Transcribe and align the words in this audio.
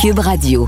Cube 0.00 0.18
Radio. 0.20 0.66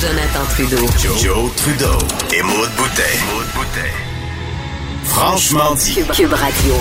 Jonathan 0.00 0.44
Trudeau. 0.48 0.76
Joe, 1.18 1.50
Trudeau 1.56 1.98
et 2.32 2.42
Maude 2.42 2.70
Boutet. 2.78 3.02
Franchement 5.04 5.74
dit. 5.74 5.94
Cube 6.14 6.32
Radio. 6.32 6.74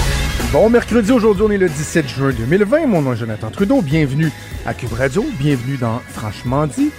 Bon 0.54 0.70
mercredi, 0.70 1.12
aujourd'hui 1.12 1.44
on 1.46 1.52
est 1.52 1.58
le 1.58 1.68
17 1.68 2.08
juin 2.08 2.32
2020. 2.32 2.88
Mon 2.88 3.02
nom 3.02 3.12
est 3.12 3.18
Jonathan 3.18 3.50
Trudeau. 3.52 3.82
Bienvenue 3.82 4.32
à 4.66 4.74
Cube 4.74 4.94
Radio. 4.94 5.26
Bienvenue 5.38 5.76
dans 5.76 6.02
Franchement 6.14 6.66
dit. 6.66 6.92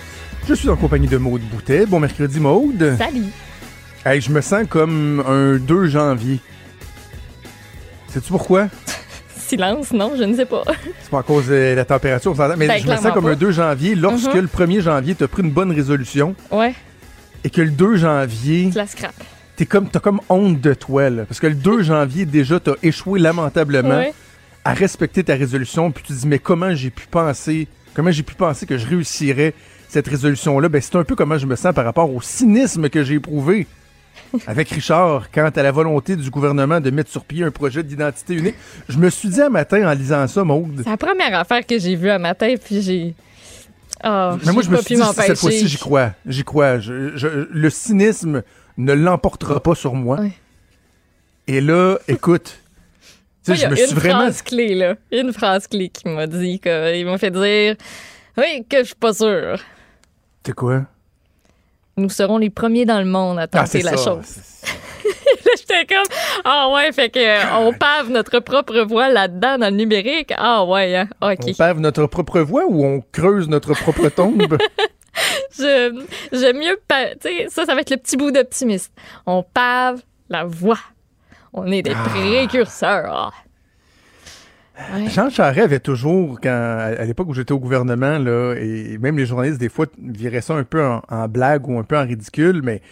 Je 0.48 0.54
suis 0.54 0.68
en 0.68 0.76
compagnie 0.76 1.08
de 1.08 1.16
Maude 1.16 1.42
Boutet. 1.42 1.86
Bon 1.86 1.98
mercredi 2.00 2.38
Maude. 2.40 2.94
Salut. 2.98 3.24
Hey, 4.04 4.20
je 4.20 4.30
me 4.30 4.40
sens 4.40 4.64
comme 4.68 5.22
un 5.26 5.56
2 5.56 5.86
janvier. 5.88 6.38
Sais-tu 8.08 8.28
pourquoi? 8.28 8.68
Silence, 9.36 9.92
non, 9.92 10.12
je 10.16 10.22
ne 10.24 10.34
sais 10.36 10.46
pas. 10.46 10.62
C'est 11.02 11.10
pas 11.10 11.20
à 11.20 11.22
cause 11.22 11.48
de 11.48 11.74
la 11.74 11.84
température, 11.84 12.34
mais 12.56 12.66
Ben, 12.68 12.80
je 12.82 12.88
me 12.88 12.96
sens 12.96 13.12
comme 13.12 13.24
pas. 13.24 13.30
un 13.30 13.36
2 13.36 13.50
janvier 13.52 13.94
lorsque 13.94 14.34
Mhm. 14.34 14.40
le 14.42 14.46
1er 14.48 14.80
janvier, 14.80 15.14
tu 15.14 15.24
as 15.24 15.28
pris 15.28 15.42
une 15.42 15.50
bonne 15.50 15.72
résolution 15.72 16.34
Ouais, 16.50 16.74
et 17.44 17.50
que 17.50 17.60
le 17.62 17.70
2 17.70 17.96
janvier, 17.96 18.70
je 18.72 18.76
la 18.78 18.86
scrap. 18.86 19.14
t'es 19.56 19.66
comme, 19.66 19.88
t'as 19.88 20.00
comme 20.00 20.20
honte 20.28 20.60
de 20.60 20.74
toi. 20.74 21.10
Là, 21.10 21.24
parce 21.26 21.40
que 21.40 21.46
le 21.48 21.54
2 21.54 21.82
janvier, 21.82 22.24
déjà, 22.24 22.58
t'as 22.60 22.74
échoué 22.82 23.18
lamentablement 23.20 23.98
Ouais. 23.98 24.14
à 24.64 24.74
respecter 24.74 25.22
ta 25.24 25.34
résolution. 25.34 25.90
Puis 25.90 26.04
tu 26.06 26.12
te 26.12 26.18
dis, 26.18 26.26
mais 26.28 26.38
comment 26.38 26.74
j'ai 26.74 26.90
pu 26.90 27.06
penser, 27.08 27.66
comment 27.94 28.10
j'ai 28.12 28.22
pu 28.24 28.34
penser 28.34 28.66
que 28.66 28.78
je 28.78 28.86
réussirais 28.86 29.54
cette 29.88 30.08
résolution-là? 30.08 30.68
Ben, 30.68 30.80
c'est 30.80 30.96
un 30.96 31.04
peu 31.04 31.14
comment 31.16 31.38
je 31.38 31.46
me 31.46 31.56
sens 31.56 31.74
par 31.74 31.84
rapport 31.84 32.12
au 32.12 32.20
cynisme 32.20 32.88
que 32.88 33.02
j'ai 33.04 33.14
éprouvé 33.14 33.66
avec 34.46 34.68
Richard 34.70 35.30
quant 35.30 35.48
à 35.54 35.62
la 35.62 35.70
volonté 35.72 36.16
du 36.16 36.30
gouvernement 36.30 36.80
de 36.80 36.90
mettre 36.90 37.10
sur 37.10 37.24
pied 37.24 37.44
un 37.44 37.50
projet 37.50 37.82
d'identité 37.82 38.34
unique. 38.34 38.54
Je 38.88 38.98
me 38.98 39.08
suis 39.10 39.28
dit 39.28 39.40
un 39.40 39.48
matin 39.50 39.88
en 39.88 39.92
lisant 39.94 40.26
ça, 40.26 40.42
Maude, 40.44 40.80
C'est 40.84 40.90
la 40.90 40.96
première 40.96 41.38
affaire 41.38 41.64
que 41.64 41.78
j'ai 41.78 41.94
vue 41.96 42.10
un 42.10 42.18
matin, 42.18 42.54
puis 42.62 42.82
j'ai. 42.82 43.14
Ah, 44.02 44.36
Mais 44.44 44.52
moi, 44.52 44.62
je 44.62 44.70
me 44.70 44.76
suis 44.82 44.96
dit, 44.96 45.02
cette 45.14 45.38
fois-ci, 45.38 45.68
j'y 45.68 45.78
crois. 45.78 46.10
J'y 46.26 46.44
crois. 46.44 46.78
Je- 46.78 47.16
je- 47.16 47.48
le 47.50 47.70
cynisme 47.70 48.42
ne 48.76 48.92
l'emportera 48.92 49.60
pas 49.60 49.74
sur 49.74 49.94
moi. 49.94 50.18
Et 51.46 51.60
là, 51.60 51.96
écoute, 52.08 52.58
Moi, 53.48 53.56
il 53.56 53.58
y 53.58 53.62
je 53.62 53.66
a 53.66 53.70
me 53.70 53.78
une 53.78 53.94
vraiment... 53.94 54.18
phrase 54.20 54.42
clé, 54.42 54.74
là. 54.74 54.96
Une 55.12 55.32
phrase 55.32 55.66
clé 55.66 55.88
qui 55.88 56.08
m'a 56.08 56.26
dit, 56.26 56.60
il 56.64 57.06
m'a 57.06 57.16
fait 57.16 57.30
dire 57.30 57.76
Oui, 58.36 58.66
que 58.68 58.78
je 58.80 58.84
suis 58.86 58.94
pas 58.96 59.12
sûre. 59.14 59.58
C'est 60.46 60.52
quoi? 60.52 60.82
Nous 61.96 62.08
serons 62.08 62.38
les 62.38 62.50
premiers 62.50 62.84
dans 62.84 62.98
le 63.00 63.04
monde 63.04 63.38
à 63.38 63.48
tenter 63.48 63.82
la 63.82 63.92
Ah, 63.94 63.96
ça. 63.96 64.04
chose. 64.04 64.36
Là, 65.44 65.52
j'étais 65.58 65.86
comme 65.86 66.04
Ah 66.44 66.68
ouais, 66.72 66.92
fait 66.92 67.10
que 67.10 67.18
euh, 67.18 67.56
on 67.58 67.72
pave 67.72 68.10
notre 68.10 68.38
propre 68.40 68.78
voie 68.82 69.08
là-dedans 69.08 69.58
dans 69.58 69.70
le 69.70 69.76
numérique. 69.76 70.32
Ah 70.36 70.64
ouais, 70.64 70.94
hein. 70.96 71.08
OK. 71.20 71.38
On 71.48 71.52
pave 71.54 71.80
notre 71.80 72.06
propre 72.06 72.40
voie 72.40 72.64
ou 72.68 72.84
on 72.84 73.02
creuse 73.12 73.48
notre 73.48 73.74
propre 73.74 74.08
tombe? 74.08 74.56
Je- 75.58 76.04
J'aime 76.32 76.58
mieux. 76.58 76.78
Tu 76.88 77.28
sais, 77.28 77.46
ça, 77.48 77.64
ça 77.64 77.74
va 77.74 77.80
être 77.80 77.90
le 77.90 77.96
petit 77.96 78.16
bout 78.16 78.30
d'optimiste. 78.30 78.92
On 79.26 79.42
pave 79.42 80.02
la 80.28 80.44
voie. 80.44 80.78
On 81.52 81.66
est 81.72 81.82
des 81.82 81.92
Ah. 81.96 82.08
précurseurs. 82.10 83.32
Ouais. 84.94 85.08
Jean 85.08 85.30
Charest 85.30 85.64
avait 85.64 85.80
toujours, 85.80 86.38
quand, 86.40 86.94
à 86.98 87.04
l'époque 87.04 87.28
où 87.28 87.34
j'étais 87.34 87.52
au 87.52 87.58
gouvernement, 87.58 88.18
là, 88.18 88.54
et 88.54 88.98
même 88.98 89.16
les 89.16 89.26
journalistes, 89.26 89.58
des 89.58 89.70
fois, 89.70 89.86
viraient 89.98 90.42
ça 90.42 90.54
un 90.54 90.64
peu 90.64 90.84
en, 90.84 91.02
en 91.08 91.28
blague 91.28 91.66
ou 91.68 91.78
un 91.78 91.82
peu 91.82 91.96
en 91.96 92.04
ridicule, 92.04 92.60
mais 92.62 92.82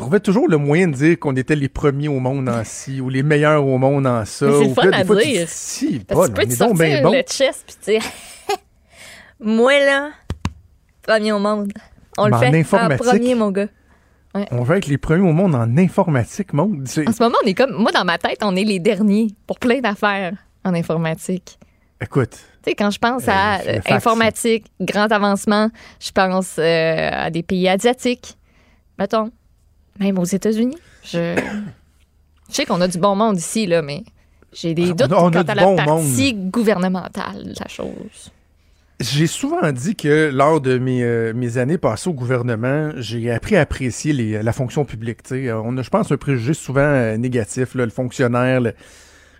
trouvaient 0.00 0.20
toujours 0.20 0.48
le 0.48 0.56
moyen 0.56 0.88
de 0.88 0.94
dire 0.94 1.18
qu'on 1.18 1.36
était 1.36 1.56
les 1.56 1.68
premiers 1.68 2.08
au 2.08 2.20
monde 2.20 2.48
en 2.48 2.64
ci 2.64 3.00
ou 3.00 3.08
les 3.08 3.22
meilleurs 3.22 3.66
au 3.66 3.78
monde 3.78 4.06
en 4.06 4.24
ça. 4.24 4.46
C'est 4.50 4.68
le 4.68 4.74
fun 4.74 4.90
à 4.92 5.04
dire. 5.04 5.46
si, 5.48 5.98
bon, 6.08 6.26
tu 6.26 6.32
peux 6.32 6.42
on 6.42 6.46
te 6.46 6.54
sortir 6.54 6.74
bien 6.74 7.02
bon. 7.02 7.12
le 7.12 7.22
chest 7.22 7.64
puis 7.66 7.76
tu 7.98 8.00
sais, 8.00 8.08
moi 9.40 9.78
là, 9.78 10.10
premier 11.02 11.32
au 11.32 11.38
monde. 11.38 11.72
On 12.18 12.26
le 12.26 12.36
fait 12.36 12.48
en 12.48 12.54
informatique. 12.54 13.06
premier, 13.06 13.34
mon 13.34 13.50
gars. 13.50 13.68
On 14.52 14.62
veut 14.62 14.76
être 14.76 14.86
les 14.86 14.98
premiers 14.98 15.28
au 15.28 15.32
monde 15.32 15.54
en 15.54 15.76
informatique, 15.76 16.52
monde. 16.52 16.82
En 16.82 17.12
ce 17.12 17.22
moment, 17.22 17.36
on 17.42 17.46
est 17.46 17.54
comme, 17.54 17.72
moi 17.72 17.90
dans 17.90 18.04
ma 18.04 18.16
tête, 18.16 18.38
on 18.42 18.54
est 18.54 18.64
les 18.64 18.78
derniers 18.78 19.28
pour 19.46 19.58
plein 19.58 19.80
d'affaires 19.80 20.34
en 20.64 20.74
informatique. 20.74 21.58
Écoute, 22.02 22.38
Tu 22.62 22.70
sais, 22.70 22.74
quand 22.74 22.90
je 22.90 22.98
pense 22.98 23.28
Euh, 23.28 23.32
à 23.32 23.60
euh, 23.60 23.80
informatique, 23.88 24.66
grand 24.80 25.10
avancement, 25.12 25.70
je 26.00 26.10
pense 26.12 26.56
euh, 26.58 27.10
à 27.12 27.30
des 27.30 27.42
pays 27.42 27.68
asiatiques. 27.68 28.36
Mettons, 28.98 29.30
même 29.98 30.18
aux 30.18 30.24
États-Unis. 30.24 30.78
Je, 31.04 31.36
je 32.48 32.54
sais 32.54 32.64
qu'on 32.66 32.80
a 32.80 32.88
du 32.88 32.98
bon 32.98 33.14
monde 33.16 33.36
ici, 33.38 33.66
là, 33.66 33.82
mais 33.82 34.02
j'ai 34.52 34.74
des 34.74 34.88
On 34.88 34.90
a- 34.90 34.94
doutes 34.94 35.12
on 35.12 35.28
a 35.28 35.30
quant 35.44 35.52
à 35.52 35.54
la 35.54 35.62
bon 35.64 35.76
partie 35.76 36.34
gouvernementale 36.34 37.44
de 37.44 37.54
la 37.60 37.68
chose. 37.68 38.30
j'ai 38.98 39.26
souvent 39.26 39.70
dit 39.72 39.94
que 39.96 40.30
lors 40.32 40.60
de 40.60 40.76
mes, 40.78 41.02
euh, 41.02 41.32
mes 41.34 41.56
années 41.58 41.78
passées 41.78 42.08
au 42.10 42.14
gouvernement, 42.14 42.90
j'ai 42.96 43.30
appris 43.30 43.56
à 43.56 43.60
apprécier 43.62 44.12
les- 44.12 44.42
la 44.42 44.52
fonction 44.52 44.84
publique. 44.84 45.22
tu 45.22 45.28
sais. 45.30 45.48
Euh, 45.48 45.60
On 45.62 45.76
a, 45.78 45.82
je 45.82 45.90
pense, 45.90 46.10
un 46.12 46.16
préjugé 46.16 46.54
souvent 46.54 46.80
euh, 46.80 47.16
négatif. 47.16 47.74
là, 47.74 47.84
le 47.84 47.90
fonctionnaire, 47.90 48.60
le- 48.60 48.74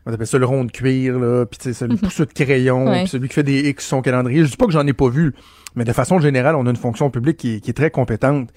on 0.07 0.13
appelle 0.13 0.27
ça 0.27 0.39
le 0.39 0.47
rond 0.47 0.65
de 0.65 0.73
cuir, 0.73 1.19
là, 1.19 1.45
puis 1.47 1.59
tu 1.59 1.65
sais, 1.65 1.73
c'est 1.75 1.87
le 1.87 1.97
pousseux 1.97 2.27
de 2.27 2.33
crayon, 2.33 2.87
Ouais. 2.89 3.01
puis 3.01 3.09
celui 3.09 3.29
qui 3.29 3.35
fait 3.35 3.43
des 3.43 3.69
X 3.69 3.85
sur 3.85 3.97
son 3.97 4.03
calendrier. 4.03 4.45
Je 4.45 4.51
dis 4.51 4.57
pas 4.57 4.67
que 4.67 4.73
j'en 4.73 4.87
ai 4.87 4.93
pas 4.93 5.09
vu, 5.09 5.35
mais 5.75 5.85
de 5.85 5.93
façon 5.93 6.19
générale, 6.19 6.57
on 6.57 6.67
a 6.67 6.71
une 6.71 6.77
fonction 6.77 7.11
publique 7.11 7.37
qui, 7.37 7.55
est- 7.57 7.61
qui 7.61 7.71
est 7.71 7.75
très 7.75 7.91
compétente. 7.91 8.51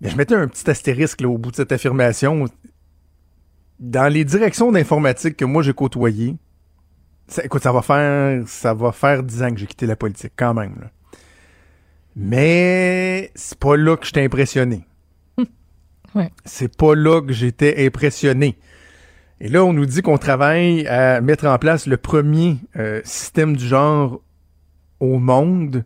Mais 0.00 0.08
je 0.10 0.16
mettais 0.16 0.34
un 0.36 0.46
petit 0.46 0.68
astérisque 0.70 1.20
là, 1.20 1.28
au 1.28 1.38
bout 1.38 1.50
de 1.50 1.56
cette 1.56 1.72
affirmation. 1.72 2.44
Dans 3.80 4.12
les 4.12 4.24
directions 4.24 4.70
d'informatique 4.72 5.36
que 5.36 5.44
moi 5.44 5.62
j'ai 5.62 5.72
côtoyées, 5.72 6.36
ça, 7.26 7.44
écoute, 7.44 7.62
ça 7.62 7.72
va 7.72 7.82
faire 7.82 8.42
ça 8.46 8.74
va 8.74 8.92
faire 8.92 9.22
10 9.22 9.42
ans 9.42 9.50
que 9.50 9.58
j'ai 9.58 9.66
quitté 9.66 9.86
la 9.86 9.96
politique, 9.96 10.32
quand 10.36 10.54
même. 10.54 10.74
là. 10.80 10.90
Mais 12.16 13.30
c'est 13.34 13.58
pas 13.58 13.76
là 13.76 13.96
que 13.96 14.06
j'étais 14.06 14.24
impressionné. 14.24 14.84
Ouais. 16.14 16.30
C'est 16.46 16.74
pas 16.74 16.94
là 16.94 17.20
que 17.20 17.34
j'étais 17.34 17.84
impressionné. 17.86 18.58
Et 19.40 19.48
là, 19.48 19.64
on 19.64 19.72
nous 19.72 19.86
dit 19.86 20.02
qu'on 20.02 20.18
travaille 20.18 20.86
à 20.88 21.20
mettre 21.20 21.46
en 21.46 21.58
place 21.58 21.86
le 21.86 21.96
premier 21.96 22.56
euh, 22.76 23.00
système 23.04 23.56
du 23.56 23.66
genre 23.66 24.20
au 25.00 25.18
monde, 25.18 25.84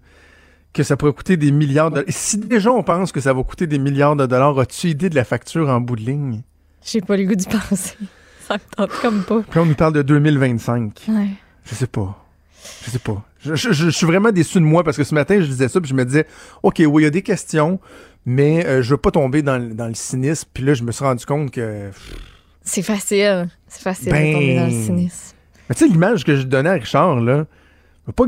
que 0.72 0.82
ça 0.82 0.96
pourrait 0.96 1.12
coûter 1.12 1.36
des 1.36 1.52
milliards 1.52 1.90
de 1.90 1.96
dollars. 1.96 2.08
Si 2.14 2.38
déjà 2.38 2.70
on 2.72 2.82
pense 2.82 3.12
que 3.12 3.20
ça 3.20 3.34
va 3.34 3.42
coûter 3.42 3.66
des 3.66 3.78
milliards 3.78 4.16
de 4.16 4.24
dollars, 4.24 4.58
as-tu 4.58 4.88
idée 4.88 5.10
de 5.10 5.14
la 5.14 5.24
facture 5.24 5.68
en 5.68 5.80
bout 5.82 5.96
de 5.96 6.00
ligne? 6.02 6.42
J'ai 6.82 7.02
pas 7.02 7.16
le 7.16 7.24
goût 7.24 7.34
d'y 7.34 7.46
penser. 7.46 7.94
Ça 8.48 8.54
me 8.54 8.74
tente 8.76 8.90
comme 9.02 9.22
pas. 9.22 9.40
Puis 9.42 9.56
là, 9.58 9.62
on 9.62 9.66
nous 9.66 9.74
parle 9.74 9.92
de 9.92 10.02
2025. 10.02 11.02
Ouais. 11.10 11.28
Je 11.64 11.74
sais 11.74 11.86
pas. 11.86 12.18
Je 12.84 12.90
sais 12.90 12.98
pas. 12.98 13.22
Je, 13.40 13.54
je- 13.54 13.72
je- 13.72 13.84
je 13.84 13.90
suis 13.90 14.06
vraiment 14.06 14.32
déçu 14.32 14.58
de 14.58 14.64
moi 14.64 14.82
parce 14.82 14.96
que 14.96 15.04
ce 15.04 15.14
matin, 15.14 15.40
je 15.40 15.46
disais 15.46 15.68
ça, 15.68 15.80
puis 15.80 15.90
je 15.90 15.94
me 15.94 16.04
disais, 16.04 16.26
OK, 16.62 16.82
oui, 16.86 17.02
il 17.02 17.04
y 17.04 17.06
a 17.06 17.10
des 17.10 17.22
questions, 17.22 17.78
mais 18.24 18.66
euh, 18.66 18.82
je 18.82 18.90
veux 18.90 18.96
pas 18.96 19.10
tomber 19.12 19.42
dans, 19.42 19.58
le- 19.58 19.74
dans 19.74 19.86
le 19.88 19.94
cynisme. 19.94 20.48
Puis 20.54 20.64
là, 20.64 20.74
je 20.74 20.82
me 20.82 20.90
suis 20.90 21.04
rendu 21.04 21.24
compte 21.26 21.50
que. 21.52 21.90
C'est 22.64 22.82
facile. 22.82 23.48
C'est 23.68 23.82
facile 23.82 24.10
Ben- 24.12 24.28
de 24.28 24.32
tomber 24.34 24.56
dans 24.56 24.64
le 24.66 24.70
cynisme. 24.70 25.34
Mais 25.68 25.74
tu 25.74 25.84
sais, 25.86 25.90
l'image 25.90 26.24
que 26.24 26.36
je 26.36 26.42
donnais 26.42 26.70
à 26.70 26.74
Richard, 26.74 27.20
là, 27.20 27.46
pas, 28.14 28.24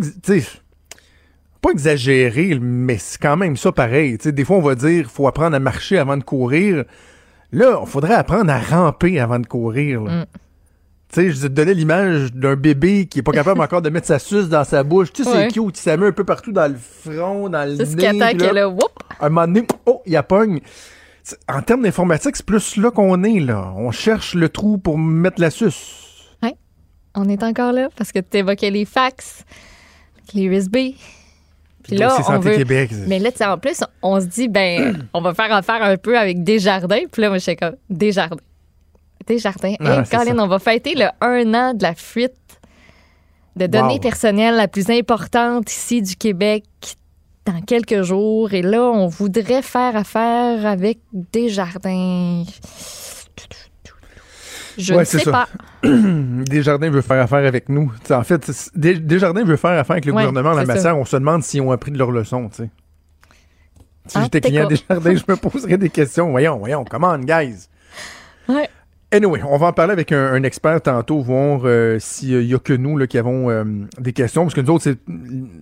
pas 1.60 1.70
exagérer, 1.70 2.58
mais 2.60 2.98
c'est 2.98 3.20
quand 3.20 3.36
même 3.36 3.56
ça 3.56 3.72
pareil. 3.72 4.18
Tu 4.18 4.24
sais, 4.24 4.32
des 4.32 4.44
fois, 4.44 4.56
on 4.56 4.62
va 4.62 4.74
dire, 4.74 5.10
faut 5.10 5.26
apprendre 5.26 5.56
à 5.56 5.60
marcher 5.60 5.98
avant 5.98 6.16
de 6.16 6.24
courir. 6.24 6.84
Là, 7.52 7.80
il 7.82 7.86
faudrait 7.88 8.14
apprendre 8.14 8.50
à 8.50 8.58
ramper 8.58 9.18
avant 9.20 9.38
de 9.38 9.46
courir. 9.46 10.02
Mm. 10.02 10.24
Tu 11.12 11.20
sais, 11.20 11.30
je 11.30 11.42
te 11.42 11.46
donnais 11.46 11.74
l'image 11.74 12.32
d'un 12.32 12.56
bébé 12.56 13.06
qui 13.06 13.20
est 13.20 13.22
pas 13.22 13.32
capable 13.32 13.60
encore 13.60 13.80
de 13.82 13.88
mettre 13.88 14.06
sa 14.08 14.18
suce 14.18 14.48
dans 14.48 14.64
sa 14.64 14.82
bouche. 14.82 15.12
Tu 15.12 15.22
sais, 15.24 15.30
Ouais. 15.30 15.48
c'est 15.48 15.60
cute, 15.60 15.86
il 15.86 15.96
met 15.96 16.06
un 16.08 16.12
peu 16.12 16.24
partout 16.24 16.50
dans 16.52 16.66
le 16.70 16.76
front, 16.76 17.48
dans 17.48 17.68
le 17.68 17.76
C'est 17.76 17.86
ce 17.86 17.96
nez. 17.96 18.02
qui 18.02 18.06
attend 18.06 18.28
puis 18.30 18.38
là, 18.38 18.48
que 18.48 18.54
là, 18.54 18.68
whoop, 18.68 18.90
un 19.20 19.28
moment 19.28 19.46
donné, 19.46 19.66
oh, 19.86 20.02
il 20.06 20.12
y 20.12 20.16
a 20.16 20.22
pogne. 20.22 20.60
C'est- 20.64 20.93
En 21.48 21.62
termes 21.62 21.82
d'informatique, 21.82 22.36
c'est 22.36 22.44
plus 22.44 22.76
là 22.76 22.90
qu'on 22.90 23.22
est, 23.24 23.40
là. 23.40 23.72
On 23.76 23.90
cherche 23.90 24.34
le 24.34 24.48
trou 24.48 24.78
pour 24.78 24.98
mettre 24.98 25.40
la 25.40 25.50
suce. 25.50 26.00
on 27.16 27.28
est 27.28 27.42
encore 27.44 27.72
là 27.72 27.88
parce 27.96 28.10
que 28.10 28.18
tu 28.18 28.38
évoquais 28.38 28.70
les 28.70 28.84
fax, 28.84 29.44
les 30.34 30.42
USB. 30.42 30.76
Puis 31.84 31.96
là, 31.96 32.16
on 32.18 32.22
Santé 32.22 32.50
veut. 32.50 32.56
Québec. 32.56 32.90
Mais 33.06 33.18
là, 33.18 33.30
en 33.52 33.58
plus, 33.58 33.84
on 34.02 34.20
se 34.20 34.26
dit, 34.26 34.48
ben, 34.48 35.06
on 35.14 35.20
va 35.20 35.32
faire 35.34 35.52
affaire 35.52 35.82
un 35.82 35.96
peu 35.96 36.18
avec 36.18 36.42
Desjardins. 36.42 37.04
Puis 37.12 37.22
là, 37.22 37.28
moi, 37.28 37.38
je 37.38 37.42
suis 37.44 37.56
comme, 37.56 37.76
Desjardins. 37.88 38.36
Desjardins. 39.26 39.74
Ah, 39.80 40.00
Hey, 40.00 40.08
Colin, 40.10 40.38
on 40.38 40.48
va 40.48 40.58
fêter 40.58 40.94
le 40.94 41.06
un 41.20 41.54
an 41.54 41.74
de 41.74 41.82
la 41.82 41.94
fuite 41.94 42.32
de 43.56 43.66
données 43.66 43.94
Wow. 43.94 44.00
personnelles 44.00 44.56
la 44.56 44.66
plus 44.66 44.90
importante 44.90 45.70
ici 45.70 46.02
du 46.02 46.16
Québec 46.16 46.64
dans 47.46 47.60
quelques 47.62 48.02
jours. 48.02 48.52
Et 48.52 48.62
là, 48.62 48.82
on 48.82 49.06
voudrait 49.08 49.62
faire 49.62 49.96
affaire 49.96 50.66
avec 50.66 50.98
Desjardins. 51.12 52.44
Je 54.76 54.92
Ouais, 54.92 55.00
ne 55.00 55.04
sais 55.04 55.20
ça. 55.20 55.30
pas. 55.30 55.48
Desjardins 55.88 56.90
veut 56.90 57.00
faire 57.02 57.22
affaire 57.22 57.46
avec 57.46 57.68
nous. 57.68 57.92
En 58.10 58.22
fait, 58.24 58.50
Des- 58.74 58.98
Desjardins 58.98 59.44
veut 59.44 59.56
faire 59.56 59.78
affaire 59.78 59.92
avec 59.94 60.04
le 60.04 60.12
Ouais, 60.12 60.22
gouvernement 60.26 60.50
en 60.54 60.58
la 60.58 60.66
ça. 60.66 60.74
matière. 60.74 60.98
On 60.98 61.04
se 61.04 61.16
demande 61.16 61.42
s'ils 61.44 61.60
ont 61.60 61.70
appris 61.70 61.92
de 61.92 61.98
leur 61.98 62.10
leçon. 62.10 62.50
Si 62.52 62.64
Ah, 64.14 64.22
j'étais 64.24 64.40
client. 64.40 64.66
Desjardins, 64.66 65.14
je 65.14 65.22
me 65.28 65.36
poserais 65.36 65.78
des 65.78 65.90
questions. 65.90 66.30
Voyons, 66.30 66.58
voyons, 66.58 66.84
come 66.84 67.04
on, 67.04 67.18
guys. 67.20 67.68
Ouais. 68.48 68.68
Anyway, 69.14 69.40
on 69.48 69.56
va 69.56 69.68
en 69.68 69.72
parler 69.72 69.92
avec 69.92 70.10
un, 70.12 70.32
un 70.32 70.42
expert 70.42 70.80
tantôt, 70.82 71.20
voir 71.20 71.60
euh, 71.64 71.98
s'il 72.00 72.42
y 72.42 72.54
a 72.54 72.58
que 72.58 72.72
nous 72.72 72.98
là, 72.98 73.06
qui 73.06 73.16
avons 73.16 73.48
euh, 73.48 73.62
des 73.98 74.12
questions. 74.12 74.42
Parce 74.42 74.54
que 74.54 74.60
nous 74.60 74.70
autres, 74.72 74.84
c'est 74.84 74.98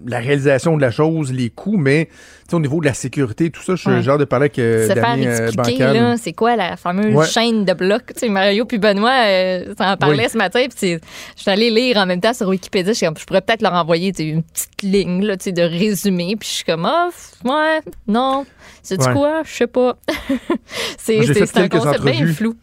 la 0.07 0.21
réalisation 0.21 0.77
de 0.77 0.81
la 0.81 0.91
chose, 0.91 1.33
les 1.33 1.51
coûts, 1.51 1.77
mais 1.77 2.09
au 2.53 2.61
niveau 2.61 2.81
de 2.81 2.87
la 2.87 2.95
sécurité, 2.95 3.51
tout 3.51 3.63
ça, 3.63 3.75
je 3.77 3.81
suis 3.83 3.91
Ouais. 3.91 4.03
genre 4.03 4.19
de 4.19 4.25
parler 4.25 4.45
avec 4.45 4.59
euh, 4.59 4.89
se 4.89 4.95
faire 4.95 6.19
c'est 6.19 6.33
quoi 6.33 6.57
la 6.57 6.77
fameuse 6.77 7.15
Ouais. 7.15 7.27
chaîne 7.27 7.65
de 7.65 7.73
blocs? 7.73 8.07
Tu 8.15 8.21
sais, 8.21 8.29
Mario 8.29 8.65
puis 8.65 8.79
Benoît 8.79 9.27
euh, 9.27 9.75
ça 9.77 9.93
en 9.93 9.97
parlait 9.97 10.25
Oui. 10.25 10.31
ce 10.31 10.39
matin. 10.39 10.65
Puis 10.75 10.99
je 11.37 11.43
suis 11.43 11.51
allée 11.51 11.71
lire 11.71 11.99
en 11.99 12.07
même 12.07 12.21
temps 12.21 12.35
sur 12.35 12.49
Wikipédia. 12.49 12.93
Je, 12.93 13.25
pourrais 13.25 13.41
peut-être 13.43 13.63
leur 13.63 13.75
envoyer 13.75 14.13
une 14.19 14.43
petite 14.43 14.83
ligne 14.83 15.25
là, 15.25 15.37
de 15.37 15.63
résumé. 15.63 16.37
Puis 16.39 16.49
je 16.49 16.55
suis 16.57 16.65
comme, 16.65 16.85
ah, 16.87 17.09
f- 17.11 17.49
ouais, 17.49 17.81
non. 18.07 18.45
C'est 18.83 18.99
du 18.99 19.09
quoi? 19.13 19.43
Je 19.45 19.53
sais 19.53 19.67
pas. 19.67 19.97
c'est 20.99 21.59
un 21.59 21.69
concept 21.69 22.05
bien 22.05 22.27
flou. 22.27 22.55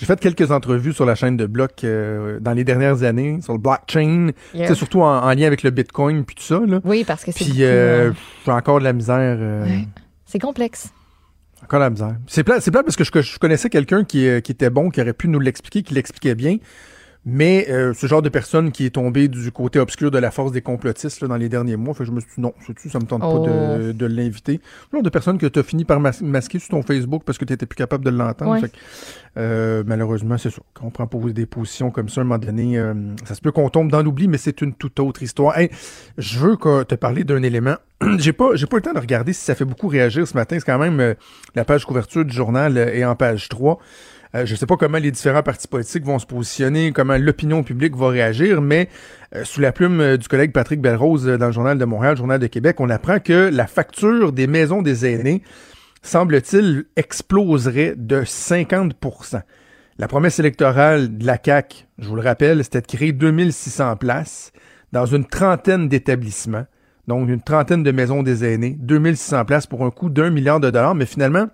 J'ai 0.00 0.06
fait 0.06 0.18
quelques 0.18 0.50
entrevues 0.50 0.94
sur 0.94 1.04
la 1.04 1.14
chaîne 1.14 1.36
de 1.36 1.44
blocs 1.46 1.84
euh, 1.84 2.40
dans 2.40 2.52
les 2.52 2.64
dernières 2.64 3.02
années, 3.02 3.38
sur 3.42 3.52
le 3.52 3.58
blockchain, 3.58 4.30
Yeah. 4.54 4.68
sais, 4.68 4.74
surtout 4.74 5.02
en, 5.02 5.22
en 5.22 5.28
lien 5.34 5.46
avec 5.46 5.62
le 5.62 5.68
Bitcoin 5.70 6.24
puis 6.24 6.34
tout 6.36 6.42
ça. 6.42 6.58
Là. 6.66 6.80
Oui, 6.84 7.04
parce 7.06 7.22
que 7.24 7.32
c'est 7.32 7.44
Puis 7.44 7.62
euh, 7.62 8.08
euh, 8.08 8.12
j'ai 8.46 8.52
encore 8.52 8.78
de 8.78 8.84
la 8.84 8.94
misère. 8.94 9.36
euh, 9.40 9.64
Ouais. 9.64 9.86
c'est 10.24 10.38
complexe. 10.38 10.88
Encore 11.62 11.80
de 11.80 11.84
la 11.84 11.90
misère. 11.90 12.16
C'est 12.26 12.42
plat, 12.42 12.60
c'est 12.60 12.70
plat 12.70 12.82
parce 12.82 12.96
que 12.96 13.04
je, 13.04 13.10
je 13.20 13.38
connaissais 13.38 13.68
quelqu'un 13.68 14.02
qui, 14.04 14.26
qui 14.42 14.52
était 14.52 14.70
bon, 14.70 14.88
qui 14.88 15.00
aurait 15.02 15.12
pu 15.12 15.28
nous 15.28 15.38
l'expliquer, 15.40 15.82
qui 15.82 15.92
l'expliquait 15.92 16.34
bien. 16.34 16.56
Mais 17.26 17.66
euh, 17.68 17.92
ce 17.92 18.06
genre 18.06 18.22
de 18.22 18.30
personne 18.30 18.72
qui 18.72 18.86
est 18.86 18.90
tombé 18.90 19.28
du 19.28 19.52
côté 19.52 19.78
obscur 19.78 20.10
de 20.10 20.16
la 20.18 20.30
force 20.30 20.52
des 20.52 20.62
complotistes 20.62 21.20
là, 21.20 21.28
dans 21.28 21.36
les 21.36 21.50
derniers 21.50 21.76
mois, 21.76 21.92
fait 21.92 22.06
je 22.06 22.12
me 22.12 22.20
suis 22.20 22.30
dit 22.36 22.40
non, 22.40 22.54
ça 22.88 22.98
me 22.98 23.04
tente 23.04 23.20
Oh. 23.22 23.42
pas 23.44 23.48
de, 23.78 23.92
de 23.92 24.06
l'inviter. 24.06 24.60
Le 24.90 24.96
genre 24.96 25.02
de 25.02 25.10
personne 25.10 25.36
que 25.36 25.44
tu 25.46 25.58
as 25.58 25.62
fini 25.62 25.84
par 25.84 26.00
mas- 26.00 26.22
masquer 26.22 26.58
sur 26.58 26.70
ton 26.70 26.82
Facebook 26.82 27.22
parce 27.26 27.36
que 27.36 27.44
tu 27.44 27.52
n'étais 27.52 27.66
plus 27.66 27.76
capable 27.76 28.06
de 28.06 28.10
l'entendre. 28.10 28.62
Ouais. 28.62 28.70
Euh, 29.36 29.82
malheureusement, 29.86 30.38
c'est 30.38 30.48
ça. 30.50 30.62
Quand 30.72 30.86
on 30.86 30.90
prend 30.90 31.06
pour 31.06 31.26
des 31.30 31.44
positions 31.44 31.90
comme 31.90 32.08
ça, 32.08 32.22
à 32.22 32.22
un 32.22 32.24
moment 32.24 32.38
donné, 32.38 32.78
euh, 32.78 32.94
ça 33.26 33.34
se 33.34 33.42
peut 33.42 33.52
qu'on 33.52 33.68
tombe 33.68 33.90
dans 33.90 34.02
l'oubli, 34.02 34.26
mais 34.26 34.38
c'est 34.38 34.62
une 34.62 34.72
toute 34.72 34.98
autre 34.98 35.22
histoire. 35.22 35.58
Hey, 35.58 35.70
je 36.16 36.38
veux 36.38 36.56
te 36.56 36.94
parler 36.94 37.24
d'un 37.24 37.42
élément. 37.42 37.76
j'ai 38.18 38.32
pas, 38.32 38.54
j'ai 38.54 38.64
pas 38.66 38.76
eu 38.76 38.80
le 38.80 38.84
temps 38.84 38.94
de 38.94 38.98
regarder 38.98 39.34
si 39.34 39.44
ça 39.44 39.54
fait 39.54 39.66
beaucoup 39.66 39.88
réagir 39.88 40.26
ce 40.26 40.32
matin. 40.34 40.56
C'est 40.58 40.64
quand 40.64 40.78
même 40.78 41.14
la 41.54 41.64
page 41.66 41.84
couverture 41.84 42.24
du 42.24 42.34
journal 42.34 42.78
est 42.78 43.04
en 43.04 43.14
page 43.14 43.50
3. 43.50 43.78
Euh, 44.34 44.46
je 44.46 44.54
sais 44.54 44.66
pas 44.66 44.76
comment 44.76 44.98
les 44.98 45.10
différents 45.10 45.42
partis 45.42 45.66
politiques 45.66 46.04
vont 46.04 46.18
se 46.18 46.26
positionner, 46.26 46.92
comment 46.92 47.16
l'opinion 47.16 47.64
publique 47.64 47.96
va 47.96 48.08
réagir, 48.08 48.60
mais 48.60 48.88
euh, 49.34 49.44
sous 49.44 49.60
la 49.60 49.72
plume 49.72 50.00
euh, 50.00 50.16
du 50.16 50.28
collègue 50.28 50.52
Patrick 50.52 50.80
Belrose 50.80 51.26
dans 51.26 51.46
le 51.46 51.52
Journal 51.52 51.78
de 51.78 51.84
Montréal, 51.84 52.12
le 52.12 52.18
Journal 52.18 52.38
de 52.38 52.46
Québec, 52.46 52.76
on 52.78 52.90
apprend 52.90 53.18
que 53.18 53.50
la 53.52 53.66
facture 53.66 54.32
des 54.32 54.46
maisons 54.46 54.82
des 54.82 55.04
aînés, 55.04 55.42
semble-t-il, 56.02 56.84
exploserait 56.96 57.94
de 57.96 58.22
50% 58.22 59.42
La 59.98 60.06
promesse 60.06 60.38
électorale 60.38 61.18
de 61.18 61.26
la 61.26 61.36
CAQ, 61.44 61.86
je 61.98 62.08
vous 62.08 62.16
le 62.16 62.22
rappelle, 62.22 62.62
c'était 62.62 62.82
de 62.82 62.86
créer 62.86 63.12
2600 63.12 63.96
places 63.96 64.52
dans 64.92 65.06
une 65.06 65.24
trentaine 65.24 65.88
d'établissements, 65.88 66.66
donc 67.08 67.28
une 67.28 67.42
trentaine 67.42 67.82
de 67.82 67.90
maisons 67.90 68.22
des 68.22 68.44
aînés, 68.44 68.76
2600 68.78 69.44
places 69.44 69.66
pour 69.66 69.84
un 69.84 69.90
coût 69.90 70.08
d'un 70.08 70.30
milliard 70.30 70.60
de 70.60 70.70
dollars, 70.70 70.94
mais 70.94 71.06
finalement, 71.06 71.48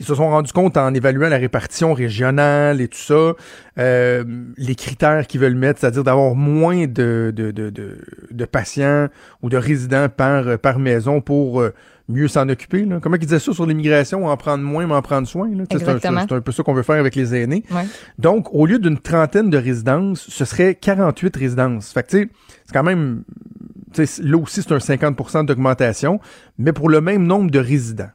ils 0.00 0.06
se 0.06 0.14
sont 0.14 0.28
rendus 0.28 0.52
compte 0.52 0.76
en 0.76 0.92
évaluant 0.94 1.28
la 1.28 1.38
répartition 1.38 1.92
régionale 1.94 2.80
et 2.80 2.88
tout 2.88 2.98
ça, 2.98 3.34
euh, 3.78 4.24
les 4.56 4.74
critères 4.74 5.26
qu'ils 5.26 5.40
veulent 5.40 5.54
mettre, 5.54 5.80
c'est-à-dire 5.80 6.04
d'avoir 6.04 6.34
moins 6.34 6.86
de, 6.86 7.32
de, 7.34 7.50
de, 7.50 7.70
de, 7.70 7.98
de 8.30 8.44
patients 8.44 9.08
ou 9.42 9.48
de 9.48 9.56
résidents 9.56 10.08
par, 10.08 10.58
par 10.58 10.78
maison 10.78 11.20
pour 11.20 11.60
euh, 11.60 11.72
mieux 12.08 12.28
s'en 12.28 12.48
occuper. 12.48 12.84
Là. 12.84 12.98
Comment 13.00 13.16
ils 13.16 13.20
disaient 13.20 13.38
ça 13.38 13.52
sur 13.52 13.66
l'immigration, 13.66 14.26
en 14.26 14.36
prendre 14.36 14.62
moins, 14.62 14.86
mais 14.86 14.94
en 14.94 15.02
prendre 15.02 15.26
soin. 15.26 15.48
C'est 15.70 15.74
un, 15.74 15.78
Exactement. 15.78 16.24
c'est 16.28 16.34
un 16.34 16.40
peu 16.40 16.52
ça 16.52 16.62
qu'on 16.62 16.74
veut 16.74 16.82
faire 16.82 16.96
avec 16.96 17.14
les 17.14 17.34
aînés. 17.34 17.64
Ouais. 17.70 17.86
Donc, 18.18 18.52
au 18.52 18.66
lieu 18.66 18.78
d'une 18.78 18.98
trentaine 18.98 19.50
de 19.50 19.58
résidences, 19.58 20.26
ce 20.28 20.44
serait 20.44 20.74
48 20.74 21.36
résidences. 21.36 21.92
Fait 21.92 22.02
que, 22.02 22.10
c'est 22.10 22.28
quand 22.72 22.82
même, 22.82 23.24
là 23.96 24.36
aussi, 24.38 24.62
c'est 24.62 24.72
un 24.72 24.78
50% 24.78 25.46
d'augmentation, 25.46 26.20
mais 26.58 26.72
pour 26.72 26.88
le 26.88 27.00
même 27.00 27.26
nombre 27.26 27.50
de 27.50 27.58
résidents. 27.58 28.10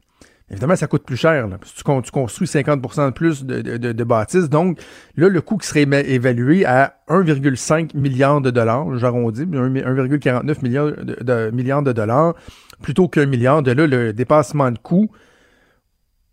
Évidemment, 0.51 0.75
ça 0.75 0.87
coûte 0.87 1.03
plus 1.05 1.15
cher. 1.17 1.47
Là, 1.47 1.57
parce 1.59 1.71
que 1.71 1.77
tu, 1.77 1.83
con- 1.83 2.01
tu 2.01 2.09
construis 2.11 2.47
50% 2.47 3.05
de 3.07 3.11
plus 3.11 3.45
de, 3.45 3.61
de, 3.61 3.91
de- 3.91 4.03
bâtisses. 4.03 4.49
Donc, 4.49 4.79
là, 5.15 5.29
le 5.29 5.41
coût 5.41 5.57
qui 5.57 5.67
serait 5.67 5.83
évalué 5.83 6.65
à 6.65 6.95
1,5 7.07 7.95
milliard 7.95 8.41
de 8.41 8.49
dollars, 8.49 8.97
j'arrondis, 8.97 9.45
mais 9.45 9.57
un- 9.59 9.69
1,49 9.69 10.61
milliard 10.63 10.87
de, 10.87 11.17
de- 11.21 11.51
milliards 11.51 11.83
de 11.83 11.91
dollars, 11.91 12.33
plutôt 12.81 13.07
qu'un 13.07 13.27
milliard. 13.27 13.61
De 13.61 13.71
là, 13.71 13.85
le 13.85 14.11
dépassement 14.11 14.71
de 14.71 14.79
coût 14.79 15.09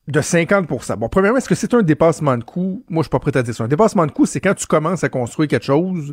de 0.09 0.21
50% 0.21 0.97
Bon, 0.97 1.09
premièrement, 1.09 1.39
est-ce 1.39 1.49
que 1.49 1.55
c'est 1.55 1.75
un 1.75 1.83
dépassement 1.83 2.39
de 2.39 2.45
coût? 2.45 2.85
Moi, 2.89 3.03
je 3.03 3.07
suis 3.07 3.11
pas 3.11 3.19
prêt 3.19 3.37
à 3.37 3.43
dire 3.43 3.55
ça. 3.55 3.65
Un 3.65 3.69
dépassement 3.69 4.07
de 4.07 4.13
coût, 4.13 4.25
c'est 4.25 4.41
quand 4.41 4.55
tu 4.55 4.67
commences 4.67 5.03
à 5.05 5.09
construire 5.09 5.49
quelque 5.49 5.65
chose 5.67 6.13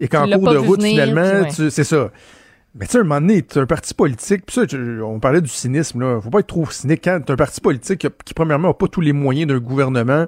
et 0.00 0.08
qu'en 0.08 0.26
cours 0.38 0.52
de 0.52 0.58
route, 0.68 0.80
venir, 0.80 1.02
finalement, 1.04 1.42
ouais. 1.42 1.48
tu- 1.54 1.70
c'est 1.70 1.84
ça. 1.84 2.10
Mais 2.78 2.86
tu 2.86 2.92
sais, 2.92 2.98
un 2.98 3.04
moment 3.04 3.20
donné, 3.20 3.42
t'as 3.42 3.62
un 3.62 3.66
parti 3.66 3.94
politique, 3.94 4.44
puis 4.44 4.54
ça, 4.54 4.66
tu- 4.66 5.00
on 5.00 5.18
parlait 5.18 5.40
du 5.40 5.48
cynisme, 5.48 6.00
là. 6.00 6.20
Faut 6.20 6.28
pas 6.30 6.40
être 6.40 6.46
trop 6.46 6.68
cynique 6.70 7.00
quand 7.04 7.20
t'as 7.24 7.32
un 7.32 7.36
parti 7.36 7.60
politique 7.60 8.06
qui, 8.24 8.34
premièrement, 8.34 8.68
n'a 8.68 8.74
pas 8.74 8.88
tous 8.88 9.00
les 9.00 9.12
moyens 9.14 9.48
d'un 9.48 9.58
gouvernement 9.58 10.26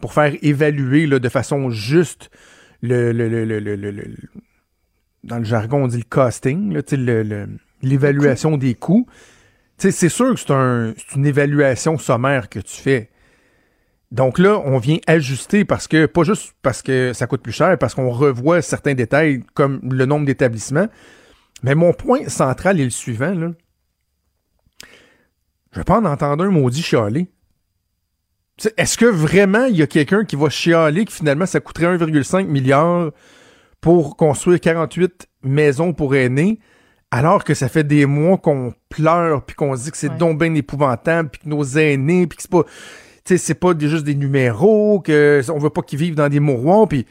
pour 0.00 0.12
faire 0.12 0.34
évaluer, 0.42 1.06
là, 1.06 1.20
de 1.20 1.28
façon 1.28 1.70
juste 1.70 2.30
le, 2.82 3.12
le, 3.12 3.28
le, 3.28 3.60
le, 3.60 4.04
dans 5.22 5.38
le 5.38 5.44
jargon, 5.44 5.84
on 5.84 5.86
dit 5.86 5.98
le 5.98 6.04
costing, 6.08 6.76
l'évaluation 7.82 8.56
des 8.56 8.74
coûts. 8.74 9.06
Tu 9.78 9.86
sais, 9.86 9.90
c'est 9.92 10.08
sûr 10.08 10.34
que 10.34 10.40
c'est 10.40 10.50
un, 10.50 10.94
c'est 10.96 11.16
une 11.16 11.26
évaluation 11.26 11.96
sommaire 11.96 12.48
que 12.48 12.58
tu 12.58 12.76
fais. 12.76 13.10
Donc 14.10 14.38
là, 14.38 14.60
on 14.64 14.78
vient 14.78 14.98
ajuster 15.06 15.64
parce 15.64 15.88
que, 15.88 16.06
pas 16.06 16.24
juste 16.24 16.54
parce 16.62 16.82
que 16.82 17.12
ça 17.12 17.26
coûte 17.26 17.42
plus 17.42 17.52
cher, 17.52 17.78
parce 17.78 17.94
qu'on 17.94 18.10
revoit 18.10 18.62
certains 18.62 18.94
détails 18.94 19.42
comme 19.54 19.80
le 19.90 20.06
nombre 20.06 20.26
d'établissements. 20.26 20.88
Mais 21.64 21.74
mon 21.74 21.94
point 21.94 22.28
central 22.28 22.78
est 22.78 22.84
le 22.84 22.90
suivant, 22.90 23.32
là. 23.32 23.52
Je 25.72 25.80
vais 25.80 25.84
pas 25.84 25.98
en 25.98 26.04
entendre 26.04 26.44
un 26.44 26.50
maudit 26.50 26.82
chialer. 26.82 27.26
Est-ce 28.76 28.96
que 28.98 29.06
vraiment 29.06 29.64
il 29.64 29.76
y 29.76 29.82
a 29.82 29.86
quelqu'un 29.88 30.24
qui 30.24 30.36
va 30.36 30.48
chialer 30.50 31.04
que 31.06 31.12
finalement 31.12 31.46
ça 31.46 31.58
coûterait 31.60 31.96
1,5 31.96 32.46
milliard 32.46 33.10
pour 33.80 34.16
construire 34.16 34.60
48 34.60 35.26
maisons 35.42 35.92
pour 35.92 36.14
aînés, 36.14 36.60
alors 37.10 37.42
que 37.42 37.54
ça 37.54 37.68
fait 37.68 37.82
des 37.82 38.06
mois 38.06 38.38
qu'on 38.38 38.72
pleure 38.88 39.44
puis 39.44 39.56
qu'on 39.56 39.74
se 39.76 39.84
dit 39.84 39.90
que 39.90 39.96
c'est 39.96 40.10
Ouais. 40.10 40.16
donc 40.18 40.38
bien 40.38 40.54
épouvantable 40.54 41.30
puis 41.30 41.40
que 41.40 41.48
nos 41.48 41.64
aînés 41.64 42.26
puis 42.28 42.36
que 42.36 42.42
c'est 42.42 42.50
pas 42.50 42.62
tu 42.62 42.70
sais, 43.24 43.38
c'est 43.38 43.54
pas 43.54 43.72
des- 43.72 43.88
juste 43.88 44.04
des 44.04 44.14
numéros, 44.14 45.00
que 45.00 45.40
on 45.50 45.58
veut 45.58 45.70
pas 45.70 45.80
qu'ils 45.80 45.98
vivent 45.98 46.14
dans 46.14 46.28
des 46.28 46.40
mouroirs, 46.40 46.86
puis 46.86 47.06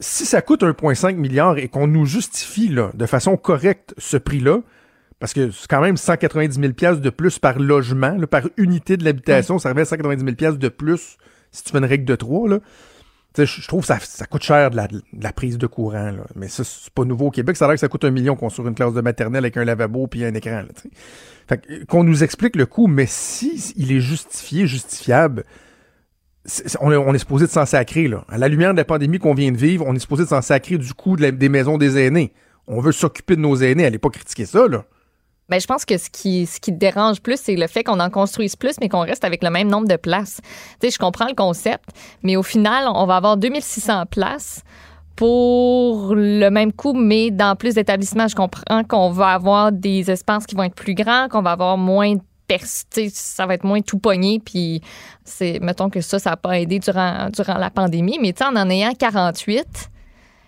si 0.00 0.26
ça 0.26 0.42
coûte 0.42 0.62
1,5 0.62 1.16
milliard 1.16 1.58
et 1.58 1.68
qu'on 1.68 1.86
nous 1.86 2.06
justifie 2.06 2.68
là, 2.68 2.90
de 2.94 3.06
façon 3.06 3.36
correcte 3.36 3.94
ce 3.98 4.16
prix-là, 4.16 4.60
parce 5.18 5.32
que 5.32 5.50
c'est 5.50 5.68
quand 5.68 5.80
même 5.80 5.96
190 5.96 6.60
000 6.60 6.72
pièces 6.72 7.00
de 7.00 7.10
plus 7.10 7.38
par 7.38 7.58
logement, 7.58 8.14
là, 8.16 8.26
par 8.26 8.42
unité 8.56 8.96
de 8.96 9.04
l'habitation, 9.04 9.58
ça 9.58 9.70
revient 9.70 9.80
à 9.80 9.86
190 9.86 10.24
000 10.24 10.36
pièces 10.36 10.58
de 10.58 10.68
plus 10.68 11.18
si 11.50 11.64
tu 11.64 11.72
fais 11.72 11.78
une 11.78 11.84
règle 11.84 12.04
de 12.04 12.14
3, 12.14 12.48
là. 12.48 12.58
Tu 13.34 13.46
sais, 13.46 13.60
Je 13.60 13.68
trouve 13.68 13.80
que 13.80 13.86
ça, 13.86 13.98
ça 14.00 14.26
coûte 14.26 14.42
cher 14.42 14.70
de 14.70 14.76
la, 14.76 14.86
de 14.86 15.02
la 15.20 15.32
prise 15.32 15.58
de 15.58 15.66
courant. 15.66 16.10
Là. 16.10 16.24
Mais 16.34 16.48
ça, 16.48 16.64
c'est 16.64 16.92
pas 16.92 17.04
nouveau 17.04 17.26
au 17.26 17.30
Québec. 17.30 17.56
Ça 17.56 17.66
a 17.66 17.68
l'air 17.68 17.74
que 17.74 17.80
ça 17.80 17.88
coûte 17.88 18.04
un 18.04 18.10
million 18.10 18.36
construire 18.36 18.68
une 18.68 18.74
classe 18.74 18.94
de 18.94 19.00
maternelle 19.00 19.44
avec 19.44 19.56
un 19.56 19.64
lavabo 19.64 20.06
puis 20.06 20.24
un 20.24 20.34
écran. 20.34 20.62
Là, 20.62 20.68
fait 21.46 21.58
que, 21.58 21.84
qu'on 21.84 22.04
nous 22.04 22.22
explique 22.22 22.56
le 22.56 22.66
coût, 22.66 22.86
mais 22.86 23.06
si 23.06 23.74
il 23.76 23.92
est 23.92 24.00
justifié, 24.00 24.66
justifiable, 24.66 25.44
on, 26.80 27.14
est, 27.14 27.18
supposé 27.18 27.46
de 27.46 27.50
s'en 27.50 27.66
sacrer. 27.66 28.08
Là. 28.08 28.24
À 28.28 28.38
la 28.38 28.48
lumière 28.48 28.72
de 28.72 28.78
la 28.78 28.84
pandémie 28.84 29.18
qu'on 29.18 29.34
vient 29.34 29.52
de 29.52 29.56
vivre, 29.56 29.84
on 29.86 29.94
est 29.94 29.98
supposé 29.98 30.24
de 30.24 30.28
s'en 30.28 30.42
sacrer 30.42 30.78
du 30.78 30.94
coût 30.94 31.16
des 31.16 31.48
maisons 31.48 31.78
des 31.78 31.98
aînés. 31.98 32.32
On 32.66 32.80
veut 32.80 32.92
s'occuper 32.92 33.36
de 33.36 33.40
nos 33.40 33.56
aînés. 33.56 33.84
Allez 33.84 33.98
pas 33.98 34.10
critiquer 34.10 34.46
ça. 34.46 34.66
Là. 34.68 34.84
Ben, 35.48 35.58
je 35.58 35.66
pense 35.66 35.86
que 35.86 35.96
ce 35.96 36.10
qui, 36.10 36.72
dérange 36.72 37.22
plus, 37.22 37.40
c'est 37.40 37.56
le 37.56 37.66
fait 37.66 37.82
qu'on 37.82 38.00
en 38.00 38.10
construise 38.10 38.54
plus, 38.54 38.76
mais 38.80 38.90
qu'on 38.90 39.00
reste 39.00 39.24
avec 39.24 39.42
le 39.42 39.48
même 39.48 39.68
nombre 39.68 39.88
de 39.88 39.96
places. 39.96 40.40
Tu 40.80 40.88
sais, 40.88 40.90
je 40.90 40.98
comprends 40.98 41.26
le 41.26 41.34
concept, 41.34 41.88
mais 42.22 42.36
au 42.36 42.42
final, 42.42 42.84
on 42.94 43.06
va 43.06 43.16
avoir 43.16 43.38
2600 43.38 44.04
places 44.10 44.62
pour 45.16 46.14
le 46.14 46.50
même 46.50 46.72
coût, 46.72 46.92
mais 46.92 47.30
dans 47.30 47.56
plus 47.56 47.74
d'établissements. 47.74 48.28
Je 48.28 48.36
comprends 48.36 48.84
qu'on 48.84 49.10
va 49.10 49.28
avoir 49.28 49.72
des 49.72 50.10
espaces 50.10 50.46
qui 50.46 50.54
vont 50.54 50.64
être 50.64 50.74
plus 50.74 50.94
grands, 50.94 51.28
qu'on 51.28 51.42
va 51.42 51.52
avoir 51.52 51.78
moins 51.78 52.14
ça 53.12 53.46
va 53.46 53.54
être 53.54 53.64
moins 53.64 53.80
tout 53.80 53.98
pogné, 53.98 54.40
puis 54.44 54.80
c'est, 55.24 55.58
mettons 55.60 55.90
que 55.90 56.00
ça, 56.00 56.18
ça 56.18 56.30
n'a 56.30 56.36
pas 56.36 56.58
aidé 56.58 56.78
durant, 56.78 57.28
durant 57.30 57.58
la 57.58 57.70
pandémie, 57.70 58.18
mais 58.20 58.34
en 58.42 58.56
en 58.56 58.70
ayant 58.70 58.92
48, 58.92 59.90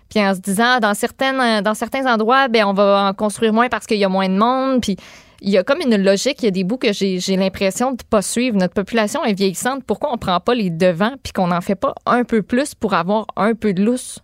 puis 0.09 0.21
en 0.21 0.35
se 0.35 0.41
disant, 0.41 0.79
dans, 0.81 0.95
certaines, 0.95 1.63
dans 1.63 1.75
certains 1.75 2.13
endroits, 2.13 2.49
ben 2.49 2.65
on 2.65 2.73
va 2.73 3.09
en 3.09 3.15
construire 3.15 3.53
moins 3.53 3.69
parce 3.69 3.87
qu'il 3.87 3.99
y 3.99 4.05
a 4.05 4.09
moins 4.09 4.29
de 4.29 4.37
monde, 4.37 4.81
puis 4.81 4.97
il 5.43 5.51
y 5.51 5.59
a 5.59 5.65
comme 5.65 5.81
une 5.81 5.97
logique, 6.03 6.43
il 6.43 6.47
y 6.47 6.49
a 6.49 6.51
des 6.51 6.65
bouts 6.65 6.77
que 6.77 6.93
j'ai, 6.93 7.19
l'impression 7.37 7.93
de 7.93 7.97
ne 8.03 8.09
pas 8.09 8.23
suivre. 8.23 8.57
Notre 8.57 8.75
population 8.75 9.25
est 9.25 9.33
vieillissante, 9.33 9.85
pourquoi 9.85 10.11
on 10.11 10.15
ne 10.15 10.19
prend 10.19 10.41
pas 10.41 10.55
les 10.55 10.71
devants, 10.71 11.15
puis 11.23 11.33
qu'on 11.33 11.49
n'en 11.49 11.61
fait 11.61 11.77
pas 11.77 11.95
un 12.07 12.25
peu 12.25 12.43
plus 12.43 12.75
pour 12.75 12.95
avoir 12.95 13.27
un 13.37 13.55
peu 13.55 13.73
de 13.73 13.83
lousse? 13.83 14.21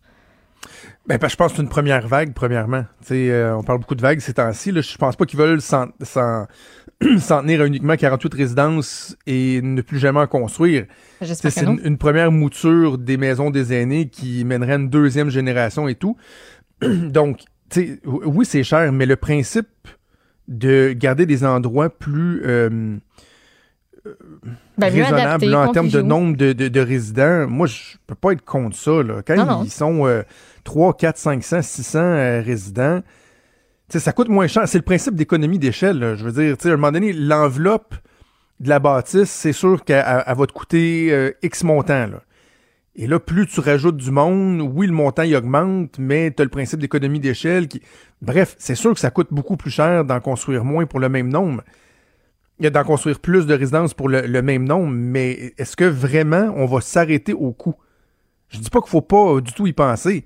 Ben, 1.07 1.19
je 1.23 1.37
pense 1.37 1.53
que 1.53 1.57
c'est 1.57 1.63
une 1.63 1.69
première 1.69 2.09
vague, 2.09 2.35
premièrement. 2.35 2.85
Euh, 3.13 3.53
on 3.53 3.63
parle 3.63 3.79
beaucoup 3.79 3.95
de 3.95 4.03
vagues 4.03 4.19
ces 4.19 4.35
temps-ci. 4.35 4.73
Je 4.75 4.99
pense 4.99 5.15
pas 5.15 5.25
qu'ils 5.25 5.39
veulent 5.39 5.61
s'en, 5.61 5.87
tenir 7.29 7.61
à 7.61 7.67
uniquement 7.67 7.97
48 7.97 8.35
résidences 8.35 9.17
et 9.27 9.61
ne 9.63 9.83
plus 9.83 9.99
jamais 9.99 10.21
en 10.21 10.27
construire. 10.27 10.87
C'est 11.23 11.63
une, 11.63 11.99
première 11.99 12.33
mouture 12.33 12.99
des 12.99 13.17
maisons 13.17 13.51
des 13.51 13.73
aînés 13.73 14.09
qui 14.09 14.45
mènerait 14.45 14.73
à 14.73 14.77
une 14.77 14.89
deuxième 14.89 15.31
génération 15.31 15.89
et 15.89 15.95
tout. 15.95 16.17
Donc, 16.83 17.41
oui, 18.05 18.47
c'est 18.47 18.63
cher, 18.63 18.93
mais 18.93 19.07
le 19.07 19.17
principe 19.17 19.69
de 20.49 20.93
garder 20.93 21.27
des 21.27 21.45
endroits 21.45 21.91
plus 21.91 22.43
euh, 22.45 22.97
ben, 24.79 24.93
raisonnables 24.93 25.55
en 25.55 25.73
termes 25.73 25.89
de 25.89 26.01
nombre 26.01 26.37
de, 26.37 26.81
résidents, 26.81 27.49
moi, 27.49 27.67
je 27.67 27.97
peux 28.07 28.15
pas 28.15 28.33
être 28.33 28.45
contre 28.45 28.77
ça. 28.77 29.01
Quand 29.27 29.65
ils 29.65 29.71
sont... 29.71 30.07
Euh, 30.07 30.23
3, 30.67 30.95
4, 30.95 31.17
500, 31.17 31.63
600 31.63 32.43
résidents, 32.45 33.01
ça 33.89 34.13
coûte 34.13 34.29
moins 34.29 34.47
cher. 34.47 34.69
C'est 34.69 34.79
le 34.79 34.85
principe 34.85 35.15
d'économie 35.15 35.59
d'échelle. 35.59 36.17
Je 36.17 36.25
veux 36.25 36.33
dire, 36.33 36.57
à 36.63 36.69
un 36.69 36.77
moment 36.77 36.93
donné, 36.93 37.13
l'enveloppe 37.13 37.95
de 38.61 38.69
la 38.69 38.79
bâtisse, 38.79 39.31
c'est 39.31 39.53
sûr 39.53 39.85
qu'elle 39.85 40.05
va 40.05 40.47
te 40.47 40.53
coûter 40.53 41.13
euh, 41.13 41.31
X 41.43 41.63
montant. 41.63 42.11
Et 42.99 43.07
là, 43.07 43.21
plus 43.21 43.47
tu 43.47 43.61
rajoutes 43.61 43.99
du 43.99 44.11
monde, 44.11 44.63
oui, 44.75 44.87
le 44.87 44.93
montant 44.93 45.23
il 45.23 45.37
augmente, 45.37 45.99
mais 45.99 46.33
tu 46.35 46.41
as 46.41 46.45
le 46.45 46.51
principe 46.51 46.81
d'économie 46.81 47.21
d'échelle 47.21 47.69
qui. 47.69 47.83
Bref, 48.23 48.57
c'est 48.59 48.75
sûr 48.75 48.95
que 48.95 49.01
ça 49.01 49.11
coûte 49.11 49.29
beaucoup 49.31 49.59
plus 49.59 49.71
cher 49.71 50.05
d'en 50.05 50.21
construire 50.21 50.65
moins 50.65 50.87
pour 50.87 50.99
le 50.99 51.11
même 51.11 51.29
nombre. 51.29 51.63
Il 52.59 52.71
d'en 52.71 52.85
construire 52.85 53.21
plus 53.21 53.45
de 53.45 53.53
résidences 53.53 53.93
pour 53.93 54.09
le, 54.09 54.23
le 54.23 54.41
même 54.41 54.65
nombre, 54.65 54.91
mais 54.91 55.53
est-ce 55.59 55.77
que 55.77 55.85
vraiment 55.85 56.55
on 56.57 56.65
va 56.65 56.81
s'arrêter 56.81 57.35
au 57.35 57.53
coût? 57.53 57.75
Je 58.49 58.59
dis 58.59 58.71
pas 58.71 58.81
qu'il 58.81 58.89
faut 58.89 59.03
pas 59.03 59.43
du 59.43 59.53
tout 59.53 59.67
y 59.67 59.75
penser. 59.75 60.25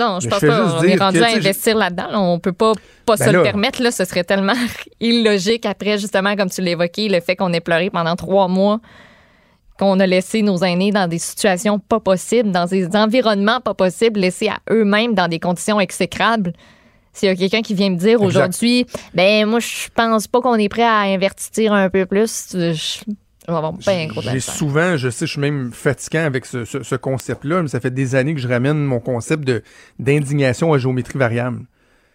Non, 0.00 0.18
je 0.18 0.28
pense 0.28 0.40
pas. 0.40 0.78
On 0.78 0.82
est 0.82 0.96
rendu 0.96 1.22
à 1.22 1.28
investir 1.28 1.76
là-dedans. 1.76 2.08
On 2.14 2.38
peut 2.38 2.52
pas, 2.52 2.72
pas 3.04 3.16
ben 3.16 3.26
se 3.26 3.30
le 3.30 3.42
permettre. 3.42 3.82
Là, 3.82 3.90
ce 3.90 4.04
serait 4.06 4.24
tellement 4.24 4.54
illogique 5.00 5.66
après, 5.66 5.98
justement, 5.98 6.34
comme 6.36 6.48
tu 6.48 6.62
l'évoquais, 6.62 7.08
le 7.08 7.20
fait 7.20 7.36
qu'on 7.36 7.52
ait 7.52 7.60
pleuré 7.60 7.90
pendant 7.90 8.16
trois 8.16 8.48
mois, 8.48 8.80
qu'on 9.78 10.00
a 10.00 10.06
laissé 10.06 10.40
nos 10.40 10.58
aînés 10.58 10.90
dans 10.90 11.06
des 11.06 11.18
situations 11.18 11.78
pas 11.78 12.00
possibles, 12.00 12.50
dans 12.50 12.66
des 12.66 12.86
environnements 12.96 13.60
pas 13.60 13.74
possibles, 13.74 14.20
laissés 14.20 14.48
à 14.48 14.58
eux-mêmes 14.70 15.14
dans 15.14 15.28
des 15.28 15.38
conditions 15.38 15.78
exécrables. 15.80 16.54
S'il 17.12 17.28
y 17.28 17.32
a 17.32 17.36
quelqu'un 17.36 17.62
qui 17.62 17.74
vient 17.74 17.90
me 17.90 17.96
dire 17.96 18.22
aujourd'hui, 18.22 18.86
ben 19.14 19.44
moi 19.44 19.58
je 19.58 19.88
pense 19.94 20.28
pas 20.28 20.40
qu'on 20.40 20.54
est 20.54 20.68
prêt 20.68 20.84
à 20.84 21.00
investir 21.00 21.72
un 21.72 21.90
peu 21.90 22.06
plus, 22.06 22.56
j'ai 24.20 24.40
souvent, 24.40 24.96
je 24.96 25.08
sais, 25.08 25.26
je 25.26 25.32
suis 25.32 25.40
même 25.40 25.72
fatiguant 25.72 26.24
avec 26.24 26.44
ce, 26.44 26.94
concept-là, 26.96 27.62
mais 27.62 27.68
ça 27.68 27.80
fait 27.80 27.90
des 27.90 28.14
années 28.14 28.34
que 28.34 28.40
je 28.40 28.48
ramène 28.48 28.84
mon 28.84 29.00
concept 29.00 29.44
de 29.44 29.62
d'indignation 29.98 30.72
à 30.72 30.78
géométrie 30.78 31.18
variable. 31.18 31.60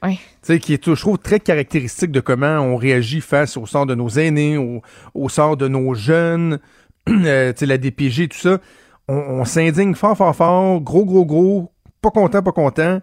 Oui. 0.04 0.18
Tu 0.18 0.54
sais, 0.54 0.60
qui 0.60 0.74
est, 0.74 0.84
toujours 0.84 1.18
très 1.18 1.40
caractéristique 1.40 2.12
de 2.12 2.20
comment 2.20 2.60
on 2.60 2.76
réagit 2.76 3.22
face 3.22 3.58
au 3.58 3.66
sort 3.66 3.86
de 3.86 3.96
nos 3.96 4.10
aînés, 4.10 4.58
au, 4.58 5.30
sort 5.30 5.58
de 5.58 5.68
nos 5.68 5.96
jeunes, 5.96 6.60
euh, 7.10 7.52
tu 7.54 7.60
sais, 7.60 7.66
la 7.66 7.78
DPG, 7.78 8.28
tout 8.30 8.38
ça. 8.38 8.60
On, 9.08 9.46
s'indigne 9.46 9.94
fort, 9.94 10.18
fort, 10.18 10.36
fort, 10.36 10.82
gros, 10.82 11.06
gros, 11.06 11.26
gros, 11.26 11.72
pas 12.02 12.12
content, 12.12 12.42
pas 12.42 12.52
content. 12.52 13.02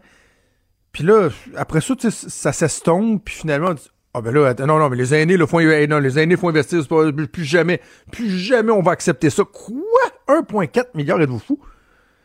Puis 0.92 1.04
là, 1.04 1.28
après 1.56 1.80
ça, 1.80 1.94
ça 2.10 2.52
s'estompe, 2.52 3.24
puis 3.24 3.34
finalement, 3.34 3.74
ah 4.14 4.20
ben 4.20 4.34
là, 4.34 4.54
non, 4.66 4.78
non, 4.78 4.90
mais 4.90 4.96
les 4.96 5.14
aînés, 5.14 5.38
le 5.38 5.46
font, 5.46 5.60
non, 5.60 5.98
les 5.98 6.18
aînés 6.18 6.36
font 6.36 6.50
investir, 6.50 6.86
pas, 6.86 7.10
plus 7.12 7.44
jamais, 7.44 7.80
plus 8.10 8.30
jamais 8.30 8.70
on 8.70 8.82
va 8.82 8.92
accepter 8.92 9.30
ça. 9.30 9.42
Quoi? 9.44 10.02
1,4 10.28 10.88
milliard, 10.94 11.20
êtes-vous 11.20 11.38
fou? 11.38 11.58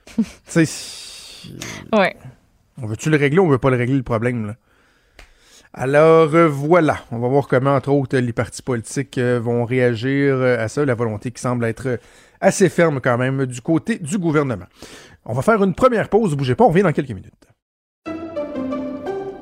tu 0.51 0.65
Ouais. 1.93 2.15
On 2.81 2.87
veut-tu 2.87 3.09
le 3.09 3.17
régler 3.17 3.39
ou 3.39 3.45
on 3.45 3.49
veut 3.49 3.57
pas 3.57 3.69
le 3.69 3.77
régler, 3.77 3.95
le 3.95 4.03
problème, 4.03 4.47
là? 4.47 4.55
Alors 5.73 6.33
euh, 6.33 6.47
voilà, 6.47 6.97
on 7.11 7.19
va 7.19 7.27
voir 7.27 7.47
comment, 7.47 7.75
entre 7.75 7.89
autres, 7.91 8.17
les 8.17 8.33
partis 8.33 8.61
politiques 8.61 9.17
euh, 9.17 9.39
vont 9.39 9.63
réagir 9.63 10.35
euh, 10.35 10.57
à 10.57 10.67
ça, 10.69 10.83
la 10.83 10.95
volonté 10.95 11.29
qui 11.31 11.41
semble 11.41 11.65
être 11.65 11.99
assez 12.41 12.67
ferme 12.69 12.99
quand 12.99 13.17
même 13.17 13.45
du 13.45 13.61
côté 13.61 13.99
du 13.99 14.17
gouvernement. 14.17 14.65
On 15.25 15.33
va 15.33 15.41
faire 15.41 15.63
une 15.63 15.75
première 15.75 16.09
pause, 16.09 16.35
bougez 16.35 16.55
pas, 16.55 16.63
on 16.63 16.69
revient 16.69 16.83
dans 16.83 16.93
quelques 16.93 17.09
minutes. 17.09 17.46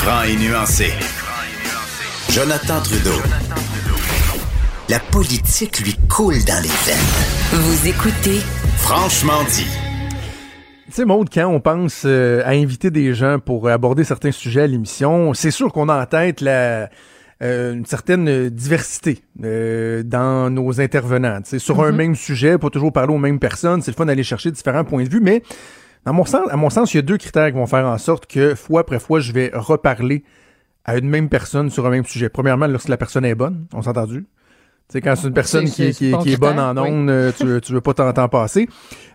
Franc 0.00 0.22
et 0.22 0.36
nuancé. 0.36 0.86
Jonathan 2.30 2.80
Trudeau. 2.80 3.20
La 4.88 4.98
politique 4.98 5.78
lui 5.80 5.94
coule 6.08 6.42
dans 6.46 6.62
les 6.62 6.70
veines. 6.86 7.60
Vous 7.60 7.86
écoutez 7.86 8.40
Franchement 8.78 9.44
dit. 9.50 9.66
Tu 10.86 10.92
sais, 10.92 11.04
Maude, 11.04 11.28
quand 11.30 11.48
on 11.48 11.60
pense 11.60 12.04
euh, 12.06 12.40
à 12.46 12.52
inviter 12.52 12.90
des 12.90 13.12
gens 13.12 13.40
pour 13.40 13.68
aborder 13.68 14.04
certains 14.04 14.32
sujets 14.32 14.62
à 14.62 14.66
l'émission, 14.66 15.34
c'est 15.34 15.50
sûr 15.50 15.70
qu'on 15.70 15.90
a 15.90 16.00
en 16.00 16.06
tête 16.06 16.40
la, 16.40 16.88
euh, 17.42 17.74
une 17.74 17.84
certaine 17.84 18.48
diversité 18.48 19.18
euh, 19.44 20.02
dans 20.02 20.48
nos 20.48 20.80
intervenants. 20.80 21.40
C'est 21.44 21.58
sur 21.58 21.82
un 21.82 21.92
mm-hmm. 21.92 21.96
même 21.96 22.14
sujet, 22.14 22.56
pas 22.56 22.70
toujours 22.70 22.90
parler 22.90 23.12
aux 23.12 23.18
mêmes 23.18 23.38
personnes. 23.38 23.82
C'est 23.82 23.90
le 23.90 23.96
fun 23.96 24.06
d'aller 24.06 24.22
chercher 24.22 24.50
différents 24.50 24.84
points 24.84 25.04
de 25.04 25.10
vue, 25.10 25.20
mais 25.20 25.42
mon 26.06 26.24
sens, 26.24 26.48
à 26.50 26.56
mon 26.56 26.70
sens, 26.70 26.94
il 26.94 26.98
y 26.98 27.00
a 27.00 27.02
deux 27.02 27.18
critères 27.18 27.48
qui 27.48 27.56
vont 27.56 27.66
faire 27.66 27.86
en 27.86 27.98
sorte 27.98 28.26
que 28.26 28.54
fois 28.54 28.80
après 28.80 28.98
fois, 28.98 29.20
je 29.20 29.32
vais 29.32 29.50
reparler 29.52 30.24
à 30.84 30.96
une 30.96 31.08
même 31.08 31.28
personne 31.28 31.70
sur 31.70 31.86
un 31.86 31.90
même 31.90 32.04
sujet. 32.04 32.28
Premièrement, 32.28 32.66
lorsque 32.66 32.88
la 32.88 32.96
personne 32.96 33.24
est 33.24 33.34
bonne, 33.34 33.66
on 33.72 33.82
s'est 33.82 33.90
entendu. 33.90 34.26
C'est 34.88 35.00
quand 35.00 35.14
c'est 35.14 35.28
une 35.28 35.34
personne 35.34 35.66
qui, 35.66 35.84
est, 35.84 36.40
bonne 36.40 36.58
en 36.58 36.76
ondes, 36.76 37.10
euh, 37.10 37.30
tu, 37.30 37.60
tu 37.60 37.72
veux 37.72 37.80
pas 37.80 37.94
t'en 37.94 38.28
passer. 38.28 38.68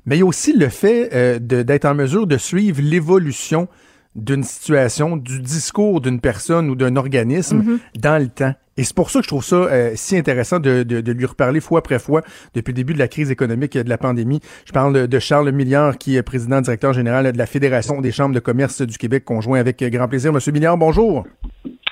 Mais 0.05 0.15
il 0.15 0.19
y 0.19 0.21
a 0.21 0.25
aussi 0.25 0.53
le 0.53 0.69
fait 0.69 1.09
euh, 1.13 1.39
d'être 1.39 1.83
en 1.83 1.93
mesure 1.93 2.27
de 2.27 2.37
suivre 2.37 2.81
l'évolution 2.81 3.67
d'une 4.15 4.43
situation, 4.43 5.17
du 5.17 5.39
discours 5.39 6.01
d'une 6.01 6.21
personne 6.21 6.69
ou 6.69 6.75
d'un 6.75 6.95
organisme 6.95 7.59
mm-hmm. 7.61 7.99
dans 7.99 8.21
le 8.21 8.29
temps. 8.29 8.53
Et 8.77 8.83
c'est 8.83 8.95
pour 8.95 9.09
ça 9.09 9.19
que 9.19 9.23
je 9.23 9.29
trouve 9.29 9.43
ça 9.43 9.55
euh, 9.55 9.93
si 9.95 10.17
intéressant 10.17 10.59
de, 10.59 10.83
de, 10.83 11.11
lui 11.11 11.25
reparler 11.25 11.61
fois 11.61 11.79
après 11.79 11.99
fois 11.99 12.21
depuis 12.53 12.71
le 12.71 12.75
début 12.75 12.93
de 12.93 12.99
la 12.99 13.07
crise 13.07 13.31
économique 13.31 13.75
et 13.75 13.83
de 13.83 13.89
la 13.89 13.97
pandémie. 13.97 14.41
Je 14.65 14.73
parle 14.73 15.07
de 15.07 15.19
Charles 15.19 15.51
Milliard, 15.51 15.97
qui 15.97 16.17
est 16.17 16.23
président 16.23 16.59
directeur 16.59 16.91
général 16.91 17.31
de 17.31 17.37
la 17.37 17.45
Fédération 17.45 18.01
des 18.01 18.11
chambres 18.11 18.35
de 18.35 18.39
commerce 18.39 18.81
du 18.81 18.97
Québec, 18.97 19.23
conjoint 19.23 19.59
avec 19.59 19.81
grand 19.81 20.09
plaisir. 20.09 20.33
Monsieur 20.33 20.51
Milliard, 20.51 20.77
bonjour. 20.77 21.25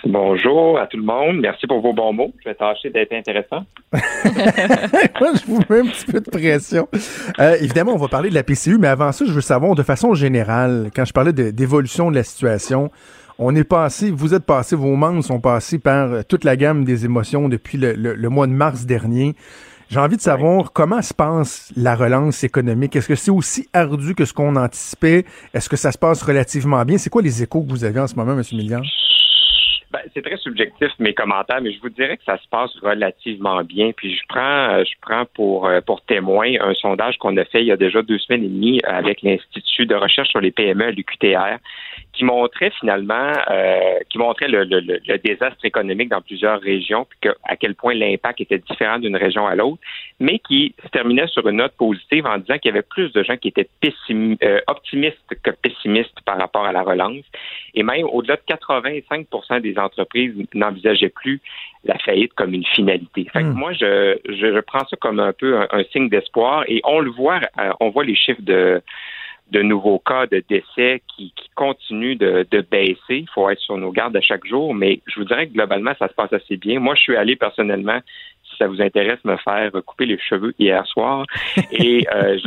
Bonjour 0.05 0.77
à 0.77 0.87
tout 0.87 0.97
le 0.97 1.03
monde. 1.03 1.39
Merci 1.39 1.65
pour 1.65 1.79
vos 1.79 1.93
bons 1.93 2.11
mots. 2.11 2.33
Je 2.43 2.49
vais 2.49 2.55
tâcher 2.55 2.89
d'être 2.89 3.13
intéressant. 3.13 3.63
je 3.93 5.45
vous 5.47 5.61
mets 5.69 5.79
un 5.79 5.85
petit 5.85 6.11
peu 6.11 6.19
de 6.19 6.29
pression. 6.29 6.89
Euh, 7.39 7.55
évidemment, 7.61 7.93
on 7.93 7.97
va 7.97 8.09
parler 8.09 8.29
de 8.29 8.35
la 8.35 8.43
PCU, 8.43 8.77
mais 8.77 8.89
avant 8.89 9.13
ça, 9.13 9.23
je 9.25 9.31
veux 9.31 9.39
savoir 9.39 9.75
de 9.75 9.83
façon 9.83 10.13
générale, 10.13 10.89
quand 10.93 11.05
je 11.05 11.13
parlais 11.13 11.31
d'évolution 11.31 12.11
de 12.11 12.15
la 12.15 12.23
situation, 12.23 12.91
on 13.39 13.55
est 13.55 13.63
passé, 13.63 14.11
vous 14.11 14.33
êtes 14.33 14.45
passé, 14.45 14.75
vos 14.75 14.95
membres 14.97 15.23
sont 15.23 15.39
passés 15.39 15.79
par 15.79 16.11
euh, 16.11 16.21
toute 16.27 16.43
la 16.43 16.57
gamme 16.57 16.83
des 16.83 17.05
émotions 17.05 17.47
depuis 17.47 17.77
le, 17.77 18.29
mois 18.29 18.47
de 18.47 18.51
mars 18.51 18.85
dernier. 18.85 19.35
J'ai 19.89 19.99
envie 19.99 20.17
de 20.17 20.21
savoir 20.21 20.73
comment 20.73 21.01
se 21.01 21.13
passe 21.13 21.71
la 21.77 21.95
relance 21.95 22.43
économique. 22.43 22.95
Est-ce 22.97 23.07
que 23.07 23.15
c'est 23.15 23.31
aussi 23.31 23.69
ardu 23.71 24.15
que 24.15 24.25
ce 24.25 24.33
qu'on 24.33 24.55
anticipait? 24.57 25.23
Est-ce 25.53 25.69
que 25.69 25.77
ça 25.77 25.93
se 25.93 25.97
passe 25.97 26.23
relativement 26.23 26.83
bien? 26.83 26.97
C'est 26.97 27.09
quoi 27.09 27.21
les 27.21 27.41
échos 27.41 27.61
que 27.61 27.69
vous 27.69 27.85
avez 27.85 28.01
en 28.01 28.07
ce 28.07 28.15
moment, 28.15 28.33
M. 28.33 28.43
Milliard? 28.51 28.83
Ben, 29.93 29.99
c'est 30.11 30.23
très 30.23 30.37
subjectif 30.37 30.89
mes 30.97 31.13
commentaires, 31.13 31.61
mais 31.61 31.71
je 31.71 31.79
vous 31.79 31.89
dirais 31.89 32.17
que 32.17 32.23
ça 32.23 32.39
se 32.39 32.47
passe 32.49 32.71
relativement 32.81 33.63
bien. 33.63 33.91
Puis 33.95 34.15
je 34.15 34.23
prends, 34.27 34.71
euh, 34.71 34.83
je 34.83 34.95
prends 34.99 35.25
pour 35.35 35.67
euh, 35.67 35.81
pour 35.81 36.01
témoin 36.01 36.47
un 36.59 36.73
sondage 36.73 37.19
qu'on 37.19 37.37
a 37.37 37.45
fait 37.45 37.61
il 37.61 37.67
y 37.67 37.71
a 37.71 37.77
déjà 37.77 38.01
deux 38.01 38.17
semaines 38.17 38.43
et 38.43 38.47
demie 38.47 38.81
avec 38.85 39.21
l'Institut 39.21 39.85
de 39.85 39.93
recherche 39.93 40.29
sur 40.29 40.41
les 40.41 40.49
PME 40.49 40.89
l'UQTR, 40.89 41.59
qui 42.13 42.23
montrait 42.23 42.71
finalement, 42.79 43.31
euh, 43.49 43.99
qui 44.09 44.19
montrait 44.19 44.47
le, 44.47 44.63
le, 44.63 44.79
le, 44.79 45.17
désastre 45.17 45.65
économique 45.65 46.09
dans 46.09 46.21
plusieurs 46.21 46.61
régions, 46.61 47.05
puis 47.09 47.17
que, 47.21 47.29
à 47.43 47.55
quel 47.55 47.73
point 47.75 47.95
l'impact 47.95 48.41
était 48.41 48.59
différent 48.59 48.99
d'une 48.99 49.15
région 49.15 49.47
à 49.47 49.55
l'autre, 49.55 49.81
mais 50.19 50.39
qui 50.39 50.75
se 50.83 50.89
terminait 50.89 51.27
sur 51.27 51.47
une 51.47 51.57
note 51.57 51.73
positive 51.73 52.25
en 52.27 52.37
disant 52.37 52.57
qu'il 52.59 52.69
y 52.69 52.73
avait 52.73 52.83
plus 52.83 53.11
de 53.13 53.23
gens 53.23 53.35
qui 53.37 53.47
étaient 53.47 53.69
optimistes 54.67 55.17
que 55.41 55.51
pessimistes 55.51 56.21
par 56.25 56.37
rapport 56.37 56.65
à 56.65 56.71
la 56.71 56.83
relance, 56.83 57.25
et 57.73 57.81
même 57.83 58.05
au-delà 58.05 58.35
de 58.35 58.41
85% 58.47 59.61
des 59.61 59.77
entreprises 59.79 60.33
n'envisageaient 60.53 61.09
plus 61.09 61.41
la 61.85 61.97
faillite 61.97 62.33
comme 62.33 62.53
une 62.53 62.65
finalité. 62.65 63.27
Fait 63.33 63.43
hmm. 63.43 63.53
moi, 63.53 63.73
je, 63.73 64.17
je, 64.25 64.59
prends 64.61 64.85
ça 64.87 64.95
comme 64.97 65.19
un 65.19 65.33
peu 65.33 65.59
un, 65.59 65.83
signe 65.91 66.09
d'espoir 66.09 66.63
et 66.67 66.81
on 66.85 66.99
le 66.99 67.11
voit, 67.11 67.41
euh, 67.59 67.71
on 67.79 67.89
voit 67.89 68.05
les 68.05 68.15
chiffres 68.15 68.41
de 68.41 68.81
de 69.53 69.61
nouveaux 69.61 69.99
cas 69.99 70.25
de 70.25 70.43
décès 70.49 71.01
qui, 71.07 71.31
qui 71.35 71.49
continuent 71.55 72.17
de, 72.17 72.45
de, 72.49 72.61
baisser. 72.61 72.97
Il 73.09 73.29
faut 73.33 73.49
être 73.49 73.59
sur 73.59 73.77
nos 73.77 73.91
gardes 73.91 74.17
à 74.17 74.21
chaque 74.21 74.45
jour, 74.45 74.73
mais 74.73 74.99
je 75.05 75.19
vous 75.19 75.25
dirais 75.25 75.47
que 75.47 75.53
globalement, 75.53 75.93
ça 75.99 76.07
se 76.09 76.13
passe 76.13 76.33
assez 76.33 76.57
bien. 76.57 76.79
Moi, 76.79 76.95
je 76.95 77.01
suis 77.01 77.15
allé 77.15 77.35
personnellement 77.35 77.99
ça 78.57 78.67
vous 78.67 78.81
intéresse, 78.81 79.19
me 79.23 79.35
faire 79.37 79.71
couper 79.85 80.05
les 80.05 80.19
cheveux 80.19 80.53
hier 80.59 80.85
soir. 80.85 81.25
Et 81.71 82.05
euh, 82.13 82.37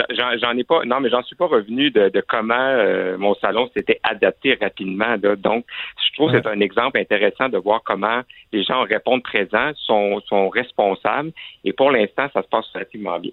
j'en 0.40 0.56
ai 0.56 0.64
pas, 0.64 0.84
non, 0.84 1.00
mais 1.00 1.10
j'en 1.10 1.22
suis 1.22 1.36
pas 1.36 1.46
revenu 1.46 1.90
de, 1.90 2.22
comment 2.28 2.54
euh, 2.54 3.16
mon 3.18 3.34
salon 3.34 3.68
s'était 3.74 4.00
adapté 4.02 4.56
rapidement. 4.60 5.16
Donc, 5.18 5.64
je 6.04 6.14
trouve 6.14 6.32
que 6.32 6.40
c'est 6.40 6.48
un 6.48 6.60
exemple 6.60 6.98
intéressant 6.98 7.48
de 7.48 7.58
voir 7.58 7.82
comment 7.84 8.20
les 8.52 8.62
gens 8.62 8.82
répondent 8.84 9.22
présents, 9.22 9.72
sont, 9.74 10.20
sont 10.28 10.48
responsables. 10.48 11.32
Et 11.64 11.72
pour 11.72 11.90
l'instant, 11.90 12.28
ça 12.32 12.42
se 12.42 12.48
passe 12.48 12.66
relativement 12.72 13.18
bien. 13.18 13.32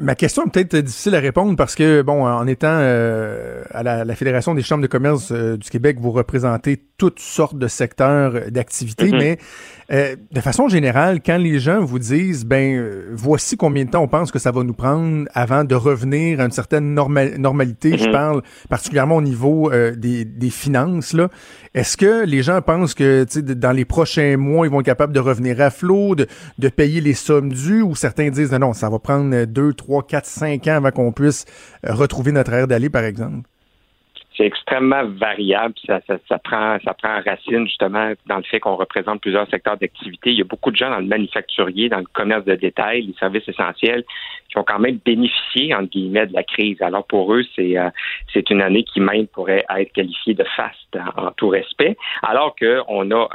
Ma 0.00 0.14
question 0.14 0.44
est 0.46 0.50
peut-être 0.50 0.76
difficile 0.76 1.14
à 1.14 1.20
répondre 1.20 1.56
parce 1.56 1.74
que, 1.74 2.02
bon, 2.02 2.26
en 2.26 2.46
étant 2.46 2.68
euh, 2.70 3.62
à 3.70 3.82
la, 3.82 4.14
Fédération 4.14 4.54
des 4.54 4.62
chambres 4.62 4.82
de 4.82 4.88
commerce 4.88 5.32
du 5.32 5.70
Québec, 5.70 5.98
vous 6.00 6.10
représentez 6.10 6.82
toutes 6.96 7.20
sortes 7.20 7.56
de 7.56 7.68
secteurs 7.68 8.50
d'activité, 8.50 9.10
mm-hmm. 9.10 9.18
mais 9.18 9.38
euh, 9.90 10.16
de 10.32 10.40
façon 10.42 10.68
générale, 10.68 11.20
quand 11.24 11.38
les 11.38 11.58
gens 11.58 11.82
vous 11.82 11.98
disent, 11.98 12.44
ben, 12.44 12.76
euh, 12.76 13.08
voici 13.14 13.56
combien 13.56 13.86
de 13.86 13.90
temps 13.90 14.02
on 14.02 14.08
pense 14.08 14.30
que 14.30 14.38
ça 14.38 14.50
va 14.50 14.62
nous 14.62 14.74
prendre 14.74 15.26
avant 15.32 15.64
de 15.64 15.74
revenir 15.74 16.40
à 16.40 16.44
une 16.44 16.50
certaine 16.50 16.92
normalité, 16.92 17.96
je 17.96 18.04
mhm. 18.04 18.12
parle 18.12 18.42
particulièrement 18.68 19.16
au 19.16 19.22
niveau 19.22 19.72
euh, 19.72 19.94
des, 19.96 20.26
des, 20.26 20.50
finances, 20.50 21.14
là. 21.14 21.30
Est-ce 21.72 21.96
que 21.96 22.26
les 22.26 22.42
gens 22.42 22.60
pensent 22.60 22.92
que, 22.92 23.24
dans 23.40 23.72
les 23.72 23.86
prochains 23.86 24.36
mois, 24.36 24.66
ils 24.66 24.70
vont 24.70 24.80
être 24.80 24.86
capables 24.86 25.14
de 25.14 25.20
revenir 25.20 25.58
à 25.62 25.70
flot, 25.70 26.14
de, 26.14 26.26
de 26.58 26.68
payer 26.68 27.00
les 27.00 27.14
sommes 27.14 27.50
dues, 27.50 27.82
ou 27.82 27.94
certains 27.94 28.28
disent, 28.28 28.52
non, 28.52 28.58
non, 28.58 28.72
ça 28.74 28.90
va 28.90 28.98
prendre 28.98 29.27
deux, 29.46 29.72
trois, 29.74 30.02
quatre, 30.02 30.26
cinq 30.26 30.66
ans 30.66 30.76
avant 30.76 30.90
qu'on 30.90 31.12
puisse 31.12 31.44
retrouver 31.82 32.32
notre 32.32 32.52
air 32.52 32.66
d'aller, 32.66 32.90
par 32.90 33.04
exemple? 33.04 33.48
c'est 34.38 34.46
extrêmement 34.46 35.04
variable. 35.04 35.74
Ça, 35.86 36.00
ça, 36.06 36.38
prend, 36.38 36.78
ça 36.84 36.94
prend 36.94 37.20
racine 37.20 37.66
justement 37.66 38.12
dans 38.26 38.36
le 38.36 38.44
fait 38.44 38.60
qu'on 38.60 38.76
représente 38.76 39.20
plusieurs 39.20 39.50
secteurs 39.50 39.76
d'activité. 39.76 40.30
Il 40.30 40.38
y 40.38 40.40
a 40.40 40.44
beaucoup 40.44 40.70
de 40.70 40.76
gens 40.76 40.90
dans 40.90 41.00
le 41.00 41.06
manufacturier, 41.06 41.88
dans 41.88 41.98
le 41.98 42.06
commerce 42.12 42.44
de 42.44 42.54
détail, 42.54 43.02
les 43.02 43.14
services 43.14 43.48
essentiels, 43.48 44.04
qui 44.48 44.58
ont 44.58 44.64
quand 44.64 44.78
même 44.78 44.98
bénéficié 45.04 45.74
entre 45.74 45.90
guillemets 45.90 46.26
de 46.26 46.34
la 46.34 46.42
crise. 46.42 46.80
Alors 46.80 47.06
pour 47.06 47.34
eux, 47.34 47.42
c'est 47.54 47.78
euh, 47.78 47.90
c'est 48.32 48.50
une 48.50 48.62
année 48.62 48.84
qui 48.84 49.00
même 49.00 49.26
pourrait 49.26 49.64
être 49.76 49.92
qualifiée 49.92 50.34
de 50.34 50.44
faste 50.56 50.98
en, 51.16 51.30
tout 51.32 51.48
respect. 51.48 51.96
Alors 52.22 52.54
que 52.54 52.80
on 52.88 53.10
a 53.10 53.28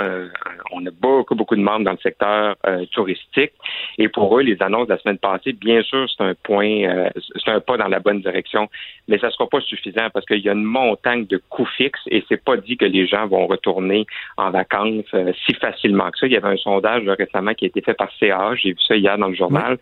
on 0.71 0.85
a 0.85 0.91
beaucoup 0.91 1.35
beaucoup 1.35 1.55
de 1.55 1.61
membres 1.61 1.85
dans 1.85 1.91
le 1.91 1.97
secteur 1.97 2.55
euh, 2.65 2.85
touristique 2.91 3.53
et 3.97 4.07
pour 4.07 4.37
eux, 4.37 4.41
les 4.41 4.61
annonces 4.61 4.87
de 4.87 4.93
la 4.93 4.99
semaine 4.99 5.17
passée, 5.17 5.53
bien 5.53 5.81
sûr, 5.83 6.07
c'est 6.09 6.23
un 6.23 6.33
point, 6.43 6.83
euh, 6.83 7.09
c'est 7.43 7.51
un 7.51 7.59
pas 7.59 7.77
dans 7.77 7.87
la 7.87 7.99
bonne 7.99 8.21
direction, 8.21 8.69
mais 9.07 9.17
ça 9.19 9.29
sera 9.31 9.47
pas 9.47 9.61
suffisant 9.61 10.09
parce 10.13 10.25
qu'il 10.25 10.39
y 10.39 10.49
a 10.49 10.53
une 10.53 10.63
montagne 10.63 11.25
de 11.25 11.41
coûts 11.49 11.67
fixes 11.77 12.01
et 12.07 12.23
c'est 12.27 12.43
pas 12.43 12.57
dit 12.57 12.77
que 12.77 12.85
les 12.85 13.07
gens 13.07 13.27
vont 13.27 13.47
retourner 13.47 14.05
en 14.37 14.51
vacances 14.51 15.05
euh, 15.13 15.31
si 15.45 15.53
facilement 15.55 16.09
que 16.11 16.19
ça. 16.19 16.27
Il 16.27 16.33
y 16.33 16.37
avait 16.37 16.49
un 16.49 16.57
sondage 16.57 17.07
récemment 17.07 17.53
qui 17.53 17.65
a 17.65 17.67
été 17.67 17.81
fait 17.81 17.93
par 17.93 18.09
CA, 18.19 18.55
j'ai 18.55 18.69
vu 18.69 18.79
ça 18.87 18.95
hier 18.95 19.17
dans 19.17 19.27
le 19.27 19.35
journal. 19.35 19.77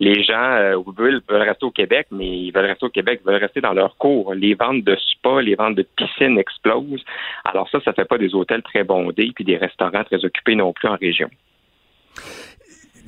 Les 0.00 0.22
gens 0.22 0.75
euh, 0.76 0.92
veulent, 0.96 1.22
rester 1.28 1.66
au 1.66 1.70
Québec, 1.70 2.08
mais 2.10 2.26
ils 2.26 2.50
veulent 2.50 2.66
rester 2.66 2.86
au 2.86 2.90
Québec, 2.90 3.20
ils 3.22 3.26
veulent 3.26 3.40
rester 3.40 3.60
dans 3.60 3.72
leur 3.72 3.96
cours. 3.96 4.34
Les 4.34 4.54
ventes 4.54 4.84
de 4.84 4.96
spa, 4.96 5.40
les 5.40 5.54
ventes 5.54 5.76
de 5.76 5.86
piscines 5.96 6.38
explosent. 6.38 7.04
Alors 7.44 7.68
ça, 7.70 7.80
ça 7.84 7.92
fait 7.92 8.04
pas 8.04 8.18
des 8.18 8.34
hôtels 8.34 8.62
très 8.62 8.84
bondés 8.84 9.32
puis 9.34 9.44
des 9.44 9.56
restaurants 9.56 10.04
très 10.04 10.24
occupés 10.24 10.54
non 10.54 10.72
plus 10.72 10.88
en 10.88 10.96
région 10.96 11.30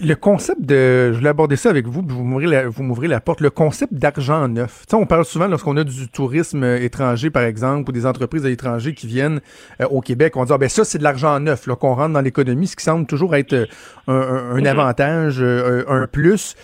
le 0.00 0.14
concept 0.14 0.60
de, 0.62 1.12
je 1.12 1.18
voulais 1.18 1.30
aborder 1.30 1.56
ça 1.56 1.70
avec 1.70 1.86
vous, 1.86 2.02
vous 2.06 2.24
m'ouvrez 2.24 2.46
la, 2.46 2.68
vous 2.68 2.82
m'ouvrez 2.82 3.08
la 3.08 3.20
porte, 3.20 3.40
le 3.40 3.50
concept 3.50 3.94
d'argent 3.94 4.46
neuf. 4.48 4.84
Tu 4.86 4.90
sais, 4.90 4.96
on 4.96 5.06
parle 5.06 5.24
souvent 5.24 5.48
lorsqu'on 5.48 5.76
a 5.76 5.84
du 5.84 6.08
tourisme 6.08 6.62
euh, 6.62 6.80
étranger, 6.80 7.30
par 7.30 7.42
exemple, 7.42 7.90
ou 7.90 7.92
des 7.92 8.06
entreprises 8.06 8.44
à 8.44 8.48
l'étranger 8.48 8.94
qui 8.94 9.06
viennent 9.06 9.40
euh, 9.80 9.86
au 9.86 10.00
Québec, 10.00 10.36
on 10.36 10.44
dit, 10.44 10.52
ah, 10.52 10.58
ben 10.58 10.68
ça, 10.68 10.84
c'est 10.84 10.98
de 10.98 11.02
l'argent 11.02 11.38
neuf, 11.40 11.66
là, 11.66 11.76
qu'on 11.76 11.94
rentre 11.94 12.12
dans 12.12 12.20
l'économie, 12.20 12.66
ce 12.66 12.76
qui 12.76 12.84
semble 12.84 13.06
toujours 13.06 13.34
être 13.34 13.52
euh, 13.52 13.66
un, 14.06 14.56
un, 14.56 14.64
avantage, 14.64 15.42
un, 15.42 16.06
plus. 16.06 16.56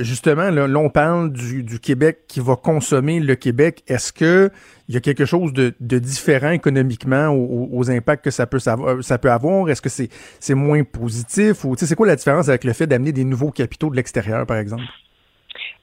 justement, 0.00 0.50
là, 0.50 0.66
on 0.78 0.90
parle 0.90 1.32
du, 1.32 1.62
du 1.62 1.78
Québec 1.78 2.20
qui 2.26 2.40
va 2.40 2.56
consommer 2.56 3.20
le 3.20 3.34
Québec. 3.36 3.82
Est-ce 3.86 4.12
que 4.12 4.50
il 4.92 4.96
y 4.96 4.98
a 4.98 5.00
quelque 5.00 5.24
chose 5.24 5.54
de, 5.54 5.72
différent 5.98 6.50
économiquement 6.50 7.28
aux, 7.30 7.90
impacts 7.90 8.22
que 8.22 8.30
ça 8.30 8.46
peut, 8.46 8.58
ça 8.58 8.76
peut 9.18 9.30
avoir? 9.30 9.70
Est-ce 9.70 9.80
que 9.80 9.88
c'est 9.88 10.54
moins 10.54 10.84
positif? 10.84 11.64
Ou 11.64 11.74
c'est 11.78 11.94
quoi 11.94 12.06
la 12.06 12.16
différence 12.16 12.50
avec 12.50 12.64
le 12.64 12.74
fait 12.74 12.86
d'amener 12.86 13.12
des 13.12 13.24
nouveaux 13.24 13.50
capitaux 13.50 13.88
de 13.88 13.96
l'extérieur, 13.96 14.46
par 14.46 14.58
exemple? 14.58 14.84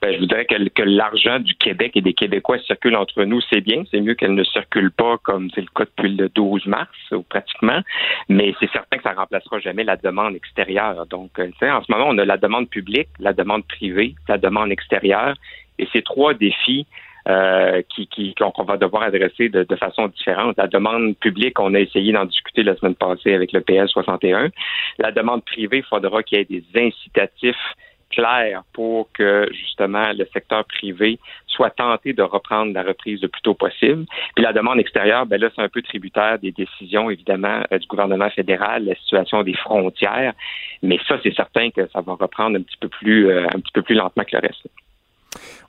Ben, 0.04 0.14
je 0.14 0.20
voudrais 0.20 0.46
que, 0.46 0.70
que 0.70 0.84
l'argent 0.84 1.40
du 1.40 1.56
Québec 1.56 1.94
et 1.96 2.02
des 2.02 2.14
Québécois 2.14 2.60
circule 2.60 2.96
entre 2.96 3.24
nous, 3.24 3.42
c'est 3.50 3.62
bien. 3.62 3.84
C'est 3.90 4.00
mieux 4.00 4.14
qu'elle 4.14 4.36
ne 4.36 4.44
circule 4.44 4.92
pas 4.92 5.18
comme 5.24 5.50
c'est 5.56 5.62
le 5.62 5.68
cas 5.76 5.86
depuis 5.86 6.16
le 6.16 6.30
12 6.30 6.68
mars, 6.68 6.90
ou 7.12 7.24
pratiquement. 7.24 7.82
Mais 8.30 8.54
c'est 8.60 8.70
certain 8.72 8.98
que 8.98 9.04
ça 9.04 9.14
remplacera 9.14 9.60
jamais 9.60 9.84
la 9.84 9.98
demande 9.98 10.36
extérieure. 10.36 11.08
Donc, 11.08 11.32
euh, 11.40 11.50
en 11.64 11.84
ce 11.84 11.92
moment, 11.92 12.06
on 12.08 12.18
a 12.20 12.26
la 12.26 12.38
demande 12.38 12.70
publique, 12.70 13.10
la 13.20 13.34
demande 13.34 13.66
privée, 13.66 14.14
la 14.28 14.38
demande 14.38 14.72
extérieure. 14.72 15.34
Et 15.80 15.88
ces 15.92 16.04
trois 16.04 16.36
défis 16.36 16.86
euh, 17.30 17.82
qui, 17.90 18.08
qui, 18.08 18.34
qu'on 18.34 18.64
va 18.64 18.78
devoir 18.78 19.04
adresser 19.04 19.50
de, 19.50 19.64
de, 19.64 19.76
façon 19.76 20.08
différente. 20.08 20.58
La 20.58 20.68
demande 20.68 21.16
publique, 21.18 21.60
on 21.60 21.76
a 21.76 21.80
essayé 21.80 22.12
d'en 22.12 22.26
discuter 22.26 22.64
la 22.64 22.76
semaine 22.76 22.96
passée 22.96 23.34
avec 23.34 23.52
le 23.52 23.62
PS 23.62 23.92
61. 23.92 24.50
La 24.98 25.12
demande 25.12 25.46
privée, 25.46 25.78
il 25.78 25.84
faudra 25.84 26.24
qu'il 26.24 26.40
y 26.40 26.42
ait 26.42 26.46
des 26.46 26.64
incitatifs 26.76 27.76
clairs 28.10 28.64
pour 28.74 29.12
que 29.12 29.48
justement 29.52 30.12
le 30.14 30.28
secteur 30.34 30.66
privé 30.66 31.20
soit 31.48 31.70
tenté 31.70 32.14
de 32.14 32.24
reprendre 32.24 32.74
la 32.74 32.84
reprise 32.84 33.22
le 33.22 33.28
plus 33.28 33.42
tôt 33.42 33.54
possible. 33.54 34.06
Puis 34.36 34.44
la 34.44 34.54
demande 34.54 34.80
extérieure, 34.80 35.26
ben 35.26 35.40
là, 35.40 35.50
c'est 35.56 35.62
un 35.62 35.70
peu 35.70 35.82
tributaire 35.82 36.40
des 36.40 36.52
décisions, 36.52 37.10
évidemment, 37.10 37.62
euh, 37.72 37.78
du 37.78 37.88
gouvernement 37.88 38.30
fédéral, 38.32 38.86
la 38.86 38.96
situation 38.96 39.44
des 39.44 39.54
frontières. 39.54 40.34
Mais 40.82 41.00
ça, 41.08 41.20
c'est 41.22 41.36
certain 41.36 41.70
que 41.70 41.88
ça 41.90 42.02
va 42.02 42.14
reprendre 42.14 42.58
un 42.58 42.62
petit 42.62 42.78
peu 42.80 42.88
plus, 42.88 43.30
euh, 43.30 43.46
un 43.46 43.60
petit 43.60 43.74
peu 43.74 43.82
plus 43.82 43.96
lentement 43.96 44.24
que 44.24 44.36
le 44.36 44.42
reste. 44.42 44.68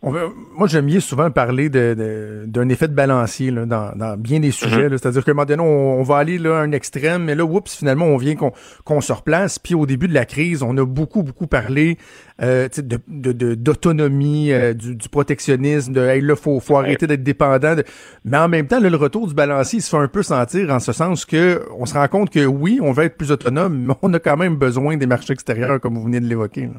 On 0.03 0.13
moi, 0.57 0.67
j'aime 0.67 0.87
bien 0.87 1.01
souvent 1.01 1.31
parler 1.31 1.69
de, 1.69 2.45
d'un 2.47 2.69
effet 2.71 2.89
de 2.89 2.95
balancier 2.95 3.51
là, 3.51 3.67
dans, 3.67 3.93
dans, 3.95 4.17
bien 4.17 4.41
des 4.41 4.51
sujets. 4.51 4.89
Mm-hmm. 4.89 4.99
C'est-à-dire 4.99 5.25
qu'à 5.25 5.33
un 5.33 5.35
moment 5.35 5.45
donné, 5.45 5.63
on, 5.63 6.03
va 6.03 6.17
aller 6.17 6.39
là, 6.39 6.59
à 6.59 6.63
un 6.63 6.73
extrême, 6.73 7.25
mais 7.25 7.35
là, 7.35 7.45
oups, 7.45 7.77
finalement, 7.77 8.07
on 8.07 8.17
vient 8.17 8.35
qu'on, 8.35 8.53
qu'on 8.85 9.01
se 9.01 9.13
replace. 9.13 9.59
Puis 9.59 9.75
au 9.75 9.85
début 9.85 10.09
de 10.09 10.15
la 10.15 10.25
crise, 10.25 10.63
on 10.63 10.77
a 10.79 10.85
beaucoup, 10.87 11.23
beaucoup 11.23 11.47
parlé 11.47 11.99
euh, 12.41 12.69
de, 12.79 12.99
de, 13.09 13.55
d'autonomie, 13.55 14.53
euh, 14.53 14.73
du, 14.73 14.97
du, 14.97 15.09
protectionnisme, 15.11 15.93
de 15.93 16.01
hey, 16.01 16.23
là, 16.23 16.35
faut, 16.35 16.61
faut 16.61 16.79
arrêter 16.79 17.07
d'être 17.07 17.23
dépendant. 17.23 17.77
Mais 18.25 18.39
en 18.39 18.49
même 18.49 18.67
temps, 18.67 18.81
là, 18.81 18.89
le 18.89 18.97
retour 18.97 19.27
du 19.27 19.35
balancier 19.35 19.81
il 19.81 19.83
se 19.83 19.91
fait 19.91 19.97
un 19.97 20.09
peu 20.09 20.23
sentir 20.23 20.71
en 20.71 20.79
ce 20.79 20.93
sens 20.93 21.25
que 21.25 21.63
on 21.79 21.85
se 21.87 21.95
rend 21.95 22.09
compte 22.09 22.31
que 22.31 22.45
oui, 22.45 22.79
on 22.83 22.93
va 22.93 23.05
être 23.05 23.17
plus 23.17 23.31
autonome, 23.31 23.85
mais 23.87 23.95
on 24.03 24.13
a 24.15 24.19
quand 24.19 24.37
même 24.37 24.57
besoin 24.57 24.97
des 24.97 25.07
marchés 25.07 25.33
extérieurs, 25.33 25.81
comme 25.81 25.95
vous 25.95 26.05
venez 26.05 26.21
de 26.21 26.27
l'évoquer. 26.27 26.71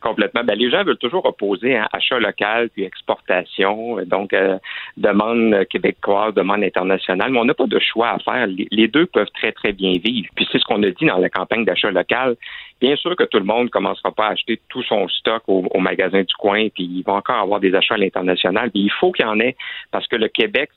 Complètement. 0.00 0.44
Ben, 0.44 0.56
les 0.56 0.70
gens 0.70 0.84
veulent 0.84 0.98
toujours 0.98 1.26
opposer 1.26 1.76
hein, 1.76 1.88
achat 1.92 2.18
local 2.18 2.68
puis 2.70 2.84
exportation, 2.84 3.98
donc 4.06 4.32
euh, 4.32 4.58
demande 4.96 5.64
québécoise, 5.70 6.34
demande 6.34 6.62
internationale, 6.62 7.30
mais 7.32 7.38
on 7.38 7.44
n'a 7.44 7.54
pas 7.54 7.66
de 7.66 7.78
choix 7.78 8.10
à 8.10 8.18
faire. 8.18 8.46
Les, 8.46 8.88
deux 8.88 9.06
peuvent 9.06 9.30
très, 9.34 9.52
très 9.52 9.72
bien 9.72 9.92
vivre. 9.92 10.28
Puis 10.34 10.46
c'est 10.50 10.58
ce 10.58 10.64
qu'on 10.64 10.82
a 10.82 10.90
dit 10.90 11.06
dans 11.06 11.18
la 11.18 11.28
campagne 11.28 11.64
d'achat 11.64 11.90
local. 11.90 12.36
Bien 12.80 12.94
sûr 12.94 13.16
que 13.16 13.24
tout 13.24 13.38
le 13.38 13.44
monde 13.44 13.64
ne 13.64 13.68
commencera 13.70 14.12
pas 14.12 14.26
à 14.26 14.30
acheter 14.30 14.60
tout 14.68 14.84
son 14.84 15.08
stock 15.08 15.42
au, 15.48 15.80
magasin 15.80 16.22
du 16.22 16.34
coin, 16.34 16.68
puis 16.68 16.84
il 16.84 17.02
va 17.02 17.14
encore 17.14 17.36
avoir 17.36 17.58
des 17.58 17.74
achats 17.74 17.94
à 17.94 17.98
l'international. 17.98 18.70
Puis 18.70 18.82
il 18.82 18.92
faut 18.92 19.10
qu'il 19.10 19.24
y 19.24 19.28
en 19.28 19.40
ait, 19.40 19.56
parce 19.90 20.06
que 20.06 20.16
le 20.16 20.28
Québec, 20.28 20.70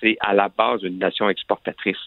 c'est 0.00 0.16
à 0.20 0.34
la 0.34 0.48
base 0.48 0.82
une 0.82 0.98
nation 0.98 1.28
exportatrice. 1.28 1.98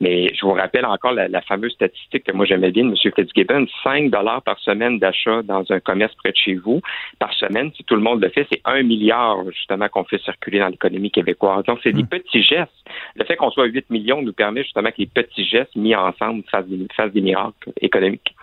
Mais 0.00 0.32
je 0.34 0.46
vous 0.46 0.52
rappelle 0.52 0.86
encore 0.86 1.12
la, 1.12 1.42
fameuse 1.42 1.72
statistique 1.72 2.24
que 2.24 2.32
moi 2.32 2.46
j'aimais 2.46 2.70
bien 2.70 2.84
de 2.84 2.90
M. 2.90 3.12
Fitzgibbon, 3.16 3.66
5 3.82 4.10
dollars 4.10 4.42
par 4.42 4.58
semaine 4.60 4.98
d'achat 5.00 5.42
dans 5.42 5.64
un 5.70 5.80
commerce 5.80 6.11
Près 6.16 6.32
de 6.32 6.36
chez 6.36 6.54
vous 6.54 6.80
par 7.18 7.32
semaine. 7.34 7.70
Si 7.76 7.84
tout 7.84 7.94
le 7.94 8.02
monde 8.02 8.22
le 8.22 8.28
fait, 8.28 8.46
c'est 8.50 8.60
un 8.64 8.82
milliard 8.82 9.38
justement 9.50 9.88
qu'on 9.88 10.04
fait 10.04 10.20
circuler 10.22 10.58
dans 10.58 10.68
l'économie 10.68 11.10
québécoise. 11.10 11.64
Donc, 11.64 11.80
c'est 11.82 11.92
des 11.92 12.02
hmm. 12.02 12.08
petits 12.08 12.42
gestes. 12.42 12.72
Le 13.16 13.24
fait 13.24 13.36
qu'on 13.36 13.50
soit 13.50 13.66
8 13.66 13.90
millions 13.90 14.22
nous 14.22 14.32
permet 14.32 14.62
justement 14.62 14.90
que 14.90 14.98
les 14.98 15.06
petits 15.06 15.44
gestes 15.44 15.74
mis 15.76 15.94
ensemble 15.94 16.42
fassent 16.50 17.12
des 17.12 17.20
miracles 17.20 17.72
économiques. 17.80 18.34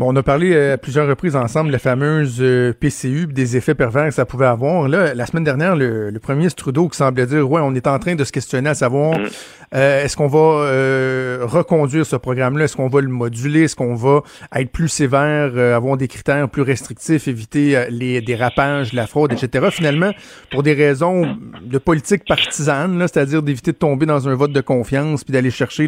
Bon, 0.00 0.14
on 0.14 0.16
a 0.16 0.22
parlé 0.22 0.54
euh, 0.54 0.72
à 0.72 0.78
plusieurs 0.78 1.06
reprises 1.06 1.36
ensemble 1.36 1.66
de 1.66 1.72
la 1.72 1.78
fameuse 1.78 2.38
euh, 2.40 2.72
PCU, 2.72 3.26
des 3.26 3.58
effets 3.58 3.74
pervers 3.74 4.06
que 4.06 4.14
ça 4.14 4.24
pouvait 4.24 4.46
avoir. 4.46 4.88
Là, 4.88 5.12
la 5.12 5.26
semaine 5.26 5.44
dernière, 5.44 5.76
le, 5.76 6.10
premier 6.22 6.38
ministre 6.38 6.62
Trudeau 6.62 6.88
qui 6.88 6.96
semblait 6.96 7.26
dire, 7.26 7.50
ouais, 7.50 7.60
on 7.62 7.74
est 7.74 7.86
en 7.86 7.98
train 7.98 8.14
de 8.14 8.24
se 8.24 8.32
questionner 8.32 8.70
à 8.70 8.74
savoir, 8.74 9.18
mm. 9.18 9.26
euh, 9.74 10.02
est-ce 10.02 10.16
qu'on 10.16 10.26
va 10.26 11.44
reconduire 11.46 12.06
ce 12.06 12.16
programme-là, 12.16 12.64
est-ce 12.64 12.76
qu'on 12.76 12.88
va 12.88 13.02
le 13.02 13.08
moduler, 13.08 13.64
est-ce 13.64 13.76
qu'on 13.76 13.94
va 13.94 14.22
être 14.56 14.72
plus 14.72 14.88
sévère, 14.88 15.54
avoir 15.76 15.98
des 15.98 16.08
critères 16.08 16.48
plus 16.48 16.62
restrictifs, 16.62 17.28
éviter 17.28 17.84
les 17.90 18.22
dérapages, 18.22 18.94
la 18.94 19.06
fraude, 19.06 19.34
etc. 19.34 19.68
Finalement, 19.70 20.12
pour 20.50 20.62
des 20.62 20.72
raisons 20.72 21.36
de 21.62 21.76
politique 21.76 22.24
partisane, 22.26 22.98
c'est-à-dire 23.00 23.42
d'éviter 23.42 23.72
de 23.72 23.76
tomber 23.76 24.06
dans 24.06 24.30
un 24.30 24.34
vote 24.34 24.52
de 24.52 24.62
confiance 24.62 25.24
puis 25.24 25.32
d'aller 25.34 25.50
chercher 25.50 25.86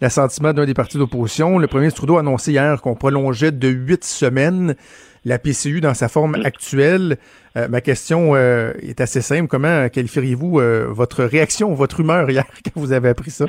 l'assentiment 0.00 0.52
d'un 0.52 0.66
des 0.66 0.74
partis 0.74 0.98
d'opposition, 0.98 1.60
le 1.60 1.68
premier 1.68 1.82
ministre 1.82 2.00
Trudeau 2.00 2.16
a 2.16 2.20
annoncé 2.20 2.50
hier 2.50 2.80
qu'on 2.80 2.96
prolongeait 2.96 3.51
de 3.58 3.68
huit 3.68 4.04
semaines 4.04 4.74
la 5.24 5.38
PCU 5.38 5.80
dans 5.80 5.94
sa 5.94 6.08
forme 6.08 6.36
actuelle. 6.44 7.16
Euh, 7.56 7.68
ma 7.68 7.80
question 7.80 8.34
euh, 8.34 8.72
est 8.82 9.00
assez 9.00 9.20
simple. 9.20 9.48
Comment 9.48 9.88
qualifieriez-vous 9.88 10.58
euh, 10.58 10.86
votre 10.88 11.24
réaction, 11.24 11.74
votre 11.74 12.00
humeur 12.00 12.28
hier 12.30 12.44
quand 12.64 12.80
vous 12.80 12.92
avez 12.92 13.10
appris 13.10 13.30
ça? 13.30 13.46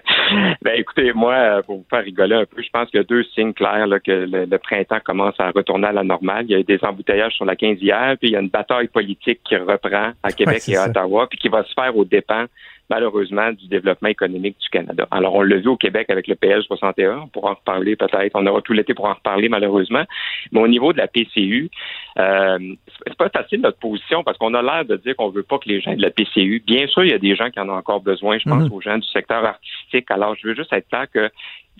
ben 0.62 0.74
écoutez, 0.76 1.12
moi, 1.14 1.62
pour 1.64 1.78
vous 1.78 1.86
faire 1.88 2.04
rigoler 2.04 2.34
un 2.34 2.44
peu, 2.44 2.62
je 2.62 2.68
pense 2.70 2.90
qu'il 2.90 2.98
y 2.98 3.00
a 3.00 3.04
deux 3.04 3.24
signes 3.34 3.54
clairs 3.54 3.86
là, 3.86 4.00
que 4.00 4.26
le, 4.28 4.58
printemps 4.58 5.00
commence 5.04 5.38
à 5.38 5.50
retourner 5.50 5.86
à 5.86 5.92
la 5.92 6.04
normale. 6.04 6.44
Il 6.48 6.52
y 6.52 6.54
a 6.54 6.58
eu 6.58 6.64
des 6.64 6.80
embouteillages 6.82 7.34
sur 7.34 7.44
la 7.44 7.56
15 7.56 7.78
hier, 7.80 8.16
puis 8.18 8.30
il 8.30 8.32
y 8.32 8.36
a 8.36 8.40
une 8.40 8.48
bataille 8.48 8.88
politique 8.88 9.40
qui 9.44 9.56
reprend 9.56 10.12
à 10.22 10.32
Québec 10.32 10.62
et 10.68 10.76
à 10.76 10.86
Ottawa, 10.86 11.26
puis 11.28 11.38
qui 11.38 11.48
va 11.48 11.64
se 11.64 11.72
faire 11.72 11.96
aux 11.96 12.04
dépens 12.04 12.46
malheureusement, 12.90 13.52
du 13.52 13.68
développement 13.68 14.08
économique 14.08 14.56
du 14.60 14.68
Canada. 14.68 15.06
Alors, 15.10 15.34
on 15.34 15.42
l'a 15.42 15.56
vu 15.56 15.68
au 15.68 15.76
Québec 15.76 16.08
avec 16.10 16.26
le 16.26 16.34
PS 16.34 16.64
61, 16.66 17.18
on 17.24 17.28
pourra 17.28 17.52
en 17.52 17.54
reparler 17.54 17.96
peut-être, 17.96 18.32
on 18.34 18.46
aura 18.46 18.62
tout 18.62 18.72
l'été 18.72 18.94
pour 18.94 19.06
en 19.06 19.14
reparler 19.14 19.48
malheureusement, 19.48 20.04
mais 20.52 20.60
au 20.60 20.68
niveau 20.68 20.92
de 20.92 20.98
la 20.98 21.08
PCU, 21.08 21.70
euh, 22.18 22.58
c'est 23.06 23.16
pas 23.16 23.28
facile 23.28 23.60
notre 23.60 23.78
position 23.78 24.24
parce 24.24 24.38
qu'on 24.38 24.54
a 24.54 24.62
l'air 24.62 24.84
de 24.84 24.96
dire 24.96 25.16
qu'on 25.16 25.28
veut 25.28 25.42
pas 25.42 25.58
que 25.58 25.68
les 25.68 25.80
gens 25.80 25.94
de 25.94 26.02
la 26.02 26.10
PCU, 26.10 26.62
bien 26.66 26.86
sûr, 26.86 27.04
il 27.04 27.10
y 27.10 27.14
a 27.14 27.18
des 27.18 27.36
gens 27.36 27.50
qui 27.50 27.60
en 27.60 27.68
ont 27.68 27.76
encore 27.76 28.00
besoin, 28.00 28.38
je 28.38 28.48
pense 28.48 28.64
mhm. 28.64 28.72
aux 28.72 28.80
gens 28.80 28.98
du 28.98 29.08
secteur 29.08 29.44
artistique, 29.44 30.10
alors 30.10 30.34
je 30.36 30.48
veux 30.48 30.54
juste 30.54 30.72
être 30.72 30.88
clair 30.88 31.06
que 31.12 31.30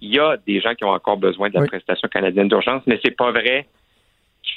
il 0.00 0.14
y 0.14 0.20
a 0.20 0.36
des 0.46 0.60
gens 0.60 0.74
qui 0.74 0.84
ont 0.84 0.90
encore 0.90 1.16
besoin 1.16 1.48
de 1.48 1.58
la 1.58 1.66
prestation 1.66 2.08
canadienne 2.08 2.48
d'urgence, 2.48 2.82
mais 2.86 3.00
c'est 3.04 3.16
pas 3.16 3.32
vrai 3.32 3.66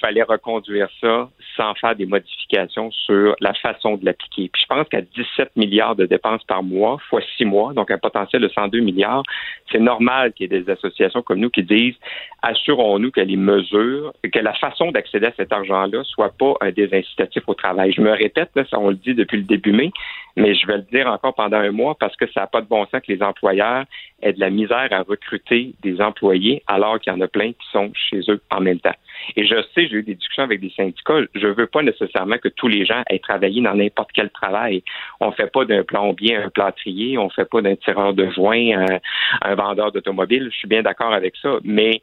fallait 0.01 0.23
reconduire 0.23 0.89
ça 0.99 1.29
sans 1.55 1.73
faire 1.75 1.95
des 1.95 2.05
modifications 2.05 2.91
sur 2.91 3.35
la 3.39 3.53
façon 3.53 3.95
de 3.95 4.05
l'appliquer. 4.05 4.49
Puis 4.51 4.63
je 4.63 4.67
pense 4.67 4.87
qu'à 4.89 5.01
17 5.01 5.55
milliards 5.55 5.95
de 5.95 6.05
dépenses 6.05 6.43
par 6.43 6.63
mois, 6.63 6.97
fois 7.09 7.21
six 7.37 7.45
mois, 7.45 7.73
donc 7.73 7.91
un 7.91 7.97
potentiel 7.97 8.41
de 8.41 8.49
102 8.49 8.79
milliards, 8.79 9.23
c'est 9.71 9.79
normal 9.79 10.33
qu'il 10.33 10.51
y 10.51 10.55
ait 10.55 10.61
des 10.61 10.69
associations 10.69 11.21
comme 11.21 11.39
nous 11.39 11.49
qui 11.49 11.63
disent 11.63 11.95
assurons-nous 12.41 13.11
que 13.11 13.21
les 13.21 13.37
mesures, 13.37 14.13
que 14.23 14.39
la 14.39 14.53
façon 14.53 14.91
d'accéder 14.91 15.27
à 15.27 15.33
cet 15.37 15.53
argent-là 15.53 16.03
soit 16.03 16.33
pas 16.37 16.55
un 16.61 16.71
désincitatif 16.71 17.43
au 17.47 17.53
travail. 17.53 17.93
Je 17.93 18.01
me 18.01 18.11
répète, 18.11 18.49
là, 18.55 18.63
ça 18.69 18.79
on 18.79 18.89
le 18.89 18.95
dit 18.95 19.13
depuis 19.13 19.37
le 19.37 19.43
début 19.43 19.71
mai, 19.71 19.91
mais 20.35 20.55
je 20.55 20.65
vais 20.65 20.77
le 20.77 20.85
dire 20.91 21.07
encore 21.07 21.35
pendant 21.35 21.57
un 21.57 21.71
mois 21.71 21.95
parce 21.99 22.15
que 22.15 22.25
ça 22.31 22.41
n'a 22.41 22.47
pas 22.47 22.61
de 22.61 22.67
bon 22.67 22.85
sens 22.87 23.01
que 23.01 23.11
les 23.11 23.21
employeurs 23.21 23.85
aient 24.21 24.33
de 24.33 24.39
la 24.39 24.49
misère 24.49 24.87
à 24.91 25.01
recruter 25.03 25.73
des 25.81 26.01
employés 26.01 26.63
alors 26.67 26.99
qu'il 26.99 27.11
y 27.11 27.15
en 27.15 27.21
a 27.21 27.27
plein 27.27 27.51
qui 27.51 27.67
sont 27.71 27.91
chez 27.93 28.21
eux 28.29 28.41
en 28.51 28.61
même 28.61 28.79
temps. 28.79 28.95
Et 29.35 29.45
je 29.45 29.55
sais, 29.73 29.87
j'ai 29.87 29.97
eu 29.97 30.03
des 30.03 30.15
discussions 30.15 30.43
avec 30.43 30.59
des 30.59 30.71
syndicats, 30.71 31.19
je 31.35 31.47
veux 31.47 31.67
pas 31.67 31.83
nécessairement 31.83 32.37
que 32.37 32.49
tous 32.49 32.67
les 32.67 32.85
gens 32.85 33.03
aient 33.09 33.19
travaillé 33.19 33.61
dans 33.61 33.75
n'importe 33.75 34.11
quel 34.13 34.29
travail. 34.29 34.83
On 35.19 35.31
fait 35.31 35.51
pas 35.51 35.65
d'un 35.65 35.83
plombier 35.83 36.35
un 36.35 36.49
plâtrier, 36.49 37.17
on 37.17 37.29
fait 37.29 37.49
pas 37.49 37.61
d'un 37.61 37.75
tireur 37.75 38.13
de 38.13 38.29
joint 38.31 38.85
un, 38.87 38.99
un 39.41 39.55
vendeur 39.55 39.91
d'automobile. 39.91 40.49
Je 40.51 40.57
suis 40.57 40.67
bien 40.67 40.81
d'accord 40.81 41.13
avec 41.13 41.35
ça, 41.41 41.57
mais 41.63 42.01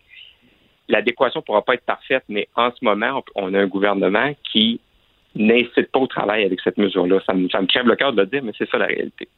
l'adéquation 0.88 1.42
pourra 1.42 1.62
pas 1.62 1.74
être 1.74 1.84
parfaite, 1.84 2.24
mais 2.28 2.48
en 2.56 2.70
ce 2.70 2.84
moment, 2.84 3.22
on 3.34 3.54
a 3.54 3.60
un 3.60 3.66
gouvernement 3.66 4.32
qui 4.50 4.80
n'incite 5.34 5.90
pas 5.92 6.00
au 6.00 6.06
travail 6.06 6.44
avec 6.44 6.60
cette 6.62 6.78
mesure-là. 6.78 7.20
Ça 7.26 7.34
me, 7.34 7.48
ça 7.48 7.60
me 7.60 7.66
crève 7.66 7.86
le 7.86 7.96
cœur 7.96 8.12
de 8.12 8.20
le 8.20 8.26
dire, 8.26 8.42
mais 8.42 8.52
c'est 8.56 8.68
ça 8.68 8.78
la 8.78 8.86
réalité. 8.86 9.28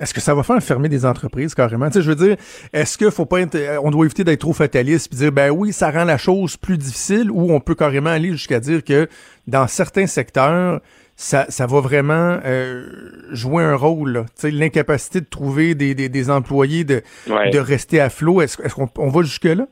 Est-ce 0.00 0.14
que 0.14 0.20
ça 0.20 0.34
va 0.34 0.42
faire 0.42 0.62
fermer 0.62 0.88
des 0.88 1.04
entreprises 1.04 1.54
carrément? 1.54 1.88
Tu 1.88 1.94
sais, 1.94 2.02
je 2.02 2.10
veux 2.10 2.16
dire, 2.16 2.36
est-ce 2.72 2.96
qu'il 2.96 3.10
faut 3.10 3.26
pas 3.26 3.40
être, 3.40 3.56
on 3.82 3.90
doit 3.90 4.06
éviter 4.06 4.24
d'être 4.24 4.40
trop 4.40 4.54
fataliste 4.54 5.12
et 5.12 5.16
dire, 5.16 5.32
ben 5.32 5.50
oui, 5.50 5.72
ça 5.72 5.90
rend 5.90 6.04
la 6.04 6.16
chose 6.16 6.56
plus 6.56 6.78
difficile 6.78 7.30
ou 7.30 7.52
on 7.52 7.60
peut 7.60 7.74
carrément 7.74 8.10
aller 8.10 8.30
jusqu'à 8.30 8.58
dire 8.58 8.82
que 8.82 9.06
dans 9.46 9.66
certains 9.66 10.06
secteurs, 10.06 10.80
ça, 11.14 11.44
ça 11.50 11.66
va 11.66 11.80
vraiment 11.80 12.40
euh, 12.44 12.86
jouer 13.30 13.62
un 13.62 13.76
rôle. 13.76 14.24
Tu 14.34 14.48
sais, 14.48 14.50
l'incapacité 14.50 15.20
de 15.20 15.26
trouver 15.26 15.74
des, 15.74 15.94
des, 15.94 16.08
des 16.08 16.30
employés, 16.30 16.84
de, 16.84 17.02
de 17.26 17.58
rester 17.58 18.00
à 18.00 18.08
flot. 18.08 18.40
Est-ce, 18.40 18.56
qu'on 18.74 18.88
on 18.96 19.08
va 19.08 19.22
jusque-là? 19.22 19.66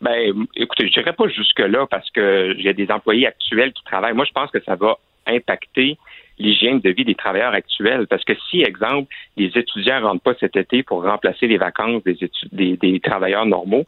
Ben, 0.00 0.46
écoutez, 0.54 0.86
je 0.86 0.92
dirais 0.92 1.12
pas 1.12 1.28
jusque-là 1.28 1.86
parce 1.90 2.08
que 2.10 2.54
j'ai 2.58 2.72
des 2.72 2.90
employés 2.90 3.26
actuels 3.26 3.72
qui 3.72 3.82
travaillent. 3.84 4.14
Moi, 4.14 4.26
je 4.26 4.32
pense 4.32 4.50
que 4.50 4.62
ça 4.64 4.76
va 4.76 4.96
impacter 5.26 5.98
l'hygiène 6.38 6.80
de 6.80 6.90
vie 6.90 7.04
des 7.04 7.14
travailleurs 7.14 7.54
actuels. 7.54 8.06
Parce 8.06 8.24
que 8.24 8.32
si, 8.50 8.62
exemple, 8.62 9.12
les 9.36 9.50
étudiants 9.54 10.00
ne 10.00 10.06
rentrent 10.06 10.22
pas 10.22 10.34
cet 10.40 10.56
été 10.56 10.82
pour 10.82 11.04
remplacer 11.04 11.46
les 11.46 11.58
vacances 11.58 12.02
des, 12.04 12.76
des, 12.76 13.00
travailleurs 13.00 13.46
normaux, 13.46 13.84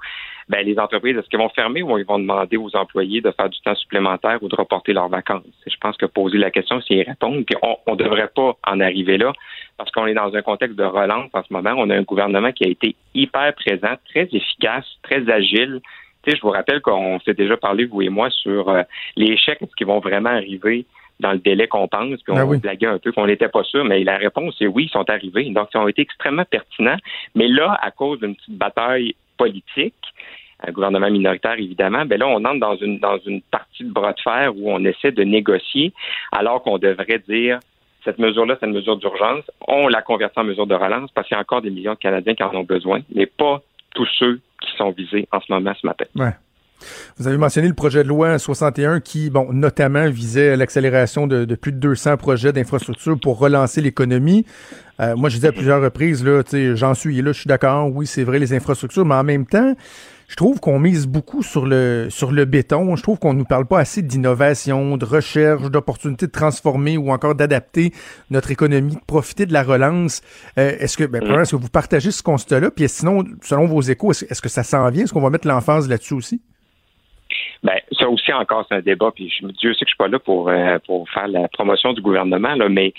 ben, 0.48 0.64
les 0.64 0.78
entreprises, 0.78 1.16
est-ce 1.16 1.28
qu'elles 1.28 1.40
vont 1.40 1.48
fermer 1.48 1.82
ou 1.82 1.98
ils 1.98 2.04
vont 2.04 2.20
demander 2.20 2.56
aux 2.56 2.74
employés 2.76 3.20
de 3.20 3.32
faire 3.32 3.48
du 3.48 3.60
temps 3.62 3.74
supplémentaire 3.74 4.38
ou 4.42 4.48
de 4.48 4.54
reporter 4.54 4.92
leurs 4.92 5.08
vacances? 5.08 5.42
Je 5.66 5.76
pense 5.80 5.96
que 5.96 6.06
poser 6.06 6.38
la 6.38 6.50
question, 6.50 6.80
c'est 6.86 6.94
y 6.94 7.02
répondre. 7.02 7.42
Puis 7.44 7.56
on 7.62 7.92
ne 7.92 7.96
devrait 7.96 8.30
pas 8.34 8.56
en 8.66 8.80
arriver 8.80 9.18
là 9.18 9.32
parce 9.76 9.90
qu'on 9.90 10.06
est 10.06 10.14
dans 10.14 10.34
un 10.34 10.42
contexte 10.42 10.76
de 10.76 10.84
relance 10.84 11.30
en 11.32 11.42
ce 11.42 11.52
moment. 11.52 11.74
On 11.76 11.90
a 11.90 11.96
un 11.96 12.02
gouvernement 12.02 12.52
qui 12.52 12.64
a 12.64 12.68
été 12.68 12.94
hyper 13.14 13.52
présent, 13.54 13.94
très 14.08 14.28
efficace, 14.32 14.86
très 15.02 15.28
agile. 15.28 15.80
Tu 16.22 16.30
sais, 16.30 16.36
je 16.36 16.42
vous 16.42 16.50
rappelle 16.50 16.80
qu'on 16.80 17.20
s'est 17.20 17.34
déjà 17.34 17.56
parlé, 17.56 17.84
vous 17.84 18.02
et 18.02 18.08
moi, 18.08 18.30
sur 18.30 18.68
euh, 18.68 18.82
les 19.16 19.36
chèques, 19.36 19.62
est-ce 19.62 19.74
qu'ils 19.76 19.86
vont 19.86 20.00
vraiment 20.00 20.30
arriver 20.30 20.86
dans 21.20 21.32
le 21.32 21.38
délai 21.38 21.66
qu'on 21.68 21.88
pense, 21.88 22.22
puis 22.22 22.32
on 22.32 22.34
ben 22.34 22.58
blaguait 22.58 22.86
un 22.86 22.98
peu 22.98 23.12
qu'on 23.12 23.26
n'était 23.26 23.48
pas 23.48 23.64
sûr, 23.64 23.84
mais 23.84 24.04
la 24.04 24.16
réponse 24.16 24.54
est 24.60 24.66
oui, 24.66 24.84
ils 24.84 24.90
sont 24.90 25.08
arrivés. 25.08 25.48
Donc, 25.50 25.68
ils 25.74 25.78
ont 25.78 25.88
été 25.88 26.02
extrêmement 26.02 26.44
pertinents. 26.44 26.96
Mais 27.34 27.48
là, 27.48 27.78
à 27.82 27.90
cause 27.90 28.20
d'une 28.20 28.36
petite 28.36 28.56
bataille 28.56 29.14
politique, 29.38 29.94
un 30.66 30.72
gouvernement 30.72 31.10
minoritaire, 31.10 31.58
évidemment, 31.58 32.04
ben 32.06 32.18
là, 32.18 32.26
on 32.26 32.44
entre 32.44 32.60
dans 32.60 32.76
une, 32.76 32.98
dans 32.98 33.18
une 33.26 33.42
partie 33.42 33.84
de 33.84 33.90
bras 33.90 34.12
de 34.12 34.20
fer 34.20 34.52
où 34.56 34.70
on 34.70 34.84
essaie 34.84 35.12
de 35.12 35.22
négocier, 35.22 35.92
alors 36.32 36.62
qu'on 36.62 36.78
devrait 36.78 37.22
dire 37.28 37.60
cette 38.04 38.18
mesure-là, 38.18 38.56
c'est 38.58 38.66
une 38.66 38.72
mesure 38.72 38.96
d'urgence. 38.96 39.44
On 39.66 39.88
la 39.88 40.00
convertit 40.00 40.38
en 40.38 40.44
mesure 40.44 40.66
de 40.66 40.74
relance 40.74 41.10
parce 41.12 41.26
qu'il 41.26 41.34
y 41.34 41.38
a 41.38 41.40
encore 41.40 41.60
des 41.60 41.70
millions 41.70 41.94
de 41.94 41.98
Canadiens 41.98 42.34
qui 42.34 42.42
en 42.42 42.54
ont 42.54 42.62
besoin, 42.62 43.00
mais 43.14 43.26
pas 43.26 43.62
tous 43.94 44.08
ceux 44.18 44.40
qui 44.60 44.76
sont 44.76 44.90
visés 44.90 45.26
en 45.32 45.40
ce 45.40 45.52
moment 45.52 45.72
ce 45.80 45.86
matin. 45.86 46.04
Ouais. 46.14 46.30
Vous 47.18 47.26
avez 47.26 47.36
mentionné 47.36 47.68
le 47.68 47.74
projet 47.74 48.02
de 48.02 48.08
loi 48.08 48.38
61 48.38 49.00
qui, 49.00 49.30
bon, 49.30 49.52
notamment 49.52 50.08
visait 50.08 50.56
l'accélération 50.56 51.26
de, 51.26 51.54
plus 51.54 51.72
de 51.72 51.78
200 51.78 52.16
projets 52.16 52.52
d'infrastructure 52.52 53.18
pour 53.20 53.38
relancer 53.38 53.80
l'économie. 53.80 54.44
Euh, 55.00 55.14
moi, 55.16 55.28
je 55.28 55.36
disais 55.36 55.48
à 55.48 55.52
plusieurs 55.52 55.82
reprises, 55.82 56.24
là, 56.24 56.42
j'en 56.74 56.94
suis 56.94 57.20
là, 57.20 57.32
je 57.32 57.40
suis 57.40 57.48
d'accord, 57.48 57.94
oui, 57.94 58.06
c'est 58.06 58.24
vrai, 58.24 58.38
les 58.38 58.52
infrastructures, 58.54 59.04
mais 59.04 59.14
en 59.14 59.24
même 59.24 59.46
temps, 59.46 59.74
je 60.28 60.34
trouve 60.34 60.58
qu'on 60.58 60.78
mise 60.80 61.06
beaucoup 61.06 61.42
sur 61.42 61.66
le, 61.66 62.08
sur 62.10 62.32
le 62.32 62.44
béton. 62.44 62.96
Je 62.96 63.02
trouve 63.02 63.18
qu'on 63.18 63.32
ne 63.32 63.38
nous 63.38 63.44
parle 63.44 63.66
pas 63.66 63.78
assez 63.78 64.02
d'innovation, 64.02 64.96
de 64.96 65.04
recherche, 65.04 65.62
d'opportunités 65.70 66.26
de 66.26 66.32
transformer 66.32 66.96
ou 66.96 67.12
encore 67.12 67.34
d'adapter 67.34 67.92
notre 68.30 68.50
économie, 68.50 68.96
de 68.96 69.04
profiter 69.06 69.46
de 69.46 69.52
la 69.52 69.62
relance. 69.62 70.22
Euh, 70.58 70.76
est-ce 70.80 70.96
que, 70.96 71.04
ben, 71.04 71.22
mm. 71.22 71.40
est-ce 71.40 71.52
que 71.52 71.56
vous 71.56 71.68
partagez 71.68 72.10
ce 72.10 72.22
constat-là? 72.22 72.70
Puis 72.70 72.88
sinon, 72.88 73.24
selon 73.42 73.66
vos 73.66 73.80
échos, 73.82 74.12
est-ce, 74.12 74.42
que 74.42 74.48
ça 74.48 74.64
s'en 74.64 74.88
vient? 74.90 75.04
Est-ce 75.04 75.12
qu'on 75.12 75.20
va 75.20 75.30
mettre 75.30 75.46
l'emphase 75.46 75.88
là-dessus 75.88 76.14
aussi? 76.14 76.42
Ben, 77.62 77.80
ça 77.98 78.08
aussi 78.08 78.32
encore, 78.32 78.64
c'est 78.68 78.76
un 78.76 78.80
débat. 78.80 79.10
Puis 79.14 79.32
Dieu 79.58 79.74
sait 79.74 79.84
que 79.84 79.88
je 79.88 79.94
suis 79.94 79.96
pas 79.96 80.08
là 80.08 80.18
pour, 80.18 80.48
euh, 80.48 80.78
pour 80.86 81.08
faire 81.10 81.28
la 81.28 81.48
promotion 81.48 81.92
du 81.92 82.00
gouvernement, 82.00 82.54
là, 82.54 82.68
mais 82.68 82.92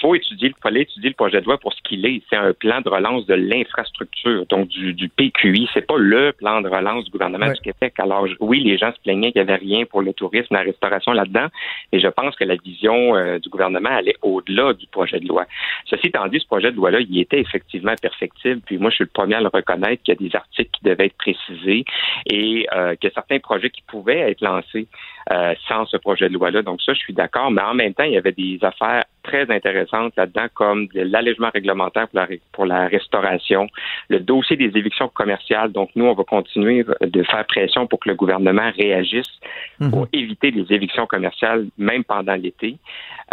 faut 0.00 0.14
étudier, 0.14 0.48
il 0.48 0.62
fallait 0.62 0.82
étudier 0.82 1.10
le 1.10 1.14
projet 1.14 1.40
de 1.40 1.46
loi 1.46 1.58
pour 1.58 1.72
ce 1.72 1.80
qu'il 1.82 2.04
est. 2.06 2.22
C'est 2.30 2.36
un 2.36 2.52
plan 2.52 2.80
de 2.80 2.88
relance 2.88 3.26
de 3.26 3.34
l'infrastructure, 3.34 4.46
donc 4.46 4.68
du, 4.68 4.94
du 4.94 5.08
PQI. 5.08 5.68
C'est 5.74 5.86
pas 5.86 5.96
le 5.98 6.32
plan 6.32 6.60
de 6.60 6.68
relance 6.68 7.04
du 7.04 7.10
gouvernement 7.10 7.50
du 7.50 7.60
Québec. 7.60 7.94
Alors 7.98 8.26
oui, 8.40 8.62
les 8.62 8.78
gens 8.78 8.92
se 8.92 9.00
plaignaient 9.00 9.32
qu'il 9.32 9.42
n'y 9.42 9.50
avait 9.50 9.60
rien 9.60 9.84
pour 9.84 10.02
le 10.02 10.12
tourisme, 10.12 10.54
la 10.54 10.62
restauration 10.62 11.12
là-dedans, 11.12 11.46
et 11.92 12.00
je 12.00 12.08
pense 12.08 12.36
que 12.36 12.44
la 12.44 12.56
vision 12.56 13.16
euh, 13.16 13.38
du 13.38 13.48
gouvernement 13.48 13.90
allait 13.90 14.16
au-delà 14.22 14.72
du 14.72 14.86
projet 14.86 15.20
de 15.20 15.28
loi. 15.28 15.46
Ceci 15.86 16.08
étant 16.08 16.26
dit, 16.28 16.40
ce 16.40 16.46
projet 16.46 16.70
de 16.70 16.76
loi-là, 16.76 17.00
il 17.00 17.18
était 17.18 17.40
effectivement 17.40 17.94
perfectible. 18.00 18.60
Puis 18.64 18.78
moi, 18.78 18.90
je 18.90 18.96
suis 18.96 19.04
le 19.04 19.10
premier 19.10 19.36
à 19.36 19.40
le 19.40 19.48
reconnaître 19.52 20.02
qu'il 20.02 20.14
y 20.14 20.16
a 20.16 20.28
des 20.28 20.34
articles 20.36 20.70
qui 20.72 20.84
devaient 20.84 21.06
être 21.06 21.16
précisés 21.16 21.84
et 22.26 22.66
euh, 22.74 22.94
qu'il 22.96 23.08
y 23.08 23.10
a 23.10 23.14
certains 23.14 23.38
projets 23.38 23.70
qui 23.70 23.82
pouvaient 23.86 24.30
être 24.30 24.40
lancés 24.40 24.88
euh, 25.32 25.54
sans 25.68 25.86
ce 25.86 25.96
projet 25.96 26.28
de 26.28 26.34
loi-là. 26.34 26.62
Donc 26.62 26.82
ça, 26.82 26.92
je 26.92 26.98
suis 26.98 27.14
d'accord. 27.14 27.50
Mais 27.50 27.62
en 27.62 27.74
même 27.74 27.94
temps, 27.94 28.04
il 28.04 28.12
y 28.12 28.16
avait 28.16 28.32
des 28.32 28.58
affaires 28.62 29.04
très 29.26 29.50
intéressantes 29.50 30.14
là-dedans, 30.16 30.46
comme 30.54 30.88
l'allègement 30.94 31.50
réglementaire 31.52 32.08
pour 32.08 32.18
la, 32.20 32.28
pour 32.52 32.66
la 32.66 32.86
restauration, 32.86 33.66
le 34.08 34.20
dossier 34.20 34.56
des 34.56 34.76
évictions 34.78 35.08
commerciales. 35.08 35.72
Donc, 35.72 35.90
nous, 35.96 36.06
on 36.06 36.14
va 36.14 36.24
continuer 36.24 36.84
de 37.00 37.22
faire 37.22 37.44
pression 37.46 37.86
pour 37.86 38.00
que 38.00 38.08
le 38.08 38.14
gouvernement 38.14 38.70
réagisse 38.76 39.30
mhm. 39.80 39.90
pour 39.90 40.08
éviter 40.12 40.50
les 40.50 40.72
évictions 40.72 41.06
commerciales, 41.06 41.66
même 41.78 42.04
pendant 42.04 42.34
l'été. 42.34 42.78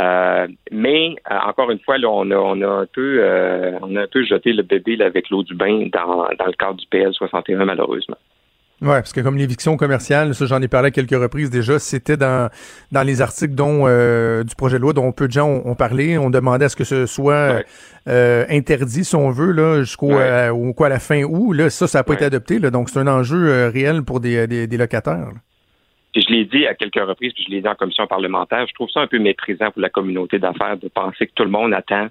Euh, 0.02 0.48
mais 0.72 1.16
euh, 1.32 1.38
encore 1.48 1.70
une 1.72 1.80
fois, 1.80 1.98
là, 1.98 2.10
on 2.10 2.30
a, 2.32 2.36
on 2.36 2.62
a 2.62 2.68
un 2.68 2.86
peu, 2.86 3.18
euh, 3.20 3.78
on 3.82 3.96
a 3.96 4.04
un 4.04 4.08
peu 4.08 4.24
jeté 4.24 4.52
le 4.54 4.64
bébé 4.64 4.98
avec 5.02 5.30
l'eau 5.30 5.44
du 5.44 5.54
bain 5.54 5.88
dans, 5.92 6.28
dans 6.38 6.46
le 6.46 6.54
cadre 6.58 6.76
du 6.76 6.88
PL 6.88 7.14
61, 7.14 7.66
malheureusement. 7.66 8.18
Oui, 8.84 8.90
parce 8.90 9.14
que 9.14 9.22
comme 9.22 9.38
l'éviction 9.38 9.78
commerciale, 9.78 10.36
ça 10.36 10.46
j'en 10.46 10.62
ai 10.62 10.68
parlé 10.68 10.88
à 10.88 10.92
quelques 10.92 11.12
reprises 11.12 11.50
déjà, 11.50 11.80
c'était 11.80 12.18
dans, 12.18 12.50
dans 12.92 13.04
les 13.04 13.22
articles 13.22 13.56
dont 13.56 13.86
euh, 13.88 14.44
du 14.44 14.56
projet 14.56 14.76
de 14.76 14.82
loi 14.82 14.92
dont 14.92 15.10
peu 15.14 15.28
de 15.28 15.32
gens 15.32 15.48
ont, 15.48 15.74
parlé. 15.74 16.18
On 16.18 16.30
demandait 16.30 16.66
à 16.66 16.70
ce 16.70 16.76
que 16.76 16.84
ce 16.84 17.06
soit 17.06 17.64
euh, 18.10 18.46
interdit, 18.50 19.06
si 19.06 19.16
on 19.16 19.30
veut, 19.30 19.54
là, 19.54 19.80
jusqu'au 19.80 20.12
euh, 20.12 20.74
quoi, 20.74 20.88
à 20.88 20.90
la 20.90 21.00
fin 21.00 21.24
août. 21.24 21.54
Là, 21.54 21.70
ça, 21.70 21.88
ça 21.88 22.00
n'a 22.00 22.04
pas 22.04 22.16
été 22.16 22.26
adopté. 22.26 22.60
Là, 22.60 22.72
donc 22.72 22.90
c'est 22.90 23.00
un 23.00 23.08
enjeu 23.08 23.70
réel 23.70 24.04
pour 24.04 24.20
des, 24.20 24.48
des, 24.48 24.78
locataires. 24.78 25.30
je 26.14 26.28
l'ai 26.28 26.44
dit 26.44 26.68
à 26.68 26.74
quelques 26.74 26.96
reprises, 26.96 27.32
puis 27.32 27.46
je 27.48 27.52
l'ai 27.52 27.62
dit 27.62 27.68
en 27.70 27.76
commission 27.76 28.06
parlementaire, 28.06 28.66
je 28.68 28.74
trouve 28.74 28.90
ça 28.90 29.00
un 29.00 29.08
peu 29.08 29.18
méprisant 29.18 29.72
pour 29.72 29.82
la 29.82 29.90
communauté 29.90 30.40
d'affaires 30.40 30.76
de 30.76 30.90
penser 30.90 31.28
que 31.28 31.34
tout 31.34 31.46
le 31.46 31.52
monde 31.52 31.74
attend 31.74 32.10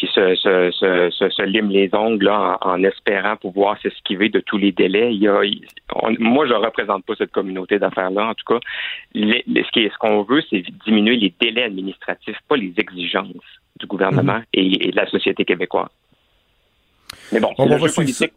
puis 0.00 0.08
se, 0.14 0.34
se, 0.34 0.70
se, 1.10 1.28
se, 1.28 1.42
lime 1.42 1.68
les 1.68 1.90
ongles 1.92 2.24
là, 2.24 2.56
en, 2.62 2.82
espérant 2.84 3.36
pouvoir 3.36 3.78
s'esquiver 3.82 4.30
de 4.30 4.40
tous 4.40 4.56
les 4.56 4.72
délais. 4.72 5.14
Il 5.14 5.20
y 5.20 5.28
a, 5.28 5.42
moi, 6.18 6.46
je 6.46 6.54
ne 6.54 6.58
représente 6.58 7.04
pas 7.04 7.14
cette 7.18 7.32
communauté 7.32 7.78
d'affaires-là. 7.78 8.28
En 8.28 8.34
tout 8.34 8.46
cas, 8.46 8.60
ce 9.14 9.98
qu'on 9.98 10.22
veut, 10.22 10.42
c'est 10.48 10.64
diminuer 10.86 11.16
les 11.16 11.34
délais 11.38 11.64
administratifs, 11.64 12.38
pas 12.48 12.56
les 12.56 12.72
exigences 12.78 13.28
du 13.78 13.86
gouvernement 13.86 14.38
mhm. 14.38 14.44
et, 14.54 14.90
de 14.90 14.96
la 14.96 15.06
société 15.06 15.44
québécoise. 15.44 15.90
Mais 17.32 17.40
bon, 17.40 17.52
c'est 17.54 17.66
le 17.66 17.76
jeu 17.76 17.92
politique. 17.94 18.32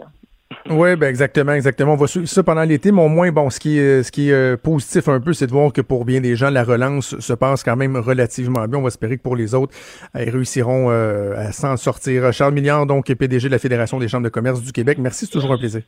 Oui, 0.70 0.96
ben 0.96 1.08
exactement, 1.08 1.52
exactement. 1.52 1.94
On 1.94 1.98
va 1.98 2.08
suivre 2.08 2.28
ça 2.28 2.42
pendant 2.42 2.64
l'été, 2.64 2.92
mais 2.92 3.02
au 3.02 3.10
moins, 3.10 3.32
bon, 3.32 3.50
ce 3.50 3.60
qui 3.60 3.78
est, 3.78 4.02
ce 4.04 4.12
qui 4.12 4.30
est 4.30 4.34
euh, 4.34 4.58
positif 4.58 5.10
un 5.10 5.20
peu, 5.20 5.34
c'est 5.34 5.48
de 5.48 5.52
voir 5.52 5.74
que 5.74 5.82
pour 5.82 6.06
bien 6.06 6.22
des 6.22 6.36
gens, 6.38 6.50
la 6.50 6.64
relance 6.64 7.20
se 7.20 7.34
passe 7.34 7.64
quand 7.64 7.76
même 7.76 7.98
relativement 7.98 8.66
bien. 8.68 8.80
On 8.80 8.82
va 8.82 8.88
espérer 8.88 9.18
que 9.18 9.22
pour 9.22 9.36
les 9.36 9.56
autres, 9.56 9.76
ils 10.16 10.30
réussiront 10.30 10.90
euh, 10.90 11.36
à 11.36 11.52
s'en 11.52 11.76
sortir. 11.76 12.32
Charles 12.32 12.54
Milliard, 12.54 12.86
donc 12.86 13.14
PDG 13.14 13.50
de 13.50 13.52
la 13.52 13.60
Fédération 13.60 14.00
des 14.00 14.08
chambres 14.08 14.24
de 14.24 14.30
commerce 14.30 14.62
du 14.62 14.72
Québec. 14.72 14.98
Merci, 15.00 15.26
c'est 15.26 15.34
toujours 15.34 15.52
un 15.52 15.58
plaisir. 15.58 15.82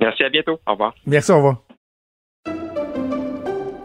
Merci, 0.00 0.22
à 0.22 0.28
bientôt. 0.28 0.60
Au 0.66 0.72
revoir. 0.72 0.94
Merci, 1.06 1.32
au 1.32 1.36
revoir. 1.36 1.62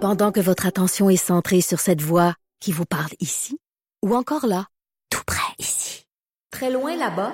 Pendant 0.01 0.31
que 0.31 0.39
votre 0.39 0.67
attention 0.67 1.09
est 1.09 1.15
centrée 1.15 1.61
sur 1.61 1.79
cette 1.79 2.01
voix 2.01 2.35
qui 2.59 2.71
vous 2.71 2.85
parle 2.85 3.11
ici, 3.19 3.57
ou 4.03 4.15
encore 4.15 4.45
là, 4.45 4.65
tout 5.09 5.23
près 5.25 5.53
ici, 5.57 6.05
très 6.51 6.69
loin 6.69 6.95
là-bas, 6.95 7.33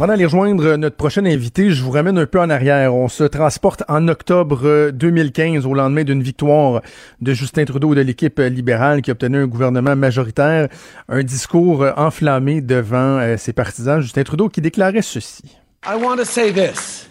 Avant 0.00 0.06
d'aller 0.06 0.24
rejoindre 0.24 0.76
notre 0.76 0.96
prochain 0.96 1.26
invité, 1.26 1.72
je 1.72 1.82
vous 1.82 1.90
ramène 1.90 2.16
un 2.16 2.24
peu 2.24 2.40
en 2.40 2.48
arrière. 2.48 2.94
On 2.94 3.08
se 3.08 3.22
transporte 3.22 3.82
en 3.86 4.08
octobre 4.08 4.90
2015 4.92 5.66
au 5.66 5.74
lendemain 5.74 6.04
d'une 6.04 6.22
victoire 6.22 6.80
de 7.20 7.34
Justin 7.34 7.66
Trudeau 7.66 7.94
de 7.94 8.00
l'équipe 8.00 8.38
libérale 8.38 9.02
qui 9.02 9.10
a 9.10 9.12
obtenu 9.12 9.42
un 9.42 9.46
gouvernement 9.46 9.96
majoritaire. 9.96 10.68
Un 11.10 11.22
discours 11.22 11.84
enflammé 11.98 12.62
devant 12.62 13.18
euh, 13.18 13.36
ses 13.36 13.52
partisans. 13.52 14.00
Justin 14.00 14.22
Trudeau 14.22 14.48
qui 14.48 14.62
déclarait 14.62 15.02
ceci. 15.02 15.42
I 15.84 16.02
want 16.02 16.16
to 16.16 16.24
say 16.24 16.50
this 16.50 17.10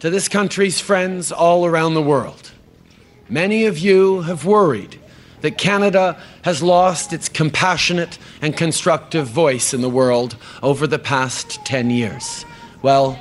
to 0.00 0.08
this 0.08 0.26
country's 0.26 0.80
friends 0.80 1.34
all 1.38 1.66
around 1.66 1.92
the 1.92 2.02
world. 2.02 2.52
Many 3.28 3.66
of 3.66 3.78
you 3.78 4.22
have 4.22 4.46
worried 4.46 5.01
that 5.42 5.58
Canada 5.58 6.20
has 6.42 6.62
lost 6.62 7.12
its 7.12 7.28
compassionate 7.28 8.18
and 8.40 8.56
constructive 8.56 9.26
voice 9.26 9.74
in 9.74 9.82
the 9.82 9.90
world 9.90 10.36
over 10.62 10.86
the 10.86 10.98
past 10.98 11.64
10 11.64 11.90
years. 11.90 12.44
Well, 12.80 13.18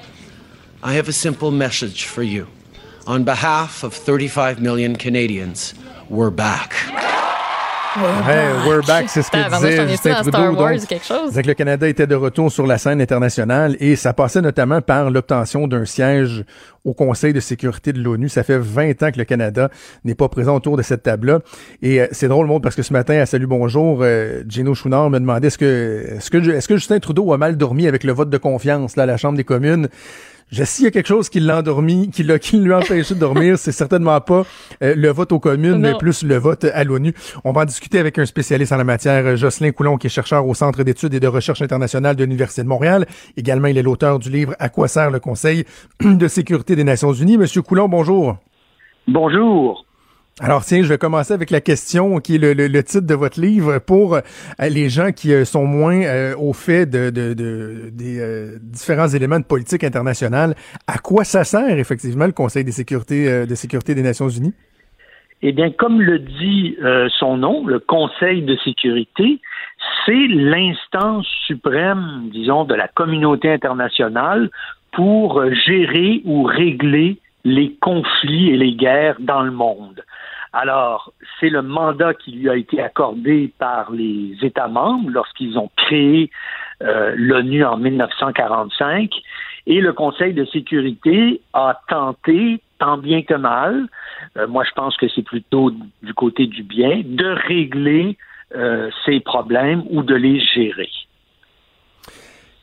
I 0.81 0.93
have 0.93 1.07
a 1.07 1.13
simple 1.13 1.51
message 1.51 2.05
for 2.05 2.23
you. 2.23 2.47
On 3.05 3.23
behalf 3.23 3.83
of 3.83 3.93
35 3.93 4.61
million 4.61 4.95
Canadians, 4.95 5.73
we're 6.09 6.29
back. 6.29 6.73
Hey, 7.93 8.53
we're 8.65 8.81
back, 8.87 9.09
c'est 9.09 9.21
ce 9.21 9.29
que 9.29 9.49
disait 9.49 9.85
Justin 9.89 10.13
Trudeau. 10.21 10.55
Donc, 10.55 10.87
que 10.87 11.47
le 11.47 11.53
Canada 11.53 11.89
était 11.89 12.07
de 12.07 12.15
retour 12.15 12.49
sur 12.49 12.65
la 12.65 12.77
scène 12.77 13.01
internationale 13.01 13.75
et 13.81 13.97
ça 13.97 14.13
passait 14.13 14.41
notamment 14.41 14.81
par 14.81 15.11
l'obtention 15.11 15.67
d'un 15.67 15.83
siège 15.83 16.45
au 16.85 16.93
Conseil 16.93 17.33
de 17.33 17.41
sécurité 17.41 17.91
de 17.91 17.99
l'ONU. 18.01 18.29
Ça 18.29 18.43
fait 18.43 18.57
20 18.57 19.03
ans 19.03 19.11
que 19.11 19.17
le 19.17 19.25
Canada 19.25 19.69
n'est 20.05 20.15
pas 20.15 20.29
présent 20.29 20.55
autour 20.55 20.77
de 20.77 20.83
cette 20.83 21.03
table-là. 21.03 21.39
Et 21.81 21.99
euh, 21.99 22.07
c'est 22.11 22.29
drôle, 22.29 22.47
monde, 22.47 22.63
parce 22.63 22.75
que 22.75 22.81
ce 22.81 22.93
matin, 22.93 23.19
à 23.19 23.25
Salut 23.25 23.47
Bonjour, 23.47 23.99
euh, 24.01 24.41
Gino 24.47 24.73
Chouinard 24.73 25.09
me 25.09 25.19
demandait 25.19 25.47
est-ce 25.47 25.57
que, 25.57 26.05
est-ce 26.15 26.31
que, 26.31 26.37
est-ce 26.37 26.69
que 26.69 26.77
Justin 26.77 26.99
Trudeau 26.99 27.33
a 27.33 27.37
mal 27.37 27.57
dormi 27.57 27.87
avec 27.87 28.05
le 28.05 28.13
vote 28.13 28.29
de 28.29 28.37
confiance 28.37 28.95
là, 28.95 29.03
à 29.03 29.05
la 29.05 29.17
Chambre 29.17 29.35
des 29.35 29.43
communes? 29.43 29.89
Je 30.51 30.65
s'il 30.65 30.83
y 30.83 30.87
a 30.87 30.91
quelque 30.91 31.07
chose 31.07 31.29
qui 31.29 31.39
l'a 31.39 31.59
endormi, 31.59 32.09
qui, 32.09 32.23
l'a, 32.23 32.37
qui 32.37 32.57
lui 32.57 32.73
a 32.73 32.79
empêché 32.79 33.13
de 33.13 33.19
dormir, 33.19 33.57
c'est 33.57 33.71
certainement 33.71 34.19
pas 34.19 34.43
euh, 34.83 34.95
le 34.95 35.09
vote 35.09 35.31
aux 35.31 35.39
communes, 35.39 35.77
mais 35.77 35.97
plus 35.97 36.23
le 36.23 36.35
vote 36.35 36.65
à 36.65 36.83
l'ONU. 36.83 37.13
On 37.45 37.53
va 37.53 37.61
en 37.61 37.65
discuter 37.65 37.99
avec 37.99 38.19
un 38.19 38.25
spécialiste 38.25 38.73
en 38.73 38.77
la 38.77 38.83
matière, 38.83 39.37
Jocelyn 39.37 39.71
Coulon, 39.71 39.95
qui 39.95 40.07
est 40.07 40.09
chercheur 40.09 40.45
au 40.45 40.53
Centre 40.53 40.83
d'études 40.83 41.13
et 41.13 41.21
de 41.21 41.27
recherche 41.27 41.61
internationale 41.61 42.17
de 42.17 42.25
l'Université 42.25 42.63
de 42.63 42.67
Montréal. 42.67 43.05
Également, 43.37 43.67
il 43.67 43.77
est 43.77 43.81
l'auteur 43.81 44.19
du 44.19 44.29
livre 44.29 44.53
À 44.59 44.67
quoi 44.67 44.89
sert 44.89 45.09
le 45.09 45.21
Conseil 45.21 45.63
de 46.01 46.27
sécurité 46.27 46.75
des 46.75 46.83
Nations 46.83 47.13
Unies. 47.13 47.37
Monsieur 47.37 47.61
Coulon, 47.61 47.87
bonjour. 47.87 48.35
Bonjour. 49.07 49.85
Alors 50.39 50.63
tiens, 50.63 50.81
je 50.81 50.87
vais 50.87 50.97
commencer 50.97 51.33
avec 51.33 51.51
la 51.51 51.59
question 51.61 52.19
qui 52.19 52.35
est 52.35 52.37
le, 52.39 52.83
titre 52.83 53.05
de 53.05 53.13
votre 53.13 53.39
livre 53.39 53.79
pour 53.79 54.15
euh, 54.15 54.21
les 54.59 54.89
gens 54.89 55.11
qui 55.11 55.33
euh, 55.33 55.43
sont 55.43 55.65
moins 55.65 56.01
euh, 56.01 56.35
au 56.37 56.53
fait 56.53 56.85
de, 56.89 57.09
des 57.09 58.57
différents 58.61 59.09
éléments 59.09 59.39
de 59.39 59.45
politique 59.45 59.83
internationale. 59.83 60.55
À 60.87 60.97
quoi 60.99 61.25
ça 61.25 61.43
sert 61.43 61.77
effectivement 61.77 62.25
le 62.25 62.31
Conseil 62.31 62.63
des 62.63 62.71
sécurités, 62.71 63.45
de 63.45 63.55
sécurité 63.55 63.93
des 63.93 64.03
Nations 64.03 64.29
Unies? 64.29 64.53
Eh 65.43 65.51
bien, 65.51 65.71
comme 65.71 66.01
le 66.01 66.19
dit 66.19 66.77
son 67.19 67.37
nom, 67.37 67.65
le 67.65 67.79
Conseil 67.79 68.43
de 68.43 68.55
sécurité, 68.63 69.39
c'est 70.05 70.27
l'instance 70.27 71.27
suprême, 71.45 72.29
disons, 72.31 72.63
de 72.63 72.75
la 72.75 72.87
communauté 72.87 73.51
internationale 73.51 74.49
pour 74.91 75.43
gérer 75.65 76.21
ou 76.25 76.43
régler 76.43 77.17
les 77.43 77.75
conflits 77.81 78.49
et 78.49 78.57
les 78.57 78.75
guerres 78.75 79.17
dans 79.19 79.41
le 79.41 79.51
monde. 79.51 80.03
Alors, 80.53 81.13
c'est 81.39 81.49
le 81.49 81.61
mandat 81.61 82.13
qui 82.13 82.31
lui 82.31 82.49
a 82.49 82.55
été 82.55 82.81
accordé 82.81 83.53
par 83.57 83.91
les 83.91 84.35
États 84.41 84.67
membres 84.67 85.09
lorsqu'ils 85.09 85.57
ont 85.57 85.69
créé 85.77 86.29
euh, 86.81 87.13
l'ONU 87.15 87.63
en 87.63 87.77
1945 87.77 89.09
et 89.67 89.79
le 89.79 89.93
Conseil 89.93 90.33
de 90.33 90.43
sécurité 90.45 91.41
a 91.53 91.79
tenté, 91.87 92.59
tant 92.79 92.97
bien 92.97 93.21
que 93.21 93.35
mal, 93.35 93.87
euh, 94.37 94.47
moi 94.47 94.63
je 94.65 94.71
pense 94.71 94.97
que 94.97 95.07
c'est 95.07 95.21
plutôt 95.21 95.71
du 96.01 96.13
côté 96.13 96.47
du 96.47 96.63
bien, 96.63 97.01
de 97.05 97.27
régler 97.27 98.17
euh, 98.55 98.89
ces 99.05 99.21
problèmes 99.21 99.83
ou 99.89 100.03
de 100.03 100.15
les 100.15 100.39
gérer. 100.39 100.89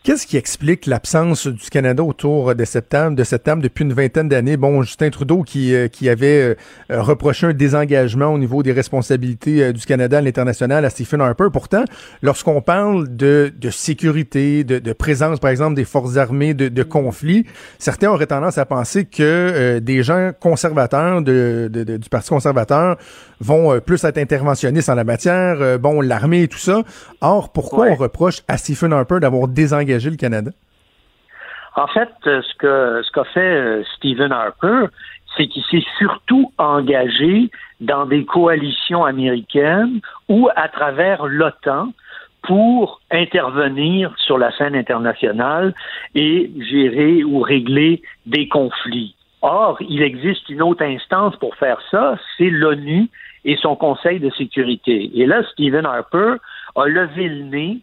Qu'est-ce 0.08 0.26
qui 0.26 0.38
explique 0.38 0.86
l'absence 0.86 1.46
du 1.46 1.68
Canada 1.68 2.02
autour 2.02 2.54
de 2.54 2.64
septembre, 2.64 3.14
de 3.14 3.24
septembre 3.24 3.62
depuis 3.62 3.84
une 3.84 3.92
vingtaine 3.92 4.26
d'années? 4.26 4.56
Bon, 4.56 4.80
Justin 4.80 5.10
Trudeau 5.10 5.42
qui, 5.42 5.74
euh, 5.74 5.88
qui 5.88 6.08
avait 6.08 6.56
euh, 6.90 7.02
reproché 7.02 7.48
un 7.48 7.52
désengagement 7.52 8.28
au 8.28 8.38
niveau 8.38 8.62
des 8.62 8.72
responsabilités 8.72 9.64
euh, 9.64 9.72
du 9.74 9.84
Canada 9.84 10.16
à 10.16 10.20
l'international 10.22 10.86
à 10.86 10.88
Stephen 10.88 11.20
Harper. 11.20 11.48
Pourtant, 11.52 11.84
lorsqu'on 12.22 12.62
parle 12.62 13.14
de, 13.14 13.52
de 13.54 13.68
sécurité, 13.68 14.64
de, 14.64 14.78
de, 14.78 14.92
présence, 14.94 15.40
par 15.40 15.50
exemple, 15.50 15.74
des 15.74 15.84
forces 15.84 16.16
armées, 16.16 16.54
de, 16.54 16.68
de 16.68 16.82
conflits, 16.82 17.44
certains 17.78 18.08
auraient 18.08 18.28
tendance 18.28 18.56
à 18.56 18.64
penser 18.64 19.04
que 19.04 19.78
des 19.78 20.02
gens 20.02 20.30
conservateurs 20.40 21.20
de, 21.20 21.68
du 21.70 22.08
Parti 22.08 22.30
conservateur 22.30 22.96
vont 23.40 23.80
plus 23.80 24.04
être 24.04 24.18
interventionnistes 24.18 24.88
en 24.88 24.94
la 24.94 25.04
matière, 25.04 25.78
bon, 25.78 26.00
l'armée 26.00 26.42
et 26.42 26.48
tout 26.48 26.58
ça. 26.58 26.82
Or, 27.20 27.52
pourquoi 27.52 27.86
on 27.86 27.94
reproche 27.94 28.42
à 28.48 28.56
Stephen 28.56 28.92
Harper 28.92 29.20
d'avoir 29.20 29.48
désengagé 29.48 30.10
le 30.10 30.16
Canada? 30.16 30.50
En 31.78 31.86
fait, 31.86 32.08
euh, 32.26 32.42
ce 32.42 33.02
ce 33.04 33.12
qu'a 33.12 33.24
fait 33.24 33.40
euh, 33.40 33.84
Stephen 33.96 34.32
Harper, 34.32 34.86
c'est 35.36 35.46
qu'il 35.46 35.62
s'est 35.70 35.86
surtout 35.96 36.52
engagé 36.58 37.50
dans 37.80 38.04
des 38.04 38.24
coalitions 38.24 39.04
américaines 39.04 40.00
ou 40.28 40.48
à 40.56 40.68
travers 40.68 41.26
l'OTAN 41.26 41.92
pour 42.42 43.00
intervenir 43.12 44.12
sur 44.18 44.38
la 44.38 44.50
scène 44.56 44.74
internationale 44.74 45.72
et 46.16 46.50
gérer 46.58 47.22
ou 47.22 47.40
régler 47.42 48.02
des 48.26 48.48
conflits. 48.48 49.14
Or, 49.42 49.76
il 49.80 50.02
existe 50.02 50.48
une 50.48 50.62
autre 50.62 50.82
instance 50.82 51.36
pour 51.36 51.54
faire 51.54 51.78
ça, 51.92 52.18
c'est 52.36 52.50
l'ONU 52.50 53.08
et 53.44 53.56
son 53.56 53.76
Conseil 53.76 54.20
de 54.20 54.30
sécurité. 54.30 55.10
Et 55.14 55.26
là, 55.26 55.42
Stephen 55.52 55.86
Harper 55.86 56.34
a 56.76 56.86
levé 56.86 57.28
le 57.28 57.44
nez 57.44 57.78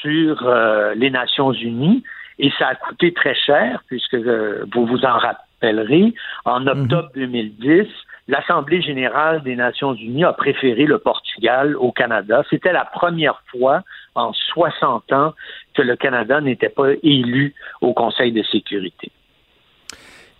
sur 0.00 0.46
euh, 0.46 0.94
les 0.94 1.10
Nations 1.10 1.52
Unies 1.52 2.02
et 2.38 2.50
ça 2.58 2.68
a 2.68 2.74
coûté 2.74 3.12
très 3.12 3.34
cher, 3.34 3.82
puisque 3.86 4.14
euh, 4.14 4.64
vous 4.72 4.86
vous 4.86 5.04
en 5.04 5.18
rappellerez, 5.18 6.14
en 6.46 6.60
mhm. 6.60 6.68
octobre 6.68 7.10
2010, 7.14 7.86
l'Assemblée 8.28 8.80
générale 8.80 9.42
des 9.42 9.56
Nations 9.56 9.92
unies 9.94 10.24
a 10.24 10.32
préféré 10.32 10.86
le 10.86 10.98
Portugal 10.98 11.76
au 11.76 11.92
Canada. 11.92 12.42
C'était 12.48 12.72
la 12.72 12.84
première 12.84 13.42
fois 13.50 13.82
en 14.14 14.32
60 14.32 15.12
ans 15.12 15.34
que 15.74 15.82
le 15.82 15.96
Canada 15.96 16.40
n'était 16.40 16.68
pas 16.68 16.92
élu 17.02 17.54
au 17.80 17.92
Conseil 17.92 18.32
de 18.32 18.42
sécurité. 18.44 19.10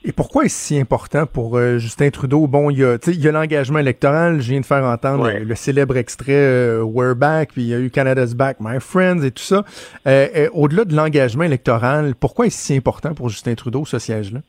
Et 0.02 0.12
pourquoi 0.12 0.44
est-ce 0.44 0.54
si 0.54 0.80
important 0.80 1.26
pour 1.26 1.58
euh, 1.58 1.76
Justin 1.76 2.08
Trudeau? 2.08 2.46
Bon, 2.46 2.70
il 2.70 2.78
y 2.78 2.84
a, 2.84 2.96
il 3.06 3.20
y 3.20 3.28
a 3.28 3.32
l'engagement 3.32 3.78
électoral. 3.78 4.40
Je 4.40 4.50
viens 4.50 4.60
de 4.60 4.64
faire 4.64 4.84
entendre 4.84 5.30
le, 5.30 5.54
célèbre 5.54 5.98
extrait 5.98 6.32
euh, 6.32 6.82
We're 6.82 7.14
Back, 7.14 7.50
puis 7.52 7.62
il 7.62 7.68
y 7.68 7.74
a 7.74 7.78
eu 7.78 7.90
Canada's 7.90 8.34
Back, 8.34 8.56
My 8.60 8.80
Friends 8.80 9.22
et 9.22 9.30
tout 9.30 9.42
ça. 9.42 9.62
Euh, 10.06 10.48
au-delà 10.54 10.86
de 10.86 10.96
l'engagement 10.96 11.44
électoral, 11.44 12.14
pourquoi 12.18 12.46
est-ce 12.46 12.58
si 12.58 12.76
important 12.76 13.12
pour 13.12 13.28
Justin 13.28 13.54
Trudeau, 13.54 13.84
ce 13.84 13.98
siège-là? 13.98 14.40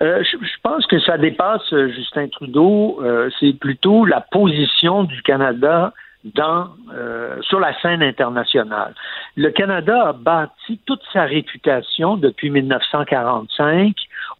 je, 0.00 0.22
je, 0.24 0.60
pense 0.64 0.84
que 0.86 0.98
ça 0.98 1.16
dépasse 1.16 1.72
Justin 1.94 2.26
Trudeau. 2.28 3.00
c'est 3.38 3.52
plutôt 3.52 4.04
la 4.04 4.20
position 4.20 5.04
du 5.04 5.22
Canada 5.22 5.94
dans, 6.24 6.68
euh, 6.94 7.40
sur 7.42 7.58
la 7.58 7.78
scène 7.80 8.02
internationale. 8.02 8.94
Le 9.36 9.50
Canada 9.50 10.08
a 10.08 10.12
bâti 10.12 10.80
toute 10.86 11.02
sa 11.12 11.24
réputation 11.24 12.16
depuis 12.16 12.50
1945 12.50 13.94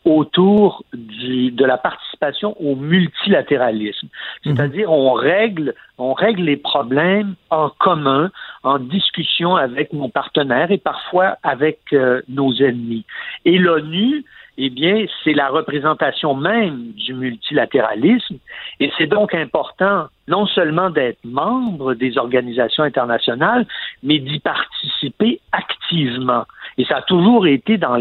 autour 0.05 0.85
du, 0.93 1.51
de 1.51 1.65
la 1.65 1.79
participation 1.79 2.57
au 2.61 2.75
multilatéralisme. 2.75 4.09
Mhm. 4.45 4.57
C'est-à-dire, 4.57 4.91
on 4.91 5.13
règle, 5.13 5.75
on 5.99 6.13
règle 6.13 6.43
les 6.43 6.57
problèmes 6.57 7.35
en 7.51 7.71
commun, 7.71 8.31
en 8.63 8.79
discussion 8.79 9.57
avec 9.57 9.93
nos 9.93 10.09
partenaires 10.09 10.71
et 10.71 10.79
parfois 10.79 11.37
avec 11.43 11.81
euh, 11.93 12.23
nos 12.29 12.53
ennemis. 12.55 13.05
Et 13.45 13.59
l'ONU, 13.59 14.25
eh 14.59 14.71
bien, 14.71 15.07
c'est 15.25 15.33
la 15.33 15.49
représentation 15.49 16.35
même 16.35 16.93
du 16.93 17.15
multilatéralisme 17.15 18.37
et 18.81 18.93
c'est 18.99 19.07
donc 19.07 19.35
important 19.35 20.07
non 20.29 20.47
seulement 20.47 20.91
d'être 20.91 21.19
membre 21.25 21.95
des 21.95 22.19
organisations 22.19 22.85
internationales, 22.85 23.67
mais 24.03 24.19
d'y 24.19 24.41
participer 24.41 25.41
activement. 25.53 26.45
Et 26.79 26.85
ça 26.85 26.97
a 26.99 27.03
toujours 27.03 27.47
été 27.47 27.79
dans 27.79 27.97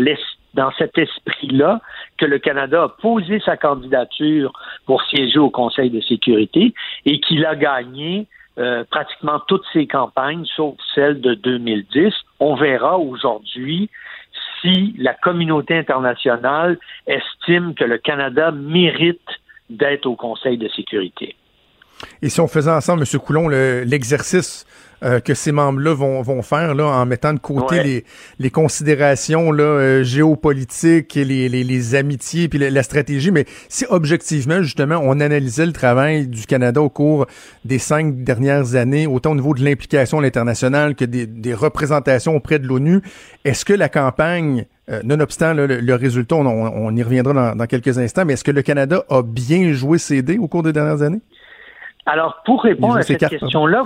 dans 0.54 0.72
cet 0.78 0.98
esprit-là 0.98 1.82
que 2.18 2.26
le 2.26 2.40
Canada 2.40 2.84
a 2.84 2.90
posé 2.90 3.40
sa 3.40 3.58
candidature 3.58 4.52
pour 4.86 5.02
siéger 5.04 5.40
au 5.40 5.50
Conseil 5.50 5.90
de 5.90 6.02
sécurité 6.02 6.74
et 7.06 7.20
qu'il 7.20 7.46
a 7.46 7.56
gagné 7.56 8.28
euh, 8.58 8.84
pratiquement 8.90 9.40
toutes 9.48 9.66
ses 9.72 9.88
campagnes, 9.88 10.46
sauf 10.56 10.76
celle 10.94 11.22
de 11.22 11.36
2010. 11.36 12.14
On 12.40 12.56
verra 12.56 12.98
aujourd'hui 13.00 13.90
si 14.62 14.94
la 14.98 15.14
communauté 15.14 15.78
internationale 15.78 16.78
estime 17.08 17.74
que 17.74 17.84
le 17.84 17.98
Canada 17.98 18.52
mérite 18.52 19.20
d'être 19.70 20.06
au 20.06 20.16
Conseil 20.16 20.58
de 20.58 20.68
sécurité. 20.68 21.36
Et 22.22 22.30
si 22.30 22.40
on 22.42 22.48
faisait 22.48 22.72
ensemble, 22.72 23.04
M. 23.04 23.20
Coulon, 23.20 23.48
l'exercice 23.50 24.66
euh, 25.04 25.20
que 25.20 25.34
ces 25.34 25.52
membres-là 25.52 25.96
vont, 25.96 26.22
vont 26.22 26.44
faire 26.44 26.76
là, 26.76 26.86
en 26.86 27.08
mettant 27.08 27.34
de 27.34 27.40
côté 27.40 27.82
les, 27.82 28.06
les 28.38 28.52
considérations 28.52 29.52
là, 29.52 29.64
euh, 29.64 30.04
géopolitiques 30.04 31.18
et 31.18 31.26
les, 31.26 31.50
les, 31.50 31.64
les 31.64 31.96
amitiés 31.96 32.48
puis 32.48 32.60
la, 32.60 32.84
stratégie, 32.84 33.32
mais 33.32 33.46
si 33.68 33.84
objectivement, 33.90 34.62
justement, 34.62 35.02
on 35.02 35.20
analysait 35.20 35.66
le 35.66 35.72
travail 35.74 36.28
du 36.28 36.46
Canada 36.46 36.84
au 36.84 36.90
cours 36.90 37.26
des 37.66 37.80
cinq 37.80 38.24
dernières 38.24 38.76
années, 38.76 39.08
autant 39.08 39.32
au 39.32 39.36
niveau 39.36 39.56
de 39.56 39.64
l'implication 39.64 40.20
à 40.20 40.22
l'international 40.22 40.94
que 40.94 41.06
des, 41.06 41.26
des, 41.26 41.56
représentations 41.56 42.36
auprès 42.36 42.60
de 42.60 42.68
l'ONU, 42.68 43.02
est-ce 43.44 43.66
que 43.66 43.74
la 43.74 43.90
campagne 43.90 44.68
euh, 44.90 45.02
nonobstant 45.04 45.56
le, 45.56 45.96
résultat, 45.96 46.36
on, 46.36 46.46
on, 46.46 46.96
y 46.96 47.02
reviendra 47.02 47.34
dans, 47.34 47.56
dans 47.56 47.66
quelques 47.66 47.98
instants, 47.98 48.26
mais 48.26 48.34
est-ce 48.34 48.44
que 48.44 48.52
le 48.52 48.62
Canada 48.62 49.04
a 49.10 49.24
bien 49.24 49.74
joué 49.74 49.98
ses 49.98 50.22
dés 50.22 50.38
au 50.38 50.48
cours 50.48 50.62
des 50.62 50.74
dernières 50.74 51.02
années? 51.02 51.22
Alors, 52.06 52.42
pour 52.46 52.64
répondre 52.64 52.98
à 52.98 53.02
cette 53.04 53.28
question-là, 53.28 53.84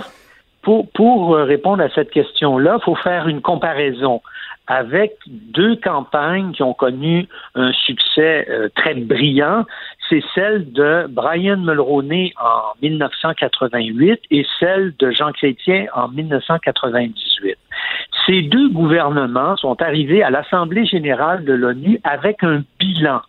pour, 0.62 0.90
pour, 0.90 1.34
euh, 1.34 1.44
répondre 1.44 1.82
à 1.82 1.88
cette 1.90 2.10
question-là, 2.10 2.78
il 2.80 2.84
faut 2.84 2.96
faire 2.96 3.28
une 3.28 3.40
comparaison 3.40 4.20
avec 4.66 5.16
deux 5.26 5.76
campagnes 5.76 6.52
qui 6.52 6.62
ont 6.62 6.74
connu 6.74 7.28
un 7.54 7.72
succès 7.72 8.46
euh, 8.50 8.68
très 8.74 8.94
brillant. 8.94 9.64
C'est 10.08 10.22
celle 10.34 10.72
de 10.72 11.06
Brian 11.08 11.58
Mulroney 11.58 12.32
en 12.40 12.74
1988 12.82 14.20
et 14.30 14.46
celle 14.58 14.94
de 14.98 15.10
Jean 15.12 15.32
Chrétien 15.32 15.86
en 15.94 16.08
1998. 16.08 17.56
Ces 18.26 18.42
deux 18.42 18.68
gouvernements 18.70 19.56
sont 19.56 19.80
arrivés 19.80 20.24
à 20.24 20.30
l'Assemblée 20.30 20.84
générale 20.84 21.44
de 21.44 21.52
l'ONU 21.52 22.00
avec 22.02 22.42
un 22.42 22.62
bilan, 22.80 23.22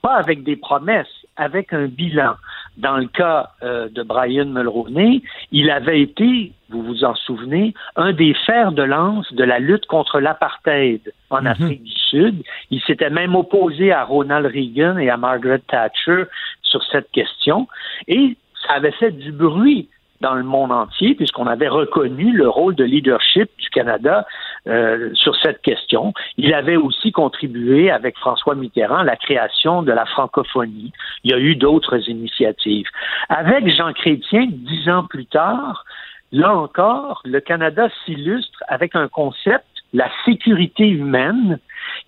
pas 0.00 0.14
avec 0.14 0.42
des 0.42 0.56
promesses, 0.56 1.21
avec 1.36 1.72
un 1.72 1.86
bilan. 1.86 2.34
Dans 2.78 2.96
le 2.96 3.06
cas 3.06 3.50
euh, 3.62 3.88
de 3.88 4.02
Brian 4.02 4.46
Mulroney, 4.46 5.22
il 5.50 5.70
avait 5.70 6.00
été, 6.00 6.52
vous 6.70 6.82
vous 6.82 7.04
en 7.04 7.14
souvenez, 7.14 7.74
un 7.96 8.12
des 8.12 8.34
fers 8.46 8.72
de 8.72 8.82
lance 8.82 9.32
de 9.32 9.44
la 9.44 9.58
lutte 9.58 9.86
contre 9.86 10.20
l'apartheid 10.20 11.12
en 11.30 11.42
mhm. 11.42 11.46
Afrique 11.48 11.82
du 11.82 11.92
Sud. 11.92 12.42
Il 12.70 12.80
s'était 12.82 13.10
même 13.10 13.34
opposé 13.34 13.92
à 13.92 14.04
Ronald 14.04 14.46
Reagan 14.46 14.98
et 14.98 15.10
à 15.10 15.16
Margaret 15.16 15.62
Thatcher 15.68 16.24
sur 16.62 16.82
cette 16.90 17.10
question. 17.10 17.68
Et 18.08 18.36
ça 18.66 18.74
avait 18.74 18.92
fait 18.92 19.10
du 19.10 19.32
bruit 19.32 19.88
dans 20.22 20.34
le 20.34 20.44
monde 20.44 20.72
entier, 20.72 21.14
puisqu'on 21.14 21.46
avait 21.46 21.68
reconnu 21.68 22.32
le 22.32 22.48
rôle 22.48 22.74
de 22.74 22.84
leadership 22.84 23.50
du 23.58 23.68
Canada 23.68 24.24
euh, 24.66 25.10
sur 25.14 25.34
cette 25.36 25.60
question. 25.60 26.14
Il 26.38 26.54
avait 26.54 26.76
aussi 26.76 27.12
contribué 27.12 27.90
avec 27.90 28.16
François 28.16 28.54
Mitterrand 28.54 28.98
à 28.98 29.04
la 29.04 29.16
création 29.16 29.82
de 29.82 29.92
la 29.92 30.06
francophonie. 30.06 30.92
Il 31.24 31.32
y 31.32 31.34
a 31.34 31.38
eu 31.38 31.56
d'autres 31.56 32.08
initiatives. 32.08 32.86
Avec 33.28 33.68
Jean 33.68 33.92
Chrétien, 33.92 34.46
dix 34.48 34.88
ans 34.88 35.04
plus 35.04 35.26
tard, 35.26 35.84
là 36.30 36.54
encore, 36.54 37.20
le 37.24 37.40
Canada 37.40 37.88
s'illustre 38.04 38.62
avec 38.68 38.94
un 38.94 39.08
concept, 39.08 39.66
la 39.92 40.08
sécurité 40.24 40.88
humaine, 40.88 41.58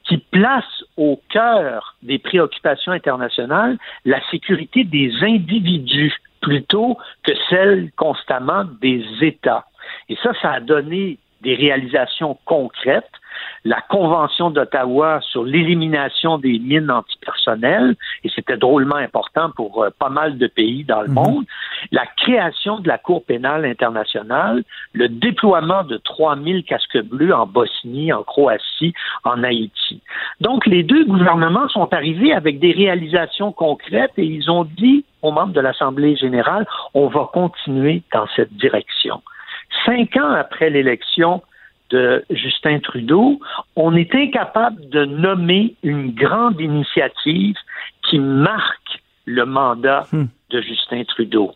qui 0.05 0.19
place 0.19 0.85
au 0.97 1.21
cœur 1.31 1.97
des 2.03 2.19
préoccupations 2.19 2.93
internationales 2.93 3.77
la 4.05 4.21
sécurité 4.31 4.85
des 4.85 5.13
individus 5.23 6.15
plutôt 6.45 6.99
que 7.23 7.33
celle 7.49 7.91
constamment 7.97 8.65
des 8.83 9.03
États. 9.23 9.65
Et 10.11 10.17
ça, 10.23 10.33
ça 10.43 10.53
a 10.53 10.61
donné 10.61 11.19
des 11.41 11.55
réalisations 11.55 12.39
concrètes. 12.45 13.11
La 13.65 13.81
Convention 13.81 14.51
d'Ottawa 14.51 15.21
sur 15.23 15.45
l'élimination 15.45 16.39
des 16.39 16.59
mines 16.59 16.91
antipersonnelles, 16.91 17.97
et 18.25 18.31
c'était 18.35 18.57
drôlement 18.57 18.97
important 18.97 19.51
pour 19.57 19.83
euh, 19.83 19.91
pas 19.99 20.09
mal 20.09 20.39
de 20.39 20.47
pays 20.47 20.85
dans 20.85 21.03
le 21.03 21.09
mhm. 21.09 21.15
monde, 21.15 21.45
la 21.93 22.07
création 22.17 22.79
de 22.79 22.89
la 22.89 22.99
Cour 22.99 23.25
pénale 23.25 23.65
internationale, 23.65 24.65
le 24.93 25.09
déploiement 25.09 25.85
de 25.85 25.97
3000 25.99 26.65
casques 26.65 27.03
bleus 27.03 27.35
en 27.35 27.47
Bosnie, 27.47 28.13
en 28.13 28.23
Croatie, 28.23 28.95
en 29.25 29.43
Haïti. 29.43 30.01
Donc, 30.41 30.67
les 30.67 30.83
deux 30.83 31.05
gouvernements 31.05 31.69
sont 31.69 31.93
arrivés 31.93 32.33
avec 32.33 32.59
des 32.59 32.73
réalisations 32.73 33.53
concrètes 33.53 34.13
et 34.17 34.25
ils 34.25 34.51
ont 34.51 34.65
dit 34.65 35.05
aux 35.23 35.33
membres 35.33 35.55
de 35.55 35.61
l'Assemblée 35.61 36.17
générale, 36.17 36.67
on 36.93 37.09
va 37.09 37.31
continuer 37.33 38.03
dans 38.13 38.27
cette 38.37 38.53
direction 38.55 39.23
cinq 39.85 40.17
ans 40.17 40.33
après 40.33 40.71
l'élection 40.71 41.43
de 41.95 42.25
Justin 42.31 42.81
Trudeau, 42.81 43.39
on 43.77 43.95
est 43.95 44.13
incapable 44.15 44.89
de 44.89 45.05
nommer 45.05 45.77
une 45.85 46.11
grande 46.13 46.61
initiative 46.61 47.55
qui 48.03 48.19
marque 48.19 49.01
le 49.27 49.47
mandat 49.47 50.07
hmm. 50.13 50.25
de 50.51 50.61
Justin 50.61 51.05
Trudeau. 51.05 51.53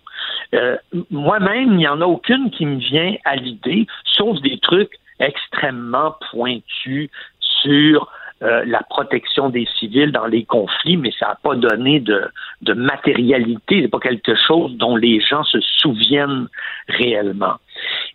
Euh, 0.55 0.77
moi-même, 1.11 1.72
il 1.72 1.77
n'y 1.79 1.88
en 1.88 2.01
a 2.01 2.07
aucune 2.07 2.51
qui 2.51 2.66
me 2.66 2.79
vient 2.79 3.14
à 3.24 3.35
l'idée, 3.35 3.87
sauf 4.05 4.40
des 4.40 4.59
trucs 4.59 4.92
extrêmement 5.18 6.14
pointus 6.31 7.11
sur 7.40 8.09
euh, 8.42 8.64
la 8.66 8.83
protection 8.88 9.48
des 9.48 9.66
civils 9.79 10.12
dans 10.12 10.27
les 10.27 10.44
conflits, 10.44 10.96
mais 10.96 11.11
ça 11.18 11.27
n'a 11.27 11.38
pas 11.42 11.57
donné 11.57 12.01
de, 12.01 12.22
de 12.62 12.72
matérialité, 12.72 13.83
c'est 13.83 13.88
pas 13.88 13.98
quelque 13.98 14.35
chose 14.46 14.77
dont 14.77 14.96
les 14.96 15.20
gens 15.20 15.42
se 15.44 15.61
souviennent 15.61 16.48
réellement. 16.88 17.54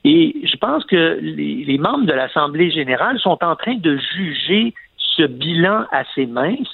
Et 0.04 0.36
je 0.44 0.56
pense 0.58 0.86
que 0.86 1.20
les, 1.22 1.66
les 1.66 1.78
membres 1.78 2.06
de 2.06 2.14
l'Assemblée 2.14 2.72
générale 2.72 3.20
sont 3.20 3.38
en 3.44 3.56
train 3.56 3.76
de 3.76 3.98
juger 4.16 4.74
ce 4.98 5.24
bilan 5.24 5.86
assez 5.92 6.26
mince. 6.26 6.70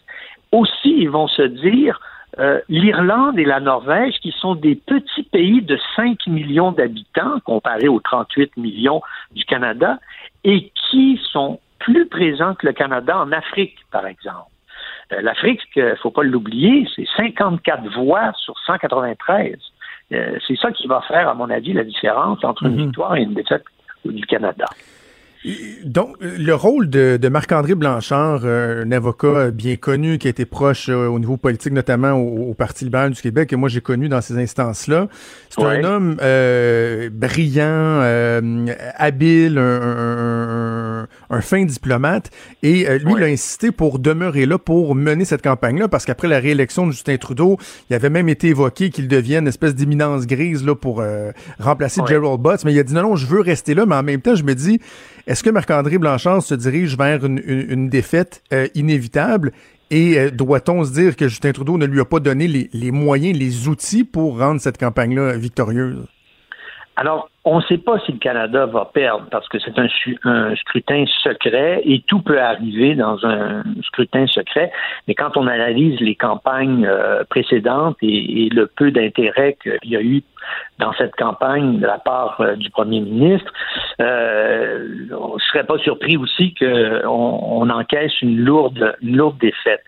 Aussi, 0.51 0.95
ils 0.97 1.09
vont 1.09 1.27
se 1.27 1.41
dire, 1.41 1.99
euh, 2.39 2.59
l'Irlande 2.69 3.37
et 3.39 3.45
la 3.45 3.59
Norvège, 3.59 4.15
qui 4.21 4.31
sont 4.31 4.55
des 4.55 4.75
petits 4.75 5.23
pays 5.23 5.61
de 5.61 5.77
5 5.95 6.27
millions 6.27 6.71
d'habitants 6.71 7.39
comparés 7.43 7.87
aux 7.87 7.99
38 7.99 8.55
millions 8.57 9.01
du 9.31 9.43
Canada, 9.45 9.99
et 10.43 10.71
qui 10.89 11.19
sont 11.31 11.59
plus 11.79 12.07
présents 12.07 12.55
que 12.55 12.67
le 12.67 12.73
Canada 12.73 13.17
en 13.17 13.31
Afrique, 13.31 13.77
par 13.91 14.05
exemple. 14.05 14.49
Euh, 15.11 15.21
L'Afrique, 15.21 15.61
il 15.75 15.95
faut 16.01 16.11
pas 16.11 16.23
l'oublier, 16.23 16.87
c'est 16.95 17.07
54 17.17 17.89
voix 17.95 18.31
sur 18.35 18.57
193. 18.65 19.57
Euh, 20.11 20.37
c'est 20.47 20.57
ça 20.57 20.71
qui 20.71 20.87
va 20.87 21.01
faire, 21.01 21.29
à 21.29 21.33
mon 21.33 21.49
avis, 21.49 21.73
la 21.73 21.83
différence 21.83 22.43
entre 22.43 22.63
une 22.63 22.75
mhm. 22.75 22.85
victoire 22.85 23.15
et 23.15 23.23
une 23.23 23.33
défaite 23.33 23.63
du 24.05 24.25
Canada. 24.25 24.65
Donc, 25.85 26.17
le 26.19 26.53
rôle 26.53 26.89
de, 26.89 27.29
Marc-André 27.29 27.73
Blanchard, 27.73 28.41
euh, 28.43 28.83
un 28.83 28.91
avocat 28.91 29.51
bien 29.51 29.77
connu 29.77 30.17
qui 30.17 30.27
a 30.27 30.31
été 30.31 30.43
proche 30.43 30.89
euh, 30.89 31.07
au 31.07 31.17
niveau 31.17 31.37
politique, 31.37 31.71
notamment 31.71 32.11
au, 32.13 32.53
Parti 32.53 32.83
libéral 32.83 33.11
du 33.11 33.21
Québec, 33.21 33.49
que 33.49 33.55
moi 33.55 33.69
j'ai 33.69 33.79
connu 33.79 34.09
dans 34.09 34.19
ces 34.19 34.37
instances-là, 34.37 35.07
c'est 35.49 35.63
un 35.63 35.83
homme 35.85 36.17
euh, 36.21 37.09
brillant, 37.09 38.01
habile, 38.97 39.57
un, 39.57 41.07
fin 41.41 41.63
diplomate, 41.63 42.31
et 42.63 42.85
lui, 42.99 43.13
il 43.15 43.23
a 43.23 43.27
insisté 43.27 43.71
pour 43.71 43.99
demeurer 43.99 44.45
là, 44.45 44.57
pour 44.57 44.93
mener 44.93 45.23
cette 45.23 45.41
campagne-là, 45.41 45.87
parce 45.87 46.05
qu'après 46.05 46.27
la 46.27 46.39
réélection 46.39 46.85
de 46.85 46.91
Justin 46.91 47.15
Trudeau, 47.15 47.57
il 47.89 47.95
avait 47.95 48.09
même 48.09 48.27
été 48.27 48.49
évoqué 48.49 48.89
qu'il 48.89 49.07
devienne 49.07 49.43
une 49.43 49.47
espèce 49.47 49.73
d'éminence 49.73 50.27
grise 50.27 50.65
là, 50.65 50.75
pour 50.75 51.01
remplacer 51.59 52.01
Gerald 52.05 52.41
Butts, 52.41 52.65
mais 52.65 52.73
il 52.73 52.79
a 52.79 52.83
dit 52.83 52.93
non, 52.93 53.03
non, 53.03 53.15
je 53.15 53.25
veux 53.25 53.39
rester 53.39 53.73
là, 53.73 53.85
mais 53.85 53.95
en 53.95 54.03
même 54.03 54.21
temps, 54.21 54.35
je 54.35 54.43
me 54.43 54.53
dis, 54.53 54.81
est-ce 55.29 55.43
que 55.43 55.51
Marc-André 55.51 55.99
Blanchard 55.99 56.41
se 56.41 56.55
dirige 56.55 56.97
vers 56.97 57.23
une, 57.23 57.87
défaite 57.87 58.41
euh, 58.51 58.67
inévitable? 58.73 59.51
Et 59.91 60.17
euh, 60.17 60.31
doit-on 60.31 60.83
se 60.83 60.91
dire 60.91 61.15
que 61.15 61.27
Justin 61.27 61.51
Trudeau 61.51 61.77
ne 61.77 61.85
lui 61.85 61.99
a 61.99 62.05
pas 62.05 62.19
donné 62.19 62.47
les 62.73 62.91
moyens, 62.91 63.37
les 63.37 63.67
outils 63.67 64.03
pour 64.03 64.39
rendre 64.39 64.59
cette 64.59 64.79
campagne-là 64.79 65.37
victorieuse? 65.37 66.03
Alors, 66.99 67.29
on 67.45 67.59
ne 67.59 67.61
sait 67.61 67.77
pas 67.77 67.97
si 67.99 68.11
le 68.11 68.17
Canada 68.17 68.65
va 68.65 68.83
perdre 68.93 69.25
parce 69.31 69.47
que 69.47 69.57
c'est 69.57 69.79
un, 69.79 69.87
scrutin 70.57 71.05
secret 71.23 71.81
et 71.85 72.03
tout 72.05 72.19
peut 72.19 72.41
arriver 72.41 72.93
dans 72.93 73.25
un 73.25 73.63
scrutin 73.83 74.27
secret. 74.27 74.69
Mais 75.07 75.15
quand 75.15 75.37
on 75.37 75.47
analyse 75.47 75.97
les 76.01 76.15
campagnes 76.15 76.85
euh, 76.85 77.23
précédentes 77.29 77.95
et, 78.01 78.49
le 78.51 78.67
peu 78.67 78.91
d'intérêt 78.91 79.57
qu'il 79.63 79.89
y 79.89 79.95
a 79.95 80.01
eu 80.01 80.23
dans 80.79 80.91
cette 80.91 81.15
campagne 81.15 81.79
de 81.79 81.87
la 81.87 81.99
part 81.99 82.41
euh, 82.41 82.57
du 82.57 82.69
premier 82.69 82.99
ministre, 82.99 83.53
euh, 84.01 85.07
on 85.17 85.35
ne 85.35 85.39
serait 85.39 85.63
pas 85.63 85.77
surpris 85.77 86.17
aussi 86.17 86.53
qu'on 86.55 87.07
on 87.07 87.69
encaisse 87.69 88.21
une 88.21 88.39
lourde, 88.39 88.97
une 89.01 89.15
lourde 89.15 89.37
défaite. 89.37 89.85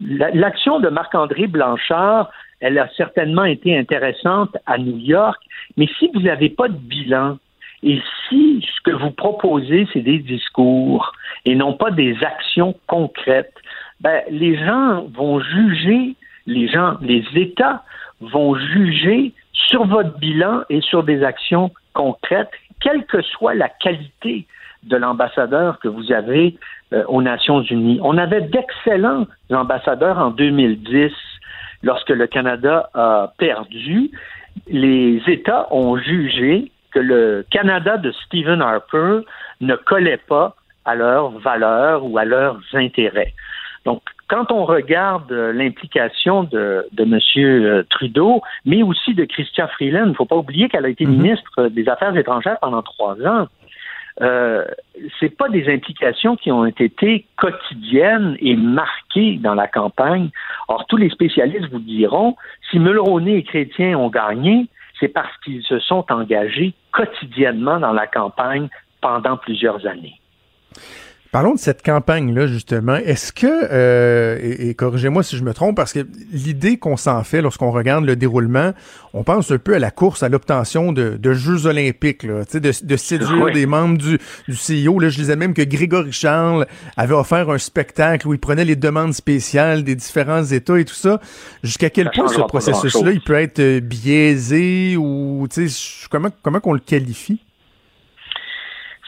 L'action 0.00 0.80
de 0.80 0.88
Marc-André 0.88 1.46
Blanchard 1.46 2.30
elle 2.60 2.78
a 2.78 2.88
certainement 2.96 3.44
été 3.44 3.76
intéressante 3.76 4.56
à 4.66 4.78
New 4.78 4.98
York, 4.98 5.40
mais 5.76 5.88
si 5.98 6.10
vous 6.12 6.20
n'avez 6.20 6.50
pas 6.50 6.68
de 6.68 6.76
bilan, 6.76 7.38
et 7.82 8.00
si 8.28 8.64
ce 8.76 8.80
que 8.82 8.94
vous 8.94 9.10
proposez, 9.10 9.88
c'est 9.92 10.02
des 10.02 10.18
discours 10.18 11.12
et 11.46 11.54
non 11.54 11.72
pas 11.72 11.90
des 11.90 12.14
actions 12.22 12.74
concrètes, 12.86 13.54
ben, 14.00 14.22
les 14.30 14.58
gens 14.58 15.06
vont 15.14 15.40
juger, 15.40 16.14
les 16.46 16.68
gens, 16.68 16.96
les 17.00 17.24
États 17.34 17.82
vont 18.20 18.54
juger 18.54 19.32
sur 19.52 19.86
votre 19.86 20.18
bilan 20.18 20.62
et 20.68 20.80
sur 20.82 21.04
des 21.04 21.22
actions 21.22 21.70
concrètes, 21.94 22.50
quelle 22.80 23.04
que 23.06 23.22
soit 23.22 23.54
la 23.54 23.68
qualité 23.68 24.46
de 24.82 24.96
l'ambassadeur 24.96 25.78
que 25.78 25.88
vous 25.88 26.12
avez 26.12 26.56
euh, 26.92 27.04
aux 27.08 27.22
Nations 27.22 27.62
Unies. 27.62 28.00
On 28.02 28.16
avait 28.16 28.40
d'excellents 28.40 29.26
ambassadeurs 29.50 30.18
en 30.18 30.30
2010 30.30 31.12
lorsque 31.82 32.10
le 32.10 32.26
Canada 32.26 32.90
a 32.94 33.32
perdu, 33.38 34.10
les 34.68 35.22
États 35.26 35.66
ont 35.72 35.96
jugé 35.96 36.70
que 36.92 36.98
le 36.98 37.44
Canada 37.50 37.96
de 37.96 38.12
Stephen 38.12 38.60
Harper 38.60 39.20
ne 39.60 39.76
collait 39.76 40.20
pas 40.28 40.56
à 40.84 40.94
leurs 40.94 41.30
valeurs 41.38 42.04
ou 42.04 42.18
à 42.18 42.24
leurs 42.24 42.60
intérêts. 42.72 43.32
Donc, 43.84 44.02
quand 44.28 44.52
on 44.52 44.64
regarde 44.64 45.32
l'implication 45.32 46.44
de, 46.44 46.86
de 46.92 47.02
M. 47.02 47.84
Trudeau, 47.90 48.42
mais 48.64 48.82
aussi 48.82 49.14
de 49.14 49.24
Christian 49.24 49.68
Freeland, 49.68 50.04
il 50.04 50.10
ne 50.10 50.14
faut 50.14 50.24
pas 50.24 50.36
oublier 50.36 50.68
qu'elle 50.68 50.84
a 50.84 50.88
été 50.88 51.04
mm-hmm. 51.04 51.22
ministre 51.22 51.66
des 51.68 51.88
Affaires 51.88 52.16
étrangères 52.16 52.58
pendant 52.60 52.82
trois 52.82 53.14
ans 53.26 53.48
euh, 54.20 54.64
c'est 55.18 55.36
pas 55.36 55.48
des 55.48 55.72
implications 55.72 56.36
qui 56.36 56.52
ont 56.52 56.66
été 56.66 57.26
quotidiennes 57.36 58.36
et 58.40 58.56
marquées 58.56 59.38
dans 59.40 59.54
la 59.54 59.68
campagne. 59.68 60.30
Or, 60.68 60.86
tous 60.86 60.96
les 60.96 61.10
spécialistes 61.10 61.70
vous 61.70 61.78
diront, 61.78 62.36
si 62.70 62.78
Mulroney 62.78 63.38
et 63.38 63.42
Chrétien 63.42 63.98
ont 63.98 64.10
gagné, 64.10 64.66
c'est 64.98 65.08
parce 65.08 65.34
qu'ils 65.44 65.62
se 65.62 65.78
sont 65.78 66.04
engagés 66.10 66.74
quotidiennement 66.92 67.80
dans 67.80 67.92
la 67.92 68.06
campagne 68.06 68.68
pendant 69.00 69.36
plusieurs 69.36 69.86
années. 69.86 70.20
Parlons 71.32 71.54
de 71.54 71.60
cette 71.60 71.84
campagne-là, 71.84 72.48
justement. 72.48 72.96
Est-ce 72.96 73.32
que, 73.32 73.46
euh, 73.46 74.36
et, 74.42 74.74
corrigez-moi 74.74 75.22
si 75.22 75.36
je 75.36 75.44
me 75.44 75.54
trompe, 75.54 75.76
parce 75.76 75.92
que 75.92 76.00
l'idée 76.32 76.76
qu'on 76.76 76.96
s'en 76.96 77.22
fait 77.22 77.40
lorsqu'on 77.40 77.70
regarde 77.70 78.04
le 78.04 78.16
déroulement, 78.16 78.72
on 79.14 79.22
pense 79.22 79.52
un 79.52 79.58
peu 79.58 79.74
à 79.74 79.78
la 79.78 79.92
course 79.92 80.24
à 80.24 80.28
l'obtention 80.28 80.92
de, 80.92 81.32
Jeux 81.32 81.66
olympiques, 81.66 82.24
là, 82.24 82.42
de, 82.52 82.58
de 82.58 82.96
séduire 82.96 83.52
des 83.52 83.66
membres 83.66 83.96
du, 83.96 84.18
du 84.48 84.56
CEO. 84.56 84.98
Là, 84.98 85.08
je 85.08 85.18
disais 85.18 85.36
même 85.36 85.54
que 85.54 85.62
Grégory 85.62 86.10
Charles 86.10 86.66
avait 86.96 87.14
offert 87.14 87.48
un 87.48 87.58
spectacle 87.58 88.26
où 88.26 88.34
il 88.34 88.40
prenait 88.40 88.64
les 88.64 88.74
demandes 88.74 89.14
spéciales 89.14 89.84
des 89.84 89.94
différents 89.94 90.42
États 90.42 90.80
et 90.80 90.84
tout 90.84 90.94
ça. 90.94 91.20
Jusqu'à 91.62 91.90
quel 91.90 92.10
point 92.10 92.26
ce 92.26 92.40
processus-là, 92.40 93.12
il 93.12 93.20
peut 93.20 93.34
être 93.34 93.60
euh, 93.60 93.78
biaisé 93.78 94.96
ou 94.96 95.46
comment, 96.10 96.30
comment 96.42 96.58
qu'on 96.58 96.72
le 96.72 96.80
qualifie? 96.80 97.40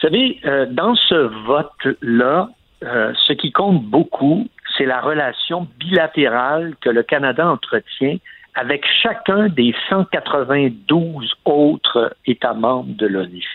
Vous 0.03 0.09
savez, 0.09 0.37
euh, 0.43 0.65
dans 0.65 0.95
ce 0.95 1.15
vote-là, 1.45 2.49
euh, 2.83 3.13
ce 3.25 3.31
qui 3.31 3.53
compte 3.53 3.85
beaucoup, 3.85 4.49
c'est 4.77 4.83
la 4.83 4.99
relation 4.99 5.65
bilatérale 5.79 6.75
que 6.81 6.89
le 6.89 7.03
Canada 7.03 7.47
entretient 7.47 8.17
avec 8.53 8.85
chacun 9.01 9.47
des 9.47 9.73
192 9.87 11.33
autres 11.45 12.13
États 12.25 12.53
membres 12.53 12.93
de 12.97 13.07
l'ONU. 13.07 13.45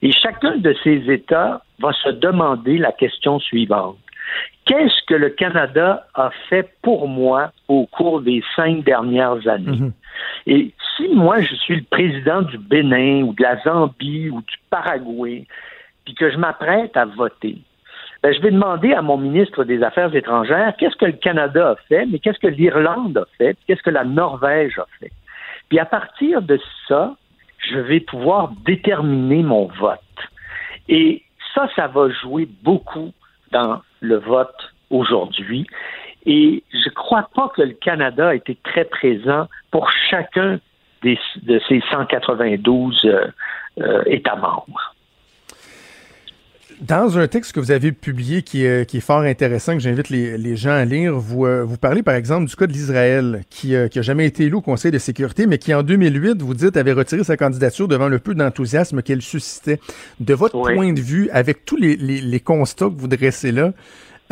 Et 0.00 0.12
chacun 0.12 0.56
de 0.56 0.74
ces 0.82 1.12
États 1.12 1.60
va 1.78 1.92
se 1.92 2.08
demander 2.08 2.78
la 2.78 2.92
question 2.92 3.38
suivante. 3.38 3.98
Qu'est-ce 4.64 5.04
que 5.06 5.14
le 5.14 5.28
Canada 5.28 6.06
a 6.14 6.30
fait 6.48 6.70
pour 6.80 7.06
moi 7.06 7.52
au 7.68 7.84
cours 7.84 8.22
des 8.22 8.42
cinq 8.56 8.82
dernières 8.82 9.46
années? 9.46 9.78
Mhm. 9.78 9.92
Et 10.46 10.72
si 10.96 11.08
moi, 11.08 11.40
je 11.40 11.54
suis 11.54 11.76
le 11.76 11.84
président 11.88 12.42
du 12.42 12.58
Bénin 12.58 13.22
ou 13.22 13.32
de 13.32 13.42
la 13.42 13.60
Zambie 13.62 14.30
ou 14.30 14.40
du 14.40 14.54
Paraguay, 14.70 15.46
puis 16.04 16.14
que 16.14 16.30
je 16.30 16.36
m'apprête 16.36 16.96
à 16.96 17.04
voter, 17.04 17.58
ben, 18.22 18.32
je 18.32 18.40
vais 18.40 18.50
demander 18.50 18.92
à 18.92 19.02
mon 19.02 19.18
ministre 19.18 19.64
des 19.64 19.82
Affaires 19.82 20.14
étrangères 20.14 20.74
qu'est-ce 20.78 20.96
que 20.96 21.06
le 21.06 21.12
Canada 21.12 21.70
a 21.70 21.76
fait, 21.88 22.06
mais 22.06 22.18
qu'est-ce 22.18 22.38
que 22.38 22.46
l'Irlande 22.46 23.18
a 23.18 23.26
fait, 23.38 23.56
qu'est-ce 23.66 23.82
que 23.82 23.90
la 23.90 24.04
Norvège 24.04 24.78
a 24.78 24.86
fait. 25.00 25.12
Puis 25.68 25.78
à 25.78 25.84
partir 25.84 26.42
de 26.42 26.58
ça, 26.88 27.14
je 27.58 27.78
vais 27.78 28.00
pouvoir 28.00 28.52
déterminer 28.64 29.42
mon 29.42 29.66
vote. 29.66 30.00
Et 30.88 31.22
ça, 31.54 31.68
ça 31.74 31.88
va 31.88 32.08
jouer 32.10 32.48
beaucoup 32.62 33.12
dans 33.52 33.80
le 34.00 34.16
vote 34.16 34.72
aujourd'hui. 34.90 35.66
Et 36.26 36.64
je 36.72 36.88
ne 36.88 36.94
crois 36.94 37.30
pas 37.34 37.50
que 37.54 37.62
le 37.62 37.74
Canada 37.74 38.28
a 38.28 38.34
été 38.34 38.58
très 38.64 38.84
présent 38.84 39.46
pour 39.70 39.90
chacun 40.10 40.58
des, 41.02 41.18
de 41.42 41.60
ces 41.68 41.80
192 41.90 43.04
euh, 43.04 43.26
euh, 43.80 44.02
États 44.06 44.34
membres. 44.34 44.94
Dans 46.80 47.16
un 47.18 47.26
texte 47.26 47.52
que 47.52 47.60
vous 47.60 47.70
avez 47.70 47.90
publié 47.90 48.42
qui 48.42 48.66
est, 48.66 48.86
qui 48.86 48.98
est 48.98 49.00
fort 49.00 49.20
intéressant, 49.20 49.72
que 49.74 49.78
j'invite 49.78 50.10
les, 50.10 50.36
les, 50.36 50.56
gens 50.56 50.72
à 50.72 50.84
lire, 50.84 51.14
vous, 51.14 51.46
euh, 51.46 51.64
vous 51.64 51.78
parlez 51.78 52.02
par 52.02 52.14
exemple 52.14 52.46
du 52.46 52.54
cas 52.54 52.66
de 52.66 52.72
l'Israël, 52.72 53.44
qui, 53.48 53.72
n'a 53.72 53.88
qui 53.88 54.02
jamais 54.02 54.26
été 54.26 54.44
élu 54.44 54.56
au 54.56 54.60
Conseil 54.60 54.90
de 54.90 54.98
sécurité, 54.98 55.46
mais 55.46 55.56
qui 55.56 55.72
en 55.72 55.82
2008, 55.82 56.42
vous 56.42 56.52
dites, 56.52 56.76
avait 56.76 56.92
retiré 56.92 57.24
sa 57.24 57.38
candidature 57.38 57.88
devant 57.88 58.08
le 58.08 58.18
peu 58.18 58.34
d'enthousiasme 58.34 59.00
qu'elle 59.00 59.22
suscitait. 59.22 59.80
De 60.20 60.34
votre 60.34 60.60
point 60.60 60.92
de 60.92 61.00
vue, 61.00 61.30
avec 61.30 61.64
tous 61.64 61.76
les, 61.76 61.96
les, 61.96 62.20
les 62.20 62.40
constats 62.40 62.86
que 62.86 62.94
vous 62.94 63.08
dressez 63.08 63.52
là, 63.52 63.72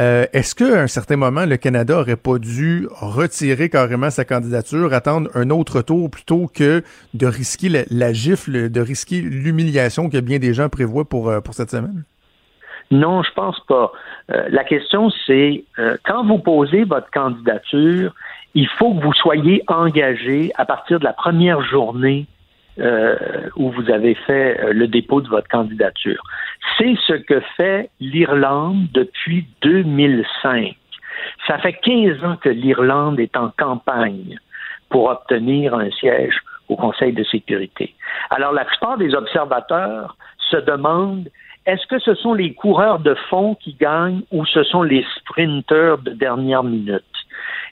euh, 0.01 0.27
est-ce 0.33 0.55
qu'à 0.55 0.83
un 0.83 0.87
certain 0.87 1.17
moment, 1.17 1.47
le 1.47 1.57
Canada 1.57 2.01
aurait 2.01 2.17
pas 2.17 2.39
dû 2.39 2.89
retirer 2.91 3.69
carrément 3.69 4.11
sa 4.11 4.25
candidature, 4.25 4.93
attendre 4.93 5.31
un 5.35 5.51
autre 5.51 5.83
tour 5.83 6.11
plutôt 6.11 6.49
que 6.53 6.83
de 7.15 7.27
risquer 7.27 7.69
la, 7.91 8.13
gifle, 8.13 8.71
de 8.71 8.81
risquer 8.81 9.21
l'humiliation 9.21 10.11
que 10.11 10.19
bien 10.19 10.39
des 10.39 10.55
gens 10.55 10.69
prévoient 10.69 11.05
pour, 11.05 11.29
euh, 11.29 11.41
pour 11.41 11.55
cette 11.55 11.71
semaine? 11.71 12.05
Non, 12.91 13.23
je 13.23 13.33
pense 13.35 13.59
pas. 13.67 13.93
Euh, 14.31 14.47
la 14.51 14.65
question, 14.65 15.11
c'est 15.27 15.65
quand 16.05 16.27
vous 16.27 16.39
posez 16.39 16.85
votre 16.85 17.11
candidature, 17.11 18.15
il 18.55 18.69
faut 18.79 18.95
que 18.95 19.03
vous 19.03 19.15
soyez 19.15 19.63
engagé 19.69 20.53
à 20.57 20.65
partir 20.65 20.99
de 20.99 21.05
la 21.05 21.13
première 21.13 21.63
journée 21.63 22.27
euh, 22.79 23.17
où 23.57 23.71
vous 23.71 23.91
avez 23.91 24.15
fait 24.15 24.61
euh, 24.61 24.73
le 24.73 24.89
dépôt 24.89 25.21
de 25.21 25.29
votre 25.29 25.49
candidature. 25.49 26.23
C'est 26.77 26.95
ce 27.07 27.13
que 27.13 27.41
fait 27.57 27.91
l'Irlande 28.01 28.89
depuis 28.93 29.47
2005. 29.63 30.77
Ça 31.47 31.59
fait 31.59 31.75
15 31.75 32.25
ans 32.25 32.37
que 32.37 32.49
l'Irlande 32.49 33.21
est 33.21 33.37
en 33.37 33.51
campagne 33.57 34.39
pour 34.89 35.09
obtenir 35.09 35.75
un 35.75 35.91
siège 35.91 36.35
au 36.69 36.77
Conseil 36.77 37.13
de 37.13 37.25
sécurité. 37.25 37.95
Alors, 38.31 38.53
la 38.53 38.65
plupart 38.65 38.97
des 38.97 39.15
observateurs 39.15 40.17
se 40.39 40.57
demandent 40.57 41.29
est-ce 41.67 41.87
que 41.87 41.99
ce 41.99 42.15
sont 42.15 42.35
les 42.35 42.53
coureurs 42.53 42.99
de 42.99 43.15
fond 43.31 43.55
qui 43.55 43.75
gagnent 43.75 44.23
ou 44.31 44.45
ce 44.45 44.63
sont 44.65 44.83
les 44.83 45.05
sprinteurs 45.17 45.99
de 45.99 46.11
dernière 46.11 46.63
minute? 46.63 47.03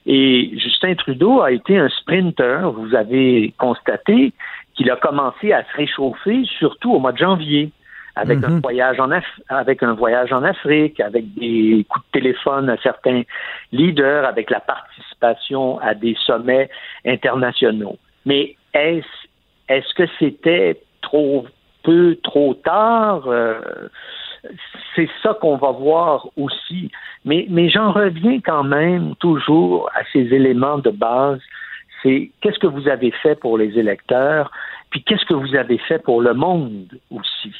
Et 0.06 0.50
Justin 0.56 0.94
Trudeau 0.94 1.42
a 1.42 1.52
été 1.52 1.78
un 1.78 1.88
sprinter. 1.88 2.70
Vous 2.72 2.94
avez 2.94 3.52
constaté 3.58 4.32
qu'il 4.74 4.90
a 4.90 4.96
commencé 4.96 5.52
à 5.52 5.62
se 5.64 5.76
réchauffer, 5.76 6.44
surtout 6.58 6.92
au 6.94 6.98
mois 6.98 7.12
de 7.12 7.18
janvier, 7.18 7.70
avec 8.14 8.44
un 8.44 8.50
Mhm. 8.50 8.60
voyage 8.60 9.00
en 9.00 9.10
Af- 9.10 9.40
avec 9.48 9.82
un 9.82 9.94
voyage 9.94 10.32
en 10.32 10.42
Afrique, 10.42 11.00
avec 11.00 11.32
des 11.34 11.86
coups 11.88 12.04
de 12.06 12.20
téléphone 12.20 12.68
à 12.68 12.76
certains 12.82 13.22
leaders, 13.72 14.24
avec 14.26 14.50
la 14.50 14.60
participation 14.60 15.78
à 15.80 15.94
des 15.94 16.14
sommets 16.26 16.68
internationaux. 17.06 17.96
Mais 18.26 18.56
est-ce 18.74 19.06
est-ce 19.68 19.94
que 19.94 20.04
c'était 20.18 20.80
trop 21.00 21.46
peu, 21.82 22.16
trop 22.22 22.52
tard? 22.54 23.22
Euh, 23.26 23.88
c'est 24.94 25.08
ça 25.22 25.34
qu'on 25.40 25.56
va 25.56 25.70
voir 25.70 26.28
aussi. 26.36 26.90
Mais, 27.24 27.46
mais 27.48 27.70
j'en 27.70 27.92
reviens 27.92 28.40
quand 28.40 28.64
même 28.64 29.14
toujours 29.16 29.88
à 29.94 30.02
ces 30.12 30.34
éléments 30.34 30.78
de 30.78 30.90
base. 30.90 31.40
C'est 32.02 32.30
qu'est-ce 32.40 32.58
que 32.58 32.66
vous 32.66 32.88
avez 32.88 33.10
fait 33.10 33.36
pour 33.38 33.58
les 33.58 33.78
électeurs, 33.78 34.50
puis 34.90 35.02
qu'est-ce 35.02 35.24
que 35.24 35.34
vous 35.34 35.54
avez 35.54 35.78
fait 35.78 35.98
pour 36.02 36.20
le 36.20 36.34
monde 36.34 36.86
aussi. 37.10 37.52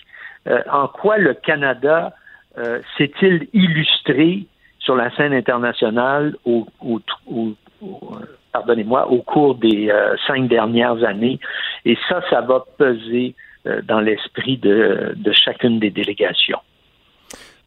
Euh, 0.49 0.61
en 0.71 0.89
quoi 0.89 1.19
le 1.19 1.35
Canada 1.35 2.13
euh, 2.59 2.81
s'est-il 2.99 3.49
illustré 3.53 4.45
sur 4.79 4.97
la 4.97 5.15
scène 5.17 5.33
internationale 5.33 6.35
au, 6.45 6.67
au- 6.81 7.01
pardonnez-moi, 8.53 9.09
au 9.09 9.23
cours 9.23 9.55
des 9.55 9.89
euh, 9.91 10.17
cinq 10.27 10.49
dernières 10.49 11.03
années? 11.05 11.39
Et 11.85 11.97
ça, 12.09 12.21
ça 12.29 12.41
va 12.41 12.65
peser 12.79 13.35
euh, 13.67 13.81
dans 13.83 14.01
l'esprit 14.01 14.57
de, 14.59 15.15
de 15.17 15.33
chacune 15.33 15.79
des 15.79 15.91
délégations. 15.91 16.59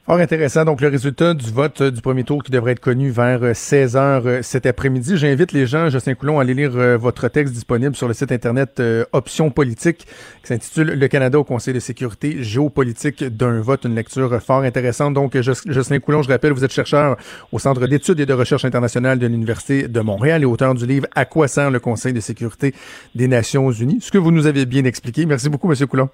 Fort 0.05 0.17
intéressant. 0.19 0.65
Donc, 0.65 0.81
le 0.81 0.87
résultat 0.89 1.33
du 1.33 1.49
vote 1.51 1.81
euh, 1.81 1.89
du 1.89 1.99
premier 1.99 2.23
tour 2.23 2.43
qui 2.43 2.51
devrait 2.51 2.73
être 2.73 2.79
connu 2.79 3.09
vers 3.09 3.55
16 3.55 3.95
heures 3.97 4.21
euh, 4.27 4.41
cet 4.43 4.67
après-midi. 4.67 5.17
J'invite 5.17 5.51
les 5.51 5.65
gens, 5.65 5.89
Justin 5.89 6.13
Coulon, 6.13 6.37
à 6.37 6.43
aller 6.43 6.53
lire 6.53 6.73
euh, 6.75 6.95
votre 6.95 7.27
texte 7.27 7.55
disponible 7.55 7.95
sur 7.95 8.07
le 8.07 8.13
site 8.13 8.31
Internet 8.31 8.79
euh, 8.79 9.03
Options 9.13 9.49
politiques 9.49 10.05
qui 10.43 10.47
s'intitule 10.47 10.89
Le 10.99 11.07
Canada 11.07 11.39
au 11.39 11.43
Conseil 11.43 11.73
de 11.73 11.79
sécurité 11.79 12.43
géopolitique 12.43 13.23
d'un 13.23 13.59
vote. 13.61 13.85
Une 13.85 13.95
lecture 13.95 14.31
euh, 14.31 14.37
fort 14.39 14.61
intéressante. 14.61 15.15
Donc, 15.15 15.35
Jus- 15.41 15.63
Justin 15.65 15.97
Coulon, 15.99 16.21
je 16.21 16.29
rappelle, 16.29 16.51
vous 16.51 16.63
êtes 16.63 16.71
chercheur 16.73 17.17
au 17.51 17.57
Centre 17.57 17.87
d'études 17.87 18.19
et 18.19 18.27
de 18.27 18.33
recherche 18.33 18.63
internationale 18.63 19.17
de 19.17 19.25
l'Université 19.25 19.87
de 19.87 19.99
Montréal 20.01 20.43
et 20.43 20.45
auteur 20.45 20.75
du 20.75 20.85
livre 20.85 21.07
À 21.15 21.25
quoi 21.25 21.47
sert 21.47 21.71
le 21.71 21.79
Conseil 21.79 22.13
de 22.13 22.19
sécurité 22.19 22.75
des 23.15 23.27
Nations 23.27 23.71
Unies? 23.71 24.01
Ce 24.01 24.11
que 24.11 24.19
vous 24.19 24.29
nous 24.29 24.45
avez 24.45 24.67
bien 24.67 24.85
expliqué. 24.85 25.25
Merci 25.25 25.49
beaucoup, 25.49 25.67
Monsieur 25.67 25.87
Coulon. 25.87 26.09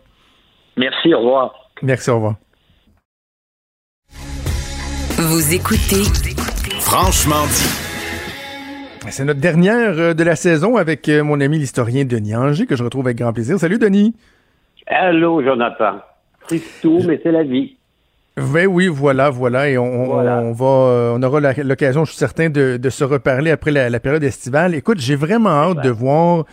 Merci, 0.78 1.14
au 1.14 1.20
revoir. 1.20 1.54
Merci, 1.82 2.10
au 2.10 2.16
revoir. 2.16 2.36
Vous 5.30 5.54
écoutez 5.54 6.04
Franchement 6.80 7.46
dit. 7.46 9.10
C'est 9.12 9.24
notre 9.24 9.40
dernière 9.40 9.94
euh, 10.00 10.14
de 10.16 10.24
la 10.24 10.36
saison 10.36 10.78
avec 10.78 11.08
euh, 11.10 11.24
mon 11.24 11.40
ami 11.42 11.60
l'historien 11.60 12.06
Denis 12.06 12.36
Anger, 12.36 12.66
que 12.66 12.76
je 12.76 12.84
retrouve 12.84 13.06
avec 13.06 13.18
grand 13.20 13.32
plaisir. 13.32 13.60
Salut 13.60 13.78
Denis. 13.78 14.16
Allô, 14.88 15.44
Jonathan. 15.44 16.00
C'est 16.48 16.62
tout, 16.82 17.02
mais 17.08 17.20
c'est 17.22 17.32
la 17.32 17.44
vie. 17.44 17.78
Ben 18.38 18.66
oui, 18.68 18.88
voilà, 18.88 19.30
voilà, 19.30 19.70
et 19.70 19.78
on, 19.78 20.06
Voilà. 20.06 20.40
on 20.40 20.54
va, 20.54 20.66
euh, 20.66 21.14
on 21.16 21.22
aura 21.24 21.40
la- 21.40 21.54
l'occasion, 21.64 22.04
je 22.06 22.12
suis 22.12 22.20
certain, 22.20 22.50
de, 22.50 22.78
de 22.78 22.90
se 22.90 23.04
reparler 23.04 23.52
après 23.52 23.72
la, 23.72 23.90
la 23.90 24.00
période 24.00 24.24
estivale. 24.24 24.74
Écoute, 24.74 25.00
j'ai 25.00 25.16
vraiment 25.16 25.50
hâte 25.50 25.84
de 25.84 25.90
voir 25.90 26.46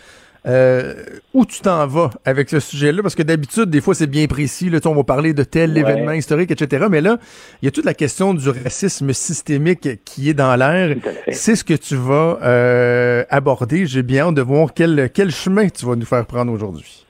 euh, 0.48 0.94
où 1.34 1.44
tu 1.44 1.60
t'en 1.60 1.86
vas 1.86 2.10
avec 2.24 2.48
ce 2.48 2.58
sujet-là, 2.60 3.02
parce 3.02 3.14
que 3.14 3.22
d'habitude, 3.22 3.66
des 3.66 3.80
fois, 3.80 3.94
c'est 3.94 4.06
bien 4.06 4.26
précis. 4.26 4.70
Là, 4.70 4.78
on 4.86 4.94
va 4.94 5.04
parler 5.04 5.34
de 5.34 5.42
tel 5.42 5.72
Ouais. 5.72 5.80
événement 5.80 6.12
historique, 6.12 6.50
etc. 6.50 6.86
Mais 6.90 7.00
là, 7.00 7.18
il 7.60 7.66
y 7.66 7.68
a 7.68 7.70
toute 7.70 7.84
la 7.84 7.94
question 7.94 8.32
du 8.34 8.48
racisme 8.48 9.12
systémique 9.12 10.02
qui 10.04 10.30
est 10.30 10.34
dans 10.34 10.56
l'air. 10.56 10.96
C'est 11.30 11.54
ce 11.56 11.64
que 11.64 11.74
tu 11.74 11.94
vas 11.96 12.38
euh, 12.42 13.24
aborder. 13.30 13.86
J'ai 13.86 14.02
bien 14.02 14.28
hâte 14.28 14.34
de 14.34 14.42
voir 14.42 14.68
quel, 14.74 15.10
quel 15.12 15.30
chemin 15.30 15.68
tu 15.68 15.84
vas 15.86 15.96
nous 15.96 16.06
faire 16.06 16.24
prendre 16.26 16.50
aujourd'hui. 16.52 17.04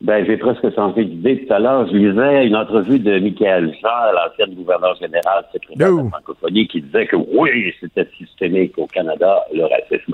Ben, 0.00 0.24
j'ai 0.26 0.36
presque 0.36 0.72
changé 0.76 1.04
d'idée 1.04 1.44
tout 1.44 1.52
à 1.52 1.58
l'heure. 1.58 1.88
Je 1.88 1.96
lisais 1.96 2.46
une 2.46 2.54
entrevue 2.54 3.00
de 3.00 3.18
Michael 3.18 3.74
Jean, 3.82 4.12
l'ancien 4.14 4.46
gouverneur 4.54 4.94
général 4.96 5.44
secrétaire 5.52 5.90
de 5.90 6.02
la 6.04 6.08
francophonie, 6.10 6.68
qui 6.68 6.82
disait 6.82 7.06
que 7.06 7.16
oui, 7.16 7.74
c'était 7.80 8.06
systémique 8.16 8.78
au 8.78 8.86
Canada, 8.86 9.40
le 9.52 9.64
racisme. 9.64 10.12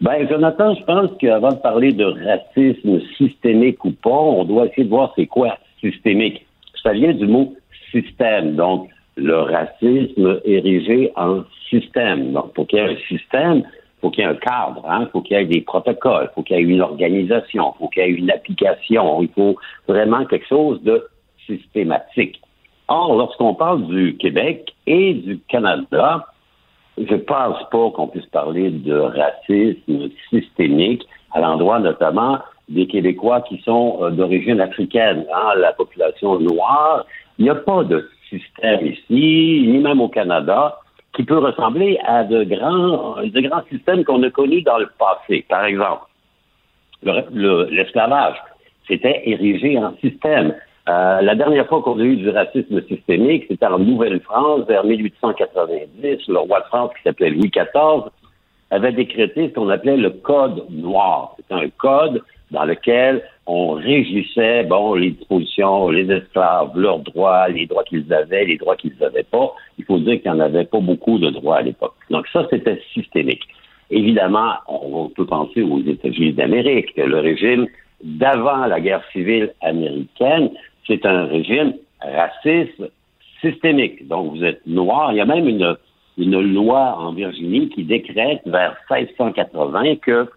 Ben, 0.00 0.28
Jonathan, 0.28 0.74
je 0.74 0.84
pense 0.84 1.10
qu'avant 1.18 1.52
de 1.52 1.60
parler 1.60 1.92
de 1.92 2.04
racisme 2.04 3.00
systémique 3.16 3.84
ou 3.84 3.92
pas, 3.92 4.10
on 4.10 4.44
doit 4.44 4.66
essayer 4.66 4.84
de 4.84 4.90
voir 4.90 5.12
c'est 5.16 5.26
quoi 5.26 5.58
systémique. 5.80 6.46
Ça 6.82 6.92
vient 6.92 7.12
du 7.12 7.26
mot 7.26 7.54
système. 7.90 8.56
Donc, 8.56 8.88
le 9.16 9.36
racisme 9.36 10.40
érigé 10.44 11.12
en 11.16 11.44
système. 11.70 12.32
Donc, 12.32 12.52
pour 12.54 12.66
qu'il 12.66 12.80
y 12.80 12.82
ait 12.82 12.92
un 12.92 12.96
système, 13.08 13.62
faut 14.00 14.10
qu'il 14.10 14.24
y 14.24 14.26
ait 14.26 14.30
un 14.30 14.34
cadre, 14.34 14.84
hein, 14.88 15.08
faut 15.12 15.22
qu'il 15.22 15.36
y 15.36 15.40
ait 15.40 15.46
des 15.46 15.62
protocoles, 15.62 16.30
faut 16.34 16.42
qu'il 16.42 16.56
y 16.56 16.60
ait 16.60 16.62
une 16.62 16.82
organisation, 16.82 17.72
faut 17.78 17.88
qu'il 17.88 18.02
y 18.02 18.06
ait 18.06 18.10
une 18.10 18.30
application, 18.30 19.22
il 19.22 19.30
faut 19.30 19.56
vraiment 19.88 20.26
quelque 20.26 20.46
chose 20.46 20.82
de 20.82 21.06
systématique. 21.46 22.40
Or, 22.88 23.16
lorsqu'on 23.16 23.54
parle 23.54 23.86
du 23.86 24.16
Québec 24.18 24.74
et 24.86 25.14
du 25.14 25.38
Canada, 25.48 26.26
je 26.98 27.14
pense 27.16 27.58
pas 27.70 27.90
qu'on 27.90 28.08
puisse 28.08 28.26
parler 28.26 28.70
de 28.70 28.94
racisme 28.96 30.08
systémique 30.30 31.02
à 31.32 31.40
l'endroit 31.40 31.80
notamment 31.80 32.38
des 32.68 32.86
Québécois 32.86 33.42
qui 33.42 33.58
sont 33.62 33.98
euh, 34.00 34.10
d'origine 34.10 34.60
africaine, 34.60 35.26
hein, 35.34 35.54
la 35.56 35.72
population 35.72 36.38
noire. 36.40 37.04
Il 37.38 37.44
n'y 37.44 37.50
a 37.50 37.54
pas 37.56 37.84
de 37.84 38.08
système 38.30 38.86
ici, 38.86 39.64
ni 39.66 39.78
même 39.78 40.00
au 40.00 40.08
Canada, 40.08 40.78
qui 41.14 41.24
peut 41.24 41.38
ressembler 41.38 41.98
à 42.06 42.24
de 42.24 42.44
grands, 42.44 43.16
de 43.22 43.40
grands 43.40 43.62
systèmes 43.70 44.04
qu'on 44.04 44.22
a 44.22 44.30
connus 44.30 44.62
dans 44.62 44.78
le 44.78 44.88
passé. 44.98 45.44
Par 45.48 45.64
exemple, 45.64 46.02
le- 47.02 47.24
le- 47.32 47.64
l'esclavage, 47.70 48.36
c'était 48.88 49.22
érigé 49.28 49.78
en 49.78 49.94
système. 49.98 50.54
Euh, 50.86 51.22
la 51.22 51.34
dernière 51.34 51.66
fois 51.66 51.82
qu'on 51.82 51.98
a 51.98 52.02
eu 52.02 52.16
du 52.16 52.28
racisme 52.28 52.82
systémique, 52.86 53.46
c'était 53.48 53.66
en 53.66 53.78
Nouvelle-France, 53.78 54.66
vers 54.68 54.84
1890. 54.84 56.28
Le 56.28 56.38
roi 56.38 56.60
de 56.60 56.66
France, 56.66 56.90
qui 56.96 57.02
s'appelait 57.04 57.30
Louis 57.30 57.50
XIV, 57.50 58.10
avait 58.70 58.92
décrété 58.92 59.48
ce 59.48 59.54
qu'on 59.54 59.70
appelait 59.70 59.96
le 59.96 60.10
Code 60.10 60.64
noir. 60.70 61.36
C'était 61.36 61.54
un 61.54 61.68
code 61.78 62.22
dans 62.50 62.64
lequel 62.64 63.22
on 63.46 63.72
régissait, 63.72 64.64
bon, 64.64 64.94
les 64.94 65.10
dispositions, 65.12 65.88
les 65.88 66.10
esclaves, 66.10 66.70
leurs 66.76 66.98
droits, 66.98 67.48
les 67.48 67.66
droits 67.66 67.84
qu'ils 67.84 68.12
avaient, 68.12 68.44
les 68.44 68.56
droits 68.56 68.76
qu'ils 68.76 68.94
n'avaient 69.00 69.24
pas. 69.24 69.54
Il 69.78 69.84
faut 69.84 69.98
dire 69.98 70.20
qu'il 70.20 70.30
n'y 70.30 70.38
en 70.38 70.40
avait 70.40 70.64
pas 70.64 70.80
beaucoup 70.80 71.18
de 71.18 71.30
droits 71.30 71.58
à 71.58 71.62
l'époque. 71.62 71.94
Donc 72.10 72.26
ça, 72.28 72.46
c'était 72.50 72.80
systémique. 72.92 73.42
Évidemment, 73.90 74.54
on 74.68 75.08
peut 75.08 75.26
penser 75.26 75.62
aux 75.62 75.80
États-Unis 75.80 76.32
d'Amérique, 76.32 76.94
que 76.94 77.02
le 77.02 77.20
régime 77.20 77.66
d'avant 78.02 78.66
la 78.66 78.80
guerre 78.80 79.02
civile 79.12 79.52
américaine, 79.60 80.50
c'est 80.86 81.04
un 81.06 81.26
régime 81.26 81.74
raciste 82.00 82.82
systémique. 83.40 84.06
Donc, 84.08 84.34
vous 84.34 84.44
êtes 84.44 84.66
noir. 84.66 85.12
Il 85.12 85.16
y 85.16 85.20
a 85.20 85.26
même 85.26 85.48
une, 85.48 85.76
une 86.18 86.40
loi 86.40 86.96
en 86.98 87.12
Virginie 87.12 87.68
qui 87.70 87.84
décrète 87.84 88.42
vers 88.46 88.76
1680 88.90 89.96
que 89.96 90.28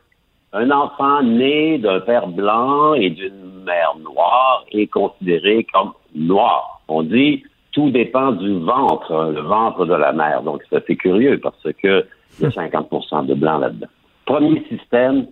un 0.53 0.71
enfant 0.71 1.23
né 1.23 1.77
d'un 1.77 1.99
père 1.99 2.27
blanc 2.27 2.93
et 2.93 3.09
d'une 3.09 3.63
mère 3.65 3.95
noire 4.01 4.65
est 4.71 4.87
considéré 4.87 5.65
comme 5.73 5.91
noir. 6.15 6.81
On 6.87 7.03
dit 7.03 7.43
tout 7.73 7.91
dépend 7.91 8.31
du 8.31 8.59
ventre, 8.59 9.31
le 9.35 9.41
ventre 9.41 9.85
de 9.85 9.93
la 9.93 10.13
mère. 10.13 10.41
Donc, 10.41 10.63
c'est 10.69 10.77
assez 10.77 10.95
curieux 10.95 11.39
parce 11.39 11.67
que 11.83 12.05
il 12.39 12.43
y 12.43 12.45
a 12.45 12.49
50% 12.49 13.25
de 13.25 13.33
blanc 13.33 13.59
là-dedans. 13.59 13.87
Premier 14.25 14.63
système 14.69 15.27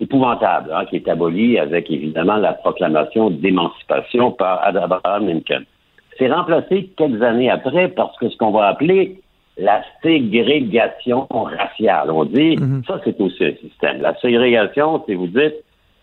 épouvantable, 0.00 0.70
hein, 0.74 0.84
qui 0.86 0.96
est 0.96 1.08
aboli 1.08 1.58
avec 1.58 1.90
évidemment 1.90 2.36
la 2.36 2.52
proclamation 2.52 3.30
d'émancipation 3.30 4.32
par 4.32 4.62
Abraham 4.64 5.26
Lincoln. 5.26 5.64
C'est 6.18 6.30
remplacé 6.30 6.90
quelques 6.96 7.22
années 7.22 7.50
après 7.50 7.88
parce 7.88 8.16
que 8.18 8.28
ce 8.28 8.36
qu'on 8.36 8.50
va 8.50 8.68
appeler 8.68 9.20
la 9.58 9.82
ségrégation 10.02 11.26
raciale. 11.30 12.10
On 12.10 12.24
dit, 12.24 12.58
ça 12.86 13.00
c'est 13.04 13.18
aussi 13.20 13.44
un 13.44 13.54
système. 13.56 14.02
La 14.02 14.14
ségrégation, 14.16 15.02
c'est 15.06 15.14
vous 15.14 15.28
dites, 15.28 15.54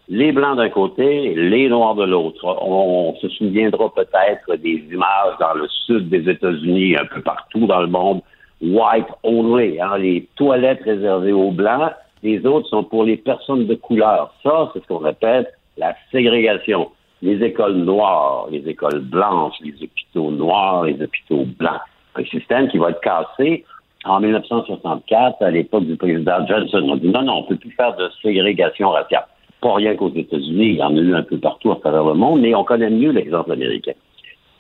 les 0.10 0.32
blancs 0.32 0.58
d'un 0.58 0.70
côté, 0.70 1.34
les 1.36 1.70
noirs 1.70 1.96
de 1.96 2.04
l'autre. 2.04 2.44
On, 2.44 3.14
on 3.14 3.16
se 3.16 3.30
souviendra 3.30 3.94
peut-être 3.94 4.60
des 4.60 4.84
images 4.92 5.38
dans 5.40 5.54
le 5.54 5.68
sud 5.86 6.10
des 6.10 6.30
États-Unis, 6.30 6.98
un 6.98 7.06
peu 7.06 7.22
partout 7.22 7.68
dans 7.68 7.82
le 7.82 7.88
monde, 7.88 8.22
white 8.62 9.08
only, 9.24 9.80
hein, 9.80 9.98
les 9.98 10.28
toilettes 10.36 10.84
réservées 10.84 11.32
aux 11.32 11.52
blancs, 11.52 11.94
les 12.24 12.46
autres 12.46 12.70
sont 12.70 12.84
pour 12.84 13.04
les 13.04 13.18
personnes 13.18 13.68
de 13.68 13.76
couleur. 13.76 14.34
Ça, 14.42 14.72
c'est 14.74 14.82
ce 14.82 14.88
qu'on 14.88 15.04
appelle 15.04 15.48
la 15.78 15.94
ségrégation. 16.12 16.90
Les 17.22 17.44
écoles 17.44 17.76
noires, 17.76 18.48
les 18.50 18.68
écoles 18.68 19.02
blanches, 19.02 19.56
les 19.62 19.74
hôpitaux 19.84 20.32
noirs, 20.32 20.86
les 20.86 21.02
hôpitaux 21.02 21.46
blancs. 21.60 21.82
Un 22.16 22.26
système 22.26 22.70
qui 22.70 22.78
va 22.78 22.92
être 22.92 23.02
cassé 23.02 23.66
en 24.06 24.20
1964, 24.20 25.42
à 25.42 25.52
l'époque 25.52 25.86
du 25.86 25.96
président 25.96 26.46
Johnson. 26.48 26.86
On 26.90 26.96
dit 26.96 27.10
non, 27.10 27.24
non, 27.24 27.34
on 27.34 27.42
ne 27.42 27.48
peut 27.48 27.56
plus 27.56 27.72
faire 27.72 27.96
de 27.96 28.10
ségrégation 28.22 28.90
raciale. 28.90 29.26
Pas 29.62 29.76
rien 29.76 29.96
qu'aux 29.96 30.14
États-Unis, 30.14 30.70
il 30.72 30.76
y 30.76 30.84
en 30.84 30.96
a 30.96 31.00
eu 31.00 31.16
un 31.16 31.24
peu 31.24 31.38
partout 31.38 31.72
à 31.72 31.78
travers 31.78 32.04
le 32.04 32.14
monde, 32.14 32.42
mais 32.42 32.54
on 32.54 32.64
connaît 32.64 32.90
mieux 32.90 33.12
l'exemple 33.12 33.52
américain. 33.52 33.94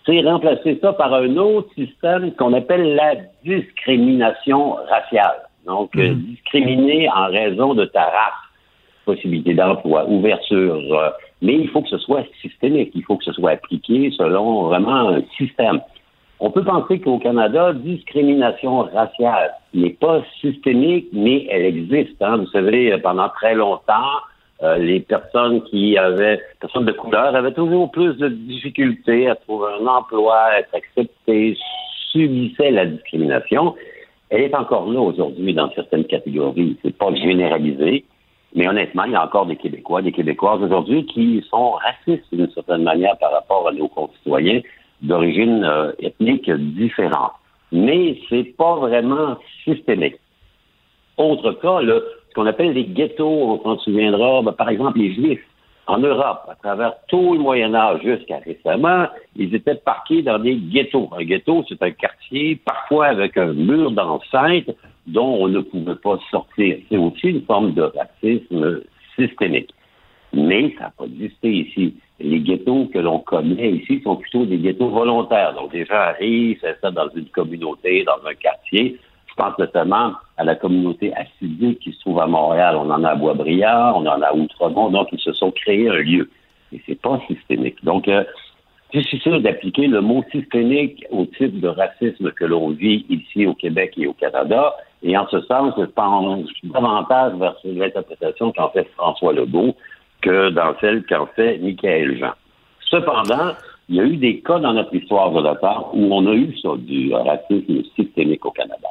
C'est 0.05 0.22
remplacer 0.22 0.80
ça 0.82 0.93
par 0.93 1.14
un 1.14 1.36
autre 1.38 1.70
système 1.76 2.34
qu'on 2.34 2.53
appelle 2.53 2.95
la 2.95 3.16
discrimination 3.43 4.76
raciale. 4.89 5.43
Donc, 5.66 5.95
euh, 5.95 6.09
mhm. 6.09 6.22
discriminer 6.24 7.09
en 7.09 7.28
raison 7.28 7.74
de 7.74 7.86
ta 7.86 8.03
race, 8.03 8.34
possibilité 9.05 9.53
d'emploi, 9.53 10.05
ouverture. 10.07 10.76
Euh, 10.76 11.09
mais 11.41 11.55
il 11.55 11.70
faut 11.70 11.82
que 11.82 11.89
ce 11.89 11.97
soit 11.97 12.24
systémique, 12.41 12.91
il 12.95 13.03
faut 13.03 13.18
que 13.18 13.26
ce 13.26 13.34
soit 13.34 13.51
appliqué 13.51 14.11
selon 14.18 14.64
vraiment 14.64 15.09
un 15.09 15.22
système. 15.38 15.82
On 16.39 16.51
peut 16.51 16.64
penser 16.64 16.99
qu'au 16.99 17.20
Canada, 17.20 17.74
discrimination 17.74 18.84
raciale 18.84 19.53
n'est 19.74 19.91
pas 19.91 20.22
systémique, 20.41 21.07
mais 21.14 21.47
elle 21.49 21.66
existe. 21.66 22.22
Hein. 22.22 22.38
Vous 22.38 22.47
savez, 22.47 22.97
pendant 22.97 23.30
très 23.30 23.55
longtemps, 23.55 24.20
euh, 24.61 24.78
les 24.78 25.01
personnes 25.01 25.61
qui 25.64 25.97
avaient, 25.97 26.39
personnes 26.61 26.86
de 26.86 26.91
couleur, 26.93 27.36
avaient 27.36 27.53
toujours 27.53 27.91
plus 27.91 28.16
de 28.18 28.30
difficultés 28.30 29.30
à 29.30 29.36
trouver 29.36 29.68
un 29.82 29.88
emploi, 29.88 30.38
à 30.38 30.59
être 30.59 30.74
acceptées, 30.74 31.57
subissaient 32.11 32.72
la 32.72 32.86
discrimination. 32.86 33.76
Elle 34.34 34.42
est 34.42 34.56
encore 34.56 34.92
là 34.92 35.00
aujourd'hui 35.00 35.54
dans 35.54 35.70
certaines 35.76 36.06
catégories. 36.06 36.76
C'est 36.82 36.98
pas 36.98 37.14
généralisé, 37.14 38.04
mais 38.56 38.68
honnêtement, 38.68 39.04
il 39.04 39.12
y 39.12 39.16
a 39.16 39.24
encore 39.24 39.46
des 39.46 39.58
Québécois, 39.58 40.02
des 40.02 40.12
Québécoises 40.12 40.60
aujourd'hui 40.64 41.06
qui 41.06 41.46
sont 41.52 41.74
racistes 41.74 42.26
d'une 42.32 42.50
certaine 42.50 42.82
manière 42.82 43.16
par 43.20 43.32
rapport 43.32 43.68
à 43.68 43.72
nos 43.72 43.88
concitoyens 43.88 44.62
d'origine 45.04 45.64
euh, 45.64 45.92
ethnique 46.00 46.50
différente. 46.50 47.34
Mais 47.72 48.18
c'est 48.28 48.56
pas 48.58 48.78
vraiment 48.78 49.38
systémique. 49.66 50.16
Autre 51.18 51.52
cas, 51.52 51.82
le, 51.82 52.04
ce 52.30 52.34
qu'on 52.34 52.48
appelle 52.48 52.74
les 52.74 52.86
ghettos, 52.86 53.28
on 53.28 53.62
s'en 53.62 53.78
souviendra, 53.84 54.42
ben, 54.42 54.54
par 54.54 54.70
exemple 54.70 54.98
les 54.98 55.14
Juifs. 55.14 55.46
En 55.86 55.98
Europe, 55.98 56.44
à 56.50 56.56
travers 56.56 56.94
tout 57.08 57.34
le 57.34 57.40
Moyen 57.40 57.76
Âge 57.76 58.02
jusqu'à 58.04 58.40
récemment, 58.40 59.08
ils 59.36 59.54
étaient 59.54 59.76
parqués 59.76 60.22
dans 60.22 60.40
des 60.40 60.56
ghettos. 60.56 61.10
Un 61.18 61.24
ghetto, 61.24 61.66
c'est 61.68 61.82
un 61.84 61.92
quartier, 61.92 62.56
parfois 62.56 63.08
avec 63.08 63.38
un 63.38 63.54
mur 63.54 63.92
d'enceinte 63.92 64.70
dont 65.08 65.36
on 65.42 65.50
ne 65.50 65.60
pouvait 65.60 65.96
pas 65.96 66.18
sortir. 66.32 66.78
C'est 66.90 66.98
aussi 66.98 67.28
une 67.28 67.42
forme 67.44 67.74
de 67.74 67.82
racisme 67.82 68.82
systémique. 69.18 69.74
Mais 70.32 70.74
ça 70.78 70.86
n'a 70.86 70.94
pas 70.98 71.06
existé 71.06 71.50
ici 71.50 71.94
les 72.24 72.40
ghettos 72.40 72.90
que 72.94 73.00
l'on 73.00 73.20
connaît 73.20 73.72
ici 73.72 74.02
sont 74.04 74.16
plutôt 74.16 74.46
des 74.46 74.58
ghettos 74.58 74.90
volontaires. 74.90 75.54
Donc, 75.54 75.74
les 75.74 75.86
gens 75.86 75.96
arrivent, 75.96 76.60
ça 76.82 76.92
dans 76.92 77.10
une 77.16 77.26
communauté, 77.26 78.04
dans 78.04 78.26
un 78.28 78.34
quartier. 78.34 78.98
Je 79.36 79.44
pense 79.44 79.58
notamment 79.58 80.14
à 80.38 80.44
la 80.44 80.56
communauté 80.56 81.12
assidique 81.16 81.80
qui 81.80 81.92
se 81.92 82.00
trouve 82.02 82.20
à 82.20 82.28
Montréal. 82.28 82.76
On 82.78 82.90
en 82.92 83.04
a 83.04 83.10
à 83.10 83.16
Boisbriand, 83.16 83.94
on 83.96 84.06
en 84.06 84.22
a 84.22 84.28
à 84.28 84.34
Outremont. 84.34 84.90
Donc, 84.92 85.08
ils 85.12 85.20
se 85.20 85.34
sont 85.34 85.52
créés 85.52 85.90
un 85.90 85.98
lieu. 85.98 86.30
Et 86.72 86.82
c'est 86.86 87.02
pas 87.02 87.20
systémique. 87.28 87.84
Donc, 87.84 88.08
euh, 88.08 88.24
sûr 89.02 89.42
d'appliquer 89.42 89.88
le 89.88 90.02
mot 90.02 90.24
systémique 90.32 91.06
au 91.10 91.26
type 91.26 91.60
de 91.60 91.68
racisme 91.68 92.32
que 92.32 92.46
l'on 92.46 92.70
vit 92.70 93.06
ici 93.10 93.46
au 93.48 93.54
Québec 93.54 93.94
et 93.98 94.06
au 94.06 94.14
Canada. 94.14 94.76
Et 95.02 95.18
en 95.18 95.28
ce 95.28 95.42
sens, 95.42 95.74
je 95.78 95.86
pense 95.86 96.46
davantage 96.64 97.34
vers 97.40 97.56
l'interprétation 97.64 98.52
qu'en 98.52 98.70
fait 98.70 98.88
François 98.96 99.34
Legault, 99.34 99.76
que 100.22 100.50
dans 100.50 100.76
celle 100.80 101.04
qu'en 101.06 101.26
fait 101.26 101.58
Michael 101.58 102.18
Jean. 102.20 102.34
Cependant, 102.90 103.54
il 103.90 103.96
y 103.96 104.00
a 104.00 104.04
eu 104.04 104.18
des 104.18 104.40
cas 104.40 104.60
dans 104.60 104.74
notre 104.74 104.94
histoire 104.94 105.32
de 105.32 105.60
part 105.60 105.90
où 105.94 106.14
on 106.14 106.26
a 106.28 106.34
eu 106.34 106.56
ça, 106.62 106.70
du 106.78 107.14
racisme 107.14 107.84
systémique 107.96 108.46
au 108.46 108.52
Canada. 108.52 108.90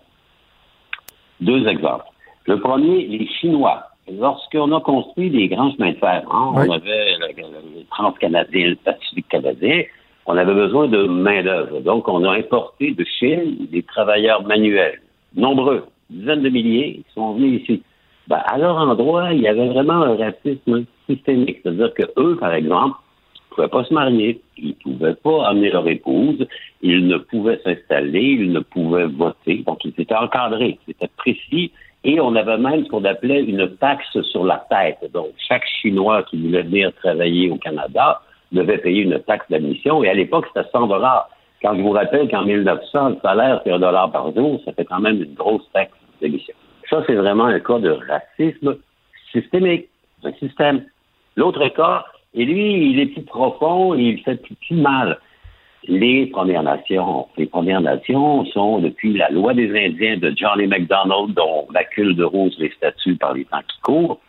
Deux 1.43 1.67
exemples. 1.67 2.05
Le 2.47 2.61
premier, 2.61 3.07
les 3.07 3.27
Chinois. 3.27 3.83
Lorsqu'on 4.11 4.73
a 4.77 4.81
construit 4.81 5.31
des 5.31 5.49
grands 5.49 5.73
chemins 5.73 5.91
de 5.91 5.97
fer, 5.97 6.23
hein, 6.31 6.53
on 6.55 6.71
avait 6.71 7.17
le, 7.19 7.85
Transcanadien, 7.91 8.71
le 8.71 8.77
Pacifique 8.77 9.29
canadien, 9.29 9.83
on 10.27 10.37
avait 10.37 10.55
besoin 10.55 10.87
de 10.89 11.05
main-d'œuvre. 11.05 11.81
Donc, 11.81 12.09
on 12.09 12.25
a 12.25 12.37
importé 12.37 12.93
de 12.93 13.05
Chine 13.05 13.67
des 13.71 13.83
travailleurs 13.83 14.43
manuels, 14.45 15.01
nombreux, 15.35 15.85
dizaines 16.11 16.43
de 16.43 16.49
milliers, 16.49 17.03
qui 17.07 17.15
sont 17.15 17.35
venus 17.35 17.63
ici. 17.63 17.83
Ben, 18.29 18.41
à 18.47 18.59
leur 18.59 18.77
endroit, 18.77 19.33
il 19.33 19.41
y 19.41 19.49
avait 19.49 19.69
vraiment 19.69 20.03
un 20.03 20.17
racisme 20.17 20.85
systémique. 21.09 21.59
C'est-à-dire 21.63 21.93
que 21.95 22.05
eux, 22.19 22.37
par 22.37 22.55
exemple, 22.55 22.97
pouvaient 23.55 23.69
pas 23.69 23.85
se 23.85 23.95
marier, 23.95 24.41
ils 24.57 24.75
pouvaient 24.75 25.15
pas 25.15 25.49
amener 25.49 25.71
leur 25.71 25.87
épouse, 25.89 26.47
ils 26.83 27.07
ne 27.07 27.17
pouvaient 27.19 27.61
s'installer, 27.65 28.37
ils 28.41 28.53
ne 28.53 28.61
pouvaient 28.61 29.07
voter. 29.07 29.63
Donc, 29.67 29.85
ils 29.85 29.95
étaient 29.99 30.15
encadrés, 30.15 30.79
c'était 30.87 31.11
précis. 31.17 31.73
Et 32.05 32.21
on 32.21 32.35
avait 32.35 32.59
même 32.59 32.85
ce 32.85 32.91
qu'on 32.91 33.05
appelait 33.05 33.43
une 33.43 33.77
taxe 33.77 34.21
sur 34.23 34.45
la 34.45 34.65
tête. 34.69 35.13
Donc, 35.13 35.29
chaque 35.49 35.65
Chinois 35.81 36.25
qui 36.25 36.37
voulait 36.43 36.63
venir 36.63 36.93
travailler 36.95 37.51
au 37.51 37.57
Canada 37.57 38.21
devait 38.51 38.79
payer 38.79 39.03
une 39.03 39.19
taxe 39.21 39.47
d'admission. 39.49 40.03
Et 40.03 40.09
à 40.09 40.15
l'époque, 40.15 40.47
c'était 40.49 40.69
100 40.71 40.89
dollars. 40.89 41.29
Quand 41.63 41.77
je 41.77 41.81
vous 41.81 41.93
rappelle 41.93 42.29
qu'en 42.29 42.45
1900, 42.45 43.11
le 43.11 43.17
salaire, 43.23 43.61
c'est 43.65 43.71
un 43.71 43.79
dollar 43.79 44.11
par 44.11 44.35
jour, 44.35 44.61
ça 44.65 44.73
fait 44.73 44.85
quand 44.85 44.99
même 44.99 45.23
une 45.23 45.35
grosse 45.35 45.63
taxe 45.73 45.93
d'admission. 46.21 46.55
Ça, 46.91 47.03
c'est 47.07 47.15
vraiment 47.15 47.45
un 47.45 47.61
cas 47.61 47.79
de 47.79 47.97
racisme 48.09 48.77
systémique. 49.31 49.89
Un 50.25 50.33
système. 50.35 50.85
L'autre 51.37 51.67
cas, 51.69 52.05
et 52.35 52.45
lui, 52.45 52.91
il 52.91 53.01
est 53.01 53.07
plus 53.07 53.23
profond 53.23 53.95
et 53.95 54.03
il 54.03 54.23
fait 54.23 54.41
plus, 54.43 54.77
mal. 54.77 55.19
Les 55.89 56.27
Premières 56.27 56.63
Nations. 56.63 57.27
Les 57.37 57.47
Premières 57.47 57.81
Nations 57.81 58.45
sont, 58.47 58.79
depuis 58.79 59.15
la 59.15 59.29
loi 59.31 59.53
des 59.53 59.69
Indiens 59.71 60.17
de 60.17 60.33
Johnny 60.37 60.67
MacDonald, 60.67 61.35
dont 61.35 61.67
la 61.75 61.83
cule 61.85 62.15
de 62.15 62.25
rose 62.25 62.57
les 62.59 62.71
statues 62.71 63.17
par 63.17 63.35
les 63.35 63.45
temps 63.47 63.63
qui 63.69 63.81
courent, 63.83 64.21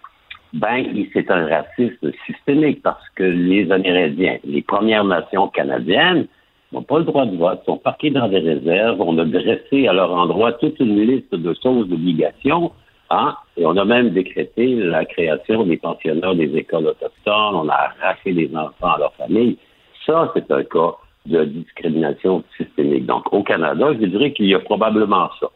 ben, 0.53 0.85
c'est 1.13 1.29
un 1.31 1.47
racisme 1.47 2.11
systémique 2.25 2.81
parce 2.81 3.07
que 3.15 3.23
les 3.23 3.71
Amérindiens, 3.71 4.37
les 4.43 4.61
Premières 4.63 5.03
Nations 5.03 5.47
canadiennes, 5.47 6.27
n'ont 6.71 6.83
pas 6.83 6.97
le 6.97 7.05
droit 7.05 7.25
de 7.25 7.37
vote, 7.37 7.61
sont 7.65 7.77
parqués 7.77 8.09
dans 8.09 8.27
des 8.27 8.39
réserves. 8.39 8.99
On 8.99 9.17
a 9.19 9.25
dressé 9.25 9.87
à 9.87 9.93
leur 9.93 10.11
endroit 10.11 10.53
toute 10.53 10.79
une 10.79 10.99
liste 10.99 11.33
de 11.35 11.55
choses 11.61 11.87
d'obligations 11.87 12.71
Hein? 13.13 13.35
Et 13.57 13.65
on 13.65 13.77
a 13.77 13.85
même 13.85 14.09
décrété 14.09 14.75
la 14.75 15.05
création 15.05 15.63
des 15.63 15.77
pensionnats 15.77 16.33
des 16.33 16.55
écoles 16.55 16.87
autochtones. 16.87 17.55
On 17.55 17.69
a 17.69 17.91
arraché 18.01 18.33
des 18.33 18.49
enfants 18.55 18.93
à 18.93 18.97
leur 18.97 19.13
famille. 19.13 19.57
Ça, 20.05 20.31
c'est 20.33 20.49
un 20.51 20.63
cas 20.63 20.95
de 21.25 21.45
discrimination 21.45 22.43
systémique. 22.57 23.05
Donc, 23.05 23.31
au 23.31 23.43
Canada, 23.43 23.87
je 23.93 24.05
dirais 24.05 24.33
qu'il 24.33 24.47
y 24.47 24.55
a 24.55 24.59
probablement 24.59 25.29
ça. 25.39 25.47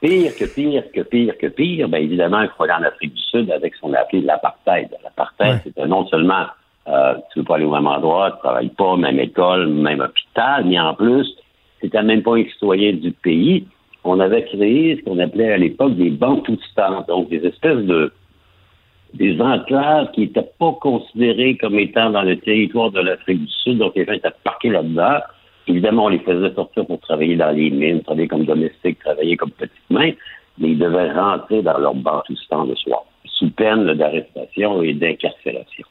Pire 0.00 0.34
que 0.34 0.46
pire 0.46 0.84
que 0.94 1.02
pire 1.02 1.36
que 1.36 1.48
pire, 1.48 1.88
bien 1.88 2.00
évidemment, 2.00 2.40
il 2.40 2.48
faut 2.56 2.62
aller 2.64 2.72
en 2.72 2.82
Afrique 2.82 3.12
du 3.12 3.20
Sud 3.20 3.50
avec 3.50 3.74
ce 3.74 3.82
qu'on 3.82 3.92
a 3.92 3.98
appelé 3.98 4.22
l'apartheid. 4.22 4.88
L'apartheid, 5.04 5.60
c'est 5.62 5.86
non 5.86 6.06
seulement 6.06 6.46
euh, 6.88 7.14
tu 7.32 7.38
ne 7.38 7.42
veux 7.42 7.46
pas 7.46 7.56
aller 7.56 7.66
au 7.66 7.72
même 7.72 7.86
endroit, 7.86 8.30
tu 8.30 8.36
ne 8.36 8.40
travailles 8.40 8.70
pas, 8.70 8.96
même 8.96 9.20
école, 9.20 9.68
même 9.68 10.00
hôpital, 10.00 10.64
mais 10.64 10.80
en 10.80 10.94
plus, 10.94 11.28
tu 11.80 11.90
n'es 11.92 12.02
même 12.02 12.22
pas 12.22 12.36
un 12.36 12.44
citoyen 12.44 12.94
du 12.94 13.12
pays 13.12 13.66
on 14.04 14.20
avait 14.20 14.44
créé 14.44 14.96
ce 14.96 15.02
qu'on 15.04 15.18
appelait 15.18 15.52
à 15.52 15.58
l'époque 15.58 15.94
des 15.96 16.10
banques 16.10 16.46
temps, 16.76 17.04
donc 17.08 17.28
des 17.28 17.44
espèces 17.46 17.84
de 17.84 18.12
des 19.14 19.40
enclaves 19.40 20.12
qui 20.12 20.20
n'étaient 20.20 20.50
pas 20.58 20.72
considérées 20.80 21.56
comme 21.56 21.78
étant 21.78 22.10
dans 22.10 22.22
le 22.22 22.36
territoire 22.38 22.92
de 22.92 23.00
l'Afrique 23.00 23.40
du 23.40 23.52
Sud, 23.64 23.78
donc 23.78 23.94
les 23.96 24.04
gens 24.04 24.12
étaient 24.12 24.28
parqués 24.44 24.70
là-dedans. 24.70 25.18
Évidemment, 25.66 26.04
on 26.04 26.08
les 26.08 26.20
faisait 26.20 26.54
sortir 26.54 26.86
pour 26.86 27.00
travailler 27.00 27.36
dans 27.36 27.50
les 27.50 27.70
mines, 27.70 28.02
travailler 28.02 28.28
comme 28.28 28.44
domestiques, 28.44 29.00
travailler 29.00 29.36
comme 29.36 29.50
petites 29.50 29.90
mains, 29.90 30.12
mais 30.58 30.70
ils 30.70 30.78
devaient 30.78 31.12
rentrer 31.12 31.62
dans 31.62 31.78
leur 31.78 31.94
bantoustan 31.94 32.64
le 32.64 32.76
soir, 32.76 33.02
sous 33.24 33.50
peine 33.50 33.92
d'arrestation 33.94 34.82
et 34.82 34.94
d'incarcération. 34.94 35.86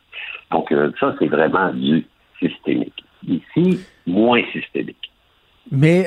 Donc, 0.52 0.72
euh, 0.72 0.92
ça, 1.00 1.14
c'est 1.20 1.28
vraiment 1.28 1.74
du 1.74 2.06
systémique. 2.40 3.04
Ici, 3.28 3.80
moins 4.08 4.42
systémique. 4.54 5.12
Mais 5.72 6.06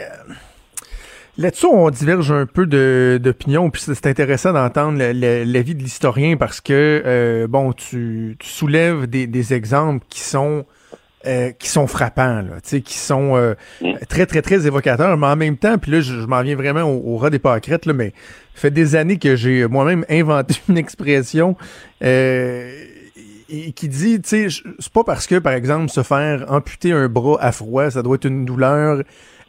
Là-dessus, 1.38 1.64
on 1.64 1.88
diverge 1.88 2.30
un 2.30 2.44
peu 2.44 2.66
d'opinion, 3.18 3.70
puis 3.70 3.80
c'est 3.82 4.06
intéressant 4.06 4.52
d'entendre 4.52 4.98
l'avis 4.98 5.74
de 5.74 5.82
l'historien 5.82 6.36
parce 6.36 6.60
que, 6.60 7.02
euh, 7.06 7.46
bon, 7.46 7.72
tu, 7.72 8.36
soulèves 8.42 9.06
des, 9.06 9.54
exemples 9.54 10.04
qui 10.10 10.20
sont 10.20 10.66
euh, 11.24 11.52
qui 11.52 11.68
sont 11.68 11.86
frappants, 11.86 12.42
là, 12.42 12.60
qui 12.60 12.98
sont 12.98 13.36
euh, 13.36 13.54
très, 14.08 14.26
très, 14.26 14.42
très 14.42 14.66
évocateurs, 14.66 15.16
mais 15.16 15.28
en 15.28 15.36
même 15.36 15.56
temps, 15.56 15.78
puis 15.78 15.92
là, 15.92 16.00
je, 16.02 16.12
m'en 16.26 16.42
viens 16.42 16.56
vraiment 16.56 16.82
au, 16.82 17.16
ras 17.16 17.30
des 17.30 17.38
pâquerettes, 17.38 17.86
là, 17.86 17.94
mais 17.94 18.12
ça 18.54 18.60
fait 18.62 18.70
des 18.70 18.94
années 18.94 19.18
que 19.18 19.34
j'ai 19.34 19.66
moi-même 19.66 20.04
inventé 20.10 20.56
une 20.68 20.76
expression 20.76 21.56
qui 23.74 23.88
dit, 23.88 24.20
tu 24.20 24.28
sais, 24.28 24.62
c'est 24.78 24.92
pas 24.92 25.04
parce 25.04 25.26
que, 25.26 25.38
par 25.38 25.54
exemple, 25.54 25.90
se 25.90 26.02
faire 26.02 26.44
amputer 26.48 26.92
un 26.92 27.08
bras 27.08 27.38
à 27.40 27.52
froid, 27.52 27.90
ça 27.90 28.02
doit 28.02 28.16
être 28.16 28.26
une 28.26 28.44
douleur 28.44 29.02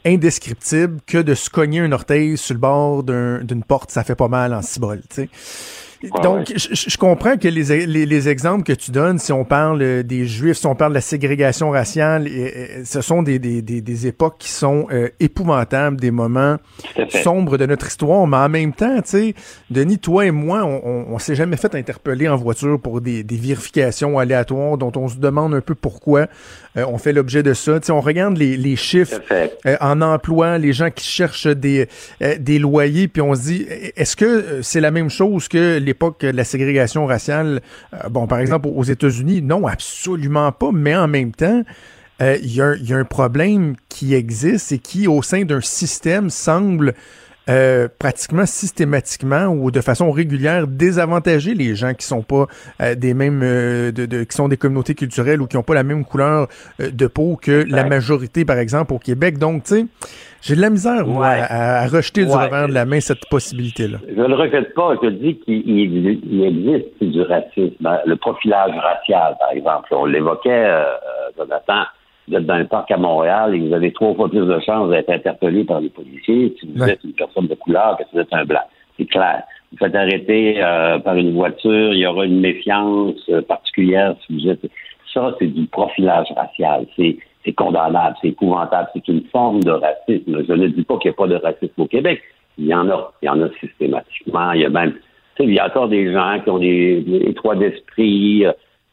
indescriptible 0.05 0.99
que 1.05 1.17
de 1.17 1.33
se 1.33 1.49
cogner 1.49 1.79
un 1.79 1.91
orteil 1.91 2.37
sur 2.37 2.53
le 2.53 2.59
bord 2.59 3.03
d'une 3.03 3.63
porte, 3.63 3.91
ça 3.91 4.03
fait 4.03 4.15
pas 4.15 4.27
mal 4.27 4.53
en 4.53 4.61
cibole, 4.61 5.01
tu. 5.13 5.29
Donc, 6.21 6.51
je, 6.55 6.97
comprends 6.97 7.37
que 7.37 7.47
les, 7.47 7.85
les, 7.85 8.29
exemples 8.29 8.63
que 8.63 8.73
tu 8.73 8.91
donnes, 8.91 9.19
si 9.19 9.31
on 9.31 9.45
parle 9.45 9.81
euh, 9.81 10.03
des 10.03 10.25
Juifs, 10.25 10.57
si 10.57 10.65
on 10.65 10.75
parle 10.75 10.91
de 10.91 10.95
la 10.95 11.01
ségrégation 11.01 11.69
raciale, 11.69 12.27
ce 12.83 13.01
sont 13.01 13.23
des, 13.23 13.39
des, 13.39 13.61
des, 13.61 14.07
époques 14.07 14.35
qui 14.37 14.49
sont 14.49 14.87
euh, 14.91 15.07
épouvantables, 15.21 15.99
des 15.99 16.11
moments 16.11 16.57
sombres 17.23 17.57
de 17.57 17.65
notre 17.65 17.87
histoire. 17.87 18.27
Mais 18.27 18.37
en 18.37 18.49
même 18.49 18.73
temps, 18.73 19.01
tu 19.01 19.09
sais, 19.09 19.35
Denis, 19.69 19.97
toi 19.97 20.25
et 20.25 20.31
moi, 20.31 20.65
on, 20.65 21.05
on, 21.09 21.19
s'est 21.19 21.35
jamais 21.35 21.55
fait 21.55 21.73
interpeller 21.73 22.27
en 22.27 22.35
voiture 22.35 22.81
pour 22.81 22.99
des, 22.99 23.23
des 23.23 23.37
vérifications 23.37 24.19
aléatoires 24.19 24.77
dont 24.77 24.91
on 24.97 25.07
se 25.07 25.17
demande 25.17 25.53
un 25.53 25.61
peu 25.61 25.75
pourquoi 25.75 26.27
euh, 26.75 26.85
on 26.85 26.97
fait 26.97 27.13
l'objet 27.13 27.43
de 27.43 27.53
ça. 27.53 27.79
Tu 27.79 27.87
sais, 27.87 27.91
on 27.93 28.01
regarde 28.01 28.37
les, 28.37 28.57
les 28.57 28.75
chiffres 28.75 29.21
en 29.79 30.01
emploi, 30.01 30.57
les 30.57 30.73
gens 30.73 30.89
qui 30.89 31.05
cherchent 31.05 31.47
des, 31.47 31.87
des 32.39 32.59
loyers, 32.59 33.07
puis 33.07 33.21
on 33.21 33.35
se 33.35 33.41
dit, 33.41 33.65
est-ce 33.95 34.17
que 34.17 34.61
c'est 34.61 34.81
la 34.81 34.91
même 34.91 35.09
chose 35.09 35.47
que 35.47 35.77
les 35.77 35.92
l'époque 35.93 36.21
de 36.21 36.35
la 36.35 36.43
ségrégation 36.43 37.05
raciale, 37.05 37.61
euh, 37.93 38.09
bon, 38.09 38.25
par 38.25 38.39
exemple, 38.39 38.67
aux 38.67 38.83
États-Unis, 38.83 39.43
non, 39.43 39.67
absolument 39.67 40.51
pas, 40.51 40.71
mais 40.73 40.95
en 40.95 41.07
même 41.07 41.31
temps, 41.31 41.63
euh, 42.21 42.37
il 42.41 42.55
y, 42.55 42.61
a 42.61 42.97
un 42.97 43.05
problème 43.05 43.75
qui 43.89 44.15
existe 44.15 44.71
et 44.71 44.79
qui, 44.79 45.07
au 45.07 45.21
sein 45.21 45.43
d'un 45.45 45.61
système, 45.61 46.31
semble 46.31 46.95
euh, 47.49 47.87
pratiquement 47.99 48.45
systématiquement 48.45 49.47
ou 49.47 49.69
de 49.69 49.81
façon 49.81 50.11
régulière 50.11 50.65
désavantager 50.65 51.53
les 51.53 51.75
gens 51.75 51.93
qui 51.93 52.07
sont 52.07 52.23
pas 52.23 52.47
des 52.95 53.13
mêmes 53.13 53.41
de, 53.41 54.23
qui 54.23 54.35
sont 54.35 54.47
des 54.47 54.55
communautés 54.55 54.95
culturelles 54.95 55.41
ou 55.41 55.47
qui 55.47 55.57
n'ont 55.57 55.63
pas 55.63 55.73
la 55.73 55.83
même 55.83 56.05
couleur 56.05 56.47
de 56.79 57.07
peau 57.07 57.37
que 57.41 57.65
la 57.67 57.83
majorité 57.83 58.45
par 58.45 58.59
exemple 58.59 58.93
au 58.93 58.99
Québec. 58.99 59.37
Donc 59.39 59.65
tu 59.65 59.75
sais 59.75 59.85
j'ai 60.43 60.55
de 60.57 60.61
la 60.61 60.69
misère, 60.69 61.07
moi, 61.07 61.27
à, 61.27 61.87
rejeter 61.87 62.25
du 62.25 62.31
revers 62.31 62.67
de 62.67 62.73
la 62.73 62.83
main 62.85 62.99
cette 62.99 63.25
possibilité-là. 63.29 63.99
Je 64.09 64.21
ne 64.21 64.27
le 64.27 64.35
rejette 64.35 64.73
pas. 64.73 64.93
Je 65.01 65.07
dis 65.07 65.39
qu'il 65.39 66.43
existe 66.43 67.01
du 67.01 67.21
racisme. 67.21 67.75
Ben, 67.79 67.99
le 68.05 68.17
profilage 68.17 68.75
racial, 68.75 69.37
par 69.39 69.51
exemple. 69.51 69.87
On 69.91 70.05
l'évoquait, 70.05 70.65
euh, 70.65 70.83
Jonathan. 71.37 71.83
Vous 72.27 72.35
êtes 72.35 72.45
dans 72.45 72.55
un 72.55 72.65
parc 72.65 72.91
à 72.91 72.97
Montréal 72.97 73.55
et 73.55 73.59
vous 73.59 73.73
avez 73.73 73.93
trois 73.93 74.13
fois 74.15 74.29
plus 74.29 74.45
de 74.45 74.59
chances 74.59 74.89
d'être 74.89 75.09
interpellé 75.09 75.63
par 75.63 75.79
les 75.79 75.89
policiers 75.89 76.53
si 76.59 76.69
vous 76.73 76.83
êtes 76.83 77.03
une 77.03 77.13
personne 77.13 77.47
de 77.47 77.55
couleur 77.55 77.97
que 77.97 78.03
si 78.03 78.09
vous 78.13 78.21
êtes 78.21 78.33
un 78.33 78.45
blanc. 78.45 78.63
C'est 78.97 79.05
clair. 79.05 79.43
Vous 79.71 79.77
faites 79.77 79.95
arrêter 79.95 80.61
euh, 80.61 80.99
par 80.99 81.15
une 81.15 81.33
voiture, 81.33 81.93
il 81.93 81.99
y 81.99 82.05
aura 82.05 82.25
une 82.25 82.41
méfiance 82.41 83.15
euh, 83.29 83.41
particulière 83.41 84.15
si 84.25 84.33
vous 84.33 84.49
êtes. 84.49 84.69
Ça, 85.13 85.33
c'est 85.39 85.47
du 85.47 85.65
profilage 85.67 86.27
racial. 86.35 86.85
C'est 86.95 87.17
c'est 87.43 87.53
condamnable, 87.53 88.15
c'est 88.21 88.29
épouvantable, 88.29 88.89
c'est 88.93 89.07
une 89.07 89.23
forme 89.25 89.61
de 89.63 89.71
racisme. 89.71 90.43
Je 90.47 90.53
ne 90.53 90.67
dis 90.67 90.83
pas 90.83 90.97
qu'il 90.97 91.11
n'y 91.11 91.15
a 91.15 91.17
pas 91.17 91.27
de 91.27 91.35
racisme 91.35 91.81
au 91.81 91.87
Québec. 91.87 92.21
Il 92.57 92.65
y 92.65 92.73
en 92.73 92.89
a, 92.89 93.11
il 93.21 93.25
y 93.25 93.29
en 93.29 93.41
a 93.41 93.49
systématiquement. 93.59 94.51
Il 94.53 94.61
y 94.61 94.65
a 94.65 94.69
même, 94.69 94.93
tu 94.93 94.99
sais, 95.37 95.43
il 95.45 95.53
y 95.53 95.59
a 95.59 95.67
encore 95.67 95.89
des 95.89 96.11
gens 96.11 96.39
qui 96.43 96.49
ont 96.49 96.59
des, 96.59 97.33
trois 97.35 97.55
d'esprit. 97.55 98.45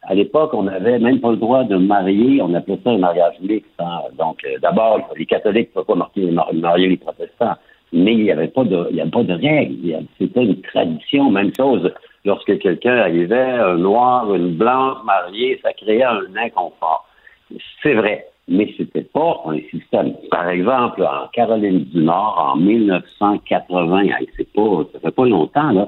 À 0.02 0.14
l'époque, 0.14 0.54
on 0.54 0.64
n'avait 0.64 0.98
même 0.98 1.20
pas 1.20 1.30
le 1.30 1.36
droit 1.36 1.64
de 1.64 1.76
marier, 1.76 2.40
on 2.40 2.54
appelait 2.54 2.80
ça 2.82 2.90
un 2.90 2.98
mariage 2.98 3.34
mixte. 3.40 3.68
Hein. 3.78 4.00
Donc, 4.18 4.38
euh, 4.44 4.58
d'abord, 4.62 4.98
les 5.16 5.26
catholiques 5.26 5.68
ne 5.76 5.82
pouvaient 5.82 5.94
pas 5.94 6.52
marier, 6.54 6.88
les 6.88 6.96
protestants, 6.96 7.54
mais 7.92 8.14
il 8.14 8.22
n'y 8.22 8.32
avait 8.32 8.48
pas 8.48 8.64
de, 8.64 8.86
il 8.90 8.96
y 8.96 9.00
avait 9.02 9.10
pas 9.10 9.22
de 9.22 9.34
règles. 9.34 10.06
C'était 10.18 10.44
une 10.44 10.60
tradition, 10.62 11.30
même 11.30 11.52
chose. 11.54 11.92
Lorsque 12.24 12.58
quelqu'un 12.58 12.96
arrivait, 12.96 13.38
un 13.38 13.76
noir, 13.76 14.34
une 14.34 14.54
blanche 14.54 14.98
mariée, 15.04 15.60
ça 15.62 15.72
créait 15.74 16.02
un 16.02 16.24
inconfort. 16.34 17.06
C'est 17.82 17.94
vrai 17.94 18.29
mais 18.48 18.72
c'était 18.76 19.02
pas 19.02 19.42
un 19.46 19.58
système. 19.70 20.14
Par 20.30 20.48
exemple, 20.48 21.02
en 21.02 21.28
Caroline 21.32 21.84
du 21.84 21.98
Nord, 22.02 22.52
en 22.54 22.56
1980, 22.56 24.02
c'est 24.36 24.52
pas, 24.52 24.84
ça 24.92 25.00
fait 25.00 25.14
pas 25.14 25.26
longtemps, 25.26 25.70
là, 25.70 25.86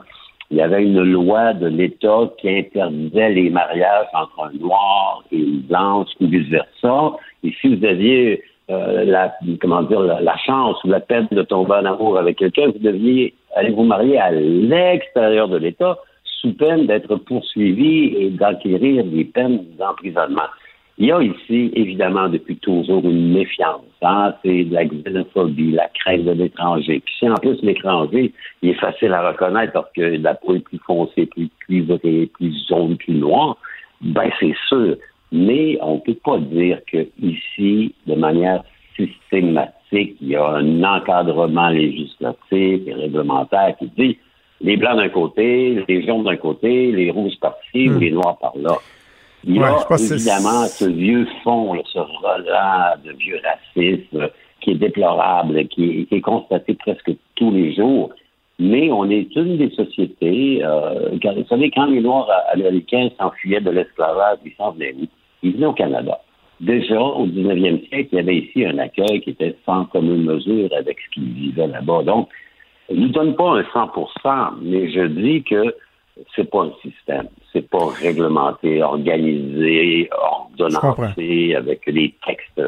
il 0.53 0.59
y 0.59 0.61
avait 0.61 0.83
une 0.83 1.03
loi 1.03 1.55
de 1.55 1.67
l'État 1.67 2.31
qui 2.39 2.51
interdisait 2.51 3.31
les 3.31 3.49
mariages 3.49 4.07
entre 4.13 4.45
un 4.45 4.59
noir 4.59 5.25
et 5.33 5.39
une 5.39 5.61
blanche 5.61 6.09
ou 6.21 6.27
vice-versa. 6.27 7.17
Et 7.43 7.55
si 7.59 7.75
vous 7.75 7.83
aviez 7.83 8.43
euh, 8.71 9.05
la, 9.07 9.35
comment 9.63 9.83
dire, 9.83 10.01
la, 10.01 10.37
chance 10.37 10.77
ou 10.85 10.89
la 10.89 11.01
peine 11.01 11.27
de 11.33 11.43
tomber 11.43 11.73
en 11.73 11.87
amour 11.87 12.19
avec 12.19 12.37
quelqu'un, 12.37 12.67
vous 12.67 12.79
deviez 12.79 13.33
aller 13.57 13.71
vous 13.71 13.85
marier 13.85 14.19
à 14.19 14.31
l'extérieur 14.31 15.49
de 15.49 15.57
l'État 15.57 15.97
sous 16.25 16.53
peine 16.53 16.87
d'être 16.87 17.17
poursuivi 17.17 18.15
et 18.17 18.29
d'acquérir 18.29 19.05
des 19.05 19.25
peines 19.25 19.65
d'emprisonnement. 19.79 20.49
Il 20.99 21.07
y 21.07 21.13
a 21.13 21.23
ici, 21.23 21.73
évidemment, 21.75 22.29
depuis 22.29 22.57
toujours 22.57 23.03
une 23.05 23.33
méfiance. 23.33 23.81
Hein? 24.03 24.35
C'est 24.45 24.65
de 24.65 24.75
la 24.75 24.85
xénophobie, 24.85 25.73
la 25.73 25.89
crainte 25.89 26.25
de 26.25 26.33
l'étranger. 26.33 27.01
Puis 27.05 27.15
si 27.19 27.29
en 27.29 27.35
plus 27.37 27.61
l'étranger, 27.63 28.33
il 28.63 28.71
est 28.71 28.81
facile 28.81 29.13
à 29.13 29.31
reconnaître 29.31 29.73
parce 29.73 29.91
que 29.93 30.03
la 30.03 30.35
peau 30.35 30.55
est 30.55 30.61
plus 30.61 30.81
foncée, 30.87 31.27
plus 31.27 31.49
cuivrée, 31.61 32.31
plus 32.35 32.55
jaune, 32.69 32.97
plus 32.97 33.15
noire, 33.15 33.57
ben 34.03 34.31
c'est 34.39 34.55
sûr. 34.69 34.97
Mais 35.31 35.79
on 35.81 35.95
ne 35.95 36.01
peut 36.01 36.19
pas 36.23 36.39
dire 36.39 36.79
que 36.87 37.07
ici, 37.23 37.95
de 38.07 38.15
manière 38.15 38.63
systématique, 38.95 40.17
il 40.21 40.29
y 40.29 40.37
a 40.37 40.47
un 40.47 40.83
encadrement 40.85 41.71
législatif 41.71 42.43
et 42.53 42.95
réglementaire 42.95 43.75
qui 43.79 43.91
dit 43.97 44.19
les 44.61 44.77
blancs 44.77 44.97
d'un 44.97 45.09
côté, 45.09 45.85
les 45.89 46.07
jaunes 46.07 46.25
d'un 46.25 46.37
côté, 46.37 46.93
les 46.93 47.11
rouges 47.11 47.39
par-ci 47.41 47.89
ou 47.89 47.95
hmm. 47.95 48.01
les 48.01 48.11
noirs 48.11 48.39
par-là. 48.39 48.77
Il 49.45 49.57
y 49.57 49.63
a 49.63 49.77
évidemment 49.91 50.67
ce 50.67 50.85
vieux 50.85 51.27
fond, 51.43 51.75
ce 51.93 51.99
relent 51.99 52.97
de 53.05 53.13
vieux 53.13 53.41
racisme 53.43 54.29
qui 54.61 54.71
est 54.71 54.77
déplorable, 54.77 55.67
qui 55.67 56.07
est, 56.11 56.21
constaté 56.21 56.75
presque 56.75 57.11
tous 57.35 57.51
les 57.51 57.75
jours. 57.75 58.11
Mais 58.59 58.93
on 58.93 59.11
est 59.11 59.35
une 59.35 59.57
des 59.57 59.71
sociétés, 59.71 60.61
euh, 60.63 61.11
vous 61.11 61.47
savez, 61.49 61.71
quand 61.71 61.87
les 61.87 62.01
Noirs 62.01 62.29
américains 62.53 63.09
s'enfuyaient 63.19 63.61
de 63.61 63.71
l'esclavage, 63.71 64.39
ils 64.45 64.53
s'en 64.57 64.71
venaient 64.73 64.95
où? 64.95 65.07
Ils 65.43 65.55
venaient 65.55 65.67
au 65.67 65.73
Canada. 65.73 66.21
Déjà, 66.61 67.01
au 67.01 67.27
19e 67.27 67.89
siècle, 67.89 68.11
il 68.13 68.17
y 68.17 68.19
avait 68.21 68.37
ici 68.37 68.65
un 68.65 68.79
accueil 68.79 69.21
qui 69.23 69.31
était 69.31 69.57
sans 69.67 69.87
commune 69.87 70.23
mesure 70.23 70.71
avec 70.79 70.99
ce 71.01 71.11
qu'ils 71.11 71.33
vivaient 71.33 71.67
là-bas. 71.67 72.05
Donc, 72.05 72.29
je 72.89 72.95
ne 72.95 73.09
donne 73.09 73.35
pas 73.35 73.59
un 73.59 73.65
100 73.73 73.91
mais 74.63 74.93
je 74.93 75.07
dis 75.07 75.43
que 75.43 75.75
c'est 76.37 76.49
pas 76.49 76.63
un 76.63 76.73
système. 76.83 77.27
C'est 77.53 77.69
pas 77.69 77.87
réglementé, 78.01 78.83
organisé, 78.83 80.09
ordonnancé, 80.13 81.55
avec 81.55 81.85
des 81.93 82.15
textes. 82.27 82.63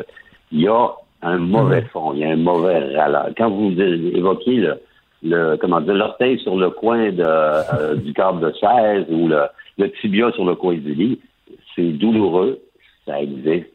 Il 0.52 0.60
y 0.62 0.68
a 0.68 0.90
un 1.22 1.38
mauvais 1.38 1.80
mhm. 1.80 1.88
fond, 1.88 2.12
il 2.12 2.20
y 2.20 2.24
a 2.24 2.30
un 2.30 2.36
mauvais 2.36 2.96
râleur. 2.96 3.30
Quand 3.36 3.50
vous 3.50 3.72
évoquez 3.80 4.56
le, 4.56 4.80
le 5.22 5.56
comment 5.56 5.80
dire, 5.80 5.94
l'orteil 5.94 6.38
sur 6.40 6.56
le 6.56 6.70
coin 6.70 7.10
de, 7.10 7.24
euh, 7.24 7.94
du 7.96 8.12
câble 8.12 8.40
de 8.40 8.52
chaise 8.60 9.06
ou 9.08 9.28
le, 9.28 9.44
le 9.78 9.90
tibia 10.00 10.30
sur 10.32 10.44
le 10.44 10.54
coin 10.54 10.74
du 10.74 10.94
lit, 10.94 11.20
c'est 11.74 11.92
douloureux, 11.92 12.60
ça 13.06 13.20
existe, 13.20 13.73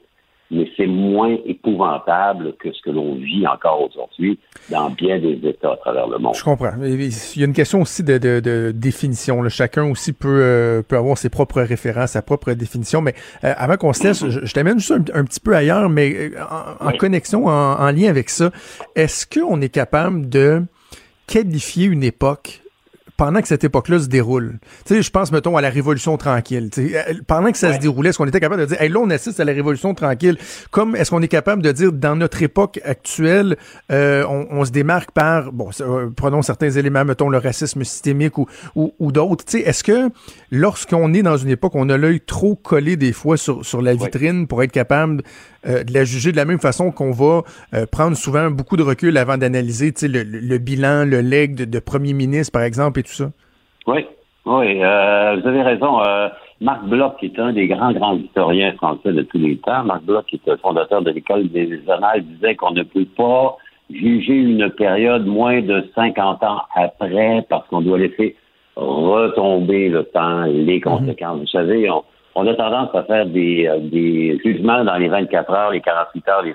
mais 0.52 0.68
c'est 0.76 0.88
moins 0.88 1.38
épouvantable 1.46 2.56
que 2.58 2.72
ce 2.72 2.82
que 2.82 2.90
l'on 2.90 3.16
vit 3.16 3.46
encore 3.48 3.82
aujourd'hui 3.82 4.40
dans 4.70 4.90
bien 4.90 5.20
des 5.20 5.40
États 5.44 5.74
à 5.74 5.78
travers 5.78 6.08
le 6.08 6.18
monde. 6.18 6.36
Je 6.36 6.44
comprends. 6.44 6.72
Il 6.84 7.02
y 7.38 7.44
a 7.44 7.46
une 7.46 7.54
question 7.54 7.82
aussi 7.82 8.04
de, 8.04 8.18
de, 8.18 8.40
de 8.40 8.72
définition. 8.74 9.48
Chacun 9.50 9.90
aussi 9.90 10.14
peut, 10.14 10.42
euh, 10.42 10.82
peut 10.82 10.98
avoir 10.98 11.18
ses 11.18 11.30
propres 11.30 11.62
références, 11.62 12.12
sa 12.12 12.22
propre 12.22 12.54
définition. 12.54 13.02
Mais 13.02 13.14
euh, 13.44 13.54
avant 13.58 13.78
qu'on 13.78 13.94
se 13.94 14.04
laisse, 14.04 14.28
je, 14.28 14.54
t'amène 14.54 14.80
juste 14.80 14.94
un, 15.14 15.24
petit 15.24 15.40
peu 15.40 15.56
ailleurs, 15.56 15.90
mais 15.90 16.14
euh, 16.16 16.30
en, 16.80 16.92
connexion, 16.94 17.46
en, 17.46 17.80
en 17.80 17.92
lien 17.92 18.10
avec 18.10 18.30
ça, 18.30 18.52
est-ce 18.96 19.28
qu'on 19.28 19.62
est 19.62 19.70
capable 19.70 20.30
de 20.30 20.64
qualifier 21.28 21.86
une 21.86 22.04
époque 22.04 22.62
pendant 23.20 23.42
que 23.42 23.50
cette 23.50 23.66
époque-là 23.66 24.00
se 24.00 24.08
déroule. 24.08 24.60
Tu 24.86 24.96
sais, 24.96 25.02
je 25.02 25.12
pense, 25.12 25.34
mettons, 25.34 25.58
à 25.58 25.62
la 25.62 25.70
Révolution 25.70 26.16
tranquille. 26.16 26.70
Pendant 27.28 27.52
que 27.52 27.58
ça 27.58 27.74
se 27.74 27.80
déroulait, 27.80 28.12
est-ce 28.12 28.18
qu'on 28.18 28.26
était 28.26 28.40
capable 28.40 28.62
de 28.62 28.68
dire, 28.68 28.82
hey, 28.82 28.88
là, 28.88 29.02
on 29.02 29.10
assiste 29.10 29.42
à 29.42 29.44
la 29.44 29.52
Révolution 29.52 29.94
tranquille, 29.94 30.38
comme 30.72 30.96
est-ce 30.96 31.12
qu'on 31.12 31.22
est 31.22 31.28
capable 31.28 31.62
de 31.62 31.74
dire, 31.74 31.92
dans 31.92 32.16
notre 32.16 32.42
époque 32.42 32.80
actuelle, 32.86 33.58
euh, 33.92 34.24
on, 34.26 34.64
se 34.64 34.72
démarque 34.72 35.12
par, 35.12 35.52
bon, 35.52 35.70
euh, 35.82 36.10
prenons 36.16 36.42
certains 36.42 36.70
éléments, 36.70 37.04
mettons, 37.04 37.28
le 37.28 37.40
racisme 37.40 37.84
systémique 37.84 38.38
ou, 38.38 38.48
ou, 38.76 39.12
d'autres. 39.12 39.44
Tu 39.44 39.58
sais, 39.58 39.64
est-ce 39.66 39.84
que 39.84 40.10
lorsqu'on 40.50 41.14
est 41.14 41.22
dans 41.22 41.36
une 41.36 41.50
époque, 41.50 41.76
on 41.76 41.90
a 41.90 41.98
l'œil 41.98 42.22
trop 42.22 42.56
collé 42.56 42.96
des 42.96 43.12
fois 43.12 43.36
sur, 43.36 43.66
sur 43.66 43.82
la 43.82 43.96
vitrine 43.96 44.48
pour 44.48 44.64
être 44.64 44.72
capable 44.72 45.24
euh, 45.68 45.84
de 45.84 45.94
la 45.94 46.06
juger 46.06 46.32
de 46.32 46.38
la 46.38 46.46
même 46.46 46.60
façon 46.60 46.90
qu'on 46.90 47.12
va 47.12 47.44
euh, 47.74 47.86
prendre 47.86 48.16
souvent 48.16 48.50
beaucoup 48.50 48.78
de 48.78 48.84
recul 48.84 49.18
avant 49.18 49.38
d'analyser 49.38 49.94
le, 50.04 50.24
le, 50.24 50.58
bilan, 50.58 51.04
le 51.04 51.20
leg 51.20 51.54
de, 51.54 51.80
premier 51.80 52.14
ministre, 52.14 52.54
par 52.54 52.62
exemple, 52.62 53.02
et 53.02 53.04
tout 53.10 53.24
ça? 53.24 53.32
Oui, 53.88 54.06
oui, 54.46 54.84
euh, 54.84 55.38
vous 55.40 55.48
avez 55.48 55.62
raison. 55.62 56.00
Marc 56.62 56.84
Bloch, 56.86 57.18
qui 57.20 57.28
est 57.28 57.40
un 57.40 57.54
des 57.54 57.68
grands, 57.68 57.94
grands 57.94 58.16
historiens 58.16 58.74
français 58.74 59.14
de 59.14 59.22
tous 59.22 59.38
les 59.38 59.58
temps, 59.58 59.84
Marc 59.84 60.04
Bloch, 60.04 60.26
qui 60.26 60.36
est 60.36 60.50
le 60.50 60.58
fondateur 60.58 61.02
de 61.02 61.12
l'École 61.12 61.48
des 61.50 61.80
Annales, 61.90 62.24
disait 62.24 62.56
qu'on 62.56 62.72
ne 62.72 62.84
peut 62.84 63.08
pas 63.16 63.56
juger 63.90 64.34
une 64.34 64.70
période 64.72 65.26
moins 65.26 65.62
de 65.62 65.90
50 65.96 66.44
ans 66.44 66.62
après 66.76 67.46
parce 67.50 67.68
qu'on 67.68 67.82
doit 67.82 67.98
laisser 67.98 68.36
retomber 68.76 69.90
le 69.90 70.04
temps, 70.04 70.44
les 70.44 70.78
mhm. 70.78 70.82
conséquences. 70.82 71.40
Vous 71.40 71.48
savez, 71.48 71.90
on, 71.90 72.04
on 72.36 72.48
a 72.48 72.54
tendance 72.54 72.94
à 72.94 73.04
faire 73.04 73.26
des, 73.26 73.68
euh, 73.68 73.80
des 73.80 74.40
jugements 74.44 74.84
dans 74.84 74.98
les 74.98 75.08
24 75.08 75.50
heures, 75.52 75.72
les 75.72 75.82
48 75.82 76.28
heures, 76.28 76.42
les 76.44 76.54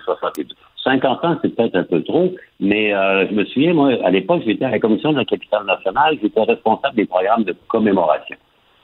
50 0.85 1.25
ans, 1.25 1.39
c'est 1.43 1.55
peut-être 1.55 1.77
un 1.77 1.85
peu 1.85 2.03
trop, 2.03 2.33
mais 2.61 2.95
euh, 2.95 3.27
je 3.29 3.35
me 3.35 3.45
souviens, 3.47 3.73
moi, 3.73 3.93
à 4.05 4.11
l'époque, 4.11 4.43
j'étais 4.47 4.67
à 4.67 4.71
la 4.71 4.79
commission 4.79 5.13
de 5.13 5.19
la 5.19 5.25
capitale 5.25 5.65
nationale, 5.65 6.19
j'étais 6.23 6.43
responsable 6.43 6.95
des 6.95 7.07
programmes 7.07 7.45
de 7.45 7.57
commémoration. 7.69 8.37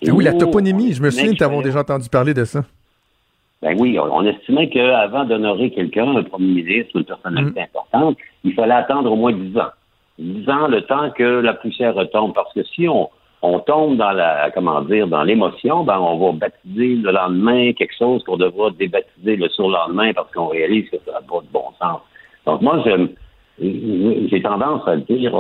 Ah 0.07 0.11
oui, 0.13 0.25
la 0.25 0.33
toponymie, 0.33 0.95
je 0.95 1.03
me 1.03 1.11
souviens 1.11 1.35
t'avons 1.35 1.61
déjà 1.61 1.81
entendu 1.81 2.09
parler 2.09 2.33
de 2.33 2.45
ça. 2.45 2.65
Ben 3.63 3.77
oui, 3.79 3.99
on, 3.99 4.25
estimait 4.25 4.71
qu'avant 4.71 5.25
d'honorer 5.25 5.71
quelqu'un, 5.71 6.17
un 6.17 6.23
premier 6.23 6.63
ministre 6.63 6.93
ou 6.95 6.99
une 7.01 7.05
personnalité 7.05 7.61
mm. 7.61 7.65
importante, 7.65 8.17
il 8.43 8.55
fallait 8.55 8.75
attendre 8.75 9.13
au 9.13 9.17
moins 9.17 9.33
10 9.33 9.59
ans. 9.59 9.69
10 10.19 10.49
ans, 10.49 10.69
le 10.69 10.81
temps 10.83 11.11
que 11.11 11.23
la 11.23 11.53
poussière 11.53 11.95
retombe. 11.95 12.33
Parce 12.33 12.53
que 12.55 12.65
si 12.65 12.89
on, 12.89 13.11
on 13.43 13.59
tombe 13.61 13.97
dans 13.97 14.13
la, 14.13 14.51
comment 14.51 14.83
dire, 14.83 15.07
dans 15.07 15.23
l'émotion, 15.23 15.85
ben, 15.85 15.99
on 15.99 16.19
va 16.19 16.33
baptiser 16.33 16.97
le 16.97 17.11
lendemain 17.11 17.73
quelque 17.73 17.97
chose 17.97 18.23
qu'on 18.25 18.37
devra 18.37 18.71
débaptiser 18.71 19.37
le 19.37 19.49
surlendemain 19.49 20.13
parce 20.13 20.31
qu'on 20.33 20.49
réalise 20.49 20.91
que 20.91 20.99
ça 21.07 21.13
n'a 21.13 21.21
pas 21.21 21.41
de 21.41 21.53
bon 21.53 21.65
sens. 21.81 22.01
Donc, 22.47 22.61
moi, 22.61 22.83
j'ai 23.59 24.43
tendance 24.43 24.87
à 24.87 24.97
dire, 24.97 25.33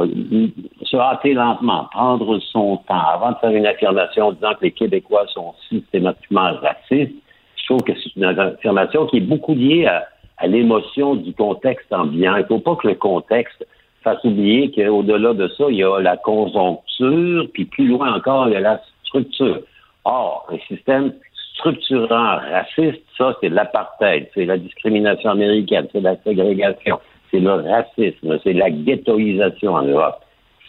se 0.82 0.96
hâter 0.96 1.34
lentement, 1.34 1.88
prendre 1.92 2.38
son 2.38 2.78
temps 2.88 3.02
avant 3.14 3.32
de 3.32 3.36
faire 3.36 3.50
une 3.50 3.66
affirmation 3.66 4.32
disant 4.32 4.54
que 4.54 4.64
les 4.64 4.72
Québécois 4.72 5.26
sont 5.28 5.54
systématiquement 5.68 6.52
racistes. 6.62 7.14
Je 7.56 7.66
trouve 7.66 7.82
que 7.82 7.92
c'est 7.94 8.16
une 8.16 8.24
affirmation 8.24 9.06
qui 9.06 9.18
est 9.18 9.20
beaucoup 9.20 9.54
liée 9.54 9.86
à, 9.86 10.06
à 10.38 10.46
l'émotion 10.46 11.16
du 11.16 11.34
contexte 11.34 11.92
ambiant. 11.92 12.36
Il 12.36 12.42
ne 12.42 12.46
faut 12.46 12.58
pas 12.58 12.76
que 12.76 12.88
le 12.88 12.94
contexte 12.94 13.66
fasse 14.02 14.22
oublier 14.24 14.70
qu'au-delà 14.70 15.34
de 15.34 15.48
ça, 15.48 15.64
il 15.68 15.76
y 15.76 15.84
a 15.84 16.00
la 16.00 16.16
conjoncture, 16.16 17.46
puis 17.52 17.64
plus 17.64 17.88
loin 17.88 18.14
encore, 18.14 18.48
il 18.48 18.54
y 18.54 18.56
a 18.56 18.60
la 18.60 18.80
structure. 19.04 19.60
Or, 20.04 20.46
un 20.50 20.58
système 20.74 21.12
structurant 21.54 22.38
raciste, 22.38 23.02
ça, 23.18 23.36
c'est 23.40 23.50
l'apartheid, 23.50 24.28
c'est 24.34 24.46
la 24.46 24.56
discrimination 24.56 25.30
américaine, 25.30 25.86
c'est 25.92 26.00
la 26.00 26.16
ségrégation, 26.22 26.98
c'est 27.30 27.40
le 27.40 27.52
racisme, 27.52 28.38
c'est 28.42 28.54
la 28.54 28.70
ghettoisation 28.70 29.74
en 29.74 29.82
Europe. 29.82 30.20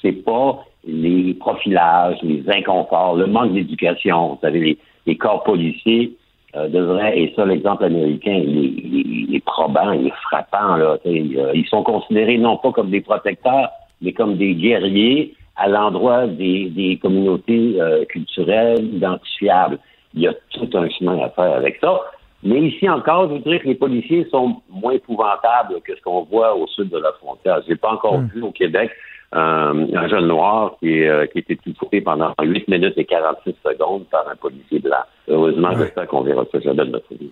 C'est 0.01 0.23
pas 0.23 0.65
les 0.85 1.33
profilages, 1.35 2.17
les 2.23 2.43
inconforts, 2.49 3.15
le 3.15 3.27
manque 3.27 3.53
d'éducation. 3.53 4.29
Vous 4.29 4.39
savez, 4.41 4.59
les, 4.59 4.77
les 5.05 5.15
corps 5.15 5.43
policiers 5.43 6.11
euh, 6.55 6.67
devrait, 6.67 7.17
et 7.17 7.33
ça, 7.35 7.45
l'exemple 7.45 7.85
américain, 7.85 8.33
il 8.33 9.33
est, 9.33 9.45
probant, 9.45 9.91
il 9.91 10.07
est 10.07 10.21
frappant. 10.23 10.75
Là, 10.75 10.97
euh, 11.05 11.51
ils 11.53 11.67
sont 11.69 11.83
considérés 11.83 12.37
non 12.37 12.57
pas 12.57 12.71
comme 12.71 12.89
des 12.89 13.01
protecteurs, 13.01 13.69
mais 14.01 14.11
comme 14.11 14.35
des 14.35 14.55
guerriers 14.55 15.33
à 15.55 15.69
l'endroit 15.69 16.27
des, 16.27 16.69
des 16.69 16.97
communautés 16.97 17.75
euh, 17.79 18.03
culturelles 18.05 18.83
identifiables. 18.95 19.79
Il 20.13 20.23
y 20.23 20.27
a 20.27 20.33
tout 20.49 20.69
un 20.73 20.89
chemin 20.89 21.19
à 21.19 21.29
faire 21.29 21.53
avec 21.53 21.77
ça. 21.79 22.01
Mais 22.43 22.59
ici 22.59 22.89
encore, 22.89 23.29
je 23.29 23.35
voudrais 23.35 23.59
que 23.59 23.67
les 23.67 23.75
policiers 23.75 24.27
sont 24.31 24.61
moins 24.69 24.93
épouvantables 24.93 25.79
que 25.85 25.95
ce 25.95 26.01
qu'on 26.01 26.23
voit 26.23 26.55
au 26.55 26.67
sud 26.67 26.89
de 26.89 26.97
la 26.97 27.13
frontière. 27.13 27.61
J'ai 27.67 27.75
pas 27.75 27.93
encore 27.93 28.19
hmm. 28.19 28.29
vu 28.33 28.41
au 28.41 28.51
Québec 28.51 28.91
euh, 29.33 29.87
un 29.95 30.07
jeune 30.09 30.27
noir 30.27 30.75
qui, 30.79 31.07
euh, 31.07 31.25
qui 31.27 31.39
était 31.39 31.55
tué 31.55 32.01
pendant 32.01 32.33
8 32.41 32.67
minutes 32.67 32.93
et 32.97 33.05
46 33.05 33.55
secondes 33.65 34.05
par 34.11 34.27
un 34.29 34.35
policier 34.35 34.79
blanc. 34.79 35.03
Heureusement, 35.29 35.69
j'espère 35.77 36.07
qu'on 36.07 36.21
verra 36.21 36.43
ça 36.51 36.59
jamais 36.59 36.85
de 36.85 36.91
notre 36.91 37.13
vie. 37.13 37.31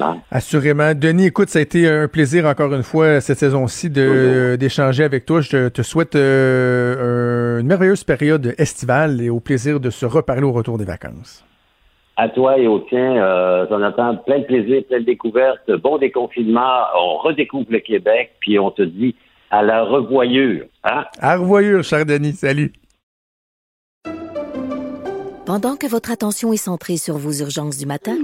Hein? 0.00 0.16
Assurément. 0.30 0.94
Denis, 0.94 1.26
écoute, 1.26 1.48
ça 1.48 1.58
a 1.58 1.62
été 1.62 1.88
un 1.88 2.08
plaisir 2.08 2.46
encore 2.46 2.72
une 2.72 2.82
fois 2.82 3.20
cette 3.20 3.38
saison-ci 3.38 3.90
d'échanger 3.90 5.04
avec 5.04 5.26
toi. 5.26 5.40
Je 5.40 5.68
te, 5.68 5.82
souhaite 5.82 6.16
euh, 6.16 7.60
une 7.60 7.66
merveilleuse 7.66 8.04
période 8.04 8.54
estivale 8.58 9.20
et 9.20 9.30
au 9.30 9.40
plaisir 9.40 9.80
de 9.80 9.90
se 9.90 10.06
reparler 10.06 10.44
au 10.44 10.52
retour 10.52 10.78
des 10.78 10.84
vacances. 10.84 11.44
À 12.16 12.28
toi 12.28 12.58
et 12.58 12.66
au 12.66 12.80
tien, 12.80 13.16
euh, 13.16 13.66
Jonathan, 13.68 14.16
plein 14.16 14.40
de 14.40 14.44
plaisir, 14.44 14.82
plein 14.88 15.00
de 15.00 15.04
découvertes, 15.04 15.70
bon 15.82 15.98
déconfinement, 15.98 16.82
on 16.96 17.18
redécouvre 17.18 17.66
le 17.70 17.80
Québec, 17.80 18.32
puis 18.40 18.58
on 18.58 18.70
te 18.70 18.82
dit 18.82 19.14
à 19.52 19.62
la 19.62 19.84
revoyure. 19.84 20.64
Hein? 20.82 21.04
À 21.20 21.36
revoyure, 21.36 21.84
cher 21.84 22.04
Denis. 22.06 22.32
Salut. 22.32 22.72
Pendant 25.44 25.76
que 25.76 25.86
votre 25.86 26.10
attention 26.10 26.52
est 26.52 26.56
centrée 26.56 26.96
sur 26.96 27.18
vos 27.18 27.32
urgences 27.32 27.76
du 27.76 27.84
matin, 27.84 28.16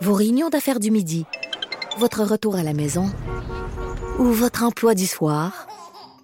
vos 0.00 0.14
réunions 0.14 0.48
d'affaires 0.48 0.80
du 0.80 0.90
midi, 0.90 1.24
votre 1.98 2.24
retour 2.24 2.56
à 2.56 2.64
la 2.64 2.74
maison 2.74 3.06
ou 4.18 4.24
votre 4.24 4.64
emploi 4.64 4.94
du 4.94 5.06
soir, 5.06 5.68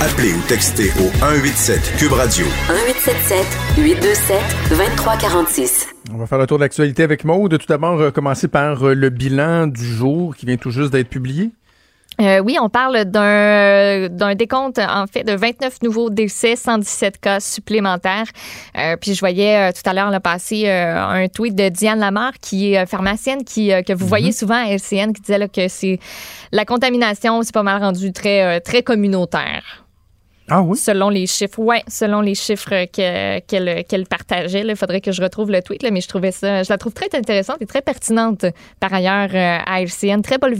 Appelez 0.00 0.32
ou 0.32 0.40
textez 0.46 0.90
au 1.00 1.10
187 1.18 1.96
Cube 1.98 2.12
Radio. 2.12 2.46
1877 2.46 3.46
827 3.78 4.38
2346. 4.70 5.88
On 6.14 6.18
va 6.18 6.26
faire 6.28 6.38
le 6.38 6.46
tour 6.46 6.58
de 6.58 6.62
l'actualité 6.62 7.02
avec 7.02 7.24
Maude. 7.24 7.58
Tout 7.58 7.66
d'abord, 7.66 8.00
euh, 8.00 8.12
commencer 8.12 8.46
par 8.46 8.84
euh, 8.84 8.94
le 8.94 9.10
bilan 9.10 9.66
du 9.66 9.84
jour 9.84 10.36
qui 10.36 10.46
vient 10.46 10.56
tout 10.56 10.70
juste 10.70 10.92
d'être 10.92 11.08
publié. 11.08 11.50
Euh, 12.20 12.38
oui, 12.38 12.58
on 12.62 12.68
parle 12.68 13.06
d'un 13.06 14.08
d'un 14.08 14.36
décompte 14.36 14.78
en 14.78 15.08
fait 15.08 15.24
de 15.24 15.32
29 15.32 15.82
nouveaux 15.82 16.10
décès, 16.10 16.54
117 16.54 17.18
cas 17.18 17.40
supplémentaires. 17.40 18.26
puis 19.00 19.14
je 19.14 19.20
voyais 19.20 19.72
tout 19.72 19.82
à 19.84 19.94
l'heure 19.94 20.12
le 20.12 20.20
passer 20.20 20.68
un 20.68 21.26
tweet 21.26 21.56
de 21.56 21.68
Diane 21.70 21.98
Lamar 21.98 22.34
qui 22.40 22.74
est 22.74 22.86
pharmacienne 22.86 23.44
qui 23.44 23.70
que 23.84 23.92
vous 23.92 24.06
voyez 24.06 24.28
mhm. 24.28 24.32
souvent 24.32 24.54
à 24.54 24.72
LCN 24.72 25.12
qui 25.12 25.22
disait 25.22 25.48
que 25.48 25.68
c'est 25.68 26.00
la 26.50 26.64
contamination 26.64 27.42
c'est 27.42 27.54
pas 27.54 27.62
mal 27.62 27.80
rendu 27.80 28.12
très 28.12 28.60
très 28.62 28.82
communautaire. 28.82 29.87
Ah 30.50 30.62
oui? 30.62 30.76
Selon 30.78 31.10
les 31.10 31.26
chiffres, 31.26 31.58
ouais, 31.58 31.82
selon 31.88 32.20
les 32.20 32.34
chiffres 32.34 32.84
qu'elle 32.86 34.06
partageait. 34.06 34.64
Il 34.66 34.76
faudrait 34.76 35.00
que 35.00 35.12
je 35.12 35.22
retrouve 35.22 35.50
le 35.50 35.62
tweet, 35.62 35.82
là, 35.82 35.90
mais 35.90 36.00
je 36.00 36.08
trouvais 36.08 36.32
ça, 36.32 36.62
je 36.62 36.70
la 36.70 36.78
trouve 36.78 36.92
très 36.92 37.08
intéressante 37.14 37.58
et 37.60 37.66
très 37.66 37.82
pertinente 37.82 38.46
par 38.80 38.92
ailleurs 38.92 39.30
euh, 39.34 39.58
à 39.64 39.82
LCN. 39.82 40.22
Très 40.22 40.38
bonne, 40.38 40.54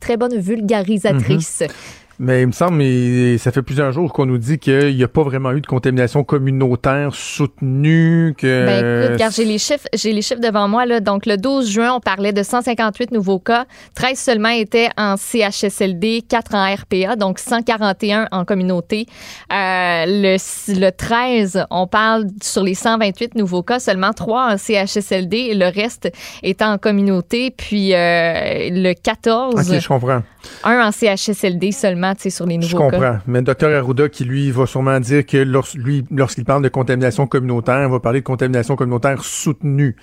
très 0.00 0.16
bonne 0.16 0.38
vulgarisatrice. 0.38 1.60
Mm-hmm. 1.60 2.03
Mais 2.18 2.42
il 2.42 2.46
me 2.46 2.52
semble, 2.52 2.76
mais 2.76 3.38
ça 3.38 3.50
fait 3.50 3.62
plusieurs 3.62 3.92
jours 3.92 4.12
qu'on 4.12 4.26
nous 4.26 4.38
dit 4.38 4.58
qu'il 4.58 4.94
n'y 4.94 5.02
a 5.02 5.08
pas 5.08 5.22
vraiment 5.22 5.52
eu 5.52 5.60
de 5.60 5.66
contamination 5.66 6.22
communautaire 6.22 7.14
soutenue. 7.14 8.34
Que... 8.38 8.66
Ben 8.66 9.02
écoute, 9.04 9.12
regarde, 9.14 9.32
j'ai 9.34 9.44
les 9.44 9.58
chiffres, 9.58 9.86
j'ai 9.92 10.12
les 10.12 10.22
chiffres 10.22 10.40
devant 10.40 10.68
moi. 10.68 10.86
Là. 10.86 11.00
Donc, 11.00 11.26
le 11.26 11.36
12 11.36 11.68
juin, 11.68 11.92
on 11.92 12.00
parlait 12.00 12.32
de 12.32 12.42
158 12.42 13.10
nouveaux 13.10 13.40
cas. 13.40 13.66
13 13.96 14.18
seulement 14.18 14.50
étaient 14.50 14.90
en 14.96 15.16
CHSLD, 15.16 16.22
4 16.28 16.54
en 16.54 16.74
RPA, 16.74 17.16
donc 17.16 17.38
141 17.38 18.28
en 18.30 18.44
communauté. 18.44 19.06
Euh, 19.52 20.04
le, 20.06 20.36
le 20.80 20.90
13, 20.90 21.66
on 21.70 21.86
parle 21.86 22.26
sur 22.42 22.62
les 22.62 22.74
128 22.74 23.34
nouveaux 23.34 23.62
cas, 23.62 23.80
seulement 23.80 24.12
3 24.12 24.54
en 24.54 24.56
CHSLD 24.56 25.36
et 25.36 25.54
le 25.54 25.66
reste 25.66 26.12
étant 26.42 26.72
en 26.72 26.78
communauté. 26.78 27.50
Puis 27.50 27.92
euh, 27.92 28.70
le 28.70 28.92
14... 28.94 29.54
OK, 29.54 29.80
je 29.80 29.88
comprends. 29.88 30.22
Un 30.64 30.86
en 30.86 30.90
CHSLD 30.90 31.72
seulement 31.72 32.14
sur 32.16 32.46
les 32.46 32.56
nouveaux 32.56 32.68
Je 32.68 32.76
comprends. 32.76 33.18
Mais 33.26 33.38
le 33.40 33.44
docteur 33.44 33.76
Arruda, 33.76 34.08
qui 34.08 34.24
lui 34.24 34.50
va 34.50 34.66
sûrement 34.66 35.00
dire 35.00 35.24
que 35.26 35.38
lui, 35.76 36.04
lorsqu'il 36.10 36.44
parle 36.44 36.62
de 36.62 36.68
contamination 36.68 37.26
communautaire, 37.26 37.84
il 37.86 37.90
va 37.90 38.00
parler 38.00 38.20
de 38.20 38.24
contamination 38.24 38.76
communautaire 38.76 39.22
soutenue. 39.24 39.96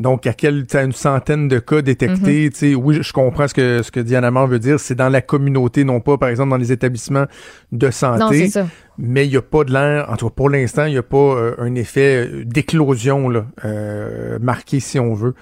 Donc, 0.00 0.26
à 0.26 0.32
quelle, 0.32 0.66
une 0.74 0.92
centaine 0.92 1.48
de 1.48 1.58
cas 1.58 1.80
détectés, 1.80 2.48
mm-hmm. 2.48 2.74
oui, 2.74 2.98
je 3.02 3.12
comprends 3.12 3.46
ce 3.46 3.54
que, 3.54 3.82
ce 3.82 3.90
que 3.90 4.00
Diana 4.00 4.28
Amand 4.28 4.46
veut 4.46 4.58
dire, 4.58 4.80
c'est 4.80 4.94
dans 4.94 5.08
la 5.08 5.20
communauté, 5.20 5.84
non 5.84 6.00
pas, 6.00 6.18
par 6.18 6.28
exemple, 6.28 6.50
dans 6.50 6.56
les 6.56 6.72
établissements 6.72 7.26
de 7.70 7.90
santé. 7.90 8.50
Mais 8.98 9.26
il 9.26 9.30
n'y 9.30 9.36
a 9.36 9.42
pas 9.42 9.64
de 9.64 9.72
l'air, 9.72 10.10
en 10.10 10.16
tout 10.16 10.28
cas, 10.28 10.34
pour 10.34 10.50
l'instant, 10.50 10.86
il 10.86 10.92
n'y 10.92 10.98
a 10.98 11.02
pas 11.02 11.16
euh, 11.16 11.54
un 11.58 11.74
effet 11.76 12.28
d'éclosion, 12.44 13.30
euh, 13.64 14.38
marqué, 14.40 14.80
si 14.80 14.98
on 14.98 15.14
veut. 15.14 15.34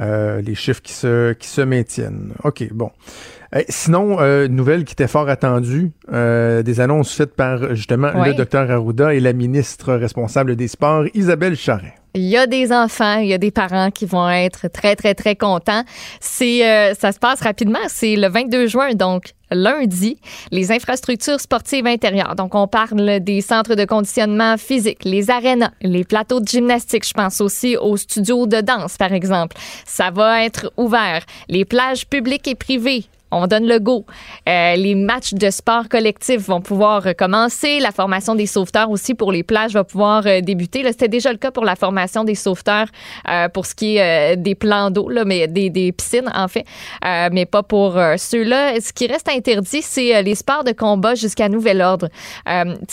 Euh, 0.00 0.40
les 0.40 0.54
chiffres 0.54 0.80
qui 0.80 0.92
se, 0.92 1.32
qui 1.34 1.48
se 1.48 1.60
maintiennent. 1.60 2.32
OK, 2.44 2.66
bon. 2.72 2.90
Eh, 3.54 3.64
sinon, 3.68 4.18
euh, 4.20 4.48
nouvelle 4.48 4.84
qui 4.84 4.92
était 4.92 5.08
fort 5.08 5.28
attendue, 5.28 5.92
euh, 6.10 6.62
des 6.62 6.80
annonces 6.80 7.12
faites 7.12 7.34
par 7.34 7.74
justement 7.74 8.10
le 8.24 8.32
docteur 8.32 8.70
Arruda 8.70 9.14
et 9.14 9.20
la 9.20 9.34
ministre 9.34 9.92
responsable 9.92 10.56
des 10.56 10.68
sports, 10.68 11.04
Isabelle 11.12 11.56
Charret. 11.56 11.94
Il 12.14 12.24
y 12.24 12.36
a 12.36 12.46
des 12.46 12.72
enfants, 12.72 13.18
il 13.18 13.28
y 13.28 13.32
a 13.32 13.38
des 13.38 13.50
parents 13.50 13.90
qui 13.90 14.04
vont 14.04 14.28
être 14.28 14.68
très, 14.68 14.96
très, 14.96 15.14
très 15.14 15.34
contents. 15.34 15.82
C'est, 16.20 16.66
euh, 16.66 16.94
ça 16.94 17.10
se 17.10 17.18
passe 17.18 17.40
rapidement. 17.40 17.78
C'est 17.88 18.16
le 18.16 18.28
22 18.28 18.66
juin, 18.66 18.92
donc 18.92 19.32
lundi, 19.50 20.18
les 20.50 20.72
infrastructures 20.72 21.40
sportives 21.40 21.86
intérieures. 21.86 22.34
Donc, 22.36 22.54
on 22.54 22.66
parle 22.66 23.20
des 23.20 23.40
centres 23.40 23.74
de 23.74 23.84
conditionnement 23.86 24.56
physique, 24.58 25.04
les 25.04 25.30
arénas, 25.30 25.72
les 25.80 26.04
plateaux 26.04 26.40
de 26.40 26.48
gymnastique. 26.48 27.06
Je 27.06 27.14
pense 27.14 27.40
aussi 27.40 27.76
aux 27.78 27.96
studios 27.96 28.46
de 28.46 28.60
danse, 28.60 28.98
par 28.98 29.12
exemple. 29.12 29.56
Ça 29.86 30.10
va 30.10 30.44
être 30.44 30.70
ouvert. 30.76 31.24
Les 31.48 31.64
plages 31.64 32.06
publiques 32.06 32.48
et 32.48 32.54
privées, 32.54 33.06
on 33.32 33.46
donne 33.46 33.66
le 33.66 33.80
go. 33.80 34.04
Euh, 34.48 34.76
les 34.76 34.94
matchs 34.94 35.32
de 35.32 35.50
sport 35.50 35.88
collectif 35.88 36.46
vont 36.46 36.60
pouvoir 36.60 37.02
recommencer. 37.02 37.80
La 37.80 37.90
formation 37.90 38.34
des 38.34 38.46
sauveteurs 38.46 38.90
aussi 38.90 39.14
pour 39.14 39.32
les 39.32 39.42
plages 39.42 39.72
va 39.72 39.84
pouvoir 39.84 40.26
euh, 40.26 40.40
débuter. 40.40 40.84
C'était 40.84 41.08
déjà 41.08 41.32
le 41.32 41.38
cas 41.38 41.50
pour 41.50 41.64
la 41.64 41.74
formation 41.74 42.24
des 42.24 42.34
sauveteurs 42.34 42.86
euh, 43.28 43.48
pour 43.48 43.66
ce 43.66 43.74
qui 43.74 43.96
est 43.96 44.36
des 44.36 44.54
plans 44.54 44.90
d'eau, 44.90 45.10
mais 45.24 45.48
des, 45.48 45.70
des, 45.70 45.92
piscines 45.92 46.30
en 46.34 46.48
fait, 46.48 46.64
mais 47.02 47.46
pas 47.46 47.62
pour 47.62 47.92
ceux-là. 48.16 48.80
Ce 48.80 48.92
qui 48.92 49.06
reste 49.06 49.28
interdit, 49.28 49.80
c'est 49.80 50.22
les 50.22 50.34
sports 50.34 50.64
de 50.64 50.72
combat 50.72 51.14
jusqu'à 51.14 51.48
nouvel 51.48 51.80
ordre. 51.80 52.08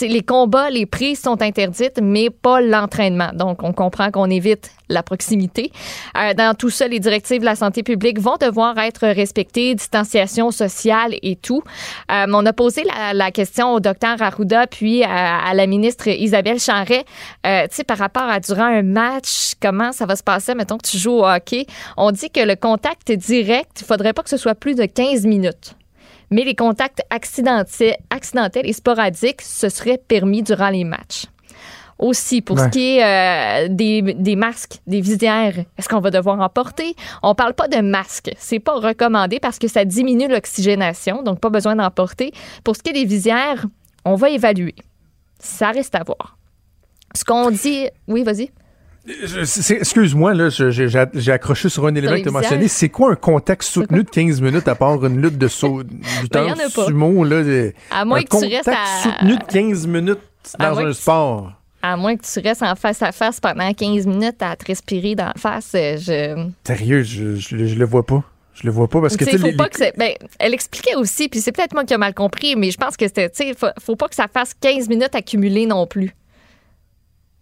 les 0.00 0.22
combats, 0.22 0.70
les 0.70 0.86
prises 0.86 1.20
sont 1.20 1.42
interdites, 1.42 2.00
mais 2.02 2.30
pas 2.30 2.60
l'entraînement. 2.60 3.30
Donc, 3.34 3.62
on 3.62 3.72
comprend 3.72 4.10
qu'on 4.10 4.30
évite 4.30 4.70
la 4.88 5.02
proximité. 5.02 5.70
dans 6.14 6.54
tout 6.56 6.70
ça, 6.70 6.88
les 6.88 7.00
directives 7.00 7.40
de 7.40 7.44
la 7.44 7.56
santé 7.56 7.82
publique 7.82 8.18
vont 8.18 8.36
devoir 8.40 8.78
être 8.78 9.06
respectées, 9.06 9.74
distanciation 9.74 10.29
sociale 10.50 11.14
et 11.22 11.36
tout. 11.36 11.62
Euh, 12.10 12.26
on 12.28 12.46
a 12.46 12.52
posé 12.52 12.84
la, 13.12 13.30
question 13.30 13.74
au 13.74 13.80
docteur 13.80 14.20
Arruda 14.20 14.66
puis 14.66 15.02
à, 15.04 15.52
la 15.54 15.66
ministre 15.66 16.08
Isabelle 16.08 16.58
Charret, 16.58 17.04
euh, 17.46 17.66
tu 17.68 17.76
sais, 17.76 17.84
par 17.84 17.98
rapport 17.98 18.22
à 18.22 18.40
durant 18.40 18.64
un 18.64 18.82
match, 18.82 19.52
comment 19.60 19.92
ça 19.92 20.06
va 20.06 20.16
se 20.16 20.22
passer, 20.22 20.54
mettons 20.54 20.78
que 20.78 20.88
tu 20.88 20.98
joues 20.98 21.18
au 21.18 21.26
hockey. 21.26 21.66
On 21.96 22.10
dit 22.10 22.30
que 22.30 22.40
le 22.40 22.56
contact 22.56 23.12
direct, 23.12 23.80
il 23.80 23.86
faudrait 23.86 24.12
pas 24.12 24.22
que 24.22 24.30
ce 24.30 24.36
soit 24.36 24.54
plus 24.54 24.74
de 24.74 24.84
15 24.84 25.26
minutes. 25.26 25.74
Mais 26.30 26.44
les 26.44 26.54
contacts 26.54 27.02
accidentels 27.10 28.66
et 28.68 28.72
sporadiques, 28.72 29.42
ce 29.42 29.68
serait 29.68 29.98
permis 29.98 30.42
durant 30.42 30.70
les 30.70 30.84
matchs 30.84 31.26
aussi 32.00 32.40
pour 32.40 32.58
ce 32.58 32.68
qui 32.68 32.96
est 32.96 33.04
euh, 33.04 33.68
des, 33.70 34.02
des, 34.02 34.34
masques, 34.34 34.80
des 34.86 35.00
visières. 35.00 35.58
Est-ce 35.78 35.88
qu'on 35.88 36.00
va 36.00 36.10
devoir 36.10 36.40
en 36.40 36.48
porter? 36.48 36.96
On 37.22 37.34
parle 37.34 37.54
pas 37.54 37.68
de 37.68 37.80
masques. 37.80 38.32
C'est 38.38 38.58
pas 38.58 38.74
recommandé 38.74 39.38
parce 39.38 39.58
que 39.58 39.68
ça 39.68 39.84
diminue 39.84 40.28
l'oxygénation, 40.28 41.22
donc 41.22 41.40
pas 41.40 41.50
besoin 41.50 41.76
d'en 41.76 41.90
porter. 41.90 42.32
Pour 42.64 42.74
ce 42.74 42.82
qui 42.82 42.90
est 42.90 42.94
des 42.94 43.04
visières, 43.04 43.66
on 44.04 44.14
va 44.14 44.30
évaluer. 44.30 44.74
Ça 45.38 45.70
reste 45.70 45.94
à 45.94 46.02
voir. 46.02 46.38
Ce 47.14 47.24
qu'on 47.24 47.50
dit... 47.50 47.88
Oui, 48.08 48.22
vas-y. 48.22 48.50
Excuse-moi, 49.06 50.34
là, 50.34 50.48
j'ai 50.50 51.32
accroché 51.32 51.68
sur 51.68 51.86
un 51.86 51.94
élément 51.94 52.16
que 52.16 52.22
tu 52.22 52.28
as 52.28 52.32
mentionné. 52.32 52.68
C'est 52.68 52.88
quoi 52.88 53.12
un 53.12 53.16
contact 53.16 53.62
soutenu 53.62 54.04
de 54.04 54.10
15 54.10 54.40
minutes 54.40 54.68
à 54.68 54.74
part 54.74 55.04
une 55.04 55.20
lutte 55.20 55.38
de 55.38 55.48
saut 55.48 55.82
du 55.82 55.96
ben, 56.30 56.54
temps 56.54 56.84
sumo? 56.86 57.24
Là, 57.24 57.70
à 57.90 58.04
moins 58.04 58.22
que 58.22 58.38
tu 58.38 58.54
restes 58.54 58.68
à... 58.68 59.02
soutenu 59.02 59.36
de 59.36 59.44
15 59.44 59.86
minutes 59.86 60.20
dans 60.58 60.78
un 60.78 60.92
sport? 60.92 61.59
À 61.82 61.96
moins 61.96 62.16
que 62.16 62.22
tu 62.24 62.46
restes 62.46 62.62
en 62.62 62.74
face 62.76 63.02
à 63.02 63.10
face 63.12 63.40
pendant 63.40 63.72
15 63.72 64.06
minutes 64.06 64.42
à 64.42 64.54
te 64.54 64.66
respirer 64.66 65.14
dans 65.14 65.26
la 65.26 65.34
face, 65.34 65.72
euh, 65.74 65.96
je. 65.96 66.50
Sérieux, 66.66 67.02
je, 67.02 67.36
je, 67.36 67.56
le 67.56 67.84
vois 67.86 68.04
pas. 68.04 68.22
Je 68.52 68.64
le 68.64 68.70
vois 68.70 68.88
pas 68.88 69.00
parce 69.00 69.16
que 69.16 69.24
faut 69.38 69.52
pas 69.52 69.70
que 69.70 69.96
ben, 69.96 70.12
elle 70.38 70.52
expliquait 70.52 70.94
aussi, 70.96 71.28
puis 71.28 71.40
c'est 71.40 71.52
peut-être 71.52 71.72
moi 71.72 71.84
qui 71.84 71.94
ai 71.94 71.96
mal 71.96 72.12
compris, 72.12 72.56
mais 72.56 72.70
je 72.70 72.76
pense 72.76 72.96
que 72.98 73.06
c'était, 73.06 73.30
tu 73.30 73.44
sais, 73.44 73.54
faut, 73.54 73.68
faut, 73.80 73.96
pas 73.96 74.08
que 74.08 74.14
ça 74.14 74.28
fasse 74.28 74.52
15 74.60 74.88
minutes 74.88 75.14
accumulées 75.14 75.64
non 75.64 75.86
plus. 75.86 76.14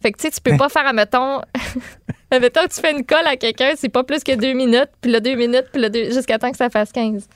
Fait 0.00 0.12
que 0.12 0.18
tu 0.18 0.22
sais, 0.22 0.30
tu 0.30 0.40
peux 0.40 0.56
pas 0.56 0.68
faire, 0.68 0.86
admettons, 0.86 1.40
admettons 2.30 2.62
que 2.62 2.72
tu 2.72 2.80
fais 2.80 2.92
une 2.92 3.04
colle 3.04 3.26
à 3.26 3.36
quelqu'un, 3.36 3.72
c'est 3.76 3.88
pas 3.88 4.04
plus 4.04 4.22
que 4.22 4.36
deux 4.36 4.52
minutes, 4.52 4.90
puis 5.00 5.10
là 5.10 5.18
deux 5.18 5.34
minutes, 5.34 5.66
puis 5.72 5.82
là 5.82 5.88
deux, 5.88 6.12
jusqu'à 6.12 6.38
temps 6.38 6.52
que 6.52 6.56
ça 6.56 6.70
fasse 6.70 6.92
15. 6.92 7.26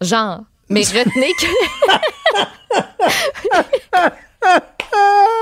Genre. 0.00 0.40
Mais 0.68 0.80
retenez 0.80 1.32
que. 1.38 1.46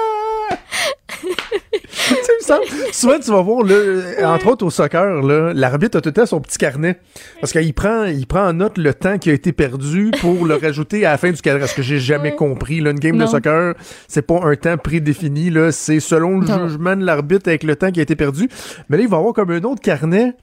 souvent, 2.93 3.19
tu 3.19 3.31
vas 3.31 3.43
voir, 3.43 3.65
là, 3.65 4.35
entre 4.35 4.49
autres 4.49 4.67
au 4.67 4.71
soccer, 4.71 5.23
l'arbitre 5.55 5.99
a 5.99 6.01
tout 6.01 6.09
le 6.09 6.13
temps 6.13 6.27
son 6.27 6.41
petit 6.41 6.59
carnet. 6.59 7.01
Parce 7.41 7.53
qu'il 7.53 7.73
prend, 7.75 8.05
il 8.05 8.27
prend 8.27 8.49
en 8.49 8.53
note 8.53 8.79
le 8.79 8.95
temps 8.95 9.19
qui 9.19 9.31
a 9.31 9.33
été 9.33 9.53
perdu 9.53 10.11
pour 10.21 10.47
le 10.47 10.55
rajouter 10.55 11.07
à 11.07 11.13
la 11.13 11.19
fin 11.19 11.31
du 11.31 11.41
cadre. 11.41 11.67
Ce 11.67 11.75
que 11.75 11.83
j'ai 11.83 11.99
jamais 11.99 12.35
compris. 12.35 12.81
Là, 12.81 12.91
une 12.91 12.99
game 12.99 13.19
de 13.19 13.27
soccer, 13.27 13.75
c'est 14.09 14.23
pas 14.23 14.41
un 14.43 14.57
temps 14.57 14.77
prédéfini. 14.77 15.51
Là, 15.51 15.73
c'est 15.73 16.01
selon 16.01 16.41
le 16.41 16.47
jugement 16.47 16.97
de 16.97 17.05
l'arbitre 17.05 17.49
avec 17.49 17.63
le 17.63 17.77
temps 17.77 17.91
qui 17.91 18.01
a 18.01 18.03
été 18.03 18.17
perdu. 18.17 18.49
Mais 18.89 18.97
là, 18.97 19.03
il 19.03 19.09
va 19.09 19.19
avoir 19.19 19.33
comme 19.33 19.51
un 19.51 19.63
autre 19.63 19.81
carnet 19.81 20.35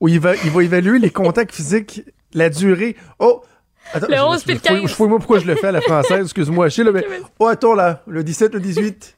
où 0.00 0.08
il 0.08 0.20
va, 0.20 0.34
il 0.36 0.50
va 0.50 0.62
évaluer 0.62 0.98
les 0.98 1.10
contacts 1.10 1.54
physiques, 1.54 2.02
la 2.34 2.50
durée. 2.50 2.96
Oh! 3.18 3.42
Attends, 3.94 4.08
le 4.10 4.20
11 4.20 4.44
je, 4.46 4.52
je, 4.52 4.58
je, 4.58 4.86
je, 4.88 5.02
moi 5.04 5.18
pourquoi 5.18 5.38
je 5.38 5.46
le 5.46 5.54
fais 5.54 5.68
à 5.68 5.72
la 5.72 5.80
française, 5.80 6.24
excuse-moi. 6.24 6.68
Je 6.68 6.82
là, 6.82 6.90
mais... 6.92 7.06
Oh, 7.38 7.46
attends, 7.46 7.74
là, 7.74 8.02
le 8.08 8.24
17, 8.24 8.54
le 8.54 8.60
18. 8.60 9.15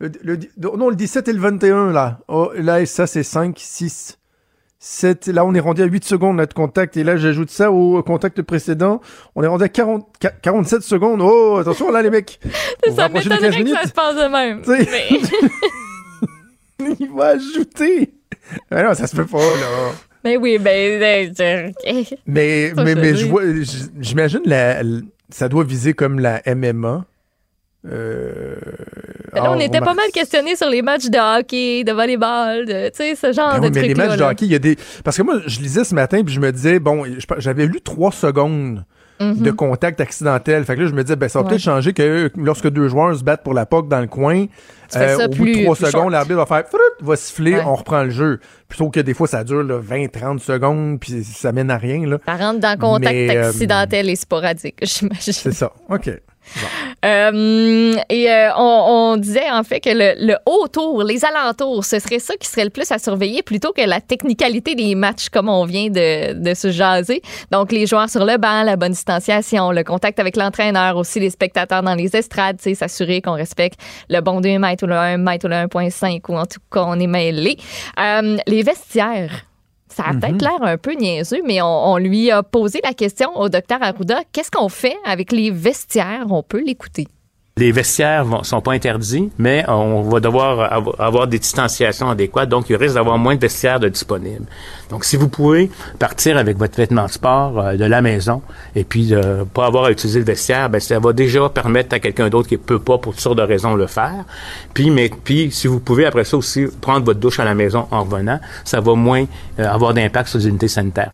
Le, 0.00 0.38
non, 0.58 0.90
le 0.90 0.96
17 0.96 1.28
et 1.28 1.32
le 1.32 1.40
21, 1.40 1.92
là. 1.92 2.20
Oh, 2.28 2.52
là, 2.54 2.84
ça, 2.86 3.06
c'est 3.06 3.24
5, 3.24 3.56
6, 3.58 4.18
7. 4.78 5.26
Là, 5.26 5.44
on 5.44 5.54
est 5.54 5.60
rendu 5.60 5.82
à 5.82 5.86
8 5.86 6.04
secondes 6.04 6.36
là, 6.36 6.46
de 6.46 6.54
contact. 6.54 6.96
Et 6.96 7.02
là, 7.02 7.16
j'ajoute 7.16 7.50
ça 7.50 7.72
au 7.72 8.00
contact 8.04 8.42
précédent. 8.42 9.00
On 9.34 9.42
est 9.42 9.48
rendu 9.48 9.64
à 9.64 9.68
40, 9.68 10.06
47 10.42 10.82
secondes. 10.82 11.20
Oh, 11.20 11.58
attention, 11.60 11.90
là, 11.90 12.00
les 12.02 12.10
mecs. 12.10 12.38
ça 12.94 13.08
m'étonnerait 13.08 13.64
que 13.64 13.70
ça 13.70 13.86
se 13.86 13.92
passe 13.92 14.14
de 14.14 14.28
même. 14.28 14.62
Il 17.00 17.10
va 17.10 17.30
ajouter. 17.30 18.14
Mais 18.70 18.84
non, 18.84 18.94
ça 18.94 19.08
se 19.08 19.16
fait 19.16 19.24
pas, 19.24 19.38
là. 19.38 19.92
Mais 20.24 20.36
oui, 20.36 20.58
ben. 20.58 21.00
ben 21.00 21.72
mais, 22.26 22.72
mais, 22.76 22.94
mais, 22.94 23.14
je 23.14 23.26
vois, 23.26 23.42
j'imagine, 23.98 24.42
la, 24.44 24.82
ça 25.30 25.48
doit 25.48 25.64
viser 25.64 25.94
comme 25.94 26.18
la 26.20 26.42
MMA. 26.46 27.04
Euh, 27.86 28.56
là, 29.34 29.52
on 29.52 29.60
était 29.60 29.80
pas 29.80 29.94
mal 29.94 30.10
questionné 30.12 30.56
sur 30.56 30.68
les 30.68 30.82
matchs 30.82 31.06
de 31.06 31.40
hockey, 31.40 31.84
de 31.84 31.92
volleyball, 31.92 32.66
de, 32.66 32.88
tu 32.88 32.96
sais, 32.96 33.14
ce 33.14 33.32
genre 33.32 33.60
ben 33.60 33.68
de 33.68 33.74
trucs. 33.74 33.82
Mais 33.82 33.88
les 33.88 33.94
matchs 33.94 34.16
de 34.16 34.24
hockey, 34.24 34.46
il 34.46 34.52
y 34.52 34.54
a 34.54 34.58
des. 34.58 34.76
Parce 35.04 35.16
que 35.16 35.22
moi, 35.22 35.40
je 35.46 35.60
lisais 35.60 35.84
ce 35.84 35.94
matin, 35.94 36.22
puis 36.24 36.34
je 36.34 36.40
me 36.40 36.52
disais, 36.52 36.78
bon, 36.78 37.04
j'avais 37.38 37.66
lu 37.66 37.80
trois 37.80 38.12
secondes. 38.12 38.84
Mhm. 39.20 39.42
de 39.42 39.50
contact 39.50 40.00
accidentel. 40.00 40.64
Fait 40.64 40.76
que 40.76 40.82
là, 40.82 40.86
je 40.86 40.92
me 40.92 41.02
disais, 41.02 41.16
ben, 41.16 41.28
ça 41.28 41.42
va 41.42 41.48
peut-être 41.48 41.60
changer 41.60 41.92
que 41.92 42.30
lorsque 42.36 42.68
deux 42.68 42.88
joueurs 42.88 43.16
se 43.16 43.24
battent 43.24 43.42
pour 43.42 43.54
la 43.54 43.66
POC 43.66 43.88
dans 43.88 44.00
le 44.00 44.06
coin, 44.06 44.46
euh, 44.96 45.26
au 45.26 45.28
bout 45.28 45.46
de 45.46 45.64
trois 45.64 45.76
secondes, 45.76 46.12
l'arbitre 46.12 46.36
va 46.36 46.46
faire, 46.46 46.64
va 47.00 47.16
siffler, 47.16 47.60
on 47.64 47.74
reprend 47.74 48.04
le 48.04 48.10
jeu. 48.10 48.38
Plutôt 48.68 48.90
que 48.90 49.00
des 49.00 49.14
fois, 49.14 49.26
ça 49.26 49.42
dure 49.42 49.64
20-30 49.64 50.38
secondes, 50.38 51.00
puis 51.00 51.24
ça 51.24 51.52
mène 51.52 51.70
à 51.70 51.78
rien. 51.78 52.06
Là. 52.06 52.18
Ça 52.26 52.36
rentre 52.36 52.60
dans 52.60 52.78
contact 52.78 53.12
euh, 53.12 53.48
accidentel 53.48 54.08
et 54.08 54.16
sporadique, 54.16 54.78
j'imagine. 54.82 55.32
C'est 55.32 55.52
ça. 55.52 55.72
OK. 55.88 56.10
Euh, 57.04 57.94
et 58.08 58.30
euh, 58.30 58.50
on, 58.56 59.16
disait 59.16 59.50
en 59.50 59.62
fait 59.62 59.80
que 59.80 59.90
le, 59.92 60.34
haut 60.46 60.68
tour, 60.68 61.02
les 61.04 61.24
alentours, 61.24 61.84
ce 61.84 61.98
serait 61.98 62.18
ça 62.18 62.34
qui 62.36 62.48
serait 62.48 62.64
le 62.64 62.70
plus 62.70 62.90
à 62.90 62.98
surveiller 62.98 63.42
plutôt 63.42 63.72
que 63.72 63.82
la 63.82 64.00
technicalité 64.00 64.74
des 64.74 64.94
matchs 64.94 65.28
comme 65.28 65.48
on 65.48 65.64
vient 65.64 65.88
de, 65.88 66.54
se 66.54 66.70
jaser. 66.70 67.22
Donc 67.50 67.72
les 67.72 67.86
joueurs 67.86 68.08
sur 68.08 68.24
le 68.24 68.36
banc, 68.36 68.64
la 68.64 68.76
bonne 68.76 68.92
distanciation, 68.92 69.70
le 69.70 69.84
contact 69.84 70.18
avec 70.18 70.36
l'entraîneur, 70.36 70.96
aussi 70.96 71.20
les 71.20 71.30
spectateurs 71.30 71.82
dans 71.82 71.94
les 71.94 72.16
estrades, 72.16 72.60
s'assurer 72.60 73.22
qu'on 73.22 73.32
respecte 73.32 73.80
le 74.08 74.20
bon 74.20 74.40
2 74.40 74.58
mètres 74.58 74.84
ou 74.84 74.88
le 74.88 74.96
1 74.96 75.16
mètre 75.18 75.46
ou 75.46 75.48
le 75.48 75.56
1.5 75.56 76.20
ou 76.28 76.36
en 76.36 76.46
tout 76.46 76.60
cas 76.72 76.84
on 76.86 76.98
est 76.98 77.06
mêlé. 77.06 77.56
Euh, 77.98 78.36
les 78.46 78.62
vestiaires. 78.62 79.47
Ça 79.90 80.04
a 80.04 80.12
peut-être 80.12 80.32
mhm. 80.32 80.40
l'air 80.40 80.62
un 80.62 80.76
peu 80.76 80.92
niaiseux, 80.92 81.42
mais 81.44 81.60
on, 81.62 81.96
lui 81.96 82.30
a 82.30 82.42
posé 82.42 82.80
la 82.84 82.92
question 82.92 83.36
au 83.36 83.48
docteur 83.48 83.82
Arruda, 83.82 84.20
qu'est-ce 84.32 84.50
qu'on 84.50 84.68
fait 84.68 84.96
avec 85.04 85.32
les 85.32 85.50
vestiaires? 85.50 86.26
On 86.30 86.42
peut 86.42 86.62
l'écouter. 86.62 87.08
Les 87.58 87.72
vestiaires 87.72 88.24
ne 88.24 88.44
sont 88.44 88.60
pas 88.60 88.70
interdits, 88.70 89.30
mais 89.36 89.64
on 89.66 90.02
va 90.02 90.20
devoir 90.20 90.72
avoir 91.00 91.26
des 91.26 91.40
distanciations 91.40 92.08
adéquates, 92.08 92.48
donc 92.48 92.70
il 92.70 92.76
risque 92.76 92.94
d'avoir 92.94 93.18
moins 93.18 93.34
de 93.34 93.40
vestiaires 93.40 93.80
de 93.80 93.88
disponibles. 93.88 94.46
Donc, 94.90 95.04
si 95.04 95.16
vous 95.16 95.28
pouvez 95.28 95.68
partir 95.98 96.38
avec 96.38 96.56
votre 96.56 96.76
vêtement 96.76 97.06
de 97.06 97.10
sport 97.10 97.58
euh, 97.58 97.74
de 97.74 97.84
la 97.84 98.00
maison 98.00 98.42
et 98.76 98.84
puis 98.84 99.12
euh, 99.12 99.44
pas 99.44 99.66
avoir 99.66 99.86
à 99.86 99.90
utiliser 99.90 100.20
le 100.20 100.24
vestiaire, 100.24 100.70
ben 100.70 100.78
ça 100.80 101.00
va 101.00 101.12
déjà 101.12 101.48
permettre 101.48 101.96
à 101.96 101.98
quelqu'un 101.98 102.28
d'autre 102.28 102.48
qui 102.48 102.58
peut 102.58 102.78
pas 102.78 102.98
pour 102.98 103.12
toutes 103.14 103.22
sortes 103.22 103.38
de 103.38 103.42
raisons 103.42 103.74
le 103.74 103.88
faire. 103.88 104.24
Puis, 104.72 104.90
mais 104.90 105.10
puis 105.24 105.50
si 105.50 105.66
vous 105.66 105.80
pouvez 105.80 106.06
après 106.06 106.22
ça 106.22 106.36
aussi 106.36 106.66
prendre 106.80 107.04
votre 107.04 107.18
douche 107.18 107.40
à 107.40 107.44
la 107.44 107.56
maison 107.56 107.88
en 107.90 108.04
revenant, 108.04 108.38
ça 108.64 108.80
va 108.80 108.94
moins 108.94 109.24
euh, 109.58 109.68
avoir 109.68 109.94
d'impact 109.94 110.28
sur 110.28 110.38
les 110.38 110.46
unités 110.46 110.68
sanitaires. 110.68 111.10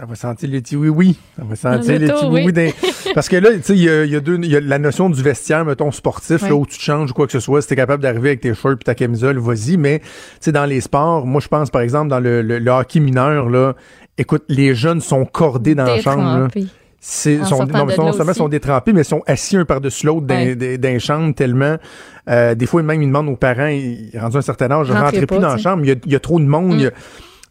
Ça 0.00 0.06
va 0.06 0.14
sentir 0.14 0.48
les 0.48 0.62
petits 0.62 0.76
oui-oui. 0.76 1.18
Ça 1.36 1.44
va 1.44 1.56
sentir 1.56 1.98
les 1.98 2.08
petits 2.08 2.24
oui-oui. 2.24 2.72
Parce 3.14 3.28
que 3.28 3.36
là, 3.36 3.50
tu 3.52 3.62
sais, 3.62 3.76
il 3.76 3.82
y 3.82 4.16
a, 4.16 4.20
deux, 4.20 4.38
y 4.38 4.56
a 4.56 4.60
la 4.60 4.78
notion 4.78 5.10
du 5.10 5.22
vestiaire, 5.22 5.62
mettons, 5.66 5.90
sportif, 5.90 6.40
là, 6.48 6.54
où 6.54 6.64
tu 6.64 6.78
te 6.78 6.82
changes 6.82 7.10
ou 7.10 7.12
quoi 7.12 7.26
que 7.26 7.32
ce 7.32 7.40
soit. 7.40 7.60
Si 7.60 7.68
t'es 7.68 7.76
capable 7.76 8.02
d'arriver 8.02 8.30
avec 8.30 8.40
tes 8.40 8.54
shorts 8.54 8.76
et 8.80 8.84
ta 8.84 8.94
camisole, 8.94 9.38
vas-y. 9.38 9.76
Mais, 9.76 9.98
tu 9.98 10.06
sais, 10.40 10.52
dans 10.52 10.64
les 10.64 10.80
sports, 10.80 11.26
moi, 11.26 11.42
je 11.42 11.48
pense, 11.48 11.68
par 11.68 11.82
exemple, 11.82 12.08
dans 12.08 12.18
le, 12.18 12.40
le, 12.40 12.70
hockey 12.70 12.98
mineur, 12.98 13.50
là, 13.50 13.74
écoute, 14.16 14.44
les 14.48 14.74
jeunes 14.74 15.02
sont 15.02 15.26
cordés 15.26 15.74
dans 15.74 15.84
la 15.84 16.00
chambre, 16.00 16.48
sont, 17.02 17.66
non, 17.66 17.84
mais 17.84 17.94
sont, 17.94 18.32
sont 18.32 18.48
détrempés, 18.48 18.94
mais 18.94 19.02
ils 19.02 19.04
sont 19.04 19.22
assis 19.26 19.58
un 19.58 19.66
par-dessus 19.66 20.06
l'autre 20.06 20.26
dans, 20.26 20.78
dans, 20.78 20.98
chambre 20.98 21.34
tellement. 21.34 21.76
Euh, 22.26 22.54
des 22.54 22.64
fois, 22.64 22.82
même, 22.82 23.02
ils 23.02 23.06
demandent 23.06 23.28
aux 23.28 23.36
parents, 23.36 23.66
ils, 23.66 24.10
rendus 24.18 24.38
un 24.38 24.42
certain 24.42 24.70
âge, 24.70 24.90
rentrez 24.90 25.26
plus 25.26 25.40
dans 25.40 25.48
la 25.48 25.58
chambre. 25.58 25.84
Il 25.84 26.10
y 26.10 26.16
a, 26.16 26.20
trop 26.20 26.40
de 26.40 26.46
monde. 26.46 26.84
Mm. 26.84 26.90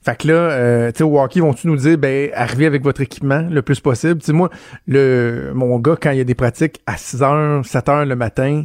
Fait 0.01 0.17
que 0.17 0.27
là, 0.27 0.33
euh, 0.33 0.91
tu 0.91 0.99
sais, 0.99 1.03
au 1.03 1.19
hockey, 1.19 1.41
vont-tu 1.41 1.67
nous 1.67 1.75
dire, 1.75 1.97
ben, 1.97 2.29
arrivez 2.33 2.65
avec 2.65 2.83
votre 2.83 3.01
équipement 3.01 3.45
le 3.49 3.61
plus 3.61 3.79
possible? 3.79 4.19
Tu 4.19 4.27
sais, 4.27 4.33
moi, 4.33 4.49
le, 4.87 5.51
mon 5.53 5.77
gars, 5.79 5.97
quand 6.01 6.11
il 6.11 6.17
y 6.17 6.21
a 6.21 6.25
des 6.25 6.35
pratiques 6.35 6.79
à 6.85 6.95
6 6.95 7.17
h, 7.17 7.63
7 7.63 7.85
h 7.87 8.05
le 8.05 8.15
matin, 8.15 8.63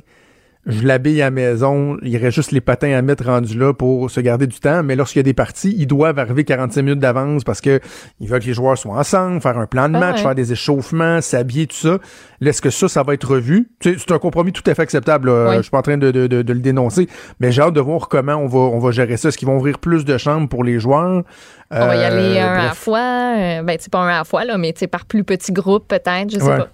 je 0.66 0.86
l'habille 0.86 1.20
à 1.20 1.26
la 1.26 1.30
maison, 1.30 1.98
il 2.02 2.08
y 2.08 2.16
aurait 2.16 2.30
juste 2.30 2.50
les 2.52 2.60
patins 2.60 2.92
à 2.92 3.02
mettre 3.02 3.24
rendus 3.26 3.58
là 3.58 3.74
pour 3.74 4.10
se 4.10 4.20
garder 4.20 4.46
du 4.46 4.58
temps, 4.60 4.82
mais 4.82 4.96
lorsqu'il 4.96 5.18
y 5.18 5.20
a 5.20 5.22
des 5.24 5.34
parties, 5.34 5.74
ils 5.78 5.86
doivent 5.86 6.18
arriver 6.18 6.44
45 6.44 6.82
minutes 6.82 6.98
d'avance 7.00 7.44
parce 7.44 7.60
que 7.60 7.80
ils 8.20 8.28
veulent 8.28 8.40
que 8.40 8.46
les 8.46 8.54
joueurs 8.54 8.78
soient 8.78 8.96
ensemble, 8.98 9.40
faire 9.40 9.58
un 9.58 9.66
plan 9.66 9.88
de 9.88 9.96
Ah 9.96 10.00
match, 10.00 10.16
ouais. 10.16 10.22
faire 10.22 10.34
des 10.34 10.52
échauffements, 10.52 11.20
s'habiller, 11.20 11.66
tout 11.66 11.76
ça. 11.76 11.98
Est-ce 12.40 12.62
que 12.62 12.70
ça, 12.70 12.88
ça 12.88 13.02
va 13.02 13.14
être 13.14 13.28
revu? 13.30 13.70
C'est 13.82 14.10
un 14.10 14.18
compromis 14.18 14.52
tout 14.52 14.62
à 14.66 14.74
fait 14.74 14.82
acceptable. 14.82 15.28
là. 15.28 15.48
Ouais. 15.50 15.56
Je 15.58 15.62
suis 15.62 15.70
pas 15.70 15.78
en 15.78 15.82
train 15.82 15.96
de, 15.98 16.10
de- 16.10 16.26
de- 16.26 16.42
de 16.42 16.52
le 16.52 16.60
dénoncer, 16.60 17.08
mais 17.40 17.52
j'ai 17.52 17.62
hâte 17.62 17.74
de 17.74 17.80
voir 17.80 18.08
comment 18.08 18.34
on 18.36 18.46
va, 18.46 18.58
on 18.58 18.78
va 18.78 18.90
gérer 18.90 19.16
ça. 19.16 19.28
Est-ce 19.28 19.38
qu'ils 19.38 19.48
vont 19.48 19.56
ouvrir 19.56 19.78
plus 19.78 20.04
de 20.04 20.16
chambres 20.18 20.48
pour 20.48 20.64
les 20.64 20.78
joueurs? 20.78 21.22
On 21.70 21.78
va 21.86 21.96
y 21.96 22.04
aller 22.04 22.38
Euh, 22.38 22.46
un 22.46 22.54
à 22.60 22.64
la 22.66 22.72
fois. 22.72 22.98
euh, 23.38 23.62
ben, 23.62 23.78
pas 23.90 23.98
un 24.00 24.08
à 24.08 24.18
la 24.18 24.24
fois, 24.24 24.44
là, 24.44 24.56
mais 24.58 24.72
par 24.90 25.04
plus 25.06 25.24
petit 25.24 25.52
groupe, 25.52 25.88
peut-être, 25.88 26.30
je 26.32 26.38
sais 26.38 26.44
Ouais. 26.44 26.58
pas. 26.58 26.68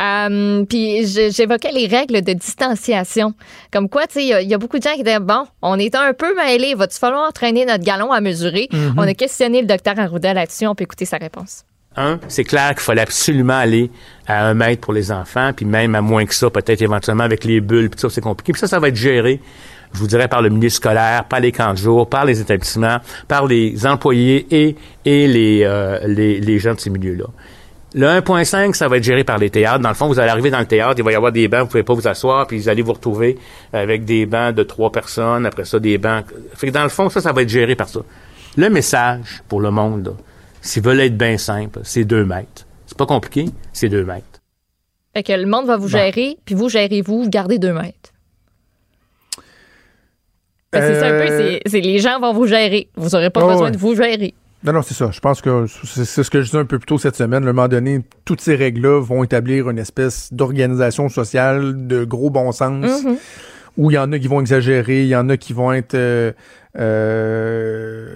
Euh, 0.00 0.64
puis 0.64 1.06
j'évoquais 1.06 1.72
les 1.72 1.86
règles 1.86 2.22
de 2.22 2.32
distanciation. 2.32 3.34
Comme 3.72 3.88
quoi, 3.88 4.06
tu 4.06 4.14
sais, 4.14 4.22
il 4.22 4.28
y 4.28 4.32
a- 4.32 4.40
il 4.42 4.48
y, 4.48 4.54
a 4.54 4.58
beaucoup 4.58 4.78
de 4.78 4.82
gens 4.82 4.94
qui 4.94 5.02
disaient 5.02 5.18
bon, 5.20 5.44
on 5.62 5.78
est 5.78 5.94
un 5.94 6.12
peu 6.12 6.34
mêlés, 6.36 6.74
va-tu 6.74 6.98
falloir 6.98 7.32
traîner 7.32 7.64
notre 7.64 7.84
galon 7.84 8.12
à 8.12 8.20
mesurer? 8.20 8.68
Mm-hmm. 8.72 8.94
On 8.96 9.02
a 9.02 9.14
questionné 9.14 9.60
le 9.60 9.66
docteur 9.66 9.98
Arruda 9.98 10.34
là-dessus, 10.34 10.66
on 10.66 10.74
peut 10.74 10.84
écouter 10.84 11.04
sa 11.04 11.16
réponse. 11.18 11.64
Un, 11.96 12.20
c'est 12.28 12.44
clair 12.44 12.68
qu'il 12.70 12.82
fallait 12.82 13.00
absolument 13.00 13.58
aller 13.58 13.90
à 14.28 14.46
un 14.46 14.54
mètre 14.54 14.82
pour 14.82 14.92
les 14.92 15.10
enfants, 15.10 15.50
puis 15.56 15.64
même 15.66 15.96
à 15.96 16.00
moins 16.00 16.26
que 16.26 16.34
ça, 16.34 16.48
peut-être 16.48 16.80
éventuellement 16.80 17.24
avec 17.24 17.42
les 17.44 17.60
bulles, 17.60 17.90
puis 17.90 17.98
ça, 17.98 18.08
c'est 18.08 18.20
compliqué. 18.20 18.52
Puis 18.52 18.60
ça, 18.60 18.68
ça 18.68 18.78
va 18.78 18.88
être 18.88 18.94
géré, 18.94 19.40
je 19.94 19.98
vous 19.98 20.06
dirais, 20.06 20.28
par 20.28 20.40
le 20.40 20.48
milieu 20.50 20.68
scolaire, 20.68 21.24
par 21.24 21.40
les 21.40 21.50
camps 21.50 21.72
de 21.72 21.78
jour, 21.78 22.08
par 22.08 22.24
les 22.24 22.40
établissements, 22.40 22.98
par 23.26 23.46
les 23.46 23.84
employés 23.84 24.46
et, 24.52 24.76
et 25.04 25.26
les, 25.26 25.62
euh, 25.64 25.98
les, 26.06 26.38
les 26.38 26.58
gens 26.60 26.74
de 26.74 26.78
ces 26.80 26.90
milieux-là. 26.90 27.24
Le 27.94 28.06
1.5, 28.06 28.74
ça 28.74 28.86
va 28.86 28.98
être 28.98 29.02
géré 29.04 29.24
par 29.24 29.38
les 29.38 29.48
théâtres. 29.48 29.80
Dans 29.80 29.88
le 29.88 29.94
fond, 29.94 30.08
vous 30.08 30.18
allez 30.18 30.30
arriver 30.30 30.50
dans 30.50 30.58
le 30.60 30.66
théâtre, 30.66 30.94
il 30.98 31.04
va 31.04 31.12
y 31.12 31.14
avoir 31.14 31.32
des 31.32 31.48
bancs, 31.48 31.62
vous 31.62 31.68
pouvez 31.68 31.82
pas 31.82 31.94
vous 31.94 32.06
asseoir, 32.06 32.46
puis 32.46 32.58
vous 32.58 32.68
allez 32.68 32.82
vous 32.82 32.92
retrouver 32.92 33.38
avec 33.72 34.04
des 34.04 34.26
bancs 34.26 34.54
de 34.54 34.62
trois 34.62 34.92
personnes, 34.92 35.46
après 35.46 35.64
ça, 35.64 35.78
des 35.78 35.96
bancs. 35.96 36.26
Fait 36.54 36.66
que 36.68 36.72
dans 36.72 36.82
le 36.82 36.90
fond, 36.90 37.08
ça, 37.08 37.20
ça 37.22 37.32
va 37.32 37.42
être 37.42 37.48
géré 37.48 37.74
par 37.76 37.88
ça. 37.88 38.00
Le 38.58 38.68
message 38.68 39.42
pour 39.48 39.60
le 39.62 39.70
monde, 39.70 40.14
s'ils 40.60 40.82
veulent 40.82 41.00
être 41.00 41.16
bien 41.16 41.38
simple, 41.38 41.80
c'est 41.82 42.04
deux 42.04 42.24
mètres. 42.26 42.66
C'est 42.86 42.98
pas 42.98 43.06
compliqué, 43.06 43.46
c'est 43.72 43.88
deux 43.88 44.04
mètres. 44.04 44.24
Fait 45.14 45.22
que 45.22 45.32
le 45.32 45.46
monde 45.46 45.66
va 45.66 45.78
vous 45.78 45.88
gérer, 45.88 46.36
puis 46.44 46.54
vous 46.54 46.68
gérez-vous, 46.68 47.24
vous 47.24 47.30
gardez 47.30 47.58
deux 47.58 47.72
mètres. 47.72 48.12
C'est 50.74 51.00
ça 51.00 51.06
un 51.06 51.10
peu, 51.10 51.32
Euh, 51.32 51.38
c'est- 51.64 51.70
c'est 51.70 51.80
les 51.80 51.98
gens 51.98 52.20
vont 52.20 52.34
vous 52.34 52.46
gérer. 52.46 52.88
Vous 52.94 53.08
n'aurez 53.10 53.30
pas 53.30 53.42
Oh, 53.42 53.48
besoin 53.48 53.64
ouais. 53.66 53.70
de 53.70 53.78
vous 53.78 53.94
gérer. 53.96 54.34
Non, 54.64 54.72
non, 54.72 54.82
c'est 54.82 54.94
ça. 54.94 55.10
Je 55.12 55.20
pense 55.20 55.40
que 55.40 55.66
c'est 55.84 56.04
ce 56.24 56.30
que 56.30 56.40
je 56.40 56.46
disais 56.46 56.58
un 56.58 56.64
peu 56.64 56.78
plus 56.80 56.86
tôt 56.86 56.98
cette 56.98 57.14
semaine. 57.16 57.44
À 57.46 57.50
un 57.50 57.52
moment 57.52 57.68
donné, 57.68 58.00
toutes 58.24 58.40
ces 58.40 58.56
règles-là 58.56 59.00
vont 59.00 59.22
établir 59.22 59.70
une 59.70 59.78
espèce 59.78 60.32
d'organisation 60.32 61.08
sociale 61.08 61.86
de 61.86 62.04
gros 62.04 62.30
bon 62.30 62.50
sens 62.50 63.04
Mhm. 63.04 63.16
où 63.76 63.90
il 63.90 63.94
y 63.94 63.98
en 63.98 64.10
a 64.10 64.18
qui 64.18 64.26
vont 64.26 64.40
exagérer, 64.40 65.02
il 65.02 65.08
y 65.08 65.14
en 65.16 65.28
a 65.28 65.36
qui 65.36 65.52
vont 65.52 65.72
être... 65.72 65.94
Euh, 65.94 66.32
euh, 66.76 68.08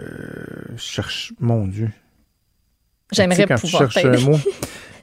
je 0.77 0.83
cherche... 0.83 1.33
Mon 1.41 1.67
Dieu. 1.67 1.91
J'aimerais 3.13 3.37
Tu 3.37 3.49
sais, 3.49 3.55
tu 3.55 3.61
pouvoir 3.61 3.83
cherches 3.93 4.03
t'aider. 4.03 4.23
un 4.23 4.31
mot, 4.31 4.39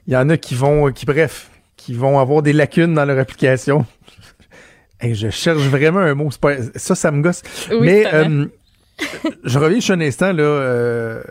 il 0.06 0.12
y 0.12 0.16
en 0.16 0.28
a 0.28 0.36
qui 0.36 0.54
vont... 0.54 0.90
qui 0.92 1.06
Bref, 1.06 1.50
qui 1.76 1.94
vont 1.94 2.18
avoir 2.18 2.42
des 2.42 2.52
lacunes 2.52 2.94
dans 2.94 3.04
leur 3.04 3.18
application. 3.18 3.86
Hey, 5.02 5.14
je 5.14 5.30
cherche 5.30 5.62
vraiment 5.62 6.00
un 6.00 6.12
mot. 6.14 6.28
Pas, 6.38 6.56
ça, 6.76 6.94
ça 6.94 7.10
me 7.10 7.22
gosse. 7.22 7.40
Oui, 7.70 7.78
Mais 7.80 8.04
euh, 8.12 8.44
je 9.44 9.58
reviens 9.58 9.76
juste 9.78 9.90
un 9.90 10.00
instant, 10.00 10.32
là. 10.32 10.42
euh, 10.42 11.22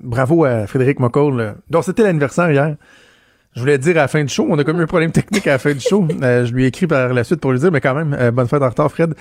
bravo 0.00 0.44
à 0.44 0.66
Frédéric 0.66 1.00
McCall. 1.00 1.36
là. 1.36 1.54
Donc, 1.70 1.84
c'était 1.84 2.02
l'anniversaire 2.02 2.50
hier. 2.50 2.76
Je 3.54 3.60
voulais 3.60 3.78
dire 3.78 3.96
à 3.96 4.00
la 4.00 4.08
fin 4.08 4.22
du 4.22 4.28
show, 4.28 4.46
on 4.50 4.58
a 4.58 4.64
comme 4.64 4.78
eu 4.80 4.82
un 4.82 4.86
problème 4.86 5.12
technique 5.12 5.46
à 5.46 5.52
la 5.52 5.58
fin 5.58 5.72
du 5.72 5.80
show. 5.80 6.06
Euh, 6.22 6.44
je 6.44 6.52
lui 6.52 6.64
ai 6.64 6.66
écrit 6.66 6.86
par 6.86 7.12
la 7.14 7.24
suite 7.24 7.40
pour 7.40 7.52
lui 7.52 7.58
dire, 7.58 7.72
mais 7.72 7.80
quand 7.80 7.94
même, 7.94 8.14
euh, 8.18 8.30
bonne 8.30 8.48
fête 8.48 8.62
en 8.62 8.68
retard, 8.68 8.90
Fred. 8.90 9.14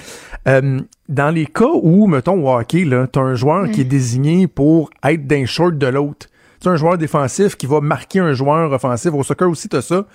Euh, 0.48 0.80
dans 1.08 1.30
les 1.30 1.46
cas 1.46 1.72
où, 1.74 2.08
mettons, 2.08 2.44
au 2.46 2.54
hockey, 2.54 2.84
là, 2.84 3.08
t'as 3.08 3.22
un 3.22 3.36
joueur 3.36 3.70
qui 3.72 3.82
est 3.82 3.86
désigné 3.86 4.48
pour 4.48 4.90
être 5.04 5.26
d'un 5.26 5.46
short 5.46 5.78
de 5.78 5.88
l'autre. 5.88 6.28
Tu 6.62 6.68
un 6.68 6.76
joueur 6.76 6.98
défensif 6.98 7.56
qui 7.56 7.66
va 7.66 7.80
marquer 7.80 8.20
un 8.20 8.34
joueur 8.34 8.72
offensif. 8.72 9.14
Au 9.14 9.24
soccer 9.24 9.50
aussi, 9.50 9.70
t'as 9.70 9.82
ça. 9.82 10.06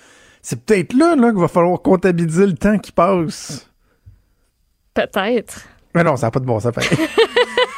C'est 0.43 0.65
peut-être 0.65 0.95
là, 0.95 1.15
là 1.17 1.31
qu'il 1.31 1.41
va 1.41 1.49
falloir 1.49 1.81
comptabiliser 1.81 2.47
le 2.47 2.55
temps 2.55 2.79
qui 2.79 2.93
passe. 2.93 3.71
Peut-être. 4.95 5.63
Mais 5.95 6.03
non, 6.03 6.17
ça 6.17 6.27
n'a 6.27 6.31
pas 6.31 6.41
de 6.41 6.47
bon 6.47 6.59
sens. 6.61 6.75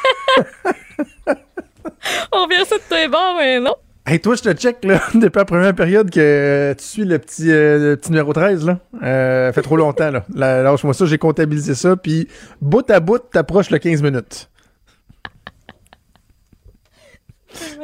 On 2.31 2.47
vient 2.47 2.65
ça 2.65 2.75
de 2.77 2.95
les 2.95 3.07
bords, 3.07 3.35
mais 3.37 3.59
non? 3.59 3.75
Hey, 4.05 4.19
toi, 4.19 4.35
je 4.35 4.41
te 4.41 4.53
check, 4.53 4.83
là, 4.83 5.01
depuis 5.13 5.37
la 5.39 5.45
première 5.45 5.73
période 5.73 6.09
que 6.11 6.19
euh, 6.19 6.73
tu 6.75 6.83
suis 6.83 7.05
le 7.05 7.19
petit, 7.19 7.49
euh, 7.49 7.91
le 7.91 7.95
petit 7.97 8.11
numéro 8.11 8.33
13, 8.33 8.65
là. 8.65 8.79
Euh, 9.01 9.53
fait 9.53 9.61
trop 9.61 9.77
longtemps, 9.77 10.11
là. 10.11 10.25
Lâche-moi 10.33 10.93
ça, 10.93 11.05
j'ai 11.05 11.17
comptabilisé 11.17 11.73
ça, 11.73 11.95
puis 11.95 12.27
bout 12.61 12.89
à 12.91 12.99
bout, 12.99 13.19
t'approches 13.19 13.69
le 13.69 13.77
15 13.79 14.01
minutes. 14.01 14.49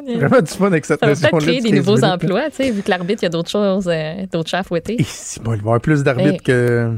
Vraiment 0.03 0.41
du 0.41 0.51
fun 0.51 0.65
avec 0.67 0.83
cette 0.85 0.99
Ça 0.99 1.05
va 1.05 1.11
notion-là. 1.13 1.45
créer 1.45 1.61
des 1.61 1.69
15 1.69 1.77
nouveaux 1.77 1.95
minutes, 1.95 2.11
emplois, 2.11 2.49
tu 2.49 2.55
sais, 2.55 2.71
vu 2.71 2.81
que 2.81 2.89
l'arbitre, 2.89 3.21
il 3.21 3.25
y 3.25 3.27
a 3.27 3.29
d'autres 3.29 3.51
choses, 3.51 3.87
euh, 3.87 4.25
d'autres 4.31 4.49
chats 4.49 4.59
à 4.59 4.63
fouetter. 4.63 4.95
Et 4.99 5.03
si, 5.03 5.39
bon, 5.39 5.51
il 5.53 5.57
va 5.57 5.57
y 5.57 5.59
avoir 5.61 5.79
plus 5.79 6.03
d'arbitres 6.03 6.31
Hey. 6.31 6.39
que, 6.41 6.91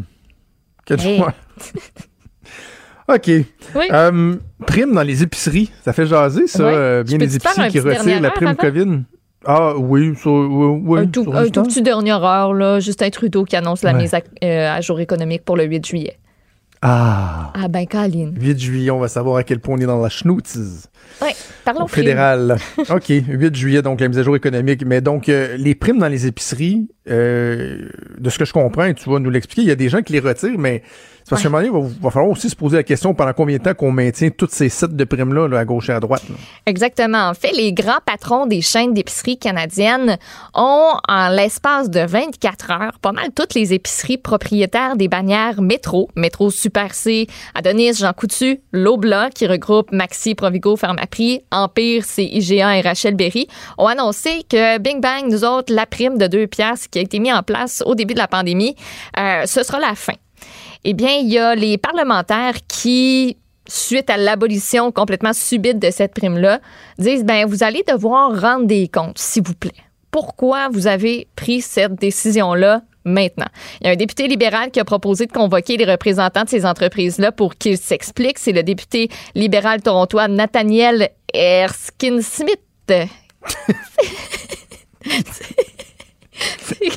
que 0.86 0.94
de 0.96 1.02
Hey. 1.02 1.22
OK. 3.16 3.28
Oui. 3.76 3.86
Euh, 3.92 4.36
prime 4.66 4.94
dans 4.94 5.04
les 5.04 5.24
épiceries. 5.24 5.72
Ça 5.84 5.94
fait 5.94 6.06
jaser, 6.06 6.48
ça. 6.48 6.64
Euh, 6.64 7.04
bien 7.04 7.20
faire 7.20 7.36
épiceries 7.36 7.70
qui 7.70 7.80
retirent 7.80 8.22
la 8.22 8.32
prime 8.32 8.48
avant? 8.50 8.58
COVID? 8.58 9.00
Ah 9.46 9.74
oui, 9.76 10.14
ça, 10.22 10.30
oui, 10.30 10.82
oui, 10.86 11.00
un 11.00 11.08
tout, 11.08 11.24
sur 11.24 11.36
un 11.36 11.48
tout 11.50 11.64
petit 11.64 11.82
dernière 11.82 12.24
heure, 12.24 12.54
là, 12.54 12.80
Justin 12.80 13.10
Trudeau 13.10 13.44
qui 13.44 13.56
annonce 13.56 13.82
la 13.82 13.92
Ouais. 13.94 13.98
mise 14.02 14.14
à, 14.14 14.20
euh, 14.44 14.70
à 14.70 14.82
jour 14.82 15.00
économique 15.00 15.44
pour 15.44 15.58
le 15.58 15.64
8 15.64 15.84
juillet. 15.86 16.18
Ah, 16.84 17.52
Ah 17.56 17.68
ben, 17.68 17.86
Caroline. 17.86 18.36
8 18.40 18.60
juillet, 18.60 18.90
on 18.90 19.00
va 19.00 19.08
savoir 19.08 19.38
à 19.38 19.44
quel 19.44 19.60
point 19.60 19.76
on 19.76 19.82
est 19.82 19.86
dans 19.86 20.02
la 20.02 20.10
schnoutise. 20.10 20.90
Oui, 21.22 21.30
parlons 21.64 21.84
Au 21.84 21.88
fédéral. 21.88 22.58
OK, 22.90 23.06
8 23.10 23.56
juillet, 23.56 23.82
donc 23.84 24.00
la 24.00 24.08
mise 24.08 24.18
à 24.18 24.24
jour 24.24 24.36
économique. 24.36 24.84
Mais 24.86 25.00
donc, 25.00 25.30
euh, 25.30 25.58
les 25.58 25.76
primes 25.76 26.00
dans 26.00 26.08
les 26.08 26.26
épiceries, 26.26 26.88
euh, 27.10 27.88
de 28.18 28.30
ce 28.32 28.40
que 28.40 28.46
je 28.46 28.54
comprends, 28.54 28.86
et 28.86 28.96
tu 28.96 29.10
vas 29.10 29.20
nous 29.20 29.30
l'expliquer, 29.30 29.62
il 29.62 29.68
y 29.68 29.72
a 29.72 29.76
des 29.76 29.90
gens 29.90 30.02
qui 30.02 30.14
les 30.14 30.20
retirent, 30.20 30.58
mais 30.58 30.82
c'est 31.24 31.30
parce 31.30 31.42
qu'à 31.42 31.48
un 31.48 31.52
moment 31.52 31.64
donné, 31.64 31.78
il 31.78 31.84
va, 31.84 31.96
va 32.02 32.10
falloir 32.12 32.32
aussi 32.32 32.50
se 32.50 32.56
poser 32.56 32.78
la 32.78 32.84
question 32.84 33.14
pendant 33.14 33.34
combien 33.34 33.58
de 33.58 33.64
temps 33.64 33.74
qu'on 33.74 33.92
maintient 33.92 34.30
toutes 34.30 34.52
ces 34.52 34.70
sites 34.70 34.96
de 34.96 35.04
primes-là, 35.04 35.48
là, 35.48 35.60
à 35.60 35.66
gauche 35.66 35.90
et 35.90 35.94
à 35.94 36.00
droite. 36.00 36.24
là? 36.30 36.36
Exactement. 36.66 37.30
En 37.30 37.34
fait, 37.34 37.52
les 37.52 37.74
grands 37.74 38.00
patrons 38.06 38.46
des 38.46 38.62
chaînes 38.62 38.94
d'épicerie 38.94 39.38
canadiennes 39.38 40.18
ont, 40.54 40.94
en 41.08 41.30
l'espace 41.30 41.90
de 41.90 42.02
24 42.02 42.72
heures, 42.72 43.00
pas 43.02 43.12
mal 43.12 43.30
toutes 43.36 43.54
les 43.54 43.74
épiceries 43.74 44.18
propriétaires 44.18 44.96
des 44.96 45.08
bannières 45.08 45.62
Métro, 45.62 46.10
Métro 46.16 46.50
Super 46.50 46.94
C, 46.94 47.28
Adonis, 47.56 47.94
Jean 47.94 48.14
Coutu, 48.14 48.62
Lobla, 48.72 49.30
qui 49.30 49.48
regroupe 49.48 49.92
Maxi, 49.92 50.36
Provigo, 50.36 50.76
Pharmaprix, 50.76 51.42
Empire, 51.52 52.04
c'est 52.06 52.26
IGA 52.26 52.78
et 52.78 52.82
Rachel 52.82 53.16
Berry, 53.16 53.48
ont 53.78 53.88
annoncé 53.88 54.44
que 54.50 54.78
Bing 54.80 55.02
Bang, 55.02 55.26
nous 55.30 55.44
autres, 55.44 55.74
la 55.74 55.86
prime 55.86 56.18
de 56.18 56.28
2 56.28 56.48
piastres 56.48 56.90
qui 56.90 57.00
a 57.00 57.02
été 57.02 57.20
mise 57.20 57.34
en 57.34 57.44
place 57.44 57.84
au 57.86 57.96
début 57.96 58.14
de 58.14 58.20
la 58.20 58.28
pandémie, 58.28 58.76
euh, 59.20 59.46
ce 59.46 59.64
sera 59.64 59.80
la 59.80 59.96
fin. 59.96 60.14
Eh 60.84 60.94
bien, 60.94 61.12
il 61.12 61.30
y 61.30 61.38
a 61.38 61.56
les 61.56 61.78
parlementaires 61.78 62.56
qui 62.68 63.38
suite 63.68 64.10
à 64.10 64.18
l'abolition 64.18 64.92
complètement 64.92 65.34
subite 65.34 65.80
de 65.80 65.92
cette 65.92 66.14
prime-là, 66.14 66.60
disent 66.98 67.24
ben 67.24 67.46
vous 67.46 67.64
allez 67.64 67.84
devoir 67.88 68.40
rendre 68.40 68.66
des 68.66 68.88
comptes, 68.88 69.18
s'il 69.18 69.44
vous 69.44 69.54
plaît. 69.54 69.72
Pourquoi 70.10 70.70
vous 70.70 70.88
avez 70.88 71.28
pris 71.36 71.62
cette 71.62 71.96
décision-là 71.96 72.82
maintenant? 73.06 73.48
Il 73.80 73.88
y 73.88 73.90
a 73.90 73.94
un 73.94 73.96
député 73.96 74.28
libéral 74.28 74.72
qui 74.72 74.80
a 74.80 74.86
proposé 74.86 75.26
de 75.26 75.32
convoquer 75.32 75.78
les 75.78 75.86
représentants 75.86 76.44
de 76.44 76.50
ces 76.50 76.66
entreprises-là 76.66 77.32
pour 77.32 77.56
qu'ils 77.56 77.78
s'expliquent. 77.78 78.40
C'est 78.40 78.52
le 78.52 78.64
député 78.64 79.10
libéral 79.36 79.82
torontois 79.82 80.28
Nathaniel 80.28 81.10
Erskine-Smith. 81.34 82.60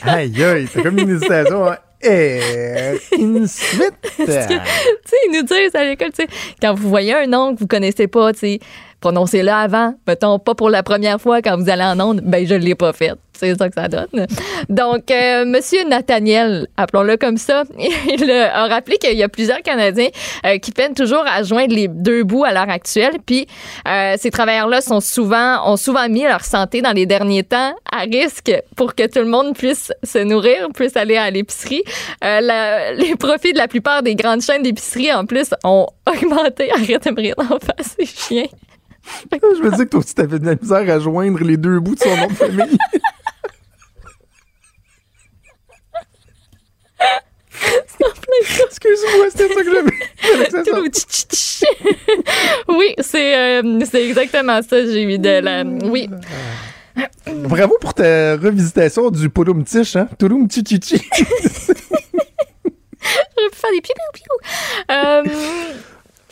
Aïe, 0.02 0.42
aïe, 0.42 0.68
c'est 0.72 0.82
comme 0.82 0.98
une 0.98 1.10
hésitation. 1.10 1.68
Hein? 1.68 1.76
Une 3.18 3.46
suite. 3.46 3.94
tu 4.16 4.24
sais, 4.26 4.46
ils 5.26 5.32
nous 5.32 5.42
disent 5.42 5.74
à 5.74 5.84
l'école, 5.84 6.12
tu 6.12 6.22
sais, 6.22 6.28
quand 6.60 6.74
vous 6.74 6.88
voyez 6.88 7.14
un 7.14 7.26
nom 7.26 7.54
que 7.54 7.60
vous 7.60 7.66
connaissez 7.66 8.06
pas, 8.06 8.32
tu 8.32 8.38
sais, 8.40 8.58
prononcez-le 9.04 9.50
avant. 9.50 9.92
Mettons, 10.06 10.38
pas 10.38 10.54
pour 10.54 10.70
la 10.70 10.82
première 10.82 11.20
fois 11.20 11.42
quand 11.42 11.58
vous 11.58 11.68
allez 11.68 11.84
en 11.84 12.00
onde, 12.00 12.22
ben 12.22 12.46
je 12.46 12.54
l'ai 12.54 12.74
pas 12.74 12.94
fait. 12.94 13.12
C'est 13.34 13.54
ça 13.58 13.68
que 13.68 13.74
ça 13.74 13.88
donne. 13.88 14.26
Donc, 14.68 15.10
euh, 15.10 15.44
Monsieur 15.44 15.84
Nathaniel, 15.86 16.68
appelons-le 16.76 17.16
comme 17.16 17.36
ça, 17.36 17.64
il 17.78 18.30
a 18.30 18.66
rappelé 18.68 18.96
qu'il 18.96 19.18
y 19.18 19.22
a 19.22 19.28
plusieurs 19.28 19.60
Canadiens 19.60 20.08
euh, 20.46 20.58
qui 20.58 20.70
peinent 20.70 20.94
toujours 20.94 21.24
à 21.26 21.42
joindre 21.42 21.74
les 21.74 21.88
deux 21.88 22.22
bouts 22.22 22.44
à 22.44 22.52
l'heure 22.52 22.70
actuelle. 22.70 23.14
Puis, 23.26 23.46
euh, 23.88 24.14
ces 24.18 24.30
travailleurs-là 24.30 24.80
sont 24.80 25.00
souvent, 25.00 25.70
ont 25.70 25.76
souvent 25.76 26.08
mis 26.08 26.22
leur 26.22 26.44
santé 26.44 26.80
dans 26.80 26.92
les 26.92 27.06
derniers 27.06 27.42
temps 27.42 27.74
à 27.92 28.02
risque 28.02 28.52
pour 28.76 28.94
que 28.94 29.06
tout 29.06 29.18
le 29.20 29.28
monde 29.28 29.54
puisse 29.54 29.92
se 30.02 30.18
nourrir, 30.18 30.68
puisse 30.72 30.96
aller 30.96 31.16
à 31.16 31.30
l'épicerie. 31.30 31.82
Euh, 32.22 32.92
les 32.96 33.16
profits 33.16 33.52
de 33.52 33.58
la 33.58 33.68
plupart 33.68 34.02
des 34.02 34.14
grandes 34.14 34.40
chaînes 34.40 34.62
d'épicerie, 34.62 35.12
en 35.12 35.26
plus, 35.26 35.50
ont 35.64 35.88
augmenté. 36.06 36.70
Arrête 36.70 37.04
de 37.04 37.10
me 37.10 37.20
rire 37.20 37.34
d'en 37.36 37.58
face, 37.58 37.96
c'est 37.98 38.06
chien. 38.06 38.46
Je 39.32 39.62
me 39.62 39.70
dis 39.70 39.78
que 39.78 39.82
toi 39.84 40.00
aussi, 40.00 40.14
t'avais 40.14 40.38
de 40.38 40.46
la 40.46 40.54
misère 40.54 40.94
à 40.94 40.98
joindre 40.98 41.42
les 41.42 41.56
deux 41.56 41.80
bouts 41.80 41.94
de 41.94 42.00
son 42.00 42.16
nom 42.16 42.26
de 42.26 42.32
famille. 42.32 42.78
Excuse-moi, 48.66 49.26
c'était 49.30 49.48
ça 49.48 49.62
que 49.62 49.72
j'avais. 49.72 49.90
Oui, 52.68 52.94
c'est 52.98 53.34
euh, 53.36 53.80
exactement 53.94 54.60
ça. 54.62 54.84
J'ai 54.84 55.06
mis 55.06 55.18
de 55.18 55.40
la. 55.40 55.64
Oui. 55.64 56.08
Bravo 57.26 57.76
pour 57.80 57.94
ta 57.94 58.36
revisitation 58.36 59.10
du 59.10 59.28
Pouloum 59.28 59.64
Tiche, 59.64 59.96
hein? 59.96 60.08
Touloum 60.18 60.48
Chichichi. 60.50 61.00
J'aurais 61.16 61.30
pu 63.50 63.56
faire 63.56 63.70
des 63.72 63.80
piou 63.80 63.94
piou 63.94 64.12
piou. 64.12 64.36
Euh, 64.90 65.22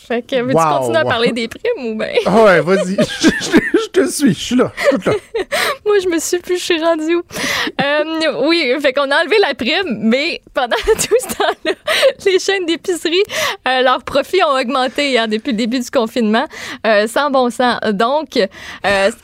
fait 0.07 0.23
que 0.23 0.37
veux-tu 0.43 0.57
Wow, 0.57 0.79
continuer 0.79 0.99
à 0.99 1.05
parler 1.05 1.33
des 1.33 1.49
primes 1.49 1.87
ou 1.87 1.95
bien? 1.97 2.09
Ah 2.27 2.43
ouais, 2.45 2.61
vas-y. 2.61 2.97
Je, 3.20 3.29
je- 3.29 3.61
je 3.83 3.89
te 4.01 4.07
suis, 4.11 4.33
je 4.35 4.39
suis 4.41 4.57
là, 4.57 4.73
je 4.77 4.97
suis 4.99 5.11
là. 5.11 5.16
Moi, 5.87 5.99
je 6.03 6.09
me 6.09 6.19
suis 6.19 6.39
plus, 6.39 6.57
je 6.59 6.62
suis 6.65 6.81
rendue 6.83 7.16
où? 7.16 7.23
Euh, 7.81 8.47
oui, 8.49 8.73
fait 8.81 8.93
qu'on 8.95 9.11
a 9.11 9.20
enlevé 9.20 9.37
la 9.41 9.55
prime, 9.55 9.99
mais 10.01 10.41
pendant 10.55 10.77
tout 10.77 11.16
ce 11.20 11.37
temps-là, 11.37 11.73
les 12.24 12.39
chaînes 12.39 12.65
d'épicerie, 12.66 13.23
euh, 13.69 13.83
leurs 13.83 14.03
profits 14.03 14.43
ont 14.45 14.59
augmenté 14.59 15.19
hein, 15.19 15.29
depuis 15.29 15.51
le 15.51 15.57
début 15.59 15.81
du 15.81 15.91
confinement, 15.91 16.47
euh, 16.87 17.07
sans 17.07 17.31
bon 17.31 17.51
sens. 17.51 17.79
Donc, 17.93 18.29
je 18.35 19.15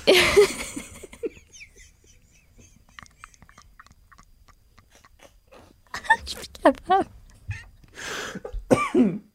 suis 6.26 6.48
capable. 6.62 7.06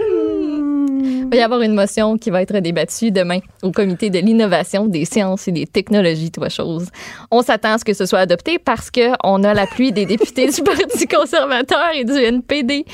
Il 0.00 1.28
va 1.30 1.36
y 1.36 1.42
avoir 1.42 1.60
une 1.60 1.74
motion 1.74 2.16
qui 2.16 2.30
va 2.30 2.40
être 2.40 2.58
débattue 2.58 3.10
demain 3.10 3.40
au 3.62 3.70
comité 3.70 4.08
de 4.08 4.18
l'innovation, 4.18 4.86
des 4.86 5.04
sciences 5.04 5.46
et 5.48 5.52
des 5.52 5.66
technologies, 5.66 6.30
toi 6.30 6.48
chose. 6.48 6.88
On 7.30 7.42
s'attend 7.42 7.74
à 7.74 7.78
ce 7.78 7.84
que 7.84 7.92
ce 7.92 8.06
soit 8.06 8.20
adopté 8.20 8.58
parce 8.58 8.90
qu'on 8.90 9.44
a 9.44 9.54
l'appui 9.54 9.92
des 9.92 10.06
députés 10.06 10.48
du 10.50 10.62
Parti 10.62 11.06
conservateur 11.06 11.90
et 11.94 12.04
du 12.04 12.12
NPD. 12.12 12.86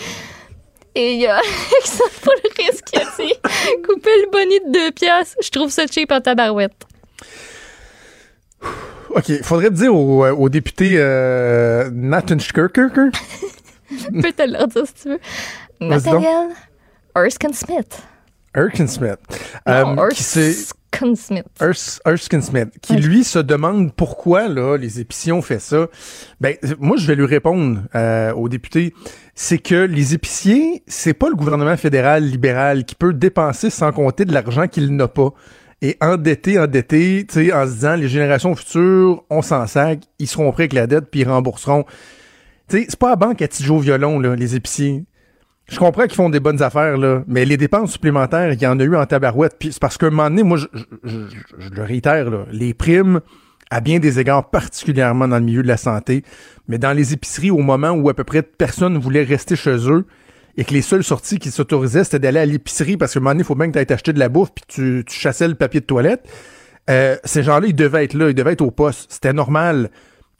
Et 0.96 1.14
il 1.14 1.20
y 1.20 1.26
a 1.26 1.36
Alexandre 1.36 2.10
Paul 2.22 2.34
qui 2.56 2.96
a 2.96 3.02
dit 3.18 3.34
couper 3.86 4.10
le 4.22 4.30
bonnet 4.30 4.60
de 4.66 4.72
deux 4.72 4.90
piastres. 4.92 5.36
Je 5.42 5.50
trouve 5.50 5.70
ça 5.70 5.86
cheap 5.86 6.10
en 6.10 6.20
tabarouette. 6.20 6.86
OK, 9.10 9.42
faudrait 9.42 9.70
dire 9.70 9.94
au, 9.94 10.26
au 10.26 10.48
député 10.48 10.92
euh, 10.94 11.88
Nathan 11.92 12.38
Schkerker. 12.38 12.88
Je 13.90 14.20
peux 14.20 14.32
te 14.32 14.42
le 14.42 14.58
redire 14.58 14.86
si 14.86 14.94
tu 15.02 15.08
veux. 15.10 15.20
Nathaniel 15.88 16.48
Erskine 17.16 17.52
Smith. 17.54 18.02
Erskine 18.54 18.88
Smith. 18.88 19.18
Non, 19.66 19.72
Euh, 19.98 20.06
Erskine 20.08 21.16
Smith. 21.16 21.44
Ers- 21.60 22.00
Erskine 22.06 22.40
Smith, 22.42 22.68
qui 22.80 22.94
lui 22.96 23.24
se 23.24 23.40
demande 23.40 23.92
pourquoi 23.94 24.46
là, 24.48 24.76
les 24.76 25.00
épiciers 25.00 25.32
ont 25.32 25.42
fait 25.42 25.58
ça. 25.58 25.88
Ben, 26.40 26.54
moi, 26.78 26.96
je 26.96 27.06
vais 27.06 27.16
lui 27.16 27.26
répondre 27.26 27.80
euh, 27.96 28.32
au 28.34 28.48
député. 28.48 28.94
C'est 29.34 29.58
que 29.58 29.74
les 29.74 30.14
épiciers, 30.14 30.84
c'est 30.86 31.14
pas 31.14 31.28
le 31.28 31.34
gouvernement 31.34 31.76
fédéral 31.76 32.22
libéral 32.24 32.84
qui 32.84 32.94
peut 32.94 33.12
dépenser 33.12 33.70
sans 33.70 33.90
compter 33.90 34.24
de 34.24 34.32
l'argent 34.32 34.68
qu'il 34.68 34.94
n'a 34.94 35.08
pas. 35.08 35.30
Et 35.82 35.96
endetté, 36.00 36.58
endetté, 36.60 37.26
tu 37.28 37.46
sais, 37.46 37.52
en 37.52 37.66
se 37.66 37.72
disant, 37.72 37.96
les 37.96 38.08
générations 38.08 38.54
futures, 38.54 39.24
on 39.28 39.42
s'en 39.42 39.66
sac, 39.66 39.98
ils 40.20 40.28
seront 40.28 40.50
prêts 40.52 40.62
avec 40.62 40.72
la 40.74 40.86
dette, 40.86 41.06
puis 41.10 41.20
ils 41.22 41.28
rembourseront. 41.28 41.84
Tu 42.68 42.78
sais, 42.78 42.86
c'est 42.88 42.98
pas 42.98 43.10
à 43.12 43.16
banque 43.16 43.42
à 43.42 43.48
Tidjo 43.48 43.78
Violon, 43.80 44.20
là, 44.20 44.36
les 44.36 44.54
épiciers. 44.54 45.04
Je 45.68 45.78
comprends 45.78 46.02
qu'ils 46.02 46.14
font 46.14 46.28
des 46.30 46.40
bonnes 46.40 46.62
affaires, 46.62 46.98
là, 46.98 47.22
mais 47.26 47.44
les 47.46 47.56
dépenses 47.56 47.92
supplémentaires, 47.92 48.52
il 48.52 48.60
y 48.60 48.66
en 48.66 48.78
a 48.78 48.84
eu 48.84 48.96
en 48.96 49.06
tabarouette. 49.06 49.56
Puis 49.58 49.72
c'est 49.72 49.80
parce 49.80 49.96
qu'à 49.96 50.06
un 50.06 50.10
moment 50.10 50.28
donné, 50.28 50.42
moi, 50.42 50.58
je, 50.58 50.66
je- 51.04 51.10
je- 51.28 51.64
je 51.64 51.70
le 51.70 51.82
réitère, 51.82 52.30
là, 52.30 52.44
les 52.52 52.74
primes, 52.74 53.20
à 53.70 53.80
bien 53.80 53.98
des 53.98 54.20
égards, 54.20 54.50
particulièrement 54.50 55.26
dans 55.26 55.38
le 55.38 55.44
milieu 55.44 55.62
de 55.62 55.68
la 55.68 55.78
santé, 55.78 56.22
mais 56.68 56.76
dans 56.78 56.92
les 56.92 57.12
épiceries, 57.14 57.50
au 57.50 57.58
moment 57.58 57.90
où 57.92 58.08
à 58.10 58.14
peu 58.14 58.24
près 58.24 58.42
personne 58.42 58.98
voulait 58.98 59.22
rester 59.24 59.56
chez 59.56 59.88
eux, 59.90 60.04
et 60.56 60.64
que 60.64 60.72
les 60.74 60.82
seules 60.82 61.02
sorties 61.02 61.38
qui 61.38 61.50
s'autorisaient, 61.50 62.04
c'était 62.04 62.18
d'aller 62.20 62.40
à 62.40 62.46
l'épicerie, 62.46 62.96
parce 62.96 63.14
qu'à 63.14 63.18
un 63.18 63.22
moment 63.22 63.30
donné, 63.32 63.40
il 63.40 63.46
faut 63.46 63.54
bien 63.56 63.66
que 63.68 63.72
tu 63.72 63.78
ailles 63.78 63.86
t'acheter 63.86 64.12
de 64.12 64.18
la 64.20 64.28
bouffe, 64.28 64.50
puis 64.54 64.64
tu, 64.68 65.02
tu 65.06 65.18
chassais 65.18 65.48
le 65.48 65.54
papier 65.56 65.80
de 65.80 65.86
toilette. 65.86 66.28
Euh, 66.90 67.16
ces 67.24 67.42
gens-là, 67.42 67.66
ils 67.66 67.74
devaient 67.74 68.04
être 68.04 68.14
là, 68.14 68.28
ils 68.28 68.34
devaient 68.34 68.52
être 68.52 68.60
au 68.60 68.70
poste. 68.70 69.10
C'était 69.10 69.32
normal 69.32 69.90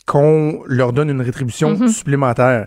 qu'on 0.07 0.61
leur 0.67 0.93
donne 0.93 1.09
une 1.09 1.23
rétribution 1.23 1.75
supplémentaire. 1.89 2.67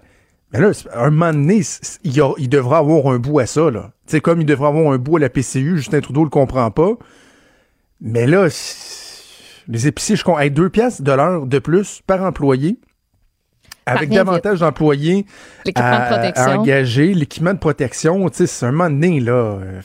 Mais 0.57 0.65
là, 0.65 0.71
un 0.95 1.09
moment 1.09 1.31
donné, 1.31 1.61
il, 2.03 2.21
a- 2.21 2.33
il 2.37 2.49
devra 2.49 2.79
avoir 2.79 3.07
un 3.13 3.19
bout 3.19 3.39
à 3.39 3.45
ça, 3.45 3.69
là. 3.69 3.91
Sais, 4.05 4.21
comme 4.21 4.41
il 4.41 4.45
devra 4.45 4.69
avoir 4.69 4.91
un 4.93 4.97
bout 4.97 5.17
à 5.17 5.19
la 5.19 5.29
PCU, 5.29 5.77
Justin 5.77 5.99
Trudeau 6.01 6.23
le 6.23 6.29
comprend 6.29 6.71
pas. 6.71 6.91
Mais 8.01 8.25
là, 8.27 8.47
les 9.67 9.87
épiciers, 9.87 10.15
je 10.15 10.23
compte, 10.23 10.39
hey, 10.39 10.51
deux 10.51 10.69
piastres 10.69 11.01
de 11.01 11.11
l'heure 11.11 11.45
de 11.45 11.59
plus 11.59 12.01
par 12.07 12.21
employé, 12.23 12.77
avec 13.85 14.09
davantage 14.25 14.59
d'employés 14.59 15.25
à, 15.83 16.09
de 16.09 16.15
protection. 16.15 16.43
à 16.51 16.57
engager, 16.57 17.13
l'équipement 17.13 17.53
de 17.53 17.59
protection, 17.59 18.25
c'est 18.31 18.65
un 18.65 18.71
moment 18.71 18.89
donné, 18.89 19.19
là. 19.19 19.31
euh, 19.33 19.81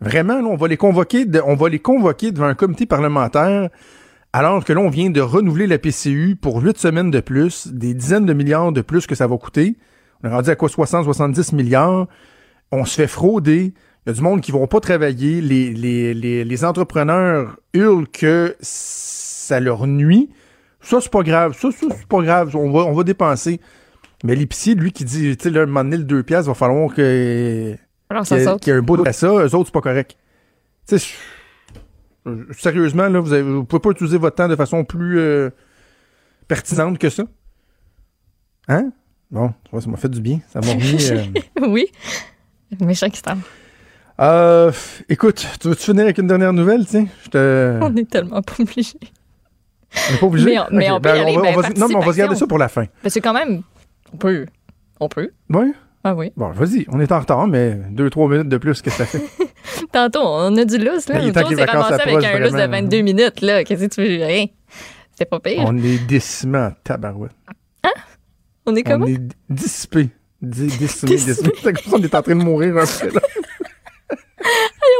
Vraiment, 0.00 0.40
là, 0.40 0.46
on 0.48 0.56
va 0.56 0.66
les 0.66 0.76
convoquer, 0.76 1.24
de- 1.26 1.40
on 1.46 1.54
va 1.54 1.68
les 1.68 1.78
convoquer 1.78 2.32
devant 2.32 2.46
un 2.46 2.54
comité 2.54 2.86
parlementaire, 2.86 3.70
alors 4.32 4.64
que 4.64 4.72
là, 4.72 4.80
on 4.80 4.88
vient 4.90 5.10
de 5.10 5.20
renouveler 5.20 5.66
la 5.66 5.78
PCU 5.78 6.36
pour 6.40 6.62
huit 6.62 6.78
semaines 6.78 7.10
de 7.10 7.20
plus, 7.20 7.68
des 7.68 7.94
dizaines 7.94 8.26
de 8.26 8.32
milliards 8.32 8.72
de 8.72 8.80
plus 8.80 9.06
que 9.06 9.14
ça 9.14 9.26
va 9.26 9.36
coûter. 9.36 9.76
On 10.22 10.28
est 10.28 10.32
rendu 10.32 10.50
à 10.50 10.56
quoi 10.56 10.68
60, 10.68 11.04
70 11.04 11.52
milliards. 11.52 12.06
On 12.70 12.84
se 12.84 12.94
fait 12.94 13.06
frauder. 13.08 13.74
Il 14.06 14.08
y 14.08 14.10
a 14.10 14.12
du 14.14 14.20
monde 14.22 14.40
qui 14.40 14.50
vont 14.52 14.66
pas 14.66 14.80
travailler. 14.80 15.40
Les, 15.40 15.70
les, 15.72 16.14
les, 16.14 16.44
les 16.44 16.64
entrepreneurs 16.64 17.58
hurlent 17.74 18.08
que 18.08 18.56
ça 18.60 19.60
leur 19.60 19.86
nuit. 19.86 20.30
Ça, 20.80 21.00
c'est 21.00 21.10
pas 21.12 21.22
grave. 21.22 21.56
Ça, 21.58 21.70
ça, 21.70 21.86
c'est 21.90 22.06
pas 22.06 22.22
grave. 22.22 22.56
On 22.56 22.70
va, 22.70 22.80
on 22.80 22.92
va 22.92 23.04
dépenser. 23.04 23.60
Mais 24.24 24.34
l'épicier, 24.36 24.74
lui, 24.74 24.92
qui 24.92 25.04
dit, 25.04 25.36
tu 25.36 25.42
sais, 25.44 25.50
là, 25.50 25.62
un 25.62 25.66
moment 25.66 25.84
donné, 25.84 25.96
le 25.98 26.04
deux 26.04 26.22
piastres, 26.22 26.48
va 26.48 26.54
falloir 26.54 26.94
que, 26.94 27.74
Alors, 28.08 28.24
qu'il 28.24 28.38
y, 28.38 28.44
ça 28.44 28.56
ait- 28.66 28.70
un 28.70 28.80
bout 28.82 28.96
de 28.96 29.08
à 29.08 29.12
ça. 29.12 29.26
Eux 29.28 29.54
autres, 29.54 29.66
c'est 29.66 29.72
pas 29.72 29.80
correct. 29.80 30.16
Tu 30.88 30.98
sais, 30.98 31.06
sérieusement, 32.56 33.08
là, 33.08 33.20
vous, 33.20 33.54
vous 33.56 33.64
pouvez 33.64 33.80
pas 33.80 33.90
utiliser 33.90 34.18
votre 34.18 34.36
temps 34.36 34.48
de 34.48 34.56
façon 34.56 34.84
plus 34.84 35.18
euh, 35.18 35.50
pertinente 36.48 36.98
que 36.98 37.08
ça. 37.10 37.24
Hein? 38.68 38.90
Bon, 39.30 39.52
ça 39.80 39.88
m'a 39.90 39.96
fait 39.96 40.08
du 40.08 40.20
bien. 40.20 40.40
Ça 40.52 40.60
m'a 40.60 40.72
remis. 40.72 41.08
euh, 41.10 41.24
oui. 41.68 41.86
Méchant 42.80 43.08
qui 43.10 43.20
euh, 44.20 44.70
écoute, 45.08 45.46
tu 45.60 45.68
veux-tu 45.68 45.84
finir 45.84 46.04
avec 46.04 46.18
une 46.18 46.26
dernière 46.26 46.52
nouvelle, 46.52 46.86
tiens? 46.86 47.06
Je 47.24 47.28
te... 47.30 47.78
On 47.82 47.96
est 47.96 48.08
tellement 48.08 48.42
pas 48.42 48.54
obligé. 48.60 48.98
On 50.08 50.12
n'est 50.12 50.18
pas 50.18 50.26
obligé? 50.26 50.46
Mais 50.50 50.58
on- 50.60 50.66
mais 50.70 50.90
on 50.90 51.00
peut 51.00 51.08
y 51.08 51.12
aller, 51.18 51.34
va- 51.36 51.42
ben, 51.42 51.60
va- 51.60 51.68
non, 51.70 51.88
mais 51.88 51.94
on 51.96 52.00
va 52.00 52.12
se 52.12 52.18
garder 52.18 52.36
ça 52.36 52.46
pour 52.46 52.58
la 52.58 52.68
fin. 52.68 52.84
Mais 53.02 53.10
c'est 53.10 53.20
quand 53.20 53.32
même. 53.32 53.62
On 54.12 54.16
peut. 54.18 54.46
On 55.00 55.08
peut. 55.08 55.30
Oui? 55.48 55.72
Ah 56.04 56.14
oui. 56.14 56.32
Bon, 56.36 56.50
vas-y. 56.50 56.84
On 56.88 56.98
est 57.00 57.12
en 57.12 57.20
retard, 57.20 57.46
mais 57.46 57.78
deux, 57.90 58.10
trois 58.10 58.28
minutes 58.28 58.48
de 58.48 58.56
plus, 58.58 58.82
qu'est-ce 58.82 58.98
que 58.98 59.04
ça 59.04 59.06
fait? 59.06 59.22
Tantôt, 59.92 60.20
on 60.24 60.56
a 60.56 60.64
du 60.64 60.78
lousse, 60.78 61.08
là. 61.08 61.14
Ben, 61.16 61.22
il 61.22 61.28
est 61.28 61.36
L'autre 61.40 61.54
vacances 61.54 61.84
ramassé 61.84 62.02
avec 62.10 62.24
un 62.24 62.38
lousse 62.40 62.50
de 62.52 62.56
vraiment. 62.56 62.80
22 62.80 63.00
minutes, 63.02 63.40
là. 63.40 63.62
Qu'est-ce 63.64 63.84
que 63.86 63.94
tu 63.94 64.00
veux? 64.02 64.24
Rien. 64.24 64.46
C'est 65.16 65.26
pas 65.26 65.38
pire. 65.40 65.62
on 65.64 65.76
est 65.78 66.04
décimé 66.06 66.58
en 66.58 66.72
tabarouette. 66.82 67.32
On 68.66 68.74
est 68.76 68.82
comment? 68.82 69.04
On 69.06 69.08
est 69.08 69.20
dissipé. 69.50 70.08
Di- 70.40 70.66
décimé, 70.66 71.12
Décimé. 71.12 71.34
décimé. 71.34 71.50
C'est 71.62 71.72
comme 71.72 71.84
ça, 71.92 71.96
on 71.98 72.02
est 72.02 72.14
en 72.14 72.22
train 72.22 72.34
de 72.36 72.42
mourir 72.42 72.76
un 72.78 72.84
peu, 72.84 73.14
là. 73.14 73.20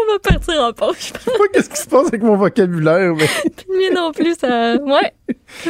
On 0.09 0.13
va 0.13 0.19
partir 0.19 0.63
en 0.63 0.73
pause. 0.73 0.97
Je 0.99 1.05
sais 1.07 1.13
pas 1.39 1.45
qu'est-ce 1.53 1.71
qui 1.71 1.77
se 1.81 1.87
passe 1.89 2.09
avec 2.09 2.23
mon 2.23 2.37
vocabulaire, 2.37 3.15
mais 3.15 3.91
non 3.95 4.13
plus, 4.13 4.35
ça. 4.39 4.77
Ouais. 4.77 5.13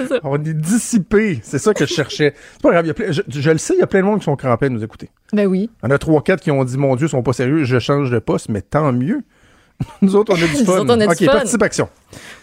Ça. 0.09 0.21
on 0.23 0.37
est 0.43 0.55
dissipé. 0.55 1.41
C'est 1.43 1.59
ça 1.59 1.75
que 1.75 1.85
je 1.87 1.93
cherchais. 1.93 2.35
C'est 2.53 2.63
pas 2.63 2.71
grave. 2.71 2.85
il 2.85 2.89
y 2.89 2.91
a 2.91 2.95
plein- 2.95 3.13
je, 3.13 3.23
je 3.29 3.51
le 3.51 3.59
sais, 3.59 3.75
il 3.75 3.81
y 3.81 3.83
a 3.83 3.87
plein 3.87 4.01
de 4.01 4.07
monde 4.07 4.19
qui 4.21 4.25
sont 4.25 4.37
crampés 4.37 4.67
à 4.67 4.69
nous 4.69 4.83
écouter. 4.83 5.11
Ben 5.33 5.47
oui. 5.47 5.71
Il 5.83 5.87
y 5.87 5.93
en 5.93 5.95
a 5.95 5.99
trois, 5.99 6.23
quatre 6.23 6.41
qui 6.41 6.51
ont 6.51 6.65
dit, 6.65 6.77
mon 6.79 6.95
Dieu, 6.97 7.07
ils 7.07 7.11
sont 7.11 7.23
pas 7.23 7.33
sérieux, 7.33 7.65
je 7.65 7.79
change 7.79 8.11
de 8.11 8.19
poste, 8.19 8.49
mais 8.49 8.63
tant 8.63 8.93
mieux. 8.93 9.23
Nous 10.03 10.15
autres, 10.15 10.33
on 10.33 10.37
a 10.37 10.47
du 10.47 10.59
Nous 10.61 10.65
fun. 10.65 10.79
autres, 10.81 10.95
on 10.95 11.01
a 11.01 11.07
du 11.07 11.13
OK, 11.13 11.25
fun. 11.25 11.33
participation. 11.33 11.89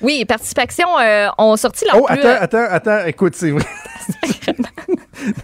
Oui, 0.02 0.26
participation, 0.26 0.88
euh, 1.00 1.28
ont 1.38 1.56
sorti 1.56 1.86
leur 1.86 2.02
Oh, 2.02 2.06
plus. 2.06 2.20
attends, 2.20 2.42
attends, 2.44 2.68
attends, 2.70 3.06
écoute, 3.06 3.36
c'est 3.36 3.52
vrai. 3.52 3.64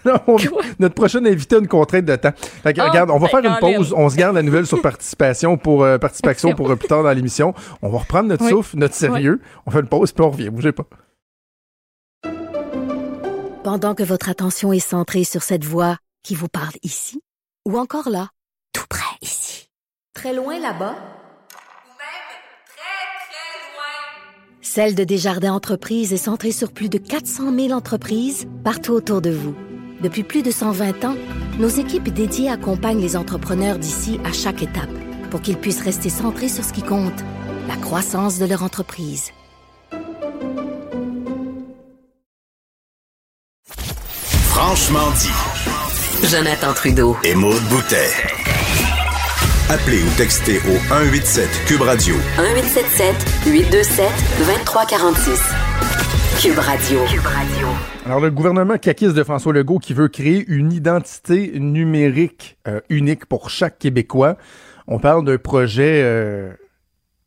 Non, 0.06 0.16
on- 0.28 0.38
notre 0.80 0.96
prochaine 0.96 1.26
invité 1.28 1.56
a 1.56 1.60
une 1.60 1.68
contrainte 1.68 2.06
de 2.06 2.16
temps. 2.16 2.32
Fait 2.36 2.74
que, 2.74 2.82
Oh, 2.82 2.88
regarde, 2.90 3.10
on 3.10 3.18
va 3.18 3.28
ben, 3.32 3.42
faire 3.42 3.52
une 3.52 3.60
pause. 3.60 3.94
On 3.96 4.10
se 4.10 4.16
garde 4.16 4.36
la 4.36 4.42
nouvelle 4.44 4.66
sur 4.66 4.82
participation 4.82 5.58
pour 5.58 5.84
euh, 5.84 5.98
participation 5.98 6.54
pour 6.54 6.70
euh, 6.72 6.76
plus 6.76 6.88
tard 6.88 7.04
dans 7.04 7.12
l'émission. 7.12 7.54
On 7.82 7.90
va 7.90 8.00
reprendre 8.00 8.30
notre 8.30 8.44
Oui. 8.46 8.52
souffle, 8.52 8.78
notre 8.78 8.94
sérieux. 8.96 9.42
On 9.66 9.72
fait 9.72 9.80
une 9.80 9.88
pause 9.88 10.12
puis 10.12 10.24
on 10.24 10.30
revient. 10.32 10.50
Bougez 10.50 10.72
pas. 10.72 10.86
Pendant 13.64 13.96
que 13.96 14.04
votre 14.04 14.30
attention 14.30 14.72
est 14.74 14.80
centrée 14.80 15.24
sur 15.24 15.42
cette 15.44 15.64
voix 15.66 15.98
qui 16.24 16.36
vous 16.36 16.48
parle 16.48 16.74
ici, 16.84 17.22
ou 17.68 17.78
encore 17.80 18.10
là, 18.10 18.30
tout 18.74 18.86
près 18.90 19.16
ici, 19.22 19.70
très 20.14 20.34
loin 20.34 20.60
là-bas, 20.60 20.96
Celle 24.68 24.96
de 24.96 25.04
Desjardins 25.04 25.54
Entreprises 25.54 26.12
est 26.12 26.18
centrée 26.18 26.52
sur 26.52 26.72
plus 26.72 26.90
de 26.90 26.98
400 26.98 27.56
000 27.56 27.72
entreprises 27.72 28.48
partout 28.64 28.94
autour 28.94 29.22
de 29.22 29.30
vous. 29.30 29.56
Depuis 30.02 30.24
plus 30.24 30.42
de 30.42 30.50
120 30.50 31.06
ans, 31.06 31.16
nos 31.60 31.68
équipes 31.68 32.10
dédiées 32.10 32.50
accompagnent 32.50 33.00
les 33.00 33.16
entrepreneurs 33.16 33.78
d'ici 33.78 34.20
à 34.26 34.34
chaque 34.34 34.64
étape 34.64 34.90
pour 35.30 35.42
qu'ils 35.42 35.58
puissent 35.58 35.84
rester 35.84 36.10
centrés 36.10 36.50
sur 36.50 36.64
ce 36.64 36.74
qui 36.74 36.82
compte, 36.82 37.24
la 37.68 37.76
croissance 37.76 38.40
de 38.40 38.46
leur 38.46 38.64
entreprise. 38.64 39.30
Franchement 44.50 45.12
dit. 45.20 46.28
Jonathan 46.28 46.74
Trudeau. 46.74 47.16
Et 47.24 47.36
Maude 47.36 47.62
Boutet. 47.70 48.10
Appelez 49.68 50.04
ou 50.04 50.16
textez 50.16 50.58
au 50.60 50.78
187 50.90 51.50
Cube 51.66 51.82
Radio. 51.82 52.14
1877 52.38 53.16
827 53.48 54.06
2346. 54.38 55.42
Cube 56.40 56.60
Radio. 56.60 57.00
Cube 57.08 57.26
Radio. 57.26 57.68
Alors, 58.06 58.20
le 58.20 58.30
gouvernement 58.30 58.78
caquiste 58.78 59.16
de 59.16 59.24
François 59.24 59.54
Legault 59.54 59.80
qui 59.80 59.96
veut 59.96 60.08
créer 60.08 60.46
une 60.48 60.72
identité 60.72 61.60
numérique 61.60 62.58
euh, 62.68 62.80
unique 62.90 63.26
pour 63.26 63.50
chaque 63.50 63.80
Québécois. 63.80 64.38
On 64.86 65.00
parle 65.00 65.26
d'un 65.26 65.40
projet 65.40 66.04
euh, 66.04 66.54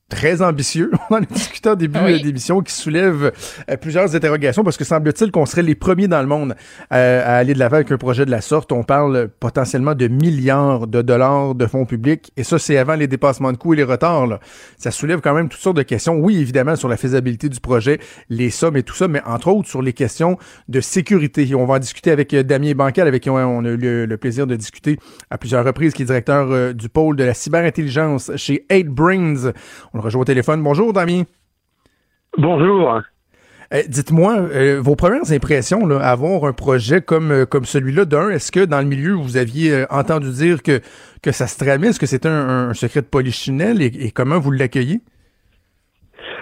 très 0.09 0.43
ambitieux. 0.43 0.91
On 1.11 1.17
en 1.17 1.19
a 1.19 1.27
discuté 1.27 1.69
au 1.69 1.75
début 1.77 1.99
Oui. 2.05 2.23
d'émission 2.23 2.61
qui 2.61 2.73
soulève 2.73 3.33
euh, 3.71 3.77
plusieurs 3.77 4.15
interrogations 4.15 4.65
parce 4.65 4.77
que 4.77 4.85
semble-t-il 4.85 5.31
qu'on 5.31 5.47
serait 5.47 5.63
les 5.63 5.75
premiers 5.75 6.09
dans 6.09 6.21
le 6.21 6.27
monde 6.27 6.55
euh, 6.93 7.23
à 7.25 7.37
aller 7.37 7.55
de 7.55 7.59
l'avant 7.59 7.77
avec 7.77 7.93
un 7.93 7.99
projet 7.99 8.25
de 8.25 8.31
la 8.31 8.41
sorte. 8.41 8.73
On 8.73 8.83
parle 8.85 9.29
potentiellement 9.41 9.95
de 9.95 10.09
milliards 10.09 10.87
de 10.87 11.03
dollars 11.03 11.55
de 11.55 11.67
fonds 11.67 11.85
publics 11.85 12.33
et 12.37 12.45
ça, 12.45 12.59
c'est 12.59 12.79
avant 12.79 12.95
les 12.95 13.07
dépassements 13.07 13.53
de 13.53 13.57
coûts 13.59 13.75
et 13.75 13.77
les 13.77 13.85
retards. 13.85 14.27
là. 14.27 14.41
Ça 14.79 14.91
soulève 14.91 15.21
quand 15.21 15.35
même 15.35 15.49
toutes 15.49 15.61
sortes 15.61 15.77
de 15.77 15.83
questions. 15.83 16.15
Oui, 16.17 16.39
évidemment, 16.39 16.77
sur 16.77 16.89
la 16.89 16.97
faisabilité 16.97 17.49
du 17.49 17.61
projet, 17.61 17.99
les 18.31 18.51
sommes 18.51 18.77
et 18.77 18.83
tout 18.83 18.95
ça, 18.95 19.09
mais 19.09 19.21
entre 19.27 19.49
autres 19.49 19.69
sur 19.69 19.83
les 19.83 19.93
questions 19.93 20.39
de 20.69 20.81
sécurité. 20.81 21.47
Et 21.49 21.55
on 21.55 21.67
va 21.67 21.75
en 21.75 21.79
discuter 21.79 22.11
avec 22.11 22.33
euh, 22.35 22.43
Damien 22.43 22.73
Bancal, 22.73 23.07
avec 23.09 23.23
qui 23.23 23.31
on 23.31 23.37
on 23.39 23.65
a 23.65 23.69
eu 23.69 23.77
le, 23.77 24.07
le 24.07 24.17
plaisir 24.17 24.47
de 24.47 24.57
discuter 24.57 24.99
à 25.31 25.39
plusieurs 25.39 25.65
reprises, 25.65 25.93
qui 25.93 26.03
est 26.03 26.07
directeur 26.07 26.49
euh, 26.51 26.73
du 26.73 26.89
pôle 26.89 27.15
de 27.17 27.25
la 27.25 27.35
cyberintelligence 27.35 28.31
chez 28.37 28.65
8Brains. 28.71 29.53
On 29.95 29.98
le 29.99 30.05
rejoint 30.05 30.23
au 30.23 30.25
téléphone. 30.25 30.63
Bonjour, 30.63 30.93
Damien. 30.93 31.25
Bonjour. 32.37 33.01
Euh, 33.75 33.83
Dites-moi, 33.87 34.37
euh, 34.39 34.81
vos 34.81 34.97
premières 34.97 35.31
impressions, 35.31 35.87
là, 35.87 36.01
avoir 36.01 36.45
un 36.45 36.55
projet 36.55 37.03
comme, 37.03 37.31
euh, 37.31 37.47
comme 37.47 37.67
celui-là, 37.67 38.07
d'un, 38.07 38.31
est-ce 38.31 38.51
que 38.51 38.65
dans 38.65 38.81
le 38.81 38.87
milieu, 38.87 39.13
vous 39.13 39.37
aviez 39.37 39.73
euh, 39.73 39.87
entendu 39.91 40.31
dire 40.31 40.63
que, 40.63 40.81
que 41.23 41.33
ça 41.33 41.47
se 41.47 41.59
tramait? 41.59 41.89
Est-ce 41.89 42.01
que 42.01 42.07
c'était 42.07 42.29
un, 42.29 42.71
un 42.71 42.75
secret 42.75 43.03
de 43.03 43.07
polichinelle? 43.07 43.83
Et, 43.83 43.87
et 43.87 44.11
comment 44.11 44.39
vous 44.39 44.53
l'accueillez? 44.53 45.03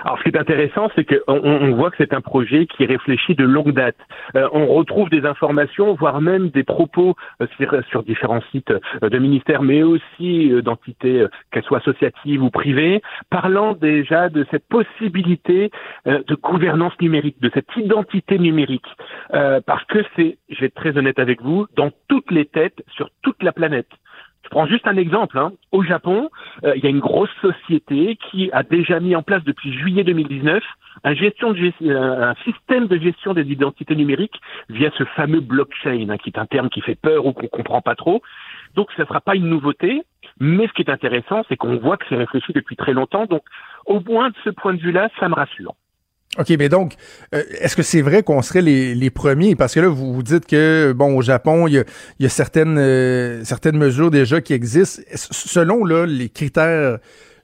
Alors, 0.05 0.19
ce 0.19 0.23
qui 0.25 0.29
est 0.31 0.39
intéressant, 0.39 0.89
c'est 0.95 1.05
qu'on 1.05 1.41
on 1.43 1.75
voit 1.75 1.91
que 1.91 1.97
c'est 1.99 2.15
un 2.15 2.21
projet 2.21 2.67
qui 2.67 2.85
réfléchit 2.87 3.35
de 3.35 3.45
longue 3.45 3.73
date. 3.73 3.97
Euh, 4.37 4.49
on 4.53 4.67
retrouve 4.67 5.11
des 5.11 5.25
informations, 5.27 5.95
voire 5.95 6.21
même 6.21 6.51
des 6.51 6.65
propos 6.65 7.15
euh, 7.41 7.47
sur, 7.57 7.85
sur 7.91 8.03
différents 8.03 8.43
sites 8.53 8.71
euh, 8.71 9.09
de 9.09 9.19
ministères, 9.19 9.63
mais 9.63 9.83
aussi 9.83 10.53
euh, 10.53 10.63
d'entités, 10.63 11.21
euh, 11.23 11.29
qu'elles 11.51 11.65
soient 11.65 11.79
associatives 11.79 12.43
ou 12.43 12.51
privées, 12.51 13.03
parlant 13.31 13.75
déjà 13.75 14.29
de 14.29 14.47
cette 14.51 14.67
possibilité 14.69 15.71
euh, 16.07 16.23
de 16.27 16.35
gouvernance 16.35 16.93
numérique, 17.01 17.41
de 17.41 17.51
cette 17.53 17.69
identité 17.77 18.39
numérique. 18.39 18.87
Parce 19.67 19.85
que 19.85 19.99
c'est, 20.15 20.39
je 20.49 20.61
vais 20.61 20.67
être 20.67 20.75
très 20.75 20.97
honnête 20.97 21.19
avec 21.19 21.43
vous, 21.43 21.67
dans 21.77 21.91
toutes 22.09 22.31
les 22.31 22.47
têtes, 22.47 22.83
sur 22.97 23.09
toute 23.23 23.43
la 23.43 23.53
planète. 23.53 23.89
Je 24.47 24.51
prends 24.51 24.67
juste 24.67 24.87
un 24.87 24.97
exemple. 24.97 25.39
hein. 25.39 25.53
Au 25.73 25.83
Japon, 25.83 26.31
euh, 26.65 26.75
il 26.77 26.85
y 26.85 26.87
a 26.87 26.91
une 26.91 27.01
grosse 27.01 27.35
société 27.43 28.17
qui 28.31 28.49
a 28.53 28.63
déjà 28.63 29.01
mis 29.01 29.17
en 29.17 29.23
place 29.23 29.43
depuis 29.43 29.73
juillet 29.73 30.05
2019 30.05 30.63
un, 31.03 31.15
gestion 31.15 31.53
de 31.53 31.73
euh, 31.83 32.31
un 32.31 32.35
système 32.45 32.87
de 32.87 32.97
gestion 32.97 33.35
des 33.35 33.43
identités 33.43 33.97
numériques 33.97 34.41
via 34.69 34.91
ce 34.97 35.03
fameux 35.17 35.41
blockchain, 35.41 36.09
hein, 36.11 36.17
qui 36.17 36.31
est 36.31 36.39
un 36.39 36.47
terme 36.47 36.71
qui 36.71 36.81
fait 36.81 36.95
peur 36.95 37.27
ou 37.27 37.33
qu'on 37.33 37.49
comprend 37.49 37.83
pas 37.83 37.97
trop. 37.97 38.23
Donc, 38.77 38.93
ça 38.97 39.03
ne 39.03 39.09
sera 39.09 39.21
pas 39.21 39.35
une 39.35 39.49
nouveauté. 39.49 40.03
Mais 40.39 40.69
ce 40.69 40.73
qui 40.75 40.83
est 40.83 40.91
intéressant, 40.91 41.43
c'est 41.49 41.57
qu'on 41.57 41.77
voit 41.77 41.97
que 41.97 42.05
c'est 42.09 42.17
réfléchi 42.17 42.53
depuis 42.53 42.77
très 42.77 42.93
longtemps. 42.93 43.27
Donc, 43.27 43.43
au 43.87 44.01
moins 44.01 44.29
de 44.31 44.35
ce 44.45 44.51
point 44.51 44.75
de 44.75 44.81
vue-là, 44.81 45.09
ça 45.19 45.29
me 45.29 45.35
rassure. 45.35 45.75
OK, 46.39 46.53
mais 46.59 46.69
donc, 46.69 46.95
euh, 47.35 47.43
est-ce 47.61 47.77
que 47.77 47.83
c'est 47.83 48.03
vrai 48.03 48.23
qu'on 48.23 48.43
serait 48.43 48.63
les, 48.63 48.95
les 48.95 49.11
premiers? 49.11 49.57
Parce 49.57 49.75
que 49.75 49.81
là, 49.81 49.89
vous, 49.89 50.13
vous 50.13 50.23
dites 50.23 50.47
que, 50.47 50.93
bon, 50.95 51.17
au 51.17 51.23
Japon, 51.23 51.67
il 51.67 51.75
y 51.75 51.79
a, 51.79 51.85
y 52.21 52.27
a 52.27 52.29
certaines, 52.29 52.79
euh, 52.79 53.43
certaines 53.45 53.79
mesures 53.79 54.11
déjà 54.11 54.41
qui 54.41 54.53
existent. 54.53 55.03
Selon 55.15 55.85
là, 55.85 56.07
les 56.07 56.29
critères 56.29 56.99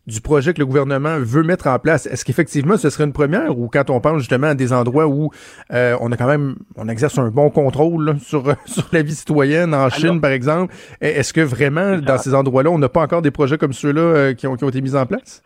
du 0.06 0.20
projet 0.20 0.52
que 0.52 0.58
le 0.58 0.66
gouvernement 0.66 1.16
veut 1.20 1.44
mettre 1.44 1.68
en 1.68 1.78
place, 1.78 2.06
est-ce 2.06 2.24
qu'effectivement 2.24 2.76
ce 2.76 2.90
serait 2.90 3.04
une 3.04 3.12
première 3.12 3.56
ou 3.56 3.68
quand 3.68 3.88
on 3.88 4.00
pense 4.00 4.18
justement 4.18 4.48
à 4.48 4.54
des 4.54 4.72
endroits 4.72 5.06
où 5.06 5.30
euh, 5.72 5.96
on 6.00 6.10
a 6.10 6.16
quand 6.16 6.26
même, 6.26 6.56
on 6.76 6.88
exerce 6.88 7.18
un 7.18 7.28
bon 7.28 7.50
contrôle 7.50 8.04
là, 8.04 8.14
sur, 8.20 8.52
sur 8.66 8.88
la 8.92 9.02
vie 9.02 9.14
citoyenne, 9.14 9.74
en 9.74 9.88
Chine 9.90 10.20
par 10.20 10.32
exemple, 10.32 10.74
est-ce 11.00 11.32
que 11.32 11.40
vraiment 11.40 11.98
dans 11.98 12.18
ces 12.18 12.34
endroits-là, 12.34 12.70
on 12.70 12.78
n'a 12.78 12.88
pas 12.88 13.02
encore 13.02 13.22
des 13.22 13.30
projets 13.30 13.58
comme 13.58 13.72
ceux-là 13.72 14.00
euh, 14.00 14.34
qui, 14.34 14.46
ont, 14.46 14.56
qui 14.56 14.64
ont 14.64 14.68
été 14.68 14.80
mis 14.80 14.96
en 14.96 15.06
place? 15.06 15.42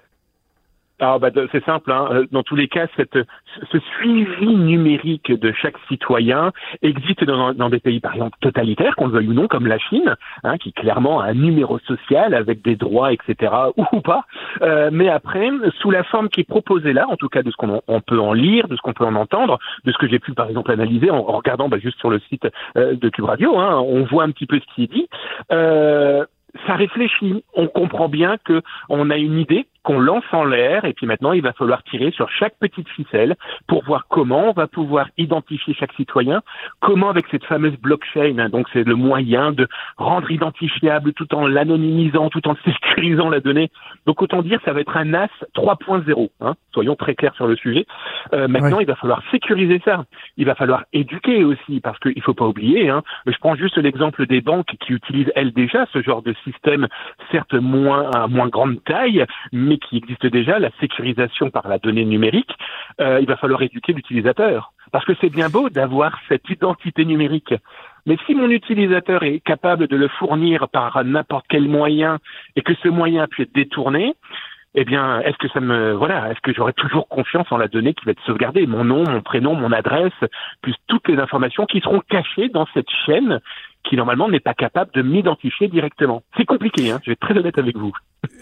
Ah 0.99 1.19
bah 1.19 1.29
c'est 1.53 1.65
simple. 1.65 1.93
Hein. 1.93 2.09
Euh, 2.11 2.27
Dans 2.33 2.43
tous 2.43 2.57
les 2.57 2.69
cas, 2.69 2.87
cette, 2.97 3.19
ce 3.71 3.79
suivi 3.99 4.57
numérique 4.57 5.31
de 5.31 5.53
chaque 5.53 5.77
citoyen 5.89 6.53
existe 6.81 7.23
dans, 7.25 7.53
dans 7.53 7.69
des 7.69 7.81
pays, 7.81 8.01
par 8.01 8.15
exemple, 8.15 8.39
totalitaires, 8.41 8.97
qu'on 8.97 9.09
le 9.09 9.13
veuille 9.13 9.29
ou 9.29 9.35
non, 9.35 9.47
comme 9.47 9.67
la 9.67 9.79
Chine, 9.79 10.17
hein, 10.43 10.57
qui 10.57 10.73
clairement 10.73 11.21
a 11.21 11.27
un 11.27 11.35
numéro 11.35 11.79
social 11.81 12.33
avec 12.33 12.63
des 12.63 12.77
droits, 12.77 13.13
etc., 13.13 13.53
ou, 13.77 13.85
ou 13.93 14.01
pas. 14.01 14.25
Euh, 14.63 14.89
mais 14.91 15.11
après, 15.11 15.51
sous 15.81 15.91
la 15.91 16.03
forme 16.03 16.31
qui 16.31 16.41
est 16.41 16.49
proposée 16.49 16.95
là, 16.95 17.07
en 17.09 17.17
tout 17.17 17.29
cas 17.29 17.43
de 17.43 17.51
ce 17.51 17.57
qu'on 17.57 18.01
peut 18.01 18.19
en 18.19 18.33
lire, 18.33 18.67
de 18.69 18.77
ce 18.77 18.81
qu'on 18.81 18.95
peut 18.95 19.05
en 19.05 19.17
entendre, 19.17 19.59
de 19.85 19.93
ce 19.93 19.99
que 19.99 20.09
j'ai 20.09 20.19
pu, 20.19 20.33
par 20.33 20.49
exemple, 20.49 20.73
analyser 20.73 21.11
en, 21.11 21.19
en 21.19 21.37
regardant 21.37 21.69
bah, 21.69 21.79
juste 21.79 21.99
sur 21.99 22.09
le 22.09 22.21
site 22.21 22.49
euh, 22.79 22.95
de 22.95 23.09
Cube 23.11 23.27
Radio, 23.27 23.59
hein, 23.59 23.81
on 23.81 24.05
voit 24.05 24.25
un 24.25 24.31
petit 24.31 24.47
peu 24.47 24.59
ce 24.59 24.75
qui 24.75 24.85
est 24.85 24.93
dit. 24.93 25.09
Euh, 25.53 26.25
ça 26.67 26.75
réfléchit. 26.75 27.45
On 27.55 27.67
comprend 27.67 28.09
bien 28.09 28.37
que 28.45 28.63
on 28.89 29.11
a 29.11 29.17
une 29.17 29.39
idée 29.39 29.67
qu'on 29.87 30.01
lance 30.01 30.25
en 30.33 30.45
l'air 30.45 30.85
et 30.85 30.93
puis 30.95 31.07
maintenant 31.07 31.31
il 31.33 31.43
va 31.43 31.53
falloir 31.53 31.85
tirer 31.85 32.11
sur 32.11 32.29
chaque 32.29 32.59
petite 32.59 32.89
ficelle 32.89 33.37
pour 33.69 33.85
voir 33.85 34.09
comment 34.09 34.51
on 34.51 34.53
va 34.53 34.67
pouvoir 34.67 35.07
identifier 35.17 35.75
chaque 35.75 35.93
citoyen, 35.93 36.43
comment 36.81 37.09
avec 37.09 37.27
cette 37.31 37.45
fameuse 37.45 37.77
blockchain, 37.77 38.37
hein, 38.39 38.49
donc 38.49 38.67
c'est 38.73 38.83
le 38.83 38.97
moyen 38.97 39.53
de 39.53 39.69
rendre 39.97 40.29
identifiable 40.33 41.13
tout 41.13 41.33
en 41.37 41.47
l'anonymisant, 41.47 42.31
tout 42.31 42.49
en 42.49 42.57
sécurisant 42.65 43.31
la 43.31 43.39
donnée. 43.39 43.71
Donc 44.07 44.21
autant 44.23 44.43
dire 44.43 44.59
ça 44.65 44.73
va 44.73 44.81
être 44.81 44.97
un 44.97 45.05
NAS 45.05 45.29
3.0, 45.55 46.31
hein, 46.41 46.55
soyons 46.75 46.97
très 46.97 47.15
clairs 47.15 47.37
sur 47.37 47.47
le 47.47 47.55
sujet. 47.55 47.87
Euh, 48.35 48.49
maintenant 48.49 48.79
Ouais. 48.79 48.83
il 48.83 48.87
va 48.87 48.97
falloir 48.97 49.23
sécuriser 49.31 49.81
ça, 49.85 50.05
il 50.37 50.47
va 50.47 50.57
falloir 50.57 50.83
éduquer 50.93 51.45
aussi 51.45 51.79
parce 51.81 52.01
qu'il 52.01 52.21
faut 52.23 52.35
pas 52.35 52.47
oublier, 52.47 52.89
hein, 52.89 53.05
je 53.25 53.39
prends 53.39 53.55
juste 53.55 53.79
l'exemple 53.79 54.27
des 54.27 54.41
banques 54.41 54.75
qui 54.81 54.93
utilisent 54.93 55.31
elles 55.37 55.53
déjà 55.53 55.87
ce 55.93 56.03
genre 56.03 56.23
de 56.23 56.35
système, 56.43 56.89
certes 57.31 57.55
moins 57.55 58.11
à 58.11 58.27
moins 58.27 58.49
grande 58.49 58.83
taille, 58.83 59.25
mais 59.53 59.76
qui 59.79 59.97
existe 59.97 60.27
déjà, 60.27 60.59
la 60.59 60.71
sécurisation 60.81 61.51
par 61.51 61.69
la 61.69 61.79
donnée 61.79 62.05
numérique. 62.05 62.53
Euh, 63.01 63.21
il 63.21 63.27
va 63.27 63.37
falloir 63.37 63.63
éduquer 63.63 63.93
l'utilisateur, 63.93 64.73
parce 64.93 65.05
que 65.05 65.13
c'est 65.21 65.31
bien 65.31 65.49
beau 65.49 65.69
d'avoir 65.71 66.19
cette 66.29 66.49
identité 66.49 67.05
numérique. 67.05 67.55
Mais 68.07 68.17
si 68.27 68.35
mon 68.35 68.49
utilisateur 68.49 69.25
est 69.25 69.41
capable 69.41 69.89
de 69.89 69.97
le 69.97 70.09
fournir 70.09 70.69
par 70.69 71.05
n'importe 71.05 71.47
quel 71.49 71.69
moyen 71.69 72.19
et 72.55 72.63
que 72.63 72.75
ce 72.83 72.89
moyen 72.89 73.25
a 73.25 73.27
pu 73.27 73.43
être 73.43 73.55
détourné, 73.55 74.15
eh 74.79 74.85
bien, 74.85 75.21
est-ce 75.21 75.39
que 75.39 75.49
ça 75.49 75.61
me, 75.61 75.93
voilà, 75.95 76.31
est-ce 76.31 76.41
que 76.41 76.53
j'aurai 76.53 76.75
toujours 76.75 77.09
confiance 77.09 77.51
en 77.51 77.57
la 77.57 77.67
donnée 77.67 77.95
qui 77.95 78.05
va 78.05 78.13
être 78.13 78.23
sauvegardée, 78.27 78.67
mon 78.67 78.85
nom, 78.85 79.05
mon 79.09 79.23
prénom, 79.23 79.55
mon 79.55 79.73
adresse, 79.73 80.13
plus 80.61 80.75
toutes 80.87 81.09
les 81.09 81.19
informations 81.19 81.65
qui 81.65 81.81
seront 81.81 82.01
cachées 82.01 82.51
dans 82.51 82.67
cette 82.75 82.91
chaîne 83.07 83.41
qui 83.85 83.97
normalement 83.97 84.29
n'est 84.29 84.41
pas 84.41 84.55
capable 84.55 84.91
de 84.93 85.03
m'identifier 85.03 85.69
directement. 85.69 86.23
C'est 86.37 86.45
compliqué, 86.45 86.91
hein, 86.91 86.99
je 87.03 87.11
vais 87.11 87.13
être 87.13 87.21
très 87.21 87.39
honnête 87.39 87.59
avec 87.59 87.77
vous. 87.77 87.93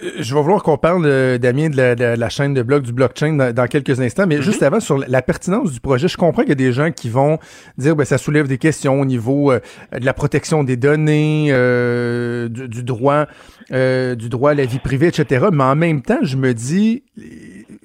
Je 0.02 0.34
vais 0.34 0.42
vouloir 0.42 0.62
qu'on 0.62 0.76
parle, 0.76 1.04
euh, 1.06 1.38
Damien, 1.38 1.70
de 1.70 1.76
la, 1.76 1.94
de 1.94 2.04
la 2.04 2.28
chaîne 2.28 2.52
de 2.52 2.62
blocs 2.62 2.82
du 2.82 2.92
blockchain 2.92 3.34
dans, 3.34 3.54
dans 3.54 3.66
quelques 3.66 4.00
instants, 4.00 4.26
mais 4.26 4.42
juste 4.42 4.62
avant, 4.62 4.80
sur 4.80 4.98
la 4.98 5.22
pertinence 5.22 5.72
du 5.72 5.80
projet, 5.80 6.08
je 6.08 6.16
comprends 6.16 6.42
qu'il 6.42 6.50
y 6.50 6.52
a 6.52 6.56
des 6.56 6.72
gens 6.72 6.90
qui 6.90 7.08
vont 7.08 7.38
dire 7.78 7.94
ben 7.94 8.04
ça 8.04 8.18
soulève 8.18 8.48
des 8.48 8.58
questions 8.58 9.00
au 9.00 9.04
niveau 9.04 9.52
euh, 9.52 9.60
de 9.98 10.04
la 10.04 10.12
protection 10.12 10.64
des 10.64 10.76
données, 10.76 11.48
euh, 11.50 12.48
du, 12.48 12.68
du 12.68 12.82
droit, 12.82 13.26
euh, 13.72 14.14
du 14.14 14.28
droit 14.28 14.50
à 14.50 14.54
la 14.54 14.66
vie 14.66 14.78
privée, 14.78 15.06
etc. 15.06 15.46
Mais 15.52 15.64
en 15.64 15.76
même 15.76 16.02
temps, 16.02 16.18
je 16.22 16.36
me 16.36 16.52
dis, 16.52 17.02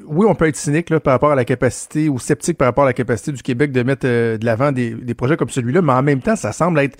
oui, 0.09 0.25
on 0.27 0.35
peut 0.35 0.47
être 0.47 0.55
cynique 0.55 0.89
là, 0.89 0.99
par 0.99 1.13
rapport 1.13 1.31
à 1.31 1.35
la 1.35 1.45
capacité 1.45 2.09
ou 2.09 2.19
sceptique 2.19 2.57
par 2.57 2.67
rapport 2.67 2.83
à 2.83 2.87
la 2.87 2.93
capacité 2.93 3.31
du 3.31 3.43
Québec 3.43 3.71
de 3.71 3.83
mettre 3.83 4.05
euh, 4.05 4.37
de 4.37 4.45
l'avant 4.45 4.71
des, 4.71 4.91
des 4.91 5.13
projets 5.13 5.37
comme 5.37 5.49
celui-là, 5.49 5.81
mais 5.81 5.93
en 5.93 6.01
même 6.01 6.21
temps, 6.21 6.35
ça 6.35 6.51
semble 6.51 6.79
être 6.79 6.97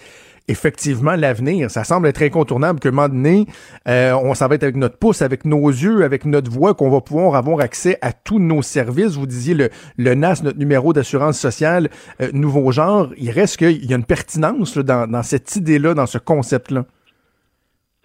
effectivement 0.49 1.15
l'avenir. 1.15 1.69
Ça 1.69 1.83
semble 1.83 2.07
être 2.07 2.21
incontournable 2.21 2.79
qu'à 2.79 2.89
un 2.89 2.91
moment 2.91 3.09
donné, 3.09 3.45
euh, 3.87 4.13
on 4.13 4.33
s'en 4.33 4.47
va 4.47 4.55
être 4.55 4.63
avec 4.63 4.75
notre 4.75 4.97
pouce, 4.97 5.21
avec 5.21 5.45
nos 5.45 5.67
yeux, 5.67 6.03
avec 6.03 6.25
notre 6.25 6.51
voix, 6.51 6.73
qu'on 6.73 6.89
va 6.89 7.01
pouvoir 7.01 7.35
avoir 7.35 7.59
accès 7.61 7.97
à 8.01 8.11
tous 8.11 8.39
nos 8.39 8.61
services. 8.61 9.15
Vous 9.15 9.27
disiez 9.27 9.53
le, 9.53 9.69
le 9.97 10.15
NAS, 10.15 10.41
notre 10.43 10.59
numéro 10.59 10.93
d'assurance 10.93 11.39
sociale, 11.39 11.89
euh, 12.21 12.29
nouveau 12.33 12.71
genre. 12.71 13.09
Il 13.17 13.31
reste 13.31 13.57
qu'il 13.57 13.85
y 13.85 13.93
a 13.93 13.95
une 13.95 14.05
pertinence 14.05 14.77
dans 14.77 15.23
cette 15.23 15.55
idée-là, 15.55 15.93
dans 15.93 16.07
ce 16.07 16.17
concept-là. 16.17 16.85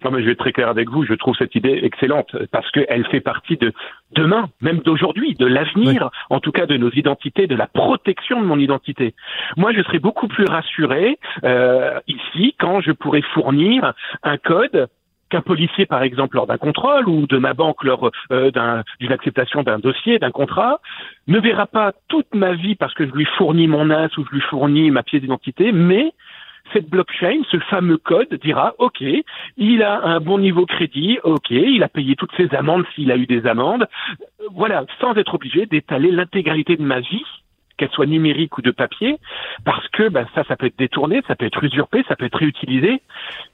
Non, 0.03 0.11
mais 0.11 0.21
je 0.21 0.25
vais 0.27 0.33
être 0.33 0.39
très 0.39 0.51
clair 0.51 0.69
avec 0.69 0.89
vous. 0.89 1.03
Je 1.03 1.13
trouve 1.13 1.35
cette 1.35 1.55
idée 1.55 1.79
excellente 1.81 2.35
parce 2.51 2.69
qu'elle 2.71 3.07
fait 3.09 3.21
partie 3.21 3.57
de 3.57 3.73
demain, 4.15 4.45
même 4.61 4.79
d'aujourd'hui, 4.79 5.35
de 5.35 5.45
l'avenir, 5.45 6.09
en 6.29 6.39
tout 6.39 6.51
cas 6.51 6.65
de 6.65 6.77
nos 6.77 6.89
identités, 6.91 7.47
de 7.47 7.55
la 7.55 7.67
protection 7.67 8.41
de 8.41 8.45
mon 8.45 8.57
identité. 8.59 9.13
Moi, 9.57 9.73
je 9.73 9.81
serais 9.83 9.99
beaucoup 9.99 10.27
plus 10.27 10.45
rassuré 10.45 11.17
euh, 11.43 11.99
ici 12.07 12.55
quand 12.59 12.81
je 12.81 12.91
pourrais 12.91 13.21
fournir 13.33 13.93
un 14.23 14.37
code 14.37 14.87
qu'un 15.31 15.41
policier, 15.41 15.87
par 15.87 16.03
exemple, 16.03 16.35
lors 16.35 16.45
d'un 16.45 16.57
contrôle 16.59 17.09
ou 17.09 17.25
de 17.25 17.37
ma 17.39 17.53
banque 17.55 17.83
lors 17.83 18.11
euh, 18.31 18.51
d'un- 18.51 18.83
d'une 18.99 19.11
acceptation 19.11 19.63
d'un 19.63 19.79
dossier, 19.79 20.19
d'un 20.19 20.29
contrat, 20.29 20.79
ne 21.27 21.39
verra 21.39 21.65
pas 21.65 21.93
toute 22.09 22.31
ma 22.35 22.53
vie 22.53 22.75
parce 22.75 22.93
que 22.93 23.07
je 23.07 23.11
lui 23.11 23.25
fournis 23.37 23.67
mon 23.67 23.85
NAS 23.85 24.15
ou 24.17 24.25
je 24.25 24.31
lui 24.35 24.41
fournis 24.41 24.91
ma 24.91 25.01
pièce 25.01 25.21
d'identité, 25.23 25.71
mais 25.71 26.13
cette 26.73 26.89
blockchain, 26.89 27.41
ce 27.51 27.57
fameux 27.59 27.97
code 27.97 28.33
dira, 28.41 28.73
OK, 28.79 29.03
il 29.57 29.83
a 29.83 30.01
un 30.03 30.19
bon 30.19 30.39
niveau 30.39 30.65
crédit, 30.65 31.19
OK, 31.23 31.51
il 31.51 31.83
a 31.83 31.87
payé 31.87 32.15
toutes 32.15 32.35
ses 32.35 32.53
amendes 32.53 32.85
s'il 32.93 33.11
a 33.11 33.17
eu 33.17 33.25
des 33.25 33.45
amendes, 33.45 33.87
Euh, 34.41 34.45
voilà, 34.51 34.85
sans 34.99 35.15
être 35.15 35.33
obligé 35.33 35.65
d'étaler 35.65 36.11
l'intégralité 36.11 36.75
de 36.77 36.83
ma 36.83 36.99
vie 36.99 37.23
qu'elle 37.77 37.89
soit 37.89 38.05
numérique 38.05 38.57
ou 38.57 38.61
de 38.61 38.71
papier, 38.71 39.17
parce 39.65 39.85
que 39.89 40.07
ben, 40.07 40.25
ça, 40.33 40.43
ça 40.45 40.55
peut 40.55 40.67
être 40.67 40.77
détourné, 40.77 41.21
ça 41.27 41.35
peut 41.35 41.45
être 41.45 41.61
usurpé, 41.63 42.03
ça 42.07 42.15
peut 42.15 42.25
être 42.25 42.37
réutilisé, 42.37 43.01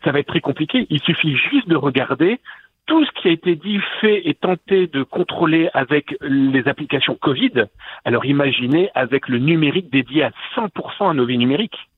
ça 0.03 0.11
va 0.11 0.19
être 0.19 0.27
très 0.27 0.41
compliqué. 0.41 0.85
Il 0.91 1.01
suffit 1.01 1.35
juste 1.35 1.67
de 1.67 1.75
regarder 1.75 2.39
tout 2.85 3.03
ce 3.05 3.11
qui 3.13 3.29
a 3.29 3.31
été 3.31 3.55
dit, 3.55 3.79
fait 3.99 4.27
et 4.27 4.33
tenté 4.35 4.87
de 4.87 5.01
contrôler 5.03 5.69
avec 5.73 6.15
les 6.21 6.67
applications 6.67 7.15
Covid. 7.15 7.65
Alors 8.05 8.25
imaginez 8.25 8.89
avec 8.93 9.27
le 9.27 9.39
numérique 9.39 9.89
dédié 9.89 10.23
à 10.23 10.31
100% 10.55 11.09
à 11.09 11.13
nos 11.13 11.25
vies 11.25 11.37
numériques. 11.37 11.89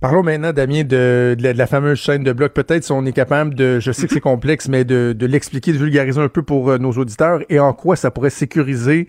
Parlons 0.00 0.22
maintenant, 0.22 0.52
Damien, 0.52 0.82
de, 0.82 1.34
de, 1.38 1.42
la, 1.42 1.52
de 1.54 1.58
la 1.58 1.66
fameuse 1.66 1.98
chaîne 1.98 2.24
de 2.24 2.32
blocs. 2.32 2.52
Peut-être 2.52 2.84
si 2.84 2.92
on 2.92 3.06
est 3.06 3.12
capable 3.12 3.54
de, 3.54 3.80
je 3.80 3.90
sais 3.90 4.06
que 4.06 4.12
c'est 4.12 4.20
complexe, 4.20 4.68
mais 4.68 4.84
de, 4.84 5.14
de 5.16 5.26
l'expliquer, 5.26 5.72
de 5.72 5.78
vulgariser 5.78 6.20
un 6.20 6.28
peu 6.28 6.42
pour 6.42 6.68
euh, 6.70 6.78
nos 6.78 6.92
auditeurs 6.92 7.40
et 7.48 7.58
en 7.58 7.72
quoi 7.72 7.96
ça 7.96 8.10
pourrait 8.10 8.28
sécuriser, 8.30 9.08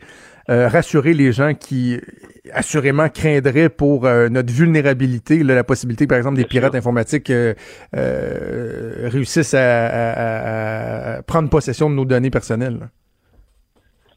euh, 0.49 0.69
rassurer 0.69 1.13
les 1.13 1.33
gens 1.33 1.53
qui 1.53 1.99
assurément 2.53 3.09
craindraient 3.09 3.67
pour 3.67 4.05
euh, 4.05 4.29
notre 4.29 4.53
vulnérabilité, 4.53 5.43
là, 5.43 5.53
la 5.55 5.65
possibilité, 5.65 6.07
par 6.07 6.17
exemple, 6.17 6.37
des 6.37 6.45
pirates 6.45 6.75
informatiques 6.75 7.31
réussissent 7.93 9.53
à, 9.53 9.87
à- 9.87 11.15
à 11.17 11.23
prendre 11.23 11.49
possession 11.49 11.89
de 11.89 11.95
nos 11.95 12.05
données 12.05 12.29
personnelles. 12.29 12.89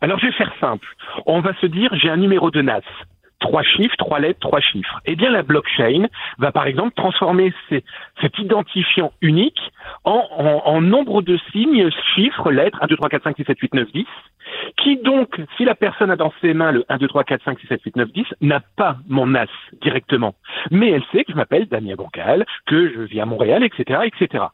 Alors 0.00 0.18
je 0.20 0.26
vais 0.26 0.32
faire 0.32 0.52
simple. 0.60 0.86
On 1.26 1.40
va 1.40 1.52
se 1.60 1.66
dire 1.66 1.90
j'ai 2.00 2.08
un 2.08 2.18
numéro 2.18 2.52
de 2.52 2.62
NAS. 2.62 2.82
Trois 3.40 3.62
chiffres, 3.62 3.94
trois 3.98 4.19
lettres, 4.19 4.40
trois 4.40 4.60
chiffres. 4.60 5.01
Eh 5.06 5.15
bien, 5.15 5.31
la 5.31 5.43
blockchain 5.43 6.06
va 6.39 6.51
par 6.51 6.66
exemple 6.66 6.93
transformer 6.97 7.52
ces- 7.69 7.85
cet 8.20 8.36
identifiant 8.39 9.12
unique 9.23 9.60
en, 10.05 10.27
en- 10.36 10.62
en 10.66 10.81
nombre 10.81 11.23
de 11.23 11.39
signes, 11.52 11.89
chiffres, 12.15 12.51
lettres, 12.51 12.78
1, 12.82 12.86
2, 12.89 12.97
3, 12.97 13.09
4, 13.09 13.23
5, 13.24 13.36
6, 13.36 13.44
7, 13.44 13.59
8, 13.60 13.74
9, 13.74 13.93
10, 13.93 14.06
qui 14.77 14.97
donc, 14.97 15.40
si 15.56 15.65
la 15.65 15.74
personne 15.77 16.10
a 16.10 16.16
dans 16.16 16.32
ses 16.40 16.52
mains 16.52 16.73
le 16.73 16.85
1, 16.89 16.97
2, 16.98 17.06
3, 17.06 17.23
4, 17.24 17.44
5, 17.44 17.60
6, 17.60 17.66
7, 17.69 17.82
8, 17.85 17.97
9, 17.97 18.12
10, 18.12 18.27
n'a 18.40 18.60
pas 18.77 18.97
mon 19.09 19.27
NAS 19.27 19.47
directement. 19.82 20.35
Mais 20.73 20.90
elle 20.90 21.05
sait 21.12 21.23
que 21.24 21.32
je 21.32 21.36
m'appelle 21.36 21.66
Damien 21.69 21.94
Bancal, 21.94 22.44
que 22.66 22.93
je 22.93 23.01
vis 23.02 23.20
à 23.20 23.27
Montréal, 23.27 23.62
etc., 23.62 24.01
etc. 24.05 24.44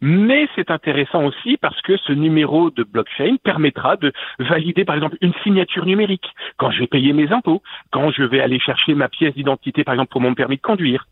Mais 0.00 0.48
c'est 0.54 0.70
intéressant 0.70 1.24
aussi 1.24 1.56
parce 1.56 1.80
que 1.82 1.96
ce 1.96 2.12
numéro 2.12 2.70
de 2.70 2.82
blockchain 2.82 3.36
permettra 3.42 3.96
de 3.96 4.12
valider 4.38 4.84
par 4.84 4.96
exemple 4.96 5.16
une 5.20 5.34
signature 5.42 5.86
numérique 5.86 6.26
quand 6.56 6.70
je 6.70 6.80
vais 6.80 6.86
payer 6.86 7.12
mes 7.12 7.32
impôts, 7.32 7.62
quand 7.90 8.10
je 8.10 8.22
vais 8.22 8.40
aller 8.40 8.58
chercher 8.58 8.94
ma 8.94 9.08
pièce 9.08 9.34
d'identité 9.34 9.84
par 9.84 9.94
exemple 9.94 10.10
pour 10.10 10.20
mon 10.20 10.34
permis 10.34 10.56
de 10.56 10.62
conduire. 10.62 11.06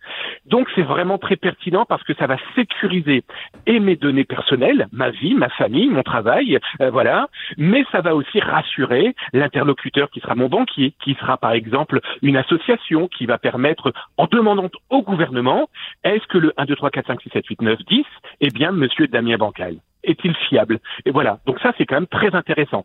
Donc 0.46 0.68
c'est 0.74 0.82
vraiment 0.82 1.18
très 1.18 1.36
pertinent 1.36 1.84
parce 1.86 2.02
que 2.02 2.14
ça 2.14 2.26
va 2.26 2.36
sécuriser 2.54 3.24
et 3.66 3.80
mes 3.80 3.96
données 3.96 4.24
personnelles, 4.24 4.88
ma 4.92 5.10
vie, 5.10 5.34
ma 5.34 5.48
famille, 5.48 5.88
mon 5.88 6.02
travail, 6.02 6.58
euh, 6.80 6.90
voilà, 6.90 7.28
mais 7.56 7.84
ça 7.92 8.00
va 8.00 8.14
aussi 8.14 8.40
rassurer 8.40 9.14
l'interlocuteur 9.32 10.10
qui 10.10 10.20
sera 10.20 10.34
mon 10.34 10.48
banquier, 10.48 10.94
qui 11.02 11.14
sera 11.14 11.36
par 11.36 11.52
exemple 11.52 12.00
une 12.22 12.36
association 12.36 13.08
qui 13.08 13.26
va 13.26 13.38
permettre 13.38 13.92
en 14.16 14.26
demandant 14.26 14.68
au 14.90 15.02
gouvernement 15.02 15.68
est-ce 16.04 16.26
que 16.26 16.38
le 16.38 16.52
1 16.56 16.64
2 16.64 16.76
3 16.76 16.90
4 16.90 17.06
5 17.06 17.22
6 17.22 17.30
7 17.32 17.46
8 17.46 17.62
9 17.62 17.78
10 17.88 18.04
eh 18.42 18.50
bien, 18.50 18.72
monsieur 18.72 19.06
Damien 19.06 19.38
Bancal, 19.38 19.76
est-il 20.02 20.34
fiable? 20.34 20.80
Et 21.06 21.10
voilà. 21.10 21.38
Donc 21.46 21.60
ça, 21.60 21.72
c'est 21.78 21.86
quand 21.86 21.94
même 21.94 22.08
très 22.08 22.34
intéressant. 22.34 22.84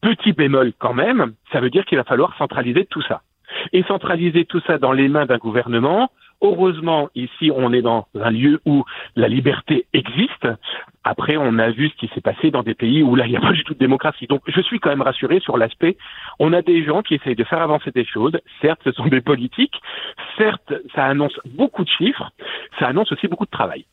Petit 0.00 0.32
bémol 0.32 0.72
quand 0.78 0.94
même, 0.94 1.34
ça 1.52 1.60
veut 1.60 1.70
dire 1.70 1.84
qu'il 1.84 1.98
va 1.98 2.04
falloir 2.04 2.36
centraliser 2.38 2.86
tout 2.86 3.02
ça. 3.02 3.20
Et 3.74 3.82
centraliser 3.84 4.46
tout 4.46 4.60
ça 4.66 4.78
dans 4.78 4.92
les 4.92 5.08
mains 5.08 5.26
d'un 5.26 5.36
gouvernement, 5.36 6.10
heureusement, 6.40 7.10
ici, 7.14 7.50
on 7.54 7.72
est 7.74 7.82
dans 7.82 8.06
un 8.18 8.30
lieu 8.30 8.60
où 8.64 8.84
la 9.14 9.28
liberté 9.28 9.86
existe. 9.92 10.48
Après, 11.04 11.36
on 11.36 11.58
a 11.58 11.70
vu 11.70 11.90
ce 11.90 11.96
qui 11.96 12.08
s'est 12.14 12.22
passé 12.22 12.50
dans 12.50 12.62
des 12.62 12.74
pays 12.74 13.02
où 13.02 13.14
là, 13.14 13.26
il 13.26 13.30
n'y 13.30 13.36
a 13.36 13.40
pas 13.40 13.52
du 13.52 13.64
tout 13.64 13.74
de 13.74 13.78
démocratie. 13.78 14.26
Donc, 14.26 14.40
je 14.46 14.60
suis 14.62 14.80
quand 14.80 14.88
même 14.88 15.02
rassuré 15.02 15.38
sur 15.40 15.58
l'aspect. 15.58 15.98
On 16.38 16.54
a 16.54 16.62
des 16.62 16.82
gens 16.82 17.02
qui 17.02 17.14
essayent 17.14 17.36
de 17.36 17.44
faire 17.44 17.60
avancer 17.60 17.90
des 17.90 18.06
choses. 18.06 18.38
Certes, 18.62 18.80
ce 18.84 18.92
sont 18.92 19.06
des 19.06 19.20
politiques. 19.20 19.80
Certes, 20.38 20.72
ça 20.94 21.04
annonce 21.04 21.38
beaucoup 21.44 21.84
de 21.84 21.90
chiffres. 21.90 22.30
Ça 22.78 22.86
annonce 22.86 23.12
aussi 23.12 23.28
beaucoup 23.28 23.46
de 23.46 23.50
travail. 23.50 23.84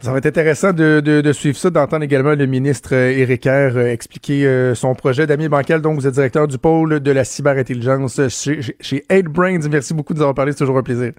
Ça 0.00 0.12
va 0.12 0.18
être 0.18 0.26
intéressant 0.26 0.72
de, 0.72 1.00
de, 1.00 1.20
de 1.20 1.32
suivre 1.32 1.58
ça, 1.58 1.68
d'entendre 1.68 2.04
également 2.04 2.34
le 2.34 2.46
ministre 2.46 2.94
euh, 2.94 3.10
Éric 3.10 3.42
Kerr 3.42 3.76
euh, 3.76 3.92
expliquer 3.92 4.46
euh, 4.46 4.74
son 4.74 4.94
projet. 4.94 5.26
Damien 5.26 5.48
Bancal, 5.50 5.82
donc 5.82 5.96
vous 6.00 6.06
êtes 6.06 6.14
directeur 6.14 6.48
du 6.48 6.56
pôle 6.56 7.00
de 7.00 7.10
la 7.10 7.22
cyberintelligence 7.24 8.18
chez, 8.30 8.62
chez- 8.62 8.76
chez 8.80 9.04
8Brains. 9.10 9.68
Merci 9.68 9.92
beaucoup 9.92 10.14
de 10.14 10.18
nous 10.18 10.22
avoir 10.22 10.34
parlé, 10.34 10.52
c'est 10.52 10.58
toujours 10.58 10.78
un 10.78 10.82
plaisir. 10.82 11.12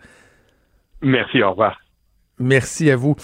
Merci, 1.03 1.43
au 1.43 1.51
revoir. 1.51 1.79
Merci 2.39 2.89
à 2.89 2.95
vous. 2.95 3.15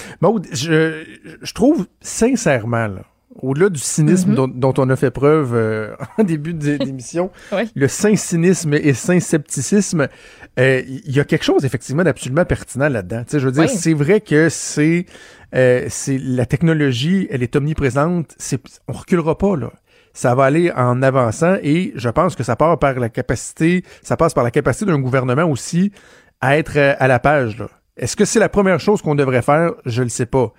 Je, 0.52 1.04
je 1.42 1.54
trouve 1.54 1.88
sincèrement, 2.02 2.88
là, 2.88 3.02
au-delà 3.42 3.70
du 3.70 3.80
cynisme 3.80 4.30
Mhm. 4.30 4.36
dont, 4.36 4.48
dont 4.48 4.74
on 4.78 4.90
a 4.90 4.96
fait 4.96 5.12
preuve 5.12 5.54
euh, 5.54 5.96
en 6.18 6.24
début 6.24 6.54
d'émission, 6.54 7.32
le 7.76 7.88
saint 7.88 8.16
cynisme 8.16 8.74
et 8.74 8.94
saint 8.94 9.20
scepticisme, 9.20 10.08
euh, 10.60 10.82
il 10.88 11.12
y 11.16 11.20
a 11.20 11.24
quelque 11.24 11.44
chose 11.44 11.66
effectivement 11.66 12.04
d'absolument 12.04 12.46
pertinent 12.46 12.90
là-dedans. 12.90 13.24
Tu 13.24 13.32
sais, 13.32 13.40
je 13.40 13.46
veux 13.46 13.52
dire, 13.52 13.70
c'est 13.70 13.94
vrai 13.94 14.22
que 14.22 14.50
c'est 14.50 15.06
euh, 15.56 15.86
c'est 15.90 16.18
la 16.18 16.46
technologie, 16.46 17.28
elle 17.32 17.42
est 17.44 17.56
omniprésente. 17.56 18.34
C'est, 18.38 18.62
on 18.88 18.94
reculera 18.94 19.38
pas 19.38 19.56
là. 19.56 19.72
Ça 20.14 20.34
va 20.36 20.46
aller 20.46 20.72
en 20.76 21.02
avançant 21.04 21.58
et 21.62 21.94
je 21.96 22.10
pense 22.10 22.36
que 22.36 22.44
ça 22.44 22.56
part 22.56 22.80
par 22.80 22.96
la 23.00 23.08
capacité, 23.10 23.84
ça 24.02 24.18
passe 24.18 24.34
par 24.34 24.44
la 24.44 24.52
capacité 24.52 24.86
d'un 24.86 25.00
gouvernement 25.00 25.46
aussi 25.46 25.92
à 26.42 26.58
être 26.58 26.78
à 26.78 27.08
la 27.08 27.20
page. 27.20 27.60
Là. 27.60 27.68
Est-ce 27.98 28.16
que 28.16 28.26
c'est 28.26 28.40
la 28.40 28.50
première 28.50 28.80
chose 28.80 29.02
qu'on 29.02 29.16
devrait 29.16 29.42
faire? 29.44 29.72
Je 29.86 30.02
le 30.04 30.10
sais 30.10 30.26
pas. 30.26 30.54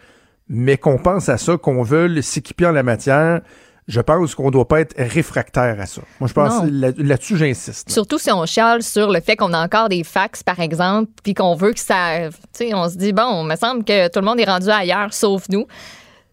Mais 0.49 0.77
qu'on 0.79 0.99
pense 0.99 1.29
à 1.29 1.37
ça, 1.37 1.57
qu'on 1.57 1.83
veuille 1.83 2.23
s'équiper 2.23 2.67
en 2.67 2.73
la 2.73 2.83
matière, 2.83 3.41
je 3.87 4.01
pense 4.01 4.35
qu'on 4.35 4.51
doit 4.51 4.69
pas 4.69 4.81
être 4.81 4.95
réfractaire 4.99 5.81
à 5.81 5.87
ça. 5.87 6.03
Moi, 6.21 6.29
je 6.29 6.35
pense 6.35 6.63
là- 6.71 6.93
là-dessus, 6.97 7.37
j'insiste. 7.39 7.91
Surtout 7.91 8.19
si 8.19 8.31
on 8.31 8.45
chiale 8.47 8.83
sur 8.83 9.11
le 9.11 9.21
fait 9.21 9.37
qu'on 9.37 9.53
a 9.55 9.65
encore 9.65 9.89
des 9.89 10.05
fax, 10.05 10.43
par 10.43 10.61
exemple, 10.61 11.11
puis 11.23 11.33
qu'on 11.35 11.55
veut 11.55 11.73
que 11.73 11.81
ça. 11.81 12.29
Tu 12.31 12.69
sais, 12.69 12.75
on 12.75 12.89
se 12.89 12.97
dit, 12.97 13.13
bon, 13.13 13.45
il 13.45 13.49
me 13.49 13.57
semble 13.57 13.85
que 13.85 14.09
tout 14.09 14.21
le 14.21 14.27
monde 14.27 14.41
est 14.41 14.45
rendu 14.45 14.69
ailleurs, 14.69 15.13
sauf 15.15 15.45
nous. 15.49 15.67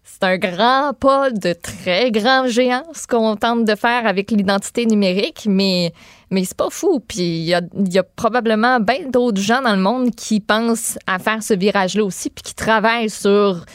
C'est 0.03 0.23
un 0.23 0.37
grand 0.37 0.93
pas 0.97 1.29
de 1.31 1.53
très 1.53 2.11
grand 2.11 2.47
géant, 2.47 2.83
ce 2.93 3.07
qu'on 3.07 3.35
tente 3.35 3.65
de 3.65 3.75
faire 3.75 4.05
avec 4.05 4.31
l'identité 4.31 4.85
numérique, 4.85 5.45
mais, 5.49 5.93
mais 6.31 6.43
c'est 6.45 6.55
pas 6.55 6.69
fou. 6.69 7.01
Puis 7.05 7.17
il 7.21 7.43
y 7.45 7.53
a, 7.53 7.61
il 7.77 7.91
y 7.93 7.97
a 7.99 8.03
probablement 8.03 8.79
bien 8.79 9.09
d'autres 9.09 9.41
gens 9.41 9.61
dans 9.61 9.75
le 9.75 9.81
monde 9.81 10.11
qui 10.11 10.39
pensent 10.41 10.97
à 11.07 11.19
faire 11.19 11.41
ce 11.43 11.53
virage-là 11.53 12.03
aussi, 12.03 12.29
puis 12.29 12.43
qui 12.43 12.53
travaillent 12.53 13.09
sur, 13.09 13.65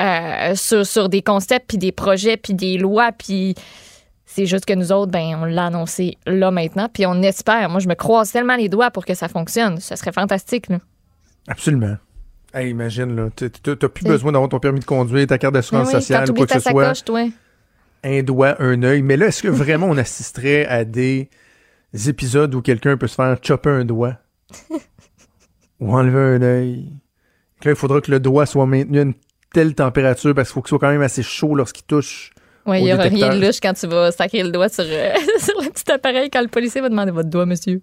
euh, 0.00 0.54
sur, 0.54 0.86
sur 0.86 1.08
des 1.08 1.22
concepts, 1.22 1.68
puis 1.68 1.78
des 1.78 1.92
projets, 1.92 2.36
puis 2.36 2.54
des 2.54 2.78
lois, 2.78 3.12
puis 3.12 3.54
c'est 4.26 4.46
juste 4.46 4.66
que 4.66 4.74
nous 4.74 4.92
autres, 4.92 5.10
ben, 5.10 5.38
on 5.40 5.44
l'a 5.46 5.66
annoncé 5.66 6.18
là 6.26 6.50
maintenant, 6.50 6.88
puis 6.92 7.06
on 7.06 7.22
espère. 7.22 7.70
Moi, 7.70 7.80
je 7.80 7.88
me 7.88 7.94
croise 7.94 8.30
tellement 8.30 8.56
les 8.56 8.68
doigts 8.68 8.90
pour 8.90 9.06
que 9.06 9.14
ça 9.14 9.28
fonctionne. 9.28 9.80
Ce 9.80 9.96
serait 9.96 10.12
fantastique, 10.12 10.68
là. 10.68 10.78
Absolument. 11.48 11.96
Hey, 12.52 12.70
imagine, 12.70 13.14
là, 13.16 13.28
t'as 13.34 13.88
plus 13.88 14.04
besoin 14.04 14.32
d'avoir 14.32 14.48
ton 14.48 14.58
permis 14.58 14.80
de 14.80 14.84
conduire, 14.84 15.26
ta 15.26 15.38
carte 15.38 15.54
d'assurance 15.54 15.88
oui, 15.88 15.92
sociale 15.92 16.32
quoi 16.32 16.46
que 16.46 16.52
ce 16.52 16.60
soit. 16.60 17.04
toi. 17.04 17.28
Un 18.04 18.22
doigt, 18.22 18.56
un 18.60 18.82
œil. 18.82 19.02
Mais 19.02 19.16
là, 19.16 19.26
est-ce 19.26 19.42
que 19.42 19.48
vraiment 19.48 19.86
on 19.86 19.96
assisterait 19.96 20.66
à 20.66 20.84
des 20.84 21.28
épisodes 22.06 22.54
où 22.54 22.62
quelqu'un 22.62 22.96
peut 22.96 23.08
se 23.08 23.14
faire 23.14 23.36
chopper 23.42 23.70
un 23.70 23.84
doigt? 23.84 24.16
Ou 25.80 25.94
enlever 25.94 26.36
un 26.36 26.42
œil? 26.42 26.92
Là, 27.64 27.72
il 27.72 27.76
faudra 27.76 28.00
que 28.00 28.10
le 28.10 28.20
doigt 28.20 28.46
soit 28.46 28.66
maintenu 28.66 28.98
à 28.98 29.02
une 29.02 29.14
telle 29.52 29.74
température 29.74 30.34
parce 30.34 30.48
qu'il 30.48 30.54
faut 30.54 30.62
qu'il 30.62 30.68
soit 30.70 30.78
quand 30.78 30.90
même 30.90 31.02
assez 31.02 31.22
chaud 31.22 31.54
lorsqu'il 31.54 31.84
touche. 31.84 32.30
Oui, 32.66 32.80
il 32.80 32.84
n'y 32.84 32.92
aura 32.92 33.04
détecteur. 33.04 33.30
rien 33.30 33.40
de 33.40 33.46
louche 33.46 33.60
quand 33.62 33.74
tu 33.74 33.86
vas 33.86 34.10
sacrer 34.10 34.42
le 34.42 34.50
doigt 34.50 34.68
sur, 34.68 34.84
euh, 34.86 35.14
sur 35.38 35.60
le 35.62 35.70
petit 35.70 35.90
appareil 35.90 36.30
quand 36.30 36.42
le 36.42 36.48
policier 36.48 36.80
va 36.80 36.88
demander 36.88 37.12
votre 37.12 37.30
doigt, 37.30 37.46
monsieur. 37.46 37.80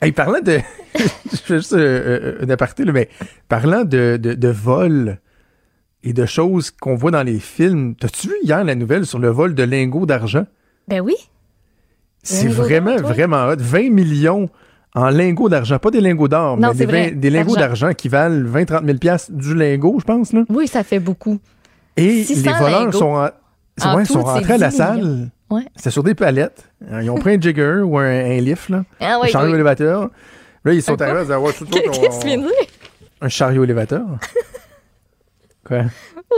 Hey, 0.00 0.12
parlant 0.12 0.40
de. 0.40 0.58
je 1.30 1.36
fais 1.36 1.56
juste 1.56 1.74
euh, 1.74 2.38
euh, 2.40 2.44
un 2.44 2.50
aparté, 2.50 2.84
là, 2.84 2.92
mais 2.92 3.08
parlant 3.48 3.84
de, 3.84 4.18
de, 4.20 4.34
de 4.34 4.48
vol 4.48 5.18
et 6.02 6.12
de 6.12 6.26
choses 6.26 6.70
qu'on 6.70 6.94
voit 6.94 7.10
dans 7.10 7.22
les 7.22 7.38
films, 7.38 7.94
t'as-tu 7.94 8.28
vu 8.28 8.34
hier 8.42 8.62
la 8.64 8.74
nouvelle 8.74 9.06
sur 9.06 9.18
le 9.18 9.28
vol 9.28 9.54
de 9.54 9.62
lingots 9.62 10.06
d'argent? 10.06 10.46
Ben 10.88 11.00
oui. 11.00 11.14
C'est 12.22 12.48
vraiment, 12.48 12.96
vraiment 12.96 13.48
hot. 13.48 13.56
20 13.58 13.90
millions 13.90 14.48
en 14.94 15.08
lingots 15.10 15.48
d'argent. 15.48 15.78
Pas 15.78 15.90
des 15.90 16.00
lingots 16.00 16.28
d'or, 16.28 16.56
mais 16.56 16.72
des, 16.74 16.86
vrai, 16.86 17.10
vin- 17.10 17.16
des 17.16 17.30
lingots 17.30 17.56
d'argent. 17.56 17.92
qui 17.94 18.08
valent 18.08 18.48
20-30 18.48 18.84
000 18.86 18.98
piastres 18.98 19.32
du 19.32 19.54
lingot, 19.54 19.96
je 20.00 20.04
pense. 20.04 20.32
Là. 20.32 20.42
Oui, 20.48 20.66
ça 20.68 20.82
fait 20.84 21.00
beaucoup. 21.00 21.38
Et 21.96 22.24
600 22.24 22.42
les 22.50 22.56
voleurs 22.58 22.80
lingots. 22.80 22.98
sont, 22.98 23.04
en- 23.16 23.30
En 23.88 23.96
ouais, 23.96 24.04
tout, 24.04 24.12
sont 24.14 24.22
rentrés 24.22 24.54
à 24.54 24.58
la 24.58 24.68
10 24.70 24.76
salle. 24.76 25.28
Ouais. 25.50 25.62
C'était 25.76 25.90
sur 25.90 26.02
des 26.02 26.14
palettes. 26.14 26.70
Ils 27.02 27.10
ont 27.10 27.16
pris 27.16 27.34
un 27.34 27.40
jigger 27.40 27.80
ou 27.84 27.98
un, 27.98 28.04
un 28.04 28.40
lift, 28.40 28.68
là, 28.70 28.84
Ah 29.00 29.18
un 29.22 29.26
chariot 29.26 29.48
oui. 29.50 29.54
élévateur. 29.54 30.10
Là, 30.64 30.72
ils 30.72 30.82
sont 30.82 31.00
arrivés 31.00 31.32
à 31.32 31.38
Qu'est-ce 31.40 31.64
que 31.64 32.22
tu 32.22 32.36
dire? 32.38 32.48
Un 33.20 33.28
chariot 33.28 33.64
élévateur. 33.64 34.02
Quoi? 35.64 35.82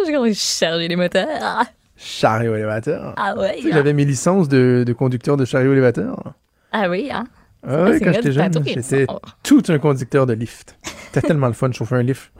J'ai 0.06 0.12
comme 0.12 0.32
chargé 0.34 0.88
les 0.88 0.96
moteurs. 0.96 1.64
Chariot 1.96 2.54
élévateur. 2.54 3.14
ah 3.16 3.34
ouais. 3.36 3.56
Tu 3.58 3.68
sais. 3.68 3.72
J'avais 3.72 3.92
mes 3.92 4.04
licences 4.04 4.48
de, 4.48 4.84
de 4.86 4.92
conducteur 4.92 5.36
de 5.36 5.44
chariot 5.44 5.72
élévateur. 5.72 6.34
Ah 6.72 6.88
oui, 6.90 7.08
hein? 7.12 7.24
Ah 7.66 7.86
oui, 7.90 8.00
quand 8.00 8.12
j'étais 8.12 8.32
jeune, 8.32 8.52
j'étais 8.64 9.06
tout 9.42 9.62
un 9.68 9.78
conducteur 9.78 10.26
de 10.26 10.32
lift. 10.34 10.76
C'était 11.06 11.26
tellement 11.26 11.48
le 11.48 11.52
fun 11.52 11.68
de 11.68 11.74
chauffer 11.74 11.96
un 11.96 12.02
lift. 12.02 12.32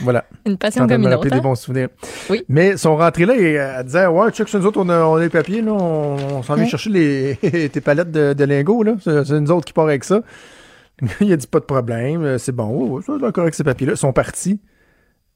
Voilà. 0.00 0.24
Une 0.44 0.58
passion 0.58 0.86
comme 0.86 1.02
me 1.02 1.06
une 1.08 1.14
autre. 1.14 1.28
des 1.28 1.36
hein? 1.36 1.40
bons 1.40 1.54
souvenirs. 1.54 1.88
Oui. 2.28 2.44
Mais 2.48 2.76
son 2.76 2.96
rentrée 2.96 3.24
là, 3.24 3.36
et 3.36 3.52
elle 3.52 3.84
disait 3.84 4.06
Ouais, 4.06 4.30
check, 4.30 4.48
c'est 4.48 4.58
nous 4.58 4.66
autres, 4.66 4.80
on 4.80 4.88
a, 4.88 5.04
on 5.04 5.16
a 5.16 5.20
les 5.20 5.28
papiers, 5.28 5.62
là, 5.62 5.72
on, 5.72 6.16
on 6.38 6.42
s'en 6.42 6.54
vient 6.54 6.66
chercher 6.66 6.90
les, 6.90 7.68
tes 7.72 7.80
palettes 7.80 8.10
de, 8.10 8.32
de 8.32 8.44
lingots, 8.44 8.82
là. 8.82 8.94
C'est, 9.02 9.30
nous 9.40 9.50
autres 9.50 9.64
qui 9.64 9.72
part 9.72 9.84
avec 9.84 10.04
ça. 10.04 10.22
Il 11.20 11.32
a 11.32 11.36
dit 11.36 11.46
pas 11.46 11.60
de 11.60 11.64
problème, 11.64 12.24
euh, 12.24 12.38
c'est 12.38 12.52
bon, 12.52 12.88
ouais, 12.88 13.02
c'est 13.04 13.18
d'accord 13.18 13.42
avec 13.42 13.54
ces 13.54 13.64
papiers-là. 13.64 13.94
Ils 13.94 13.98
sont 13.98 14.12
partis 14.12 14.60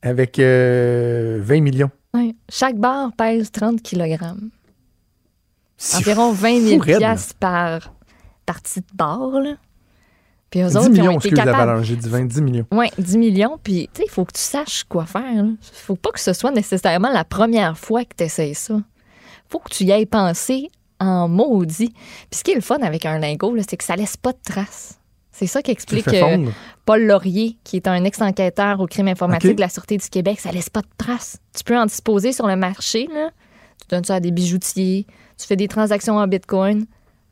avec 0.03 0.39
euh, 0.39 1.39
20 1.43 1.61
millions. 1.61 1.91
Ouais. 2.15 2.35
Chaque 2.49 2.77
barre 2.77 3.13
pèse 3.17 3.51
30 3.53 3.83
kg. 3.83 4.17
Environ 5.97 6.33
20 6.33 6.61
000 6.61 6.77
fou 6.77 6.85
raide, 6.85 6.93
là. 6.95 6.99
piastres 6.99 7.35
par 7.37 7.95
partie 8.47 8.81
de 8.81 8.87
barre. 8.95 9.41
Là. 9.41 9.55
Puis 10.51 10.61
eux 10.61 10.67
10 10.67 10.77
autres, 10.77 10.87
ils 10.87 11.01
ont 11.01 11.05
millions, 11.05 11.19
été 11.21 11.31
capables. 11.31 11.85
j'ai 11.85 11.97
dit 11.97 12.09
20, 12.09 12.25
10 12.25 12.43
millions. 12.43 12.67
Oui, 12.73 12.89
10 12.99 13.19
millions. 13.19 13.59
Puis, 13.63 13.89
tu 13.93 14.01
sais, 14.01 14.07
il 14.07 14.11
faut 14.11 14.25
que 14.25 14.33
tu 14.33 14.43
saches 14.43 14.85
quoi 14.85 15.07
faire. 15.07 15.45
Il 15.45 15.57
faut 15.61 15.97
pas 15.97 16.11
que 16.11 16.21
ce 16.21 16.33
soit 16.33 16.51
nécessairement 16.51 17.11
la 17.11 17.25
première 17.25 17.79
fois 17.79 18.05
que 18.05 18.15
tu 18.17 18.25
essayes 18.25 18.55
ça. 18.55 18.75
faut 19.49 19.61
que 19.61 19.71
tu 19.71 19.85
y 19.85 19.93
ailles 19.93 20.07
pensé 20.07 20.69
en 20.99 21.29
maudit. 21.29 21.91
Puis, 22.31 22.39
ce 22.39 22.45
qui 22.45 22.51
est 22.51 22.57
le 22.57 22.61
fun 22.61 22.79
avec 22.83 23.07
un 23.07 23.19
lingot, 23.19 23.57
c'est 23.69 23.77
que 23.77 23.85
ça 23.85 23.95
laisse 23.95 24.17
pas 24.17 24.33
de 24.33 24.41
traces. 24.45 25.01
C'est 25.31 25.47
ça 25.47 25.63
qu'explique 25.63 26.09
euh. 26.09 26.51
Paul 26.85 27.03
Laurier, 27.07 27.57
qui 27.65 27.77
est 27.77 27.89
un 27.89 28.05
ex-enquêteur 28.05 28.81
au 28.81 28.87
crime 28.87 29.09
informatique 29.09 29.55
de 29.55 29.61
la 29.61 29.71
Sûreté 29.71 29.97
du 29.97 30.09
Québec. 30.09 30.41
Ça 30.41 30.51
laisse 30.51 30.69
pas 30.69 30.83
de 30.83 30.89
traces. 30.99 31.39
Tu 31.57 31.65
peux 31.65 31.79
en 31.79 31.87
disposer 31.87 32.33
sur 32.33 32.47
le 32.47 32.57
marché. 32.57 33.09
Là. 33.11 33.31
Tu 33.81 33.87
donnes 33.89 34.05
ça 34.05 34.17
à 34.17 34.21
des 34.21 34.33
bijoutiers. 34.33 35.07
Tu 35.39 35.47
fais 35.47 35.57
des 35.57 35.69
transactions 35.69 36.19
en 36.19 36.27
bitcoin. 36.27 36.85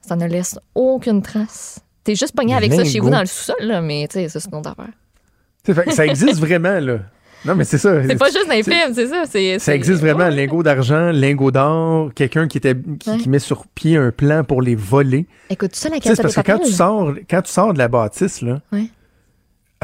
Ça 0.08 0.16
ne 0.16 0.26
laisse 0.26 0.58
aucune 0.74 1.20
trace. 1.22 1.80
T'es 2.04 2.14
juste 2.14 2.34
pogné 2.34 2.54
avec 2.54 2.72
ça 2.72 2.84
chez 2.84 2.98
vous 3.00 3.10
dans 3.10 3.20
le 3.20 3.26
sous-sol, 3.26 3.56
là, 3.60 3.80
mais 3.82 4.06
tu 4.08 4.14
sais, 4.18 4.28
ça, 4.28 4.40
c'est 4.40 4.48
une 4.50 4.56
autre 4.58 4.70
affaire. 4.70 5.92
Ça 5.94 6.06
existe 6.06 6.40
vraiment, 6.40 6.80
là. 6.80 6.98
Non, 7.44 7.54
mais 7.54 7.64
c'est 7.64 7.78
ça. 7.78 8.02
C'est 8.08 8.16
pas 8.16 8.30
juste 8.30 8.48
dans 8.48 8.54
les 8.54 8.62
films, 8.64 8.94
c'est 8.94 9.06
ça. 9.06 9.24
Ça 9.60 9.74
existe 9.74 10.00
vraiment, 10.00 10.24
Ouais. 10.24 10.30
lingot 10.30 10.62
d'argent, 10.64 11.10
lingot 11.12 11.50
d'or, 11.52 12.10
quelqu'un 12.14 12.48
qui, 12.48 12.58
était, 12.58 12.74
qui, 12.98 13.10
Ouais. 13.10 13.18
qui 13.18 13.28
met 13.28 13.38
sur 13.38 13.66
pied 13.66 13.96
un 13.96 14.10
plan 14.10 14.42
pour 14.42 14.60
les 14.62 14.74
voler. 14.74 15.26
Écoute, 15.50 15.76
ça, 15.76 15.88
la 15.90 16.00
case 16.00 16.18
parce 16.20 16.34
que 16.34 16.40
quand 16.40 16.58
tu 16.58 16.72
sors, 16.72 17.12
quand 17.30 17.42
tu 17.42 17.52
sors 17.52 17.72
de 17.74 17.78
la 17.78 17.86
bâtisse, 17.88 18.40
là, 18.42 18.60
Ouais. 18.72 18.86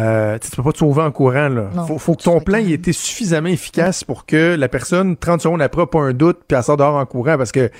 euh, 0.00 0.36
tu 0.38 0.50
peux 0.50 0.62
pas 0.64 0.72
te 0.72 0.78
sauver 0.78 1.02
en 1.02 1.12
courant. 1.12 1.48
Là. 1.48 1.70
Non, 1.74 1.86
faut, 1.86 1.98
faut 1.98 2.14
que 2.14 2.22
ton 2.24 2.40
plan 2.40 2.58
ait 2.58 2.70
été 2.72 2.92
suffisamment 2.92 3.48
efficace 3.50 4.02
pour 4.02 4.26
que 4.26 4.56
la 4.56 4.68
personne, 4.68 5.16
30 5.16 5.42
secondes 5.42 5.62
après, 5.62 5.86
pas 5.86 6.00
un 6.00 6.12
doute, 6.12 6.40
puis 6.48 6.56
elle 6.56 6.64
sort 6.64 6.76
dehors 6.76 6.96
en 6.96 7.06
courant 7.06 7.36
parce 7.38 7.52
que 7.52 7.70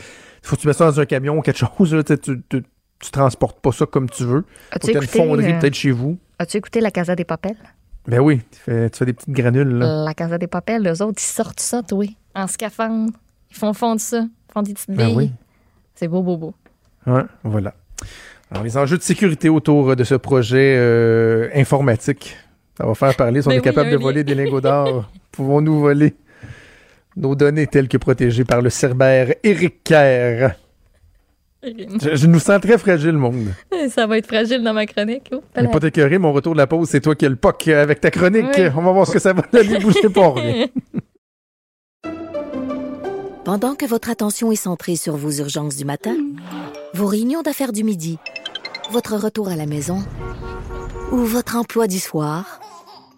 faut 0.49 0.57
que 0.57 0.61
tu 0.61 0.67
mets 0.67 0.73
ça 0.73 0.87
dans 0.91 1.01
un 1.01 1.07
camion 1.07 1.39
ou 1.39 1.43
quelque 1.43 1.59
chose. 1.59 1.95
Là, 1.95 2.03
tu, 2.03 2.19
tu, 2.19 2.43
tu, 2.49 2.63
tu 2.99 3.11
transportes 3.11 3.61
pas 3.61 3.73
ça 3.73 3.87
comme 3.87 4.09
tu 4.09 4.25
veux. 4.25 4.45
As-tu 4.71 4.87
t'aies 4.89 4.93
une 4.93 5.03
écouté, 5.05 5.19
fonderie 5.19 5.53
euh, 5.53 5.59
peut-être 5.61 5.75
chez 5.75 5.91
vous. 5.91 6.19
As-tu 6.39 6.57
écouté 6.59 6.81
La 6.81 6.91
Casa 6.91 7.15
des 7.17 7.25
Papels? 7.25 7.57
Ben 8.07 8.21
oui, 8.21 8.41
tu 8.51 8.59
fais, 8.61 8.91
des 9.07 9.13
petites 9.15 9.31
granules. 9.31 9.69
Là. 9.79 10.05
La 10.05 10.15
Casa 10.15 10.37
des 10.39 10.47
Papels, 10.47 10.87
eux 10.87 11.03
autres, 11.03 11.19
ils 11.23 11.33
sortent 11.33 11.61
ça, 11.61 11.83
toi, 11.83 12.05
en 12.35 12.47
scaphandre. 12.47 13.13
Ils 13.51 13.57
font 13.57 13.73
fondre 13.73 14.01
ça. 14.01 14.19
Ils 14.21 14.53
font 14.53 14.63
des 14.63 14.75
petites 14.75 14.91
Ben 14.91 15.07
billes. 15.07 15.17
oui. 15.17 15.33
C'est 15.95 16.09
beau, 16.09 16.23
beau, 16.23 16.37
beau. 16.37 16.55
Ouais, 17.07 17.23
voilà. 17.45 17.73
Alors, 18.51 18.63
les 18.65 18.77
enjeux 18.77 18.99
de 18.99 19.03
sécurité 19.03 19.49
autour 19.49 19.97
de 19.97 20.05
ce 20.05 20.15
projet 20.15 20.77
euh, 20.77 21.49
informatique, 21.55 22.37
ça 22.77 22.85
va 22.87 22.95
faire 22.95 23.15
parler. 23.17 23.41
Si 23.43 23.49
on 23.49 23.51
Ben 23.51 23.57
est 23.57 23.61
oui, 23.61 23.65
capable 23.65 23.91
de 23.91 23.97
voler 23.97 24.25
des 24.25 24.35
lingots 24.35 24.61
d'or, 24.61 25.09
pouvons-nous 25.33 25.81
voler? 25.81 26.15
Nos 27.17 27.35
données 27.35 27.67
telles 27.67 27.89
que 27.89 27.97
protégées 27.97 28.45
par 28.45 28.63
le 28.63 28.71
cerbère 28.71 29.35
Éric 29.43 29.83
Kerr? 29.85 30.55
Je, 31.65 32.15
je 32.15 32.27
nous 32.27 32.41
sens 32.41 32.61
très 32.61 32.77
fragile, 32.77 33.13
monde. 33.13 33.55
Ça 33.89 34.07
va 34.07 34.19
être 34.19 34.27
fragile 34.27 34.63
dans 34.63 34.75
ma 34.75 34.85
chronique. 34.87 35.31
Oh, 35.33 35.43
pas 35.55 35.81
t'écœurer, 35.81 36.19
mon 36.19 36.33
retour 36.33 36.53
de 36.53 36.59
la 36.59 36.67
pause, 36.67 36.89
c'est 36.89 37.01
toi 37.01 37.15
qui 37.15 37.25
as 37.25 37.31
le 37.31 37.37
POC 37.37 37.69
avec 37.69 38.01
ta 38.01 38.11
chronique. 38.11 38.45
Oui. 38.57 38.65
On 38.77 38.83
va 38.83 38.93
voir 38.93 39.07
ce 39.07 39.13
que 39.13 39.19
ça 39.19 39.33
va 39.33 39.43
donner. 39.51 39.79
Bougez 39.79 40.09
pas, 40.11 40.29
revient. 40.29 40.69
Pendant 43.45 43.75
que 43.75 43.85
votre 43.85 44.11
attention 44.11 44.53
est 44.53 44.57
centrée 44.57 44.97
sur 44.97 45.17
vos 45.17 45.31
urgences 45.31 45.77
du 45.77 45.85
matin, 45.85 46.17
vos 46.95 47.07
réunions 47.07 47.43
d'affaires 47.43 47.73
du 47.73 47.85
midi, 47.85 48.19
votre 48.91 49.17
retour 49.17 49.49
à 49.49 49.57
la 49.57 49.67
maison 49.67 49.99
ou 51.13 51.19
votre 51.19 51.57
emploi 51.57 51.87
du 51.87 51.99
soir, 51.99 52.61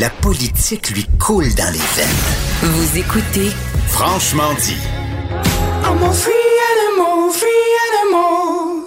La 0.00 0.08
politique 0.10 0.90
lui 0.90 1.06
coule 1.18 1.54
dans 1.54 1.70
les 1.72 1.78
veines. 1.78 2.08
Vous 2.62 2.98
écoutez 2.98 3.50
Franchement 3.88 4.52
dit. 4.64 4.76
I'm 5.84 6.02
a 6.02 6.12
free 6.12 6.32
animal, 6.72 7.30
free 7.32 7.48
animal. 7.90 8.84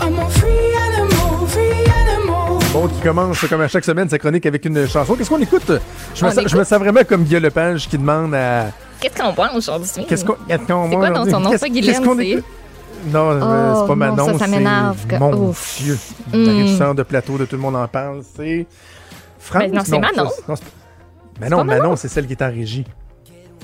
I'm 0.00 0.18
a 0.18 0.28
free 0.30 0.74
animal, 0.86 1.46
free 1.48 1.90
animal. 1.90 2.58
Bon, 2.72 2.88
qui 2.88 3.00
commence 3.02 3.40
comme 3.48 3.60
à 3.60 3.68
chaque 3.68 3.84
semaine 3.84 4.08
sa 4.08 4.18
chronique 4.18 4.46
avec 4.46 4.64
une 4.64 4.88
chanson. 4.88 5.14
Qu'est-ce 5.14 5.28
qu'on 5.28 5.40
écoute? 5.40 5.70
Je 6.14 6.24
me, 6.24 6.30
sens, 6.30 6.34
je 6.36 6.40
écoute- 6.40 6.54
me 6.58 6.64
sens 6.64 6.78
vraiment 6.78 7.04
comme 7.06 7.24
Guy 7.24 7.38
Lepage 7.38 7.88
qui 7.88 7.98
demande 7.98 8.34
à. 8.34 8.70
Qu'est-ce 9.00 9.20
qu'on 9.20 9.32
pense 9.34 9.54
aujourd'hui? 9.56 10.06
Qu'est-ce 10.08 10.24
qu'on. 10.24 10.34
qu'est-ce 10.48 10.64
qu'on- 10.66 10.90
C'est 10.90 10.96
quoi 10.96 11.10
dans 11.10 11.24
son 11.30 11.40
nom? 11.40 11.50
qu'est-ce- 11.50 12.00
qu'on 12.00 12.18
écoute? 12.18 12.44
Non, 13.06 13.30
euh, 13.30 13.40
Oh, 13.40 13.78
c'est 13.80 13.86
pas 13.86 13.86
non, 13.88 13.96
Manon, 13.96 14.26
ça, 14.26 14.32
ça 14.32 14.44
c'est- 14.46 14.50
m'énerve 14.50 15.06
que- 15.06 15.16
Mon 15.16 15.32
Ouf. 15.48 15.78
Dieu. 15.82 15.98
Mm. 16.32 16.94
De 16.94 17.02
plateau 17.02 17.38
de 17.38 17.44
Tout 17.44 17.56
le 17.56 17.62
monde 17.62 17.76
en 17.76 17.86
parle, 17.88 18.22
c'est. 18.36 18.66
France? 19.38 19.62
Ben 19.64 19.72
non, 19.74 19.82
c'est 19.84 19.98
Manon. 19.98 20.28
ça- 20.28 20.42
non, 20.48 20.54
Mais 21.40 21.48
non, 21.48 21.56
pas 21.58 21.64
Manon? 21.64 21.96
C'est 21.96 22.08
celle 22.08 22.26
qui 22.26 22.32
est 22.32 22.42
en 22.42 22.50
régie. 22.50 22.84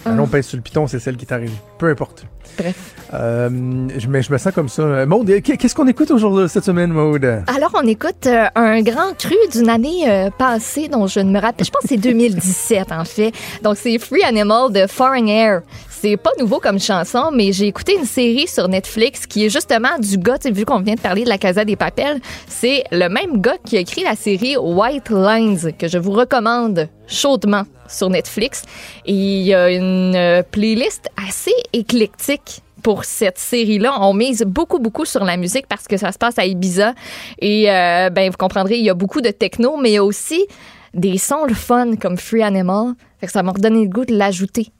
Manon 0.05 0.27
pèse 0.27 0.47
sur 0.47 0.57
le 0.57 0.63
piton, 0.63 0.89
c'est 0.89 0.99
celle 0.99 1.17
qui 1.17 1.25
est 1.25 1.33
en 1.33 1.39
régie. 1.39 1.59
Peu 1.79 1.89
importe. 1.89 2.27
Bref. 2.59 2.75
Euh, 3.15 3.49
je, 3.97 4.09
me, 4.09 4.21
je 4.21 4.33
me 4.33 4.39
sens 4.39 4.53
comme 4.53 4.69
ça. 4.69 4.83
Euh, 4.83 5.07
Maude, 5.07 5.29
qu'est- 5.43 5.57
qu'est-ce 5.57 5.75
qu'on 5.77 5.87
écoute 5.87 6.11
aujourd'hui, 6.11 6.49
cette 6.49 6.65
semaine, 6.65 6.91
Maude? 6.91 7.25
Alors, 7.47 7.71
on 7.75 7.87
écoute 7.87 8.27
euh, 8.27 8.47
un 8.57 8.83
grand 8.83 9.17
cru 9.17 9.37
d'une 9.53 9.69
année 9.69 10.11
euh, 10.11 10.31
passée 10.37 10.89
dont 10.89 11.07
je 11.07 11.21
ne 11.21 11.31
me 11.31 11.41
rappelle. 11.41 11.65
Je 11.65 11.71
pense 11.71 11.83
que 11.83 11.89
c'est 11.89 11.97
2017, 11.99 12.91
en 12.91 13.05
fait. 13.05 13.33
Donc, 13.63 13.77
c'est 13.77 13.97
Free 13.99 14.25
Animal 14.25 14.73
de 14.73 14.87
Foreign 14.89 15.29
Air. 15.29 15.63
C'est 16.03 16.17
pas 16.17 16.33
nouveau 16.37 16.59
comme 16.59 16.81
chanson, 16.81 17.31
mais 17.33 17.53
j'ai 17.53 17.69
écouté 17.69 17.95
une 17.97 18.07
série 18.07 18.49
sur 18.49 18.67
Netflix 18.67 19.25
qui 19.25 19.45
est 19.45 19.49
justement 19.49 20.01
du 20.01 20.19
gars, 20.19 20.37
vu 20.47 20.65
qu'on 20.65 20.81
vient 20.81 20.97
de 20.97 21.01
parler 21.01 21.23
de 21.23 21.29
la 21.29 21.39
Casa 21.39 21.65
des 21.65 21.77
Papels, 21.77 22.21
c'est 22.49 22.83
le 22.91 23.07
même 23.07 23.41
gars 23.41 23.57
qui 23.65 23.77
a 23.77 23.81
écrit 23.81 24.03
la 24.03 24.17
série 24.17 24.57
White 24.57 25.11
Lines, 25.11 25.73
que 25.79 25.87
je 25.87 25.99
vous 25.99 26.11
recommande 26.11 26.89
chaudement 27.07 27.63
sur 27.87 28.11
Netflix. 28.11 28.65
Et 29.07 29.13
il 29.13 29.43
y 29.43 29.55
a 29.55 29.71
une 29.71 30.17
euh, 30.17 30.43
playlist 30.43 31.09
assez 31.25 31.55
éclectique 31.73 32.63
pour 32.83 33.05
cette 33.05 33.39
série-là. 33.39 33.95
On 34.01 34.13
mise 34.13 34.43
beaucoup, 34.43 34.81
beaucoup 34.81 35.05
sur 35.05 35.25
la 35.25 35.37
musique 35.37 35.69
parce 35.69 35.87
que 35.87 35.97
ça 35.99 36.11
se 36.11 36.19
passe 36.19 36.37
à 36.37 36.47
Ibiza. 36.47 36.95
Et 37.39 37.71
euh, 37.71 38.11
ben, 38.11 38.29
vous 38.29 38.37
comprendrez, 38.37 38.77
il 38.77 38.85
y 38.85 38.91
a 38.91 38.95
beaucoup 38.95 39.21
de 39.21 39.31
techno, 39.31 39.77
mais 39.77 39.91
il 39.91 39.95
y 39.95 39.99
a 39.99 40.05
aussi 40.05 40.49
des 40.95 41.17
sons 41.17 41.45
le 41.45 41.55
fun 41.55 41.95
comme 41.95 42.19
Free 42.19 42.43
Animal. 42.43 42.95
Ça 43.25 43.45
m'a 43.45 43.53
redonné 43.53 43.85
le 43.85 43.89
goût 43.89 44.05
de 44.05 44.17
l'ajouter 44.17 44.73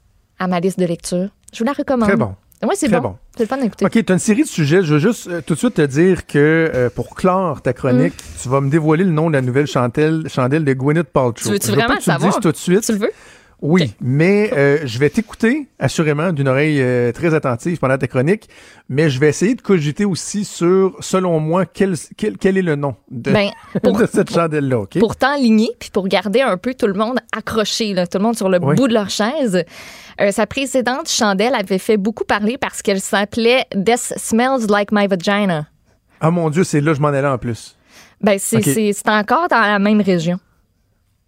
à 0.43 0.47
ma 0.47 0.59
liste 0.59 0.79
de 0.79 0.85
lecture. 0.85 1.29
Je 1.53 1.59
vous 1.59 1.65
la 1.65 1.73
recommande. 1.73 2.07
Très 2.09 2.17
bon. 2.17 2.35
Oui, 2.63 2.75
c'est 2.77 2.87
bon. 2.87 2.99
bon. 2.99 3.15
C'est 3.35 3.43
le 3.43 3.47
fun 3.49 3.57
d'écouter. 3.57 3.85
OK, 3.85 3.91
tu 3.91 4.05
as 4.07 4.13
une 4.13 4.19
série 4.19 4.43
de 4.43 4.47
sujets. 4.47 4.83
Je 4.83 4.93
veux 4.93 4.99
juste 4.99 5.27
euh, 5.27 5.41
tout 5.45 5.53
de 5.53 5.59
suite 5.59 5.73
te 5.73 5.81
dire 5.81 6.25
que 6.25 6.71
euh, 6.73 6.89
pour 6.89 7.13
clore 7.13 7.61
ta 7.61 7.73
chronique, 7.73 8.13
tu 8.41 8.47
vas 8.47 8.61
me 8.61 8.69
dévoiler 8.69 9.03
le 9.03 9.11
nom 9.11 9.27
de 9.27 9.33
la 9.33 9.41
nouvelle 9.41 9.67
chandelle, 9.67 10.23
chandelle 10.29 10.63
de 10.63 10.73
Gwyneth 10.73 11.09
Paltrow. 11.09 11.33
Tu 11.33 11.49
veux-tu 11.49 11.67
Je 11.67 11.71
veux 11.71 11.77
vraiment 11.77 11.95
pas 11.95 11.99
que 11.99 12.03
tu 12.03 12.09
le 12.09 12.13
me 12.15 12.19
dises 12.19 12.25
savoir? 12.27 12.39
tout 12.41 12.51
de 12.51 12.57
suite. 12.57 12.81
Tu 12.81 12.91
le 12.93 12.97
veux? 12.99 13.11
Oui, 13.65 13.93
mais 14.01 14.51
euh, 14.51 14.79
je 14.83 14.99
vais 14.99 15.09
t'écouter 15.09 15.67
assurément 15.79 16.33
d'une 16.33 16.49
oreille 16.49 16.81
euh, 16.81 17.13
très 17.13 17.33
attentive 17.33 17.77
pendant 17.79 17.97
ta 17.97 18.07
chronique, 18.07 18.49
mais 18.89 19.09
je 19.09 19.17
vais 19.21 19.29
essayer 19.29 19.55
de 19.55 19.61
cogiter 19.61 20.03
aussi 20.03 20.43
sur, 20.43 20.97
selon 20.99 21.39
moi, 21.39 21.65
quel, 21.65 21.95
quel, 22.17 22.37
quel 22.37 22.57
est 22.57 22.61
le 22.61 22.75
nom 22.75 22.95
de, 23.09 23.31
Ben, 23.31 23.51
pour- 23.81 23.97
de 23.97 24.05
cette 24.05 24.33
chandelle-là, 24.33 24.79
OK? 24.79 24.99
Pour 24.99 25.15
t'enligner, 25.15 25.69
puis 25.79 25.89
pour 25.91 26.09
garder 26.09 26.41
un 26.41 26.57
peu 26.57 26.73
tout 26.73 26.87
le 26.87 26.93
monde 26.93 27.19
accroché, 27.31 27.93
là, 27.93 28.05
tout 28.05 28.17
le 28.17 28.23
monde 28.25 28.35
sur 28.35 28.49
le 28.49 28.59
Oui. 28.61 28.75
bout 28.75 28.89
de 28.89 28.93
leur 28.93 29.09
chaise. 29.09 29.63
Euh, 30.19 30.31
sa 30.31 30.45
précédente 30.45 31.07
chandelle 31.07 31.55
avait 31.55 31.77
fait 31.77 31.95
beaucoup 31.95 32.25
parler 32.25 32.57
parce 32.57 32.81
qu'elle 32.81 32.99
s'appelait 32.99 33.63
This 33.71 34.13
Smells 34.17 34.67
Like 34.67 34.91
My 34.91 35.07
Vagina. 35.07 35.67
Ah 36.19 36.31
mon 36.31 36.49
Dieu, 36.49 36.65
c'est 36.65 36.81
là 36.81 36.91
que 36.91 36.97
je 36.97 37.01
m'en 37.01 37.07
allais 37.07 37.25
en 37.25 37.37
plus. 37.37 37.77
Ben, 38.19 38.37
c'est 38.39 39.07
encore 39.07 39.47
dans 39.47 39.61
la 39.61 39.79
même 39.79 40.01
région. 40.01 40.37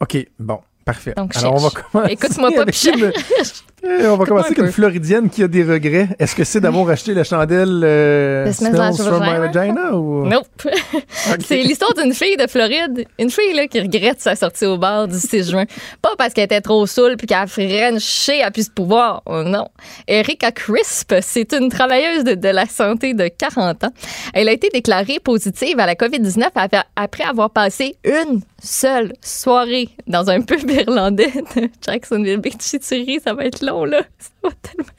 OK, 0.02 0.18
bon, 0.38 0.60
parfait. 0.86 1.14
Donc, 1.18 1.36
Alors, 1.36 1.56
on 1.56 1.58
va 1.58 1.70
commencer. 1.70 2.14
Écoute-moi 2.14 2.52
pas, 2.52 2.62
avec 2.62 2.76
Eh, 3.88 4.08
on 4.08 4.18
va 4.18 4.26
commencer 4.26 4.48
avec 4.48 4.60
un 4.60 4.66
une. 4.66 4.72
Floridienne 4.72 5.30
qui 5.30 5.44
a 5.44 5.48
des 5.48 5.64
regrets. 5.64 6.10
Est-ce 6.20 6.36
que 6.36 6.44
c'est 6.44 6.60
d'avoir 6.60 6.90
acheté 6.96 7.14
la 7.14 7.24
chandelle 7.24 7.82
euh, 7.84 8.50
The 8.50 8.54
Smells 8.54 8.98
from 8.98 9.20
My 9.22 9.38
Vagina? 9.38 9.94
Ou... 9.94 10.26
Nope. 10.26 10.48
C'est 11.46 11.62
l'histoire 11.62 11.94
d'une 11.94 12.14
fille 12.14 12.38
de 12.38 12.48
Floride, 12.48 13.06
une 13.20 13.30
fille 13.30 13.54
là, 13.54 13.68
qui 13.68 13.80
regrette 13.80 14.20
sa 14.22 14.36
sortie 14.36 14.66
au 14.66 14.78
bar 14.78 15.08
du 15.08 15.18
6 15.20 15.52
juin. 15.52 15.66
Pas 16.02 16.12
parce 16.18 16.34
qu'elle 16.34 16.46
était 16.46 16.62
trop 16.62 16.86
saoule 16.86 17.16
puis 17.18 17.28
qu'elle 17.28 17.38
a 17.38 17.48
frenché 17.48 18.42
à 18.42 18.52
plus 18.52 18.68
de 18.70 18.74
pouvoir. 18.74 19.22
Oh 19.26 19.44
non. 19.44 19.68
Erika 20.08 20.52
Crisp, 20.52 21.14
c'est 21.22 21.54
une 21.54 21.70
travailleuse 21.70 22.24
de, 22.24 22.36
de 22.36 22.50
la 22.50 22.66
santé 22.66 23.14
de 23.14 23.28
40 23.28 23.84
ans. 23.86 23.92
Elle 24.34 24.50
a 24.50 24.52
été 24.52 24.70
déclarée 24.70 25.20
positive 25.24 25.80
à 25.80 25.86
la 25.86 25.96
COVID-19 25.96 26.44
après- 26.56 26.84
après 26.96 27.24
avoir 27.24 27.50
passé 27.50 27.96
une 28.04 28.42
seule 28.62 29.14
soirée 29.22 29.90
dans 30.08 30.30
un 30.30 30.42
pub 30.42 30.70
irlandais 30.70 31.32
de 31.56 31.70
Jacksonville 31.86 32.38
Beach. 32.38 32.56
Ça 32.62 33.34
va 33.34 33.46
être 33.46 33.64
long, 33.66 33.75
là. 33.84 34.04
Ça 34.20 34.30
va 34.44 34.52
tellement. 34.62 34.92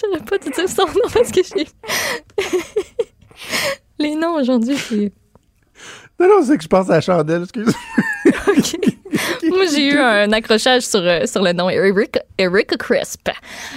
J'aurais 0.00 0.24
pas 0.24 0.38
dû 0.38 0.50
dire 0.50 0.68
son 0.68 0.86
nom 0.86 1.08
parce 1.12 1.30
que 1.30 1.40
j'ai... 1.42 1.66
Les 3.98 4.14
noms 4.14 4.34
aujourd'hui, 4.34 4.76
c'est... 4.76 5.12
Non, 6.18 6.28
non, 6.28 6.44
c'est 6.44 6.56
que 6.56 6.62
je 6.62 6.68
pense 6.68 6.88
à 6.90 6.94
la 6.94 7.00
chandelle, 7.00 7.42
excuse. 7.42 7.74
Moi, 9.48 9.64
j'ai 9.74 9.88
eu 9.88 9.98
un 9.98 10.30
accrochage 10.32 10.82
sur, 10.82 11.00
euh, 11.00 11.26
sur 11.26 11.42
le 11.42 11.52
nom 11.52 11.68
Eric, 11.68 12.18
Erika 12.38 12.76
Crisp. 12.76 13.28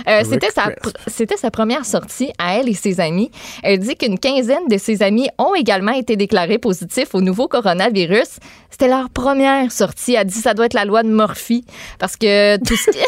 Euh, 0.08 0.22
c'était, 0.24 0.52
sa, 0.52 0.70
c'était 1.08 1.38
sa 1.38 1.50
première 1.50 1.86
sortie 1.86 2.32
à 2.38 2.58
elle 2.58 2.70
et 2.70 2.74
ses 2.74 3.00
amis. 3.00 3.32
Elle 3.64 3.80
dit 3.80 3.96
qu'une 3.96 4.20
quinzaine 4.20 4.68
de 4.70 4.78
ses 4.78 5.02
amis 5.02 5.30
ont 5.40 5.56
également 5.56 5.94
été 5.94 6.16
déclarés 6.16 6.60
positifs 6.60 7.16
au 7.16 7.22
nouveau 7.22 7.48
coronavirus. 7.48 8.40
C'était 8.70 8.88
leur 8.88 9.10
première 9.10 9.72
sortie. 9.72 10.14
Elle 10.14 10.28
dit 10.28 10.36
que 10.36 10.44
ça 10.44 10.54
doit 10.54 10.68
être 10.68 10.74
la 10.74 10.86
loi 10.86 11.04
de 11.04 11.10
Murphy. 11.10 11.66
Parce 11.98 12.16
que 12.16 12.58
tout 12.58 12.76
ce 12.76 12.92
qui... 12.92 13.00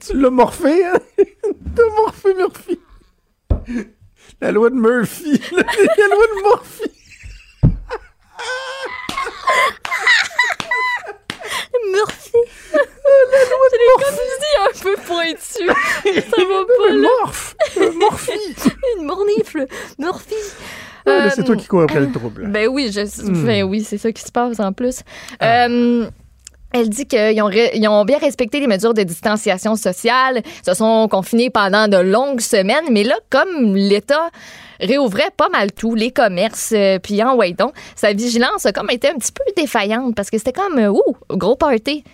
tu 0.00 0.16
l'as 0.16 0.30
morphé, 0.30 0.84
hein? 0.84 0.98
T'as 1.76 1.90
morphé 1.96 2.34
Murphy. 2.34 2.80
La 4.40 4.52
loi 4.52 4.70
de 4.70 4.76
Murphy. 4.76 5.40
La, 5.52 5.62
la 5.62 6.06
loi 6.08 6.26
de 6.26 6.42
Murphy. 6.42 6.90
Murphy. 11.92 12.32
la 12.72 13.44
loi 13.50 13.68
de 13.72 13.78
Murphy. 13.86 14.04
comme 14.04 14.16
dit 14.40 14.56
un 14.60 14.72
peu 14.82 14.96
pointu. 15.06 15.66
Ça 16.30 16.44
va 16.44 16.64
pas, 16.64 16.90
là. 16.90 17.08
Morph. 17.20 17.56
Murphy. 17.96 18.54
Une 18.96 19.04
mornifle. 19.06 19.66
Murphy. 19.98 20.34
Ah, 21.08 21.30
c'est 21.30 21.40
Euh, 21.40 21.44
toi 21.44 21.56
qui 21.56 21.66
cours 21.66 21.82
après 21.82 22.00
le 22.00 22.10
trouble. 22.12 22.46
Ben 22.48 22.68
oui, 22.68 22.90
je, 22.92 23.00
Hmm. 23.22 23.44
ben 23.46 23.64
oui, 23.64 23.82
c'est 23.82 23.98
ça 23.98 24.12
qui 24.12 24.22
se 24.22 24.30
passe 24.32 24.60
en 24.60 24.72
plus. 24.72 25.00
Euh, 25.42 26.06
elle 26.72 26.88
dit 26.90 27.06
qu'ils 27.06 27.40
ont, 27.42 27.46
ré- 27.46 27.70
ils 27.74 27.88
ont 27.88 28.04
bien 28.04 28.18
respecté 28.18 28.60
les 28.60 28.66
mesures 28.66 28.92
de 28.92 29.02
distanciation 29.02 29.74
sociale, 29.76 30.42
se 30.64 30.74
sont 30.74 31.08
confinés 31.08 31.48
pendant 31.50 31.88
de 31.88 31.96
longues 31.96 32.40
semaines, 32.40 32.84
mais 32.90 33.04
là, 33.04 33.14
comme 33.30 33.74
l'État 33.74 34.28
réouvrait 34.80 35.30
pas 35.36 35.48
mal 35.48 35.72
tout, 35.72 35.94
les 35.94 36.10
commerces, 36.10 36.72
euh, 36.76 36.98
puis 36.98 37.22
en 37.22 37.36
donc, 37.58 37.72
sa 37.96 38.12
vigilance 38.12 38.66
a 38.66 38.72
comme 38.72 38.90
été 38.90 39.08
un 39.08 39.14
petit 39.14 39.32
peu 39.32 39.42
défaillante 39.56 40.14
parce 40.14 40.28
que 40.30 40.36
c'était 40.38 40.52
comme, 40.52 40.78
euh, 40.78 40.88
ouh, 40.90 41.16
gros 41.30 41.56
party. 41.56 42.04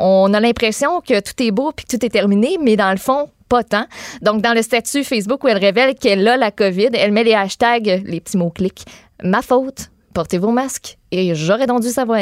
On 0.00 0.34
a 0.34 0.40
l'impression 0.40 1.00
que 1.00 1.20
tout 1.20 1.40
est 1.42 1.52
beau 1.52 1.70
puis 1.74 1.86
que 1.86 1.96
tout 1.96 2.04
est 2.04 2.10
terminé, 2.10 2.58
mais 2.60 2.76
dans 2.76 2.90
le 2.90 2.96
fond, 2.98 3.30
pas 3.54 3.62
tant. 3.62 3.86
Donc, 4.20 4.42
dans 4.42 4.52
le 4.52 4.62
statut 4.62 5.04
Facebook 5.04 5.44
où 5.44 5.48
elle 5.48 5.58
révèle 5.58 5.94
qu'elle 5.94 6.26
a 6.26 6.36
la 6.36 6.50
COVID, 6.50 6.88
elle 6.94 7.12
met 7.12 7.22
les 7.22 7.34
hashtags, 7.34 8.02
les 8.04 8.20
petits 8.20 8.36
mots-clics, 8.36 8.84
ma 9.22 9.42
faute, 9.42 9.90
portez 10.12 10.38
vos 10.38 10.50
masques 10.50 10.98
et 11.12 11.36
j'aurais 11.36 11.68
donc 11.68 11.80
dû 11.82 11.88
savoir. 11.90 12.18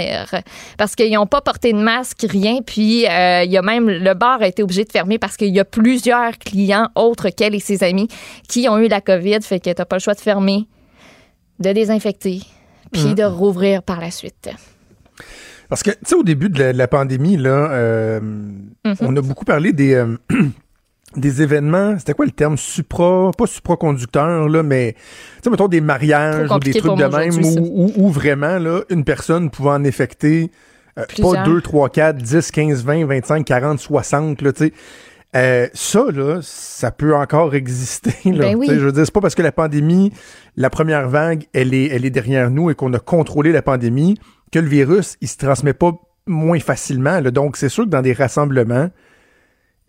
Parce 0.77 0.95
qu'ils 0.95 1.11
n'ont 1.15 1.27
pas 1.27 1.41
porté 1.41 1.73
de 1.73 1.79
masque, 1.79 2.27
rien. 2.29 2.59
Puis, 2.61 3.07
euh, 3.09 3.45
il 3.45 3.51
y 3.51 3.57
a 3.57 3.63
même, 3.63 3.89
le 3.89 4.13
bar 4.15 4.43
a 4.43 4.47
été 4.47 4.63
obligé 4.63 4.85
de 4.85 4.93
fermer 4.93 5.19
parce 5.19 5.39
qu'il 5.39 5.55
y 5.55 5.61
a 5.61 5.65
plusieurs 5.65 6.37
clients 6.39 6.89
autres 6.95 7.31
qu'elle 7.31 7.55
et 7.55 7.61
ses 7.61 7.83
amis 7.83 8.09
qui 8.47 8.69
ont 8.69 8.77
eu 8.79 8.89
la 8.89 9.01
COVID. 9.01 9.41
Fait 9.41 9.59
que 9.61 9.71
t'as 9.71 9.87
pas 9.87 9.97
le 9.97 10.01
choix 10.01 10.13
de 10.15 10.21
fermer, 10.21 10.67
de 11.61 11.73
désinfecter, 11.73 12.41
puis 12.93 13.15
de 13.15 13.25
rouvrir 13.25 13.83
par 13.83 14.01
la 14.01 14.11
suite. 14.11 14.51
Parce 15.71 15.83
que, 15.83 15.91
tu 15.91 15.97
sais, 16.05 16.15
au 16.15 16.23
début 16.23 16.51
de 16.51 16.59
la, 16.59 16.73
de 16.75 16.79
la 16.79 16.87
pandémie, 16.87 17.39
là, 17.39 17.71
euh, 17.73 18.21
Mhm. 18.21 18.97
on 19.01 19.17
a 19.17 19.23
beaucoup 19.23 19.47
parlé 19.47 19.73
des, 19.73 19.95
euh, 19.95 20.17
des 21.17 21.43
événements, 21.43 21.99
c'était 21.99 22.15
quoi 22.15 22.25
le 22.25 22.31
terme? 22.31 22.57
Supra, 22.57 23.31
pas 23.37 23.47
supraconducteur, 23.47 24.49
là, 24.49 24.63
mais, 24.63 24.95
tu 24.95 25.01
sais, 25.45 25.51
mettons 25.51 25.69
des 25.69 25.81
mariages 25.81 26.51
ou 26.51 26.59
des 26.59 26.73
trucs 26.75 26.97
de 26.97 27.05
même 27.05 27.35
où, 27.45 27.83
où- 27.87 27.93
où 27.97 28.09
vraiment, 28.11 28.59
là, 28.59 28.81
une 28.91 29.05
personne 29.05 29.51
pouvait 29.51 29.71
en 29.71 29.85
infecter 29.85 30.51
euh, 30.99 31.03
pas 31.03 31.07
Plusieurs. 31.07 31.45
2, 31.45 31.61
3, 31.63 31.89
4, 31.89 32.17
10, 32.19 32.51
15, 32.51 32.85
20, 32.85 33.07
25, 33.07 33.45
40, 33.47 33.79
60, 33.79 34.43
là, 34.43 34.53
tu 34.53 34.67
sais. 34.67 34.73
Euh, 35.35 35.67
ça, 35.73 36.05
là, 36.15 36.41
ça 36.43 36.91
peut 36.91 37.15
encore 37.17 37.55
exister. 37.55 38.13
Là. 38.31 38.49
Ben 38.51 38.57
oui. 38.57 38.67
Je 38.69 38.75
veux 38.75 38.93
dire, 38.93 39.07
c'est 39.07 39.15
pas 39.15 39.23
parce 39.23 39.35
que 39.35 39.41
la 39.41 39.53
pandémie, 39.53 40.13
la 40.57 40.69
première 40.69 41.09
vague, 41.09 41.45
elle 41.55 41.73
est, 41.73 41.87
elle 41.87 42.05
est 42.05 42.11
derrière 42.11 42.51
nous 42.51 42.69
et 42.71 42.75
qu'on 42.75 42.93
a 42.93 42.99
contrôlé 42.99 43.51
la 43.53 43.63
pandémie 43.63 44.19
que 44.53 44.59
le 44.59 44.69
virus, 44.69 45.17
il 45.23 45.29
se 45.29 45.39
transmet 45.39 45.73
pas 45.73 45.93
moins 46.27 46.61
facilement. 46.61 47.19
là. 47.21 47.31
Donc, 47.31 47.57
c'est 47.57 47.71
sûr 47.71 47.85
que 47.85 47.89
dans 47.89 48.03
des 48.03 48.13
rassemblements, 48.13 48.91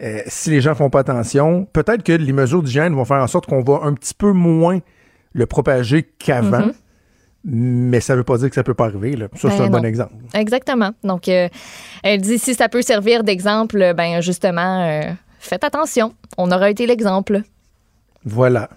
euh, 0.01 0.21
si 0.27 0.49
les 0.49 0.61
gens 0.61 0.75
font 0.75 0.89
pas 0.89 0.99
attention, 0.99 1.65
peut-être 1.71 2.03
que 2.03 2.11
les 2.11 2.33
mesures 2.33 2.63
d'hygiène 2.63 2.93
vont 2.93 3.05
faire 3.05 3.21
en 3.21 3.27
sorte 3.27 3.45
qu'on 3.45 3.61
va 3.61 3.81
un 3.83 3.93
petit 3.93 4.13
peu 4.13 4.31
moins 4.31 4.79
le 5.33 5.45
propager 5.45 6.03
qu'avant. 6.03 6.67
Mhm. 6.67 6.73
Mais 7.45 7.99
ça 7.99 8.15
veut 8.15 8.23
pas 8.23 8.37
dire 8.37 8.49
que 8.49 8.55
ça 8.55 8.63
peut 8.63 8.73
pas 8.73 8.85
arriver. 8.85 9.17
Là. 9.17 9.27
Ça, 9.33 9.49
c'est 9.51 9.57
Ben 9.57 9.65
un 9.65 9.69
bon 9.69 9.83
exemple. 9.83 10.13
Exactement. 10.33 10.91
Donc, 11.03 11.27
euh, 11.27 11.49
elle 12.01 12.21
dit 12.21 12.39
si 12.39 12.53
ça 12.53 12.69
peut 12.69 12.81
servir 12.81 13.25
d'exemple, 13.25 13.93
ben 13.95 14.21
justement, 14.21 14.87
euh, 14.87 15.11
faites 15.39 15.65
attention. 15.65 16.13
On 16.37 16.51
aura 16.51 16.69
été 16.69 16.87
l'exemple. 16.87 17.41
Voilà. 18.23 18.69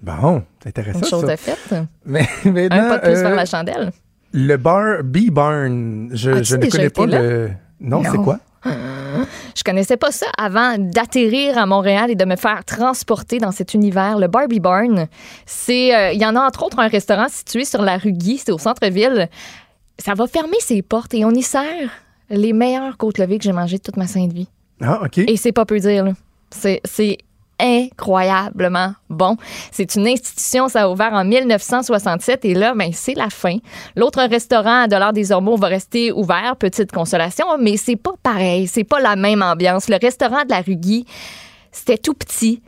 Bon, 0.00 0.44
c'est 0.62 0.68
intéressant. 0.68 1.00
Une 1.00 1.04
chose 1.04 1.26
ça. 1.26 1.32
de 1.32 1.36
faite. 1.36 1.74
Mais, 2.06 2.28
mais 2.44 2.68
Un 2.70 2.88
pas 2.88 2.98
de 2.98 3.02
plus 3.02 3.20
vers 3.22 3.34
la 3.34 3.44
chandelle. 3.44 3.90
Le 4.32 4.56
bar 4.56 5.02
B-Barn, 5.02 6.10
je, 6.12 6.30
ne 6.30 6.70
connais 6.70 6.90
pas 6.90 7.06
le. 7.06 7.50
Non, 7.80 8.02
c'est 8.04 8.18
quoi? 8.18 8.38
Je 8.64 9.62
connaissais 9.64 9.96
pas 9.96 10.12
ça 10.12 10.26
avant 10.38 10.76
d'atterrir 10.78 11.58
à 11.58 11.66
Montréal 11.66 12.10
et 12.10 12.14
de 12.14 12.24
me 12.24 12.36
faire 12.36 12.64
transporter 12.64 13.38
dans 13.38 13.52
cet 13.52 13.74
univers. 13.74 14.18
Le 14.18 14.28
Barbie 14.28 14.60
Barn, 14.60 15.06
c'est, 15.46 15.94
euh, 15.94 16.12
il 16.12 16.20
y 16.20 16.26
en 16.26 16.36
a 16.36 16.40
entre 16.40 16.64
autres 16.64 16.78
un 16.78 16.88
restaurant 16.88 17.28
situé 17.28 17.64
sur 17.64 17.82
la 17.82 17.98
rue 17.98 18.12
Guy, 18.12 18.38
c'est 18.38 18.52
au 18.52 18.58
centre-ville. 18.58 19.28
Ça 19.98 20.14
va 20.14 20.26
fermer 20.26 20.58
ses 20.60 20.82
portes 20.82 21.14
et 21.14 21.24
on 21.24 21.32
y 21.32 21.42
sert 21.42 21.90
les 22.30 22.52
meilleures 22.52 22.96
côtes 22.96 23.18
levées 23.18 23.38
que 23.38 23.44
j'ai 23.44 23.52
mangées 23.52 23.78
de 23.78 23.82
toute 23.82 23.96
ma 23.96 24.06
sainte 24.06 24.32
vie. 24.32 24.48
Ah, 24.80 25.00
OK. 25.04 25.18
Et 25.18 25.36
c'est 25.36 25.52
pas 25.52 25.64
peu 25.64 25.78
dire, 25.78 26.04
là. 26.04 26.12
C'est, 26.50 26.80
c'est 26.84 27.18
incroyablement 27.62 28.94
bon. 29.08 29.36
C'est 29.70 29.94
une 29.94 30.06
institution, 30.08 30.68
ça 30.68 30.82
a 30.82 30.88
ouvert 30.88 31.12
en 31.12 31.24
1967 31.24 32.44
et 32.44 32.54
là, 32.54 32.74
ben, 32.74 32.90
c'est 32.92 33.14
la 33.14 33.30
fin. 33.30 33.56
L'autre 33.96 34.22
restaurant 34.22 34.82
à 34.82 34.88
Dollars 34.88 35.12
des 35.12 35.32
Ormeaux 35.32 35.56
va 35.56 35.68
rester 35.68 36.12
ouvert, 36.12 36.56
petite 36.58 36.92
consolation, 36.92 37.46
mais 37.58 37.76
c'est 37.76 37.96
pas 37.96 38.14
pareil, 38.22 38.66
c'est 38.66 38.84
pas 38.84 39.00
la 39.00 39.16
même 39.16 39.42
ambiance. 39.42 39.88
Le 39.88 39.98
restaurant 40.00 40.44
de 40.44 40.50
la 40.50 40.60
rue 40.60 40.76
Guy, 40.76 41.06
c'était 41.70 41.98
tout 41.98 42.14
petit. 42.14 42.62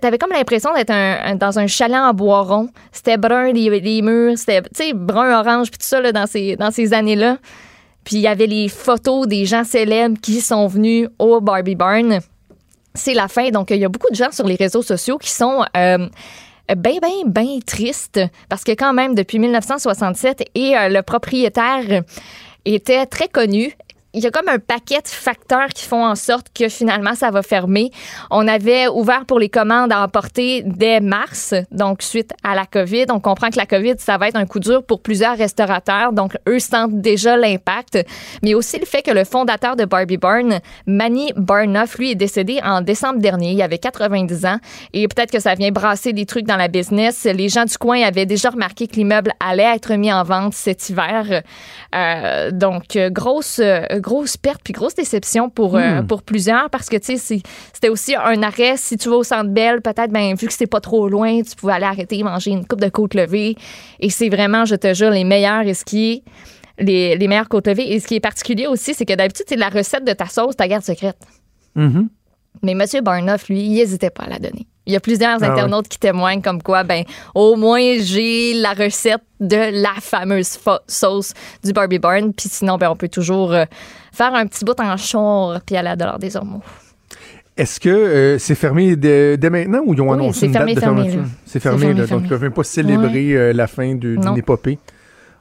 T'avais 0.00 0.16
comme 0.16 0.30
l'impression 0.32 0.72
d'être 0.72 0.90
un- 0.90 1.34
dans 1.34 1.58
un 1.58 1.66
chalet 1.66 1.98
en 1.98 2.14
bois 2.14 2.42
rond. 2.42 2.68
C'était 2.92 3.18
brun, 3.18 3.52
les, 3.52 4.00
murs, 4.00 4.38
c'était, 4.38 4.62
brun-orange, 4.94 5.70
puis 5.70 5.78
tout 5.78 5.86
ça, 5.86 6.00
là, 6.00 6.12
dans 6.12 6.26
ces, 6.26 6.56
dans 6.56 6.70
ces 6.70 6.94
années-là. 6.94 7.36
Puis 8.04 8.16
il 8.16 8.22
y 8.22 8.26
avait 8.26 8.46
les 8.46 8.68
photos 8.68 9.26
des 9.26 9.44
gens 9.44 9.64
célèbres 9.64 10.16
qui 10.22 10.40
sont 10.40 10.66
venus 10.66 11.08
au 11.18 11.40
Barbie 11.40 11.74
Barn. 11.74 12.20
C'est 12.94 13.14
la 13.14 13.28
fin, 13.28 13.50
donc 13.50 13.70
il 13.70 13.78
y 13.78 13.84
a 13.84 13.88
beaucoup 13.88 14.10
de 14.10 14.16
gens 14.16 14.32
sur 14.32 14.46
les 14.46 14.56
réseaux 14.56 14.82
sociaux 14.82 15.18
qui 15.18 15.30
sont 15.30 15.64
euh, 15.76 16.08
bien, 16.76 16.98
bien, 17.00 17.24
bien 17.26 17.58
tristes 17.64 18.20
parce 18.48 18.64
que 18.64 18.72
quand 18.72 18.92
même, 18.92 19.14
depuis 19.14 19.38
1967, 19.38 20.50
et 20.54 20.76
euh, 20.76 20.88
le 20.88 21.02
propriétaire 21.02 22.02
était 22.64 23.06
très 23.06 23.28
connu. 23.28 23.72
Il 24.12 24.24
y 24.24 24.26
a 24.26 24.32
comme 24.32 24.48
un 24.48 24.58
paquet 24.58 25.00
de 25.00 25.06
facteurs 25.06 25.68
qui 25.68 25.84
font 25.84 26.04
en 26.04 26.16
sorte 26.16 26.48
que 26.52 26.68
finalement, 26.68 27.14
ça 27.14 27.30
va 27.30 27.42
fermer. 27.42 27.92
On 28.32 28.48
avait 28.48 28.88
ouvert 28.88 29.24
pour 29.24 29.38
les 29.38 29.48
commandes 29.48 29.92
à 29.92 30.02
emporter 30.02 30.62
dès 30.66 30.98
mars, 30.98 31.54
donc 31.70 32.02
suite 32.02 32.32
à 32.42 32.56
la 32.56 32.66
COVID. 32.66 33.06
On 33.10 33.20
comprend 33.20 33.50
que 33.50 33.56
la 33.56 33.66
COVID, 33.66 33.94
ça 33.98 34.18
va 34.18 34.26
être 34.26 34.36
un 34.36 34.46
coup 34.46 34.58
dur 34.58 34.82
pour 34.82 35.00
plusieurs 35.00 35.36
restaurateurs, 35.36 36.12
donc 36.12 36.36
eux 36.48 36.58
sentent 36.58 37.00
déjà 37.00 37.36
l'impact. 37.36 38.04
Mais 38.42 38.54
aussi 38.54 38.80
le 38.80 38.84
fait 38.84 39.02
que 39.02 39.12
le 39.12 39.22
fondateur 39.22 39.76
de 39.76 39.84
Barbie 39.84 40.16
Barn, 40.16 40.58
Manny 40.86 41.32
Barnoff, 41.36 41.96
lui, 41.96 42.10
est 42.10 42.16
décédé 42.16 42.58
en 42.64 42.80
décembre 42.80 43.20
dernier. 43.20 43.52
Il 43.52 43.62
avait 43.62 43.78
90 43.78 44.44
ans. 44.44 44.58
Et 44.92 45.06
peut-être 45.06 45.30
que 45.30 45.38
ça 45.38 45.54
vient 45.54 45.70
brasser 45.70 46.12
des 46.12 46.26
trucs 46.26 46.46
dans 46.46 46.56
la 46.56 46.66
business. 46.66 47.24
Les 47.24 47.48
gens 47.48 47.64
du 47.64 47.78
coin 47.78 48.02
avaient 48.02 48.26
déjà 48.26 48.50
remarqué 48.50 48.88
que 48.88 48.96
l'immeuble 48.96 49.30
allait 49.38 49.72
être 49.72 49.94
mis 49.94 50.12
en 50.12 50.24
vente 50.24 50.54
cet 50.54 50.88
hiver. 50.88 51.42
Euh, 51.94 52.50
donc, 52.50 52.98
grosse, 53.12 53.60
grosse 54.00 54.36
perte 54.36 54.60
puis 54.64 54.72
grosse 54.72 54.94
déception 54.94 55.48
pour, 55.50 55.76
euh, 55.76 56.00
Hmm. 56.02 56.06
pour 56.06 56.22
plusieurs 56.22 56.68
parce 56.70 56.88
que, 56.88 56.96
tu 56.96 57.16
sais, 57.16 57.42
c'était 57.72 57.88
aussi 57.88 58.14
un 58.16 58.42
arrêt. 58.42 58.74
Si 58.76 58.96
tu 58.96 59.08
vas 59.08 59.16
au 59.16 59.22
Centre 59.24 59.50
Bell, 59.50 59.80
peut-être, 59.80 60.10
ben, 60.10 60.34
vu 60.34 60.46
que 60.46 60.52
c'est 60.52 60.66
pas 60.66 60.80
trop 60.80 61.08
loin, 61.08 61.42
tu 61.42 61.54
pouvais 61.56 61.74
aller 61.74 61.84
arrêter, 61.84 62.22
manger 62.22 62.50
une 62.50 62.66
coupe 62.66 62.80
de 62.80 62.88
côte 62.88 63.14
levée. 63.14 63.56
Et 64.00 64.10
c'est 64.10 64.28
vraiment, 64.28 64.64
je 64.64 64.74
te 64.76 64.92
jure, 64.94 65.10
les 65.10 65.24
meilleurs 65.24 65.62
esquis. 65.62 66.22
les, 66.78 67.14
les 67.16 67.28
meilleures 67.28 67.48
côtes 67.50 67.66
levées. 67.66 67.92
Et 67.92 68.00
ce 68.00 68.06
qui 68.06 68.14
est 68.14 68.20
particulier 68.20 68.66
aussi, 68.66 68.94
c'est 68.94 69.04
que 69.04 69.12
d'habitude, 69.14 69.44
c'est 69.46 69.56
la 69.56 69.68
recette 69.68 70.04
de 70.06 70.12
ta 70.14 70.24
sauce, 70.26 70.56
ta 70.56 70.66
garde 70.66 70.82
secrète. 70.82 71.18
Mhm. 71.74 72.08
Mais 72.62 72.72
M. 72.72 72.84
Barnoff, 73.02 73.48
lui, 73.50 73.60
il 73.60 73.74
n'hésitait 73.74 74.08
pas 74.08 74.22
à 74.24 74.28
la 74.30 74.38
donner. 74.38 74.66
Il 74.86 74.92
y 74.92 74.96
a 74.96 75.00
plusieurs 75.00 75.30
Ah 75.34 75.38
ouais. 75.38 75.46
internautes 75.46 75.88
qui 75.88 75.98
témoignent 75.98 76.40
comme 76.42 76.62
quoi, 76.62 76.82
ben, 76.84 77.04
au 77.34 77.54
moins, 77.56 77.96
j'ai 78.00 78.54
la 78.54 78.72
recette 78.72 79.20
de 79.38 79.82
la 79.82 79.92
fameuse 80.00 80.56
fa- 80.56 80.80
sauce 80.88 81.32
du 81.62 81.72
Barbie 81.72 81.98
Barn. 81.98 82.32
Puis 82.32 82.48
sinon, 82.48 82.76
ben, 82.78 82.88
on 82.90 82.96
peut 82.96 83.08
toujours 83.08 83.52
euh, 83.52 83.64
faire 84.12 84.34
un 84.34 84.46
petit 84.46 84.64
bout 84.64 84.78
en 84.80 84.96
chore 84.96 85.58
puis 85.64 85.76
aller 85.76 85.88
à 85.90 85.96
Dollar 85.96 86.18
des 86.18 86.34
Ormeaux. 86.36 86.62
Est-ce 87.56 87.78
que 87.78 87.88
euh, 87.90 88.38
c'est 88.38 88.54
fermé 88.54 88.96
dès, 88.96 89.36
dès 89.36 89.50
maintenant 89.50 89.82
ou 89.84 89.92
ils 89.92 90.00
ont 90.00 90.08
Oui, 90.08 90.14
annoncé 90.14 90.46
une 90.46 90.52
fermé, 90.52 90.74
date 90.74 90.76
de 90.76 90.80
fermé, 90.88 91.02
fermeture? 91.10 91.30
C'est 91.44 91.60
fermé, 91.60 91.78
fermé, 91.80 92.00
là, 92.00 92.06
donc 92.06 92.20
ils 92.20 92.24
ne 92.24 92.28
peuvent 92.28 92.42
même 92.42 92.52
pas 92.52 92.64
célébrer 92.64 93.32
euh, 93.36 93.52
la 93.52 93.66
fin 93.66 93.94
d'une 93.94 94.36
épopée. 94.38 94.78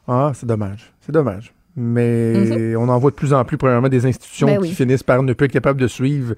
Ah, 0.07 0.31
c'est 0.35 0.45
dommage. 0.47 0.91
C'est 1.05 1.13
dommage. 1.13 1.53
Mais 1.77 2.75
on 2.75 2.89
en 2.89 2.99
voit 2.99 3.11
de 3.11 3.15
plus 3.15 3.31
en 3.33 3.45
plus, 3.45 3.57
premièrement, 3.57 3.87
des 3.87 4.05
institutions 4.05 4.47
Mhm. 4.47 4.53
Ben 4.55 4.61
qui 4.63 4.69
oui. 4.69 4.75
finissent 4.75 5.03
par 5.03 5.23
ne 5.23 5.31
plus 5.31 5.45
être 5.45 5.53
capables 5.53 5.79
de 5.79 5.87
suivre 5.87 6.33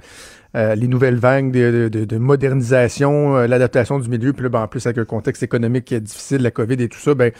euh, 0.56 0.76
les 0.76 0.88
nouvelles 0.88 1.16
vagues 1.18 1.52
de, 1.52 1.90
de- 1.92 2.04
de 2.06 2.18
modernisation, 2.18 3.38
euh, 3.38 3.48
l'adaptation 3.48 4.00
du 4.00 4.10
milieu. 4.10 4.34
Puis 4.34 4.44
là, 4.44 4.50
ben, 4.50 4.62
en 4.62 4.68
plus, 4.68 4.86
avec 4.86 4.98
un 4.98 5.06
contexte 5.06 5.44
économique 5.44 5.86
qui 5.86 5.96
est 5.96 6.02
difficile, 6.02 6.42
la 6.42 6.52
COVID 6.52 6.74
et 6.82 6.90
tout 6.90 7.00
ça, 7.00 7.14
ben, 7.14 7.32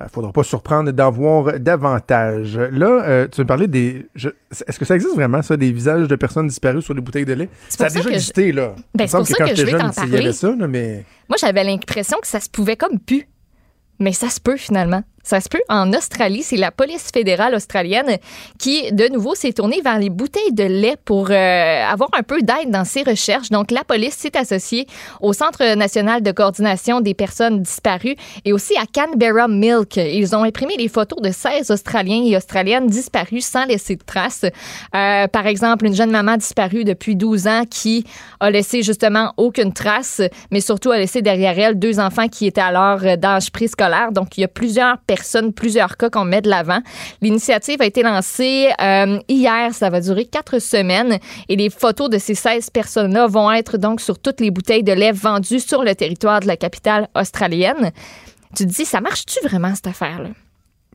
euh, 0.00 0.04
faudra 0.12 0.32
pas 0.32 0.42
surprendre 0.44 0.90
d'en 0.92 1.10
voir 1.10 1.58
davantage. 1.58 2.56
Là, 2.58 3.02
euh, 3.08 3.28
tu 3.28 3.40
me 3.40 3.46
parlais 3.46 3.66
des... 3.66 4.06
Est-ce 4.14 4.78
que 4.78 4.84
ça 4.84 4.94
existe 4.94 5.14
vraiment, 5.14 5.42
ça, 5.42 5.56
des 5.56 5.72
visages 5.72 6.06
de 6.08 6.16
personnes 6.16 6.46
disparues 6.48 6.82
sur 6.82 6.94
les 6.94 7.00
bouteilles 7.00 7.24
de 7.24 7.32
lait? 7.34 7.48
C'est 7.68 7.78
Ça 7.78 7.84
a 7.86 7.88
ça 7.88 7.98
déjà 7.98 8.08
je- 8.10 8.14
existé, 8.14 8.52
là. 8.52 8.74
Ben, 8.94 9.06
c'est 9.08 9.16
pour 9.16 9.26
ça 9.26 9.34
quand 9.38 9.46
que 9.48 9.54
je 9.56 9.64
vais 9.66 9.72
t'en 9.72 9.90
parler. 9.90 10.32
ça, 10.32 10.54
là, 10.56 10.68
mais... 10.68 11.04
Moi, 11.28 11.36
j'avais 11.40 11.64
l'impression 11.64 12.18
que 12.20 12.26
ça 12.28 12.40
se 12.40 12.48
pouvait 12.48 12.76
comme 12.76 12.98
pu. 12.98 13.26
Mais 13.98 14.12
ça 14.12 14.30
se 14.30 14.40
peut 14.40 14.56
finalement. 14.56 15.02
Ça 15.22 15.40
se 15.40 15.48
peut. 15.48 15.60
En 15.68 15.92
Australie, 15.92 16.42
c'est 16.42 16.56
la 16.56 16.70
police 16.70 17.10
fédérale 17.12 17.54
australienne 17.54 18.16
qui, 18.58 18.90
de 18.90 19.06
nouveau, 19.08 19.34
s'est 19.34 19.52
tournée 19.52 19.82
vers 19.82 19.98
les 19.98 20.08
bouteilles 20.08 20.52
de 20.52 20.64
lait 20.64 20.96
pour 21.04 21.30
euh, 21.30 21.84
avoir 21.84 22.08
un 22.14 22.22
peu 22.22 22.40
d'aide 22.40 22.70
dans 22.70 22.86
ses 22.86 23.02
recherches. 23.02 23.50
Donc, 23.50 23.70
la 23.70 23.84
police 23.84 24.14
s'est 24.14 24.36
associée 24.36 24.86
au 25.20 25.34
Centre 25.34 25.74
national 25.76 26.22
de 26.22 26.32
coordination 26.32 27.02
des 27.02 27.12
personnes 27.12 27.60
disparues 27.60 28.16
et 28.46 28.54
aussi 28.54 28.74
à 28.78 28.84
Canberra 28.86 29.46
Milk. 29.46 29.96
Ils 29.96 30.34
ont 30.34 30.42
imprimé 30.42 30.76
les 30.78 30.88
photos 30.88 31.20
de 31.20 31.30
16 31.30 31.70
Australiens 31.70 32.24
et 32.26 32.36
Australiennes 32.36 32.86
disparus 32.86 33.44
sans 33.44 33.66
laisser 33.66 33.96
de 33.96 34.02
traces. 34.02 34.46
Euh, 34.94 35.26
par 35.28 35.46
exemple, 35.46 35.84
une 35.84 35.94
jeune 35.94 36.10
maman 36.10 36.38
disparue 36.38 36.84
depuis 36.84 37.14
12 37.14 37.46
ans 37.46 37.64
qui 37.70 38.04
a 38.40 38.50
laissé 38.50 38.82
justement 38.82 39.34
aucune 39.36 39.74
trace, 39.74 40.22
mais 40.50 40.60
surtout 40.60 40.92
a 40.92 40.98
laissé 40.98 41.20
derrière 41.20 41.58
elle 41.58 41.78
deux 41.78 42.00
enfants 42.00 42.28
qui 42.28 42.46
étaient 42.46 42.60
alors 42.62 43.00
d'âge 43.18 43.52
préscolaire. 43.52 44.12
Donc, 44.12 44.38
il 44.38 44.40
y 44.40 44.44
a 44.44 44.48
plusieurs 44.48 44.96
personnes, 45.10 45.52
plusieurs 45.52 45.96
cas 45.96 46.08
qu'on 46.08 46.24
met 46.24 46.40
de 46.40 46.48
l'avant. 46.48 46.78
L'initiative 47.20 47.82
a 47.82 47.84
été 47.84 48.04
lancée 48.04 48.70
euh, 48.80 49.18
hier. 49.28 49.74
Ça 49.74 49.90
va 49.90 50.00
durer 50.00 50.24
quatre 50.24 50.60
semaines 50.60 51.18
et 51.48 51.56
les 51.56 51.68
photos 51.68 52.08
de 52.08 52.18
ces 52.18 52.36
16 52.36 52.70
personnes-là 52.70 53.26
vont 53.26 53.50
être 53.50 53.76
donc 53.76 54.00
sur 54.00 54.20
toutes 54.20 54.40
les 54.40 54.52
bouteilles 54.52 54.84
de 54.84 54.92
lait 54.92 55.10
vendues 55.10 55.58
sur 55.58 55.82
le 55.82 55.96
territoire 55.96 56.38
de 56.38 56.46
la 56.46 56.56
capitale 56.56 57.08
australienne. 57.16 57.90
Tu 58.56 58.66
te 58.66 58.70
dis, 58.70 58.84
ça 58.84 59.00
marche-tu 59.00 59.40
vraiment 59.48 59.74
cette 59.74 59.88
affaire-là? 59.88 60.28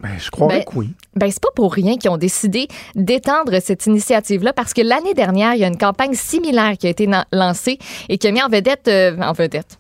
Ben, 0.01 0.11
je 0.17 0.31
croirais 0.31 0.59
Ben, 0.59 0.63
que 0.63 0.77
oui. 0.77 0.89
Ben, 1.15 1.29
c'est 1.29 1.41
pas 1.41 1.51
pour 1.53 1.73
rien 1.73 1.97
qu'ils 1.97 2.09
ont 2.09 2.17
décidé 2.17 2.69
d'étendre 2.95 3.59
cette 3.61 3.85
initiative-là 3.85 4.53
parce 4.53 4.73
que 4.73 4.81
l'année 4.81 5.13
dernière, 5.13 5.55
il 5.55 5.59
y 5.59 5.65
a 5.65 5.67
une 5.67 5.77
campagne 5.77 6.13
similaire 6.13 6.77
qui 6.77 6.87
a 6.87 6.89
été 6.89 7.09
lancée 7.33 7.79
et 8.07 8.17
qui 8.17 8.27
a 8.27 8.31
mis 8.31 8.41
en 8.41 8.47
vedette, 8.47 8.87
euh, 8.87 9.17
en 9.19 9.33
vedette, 9.33 9.79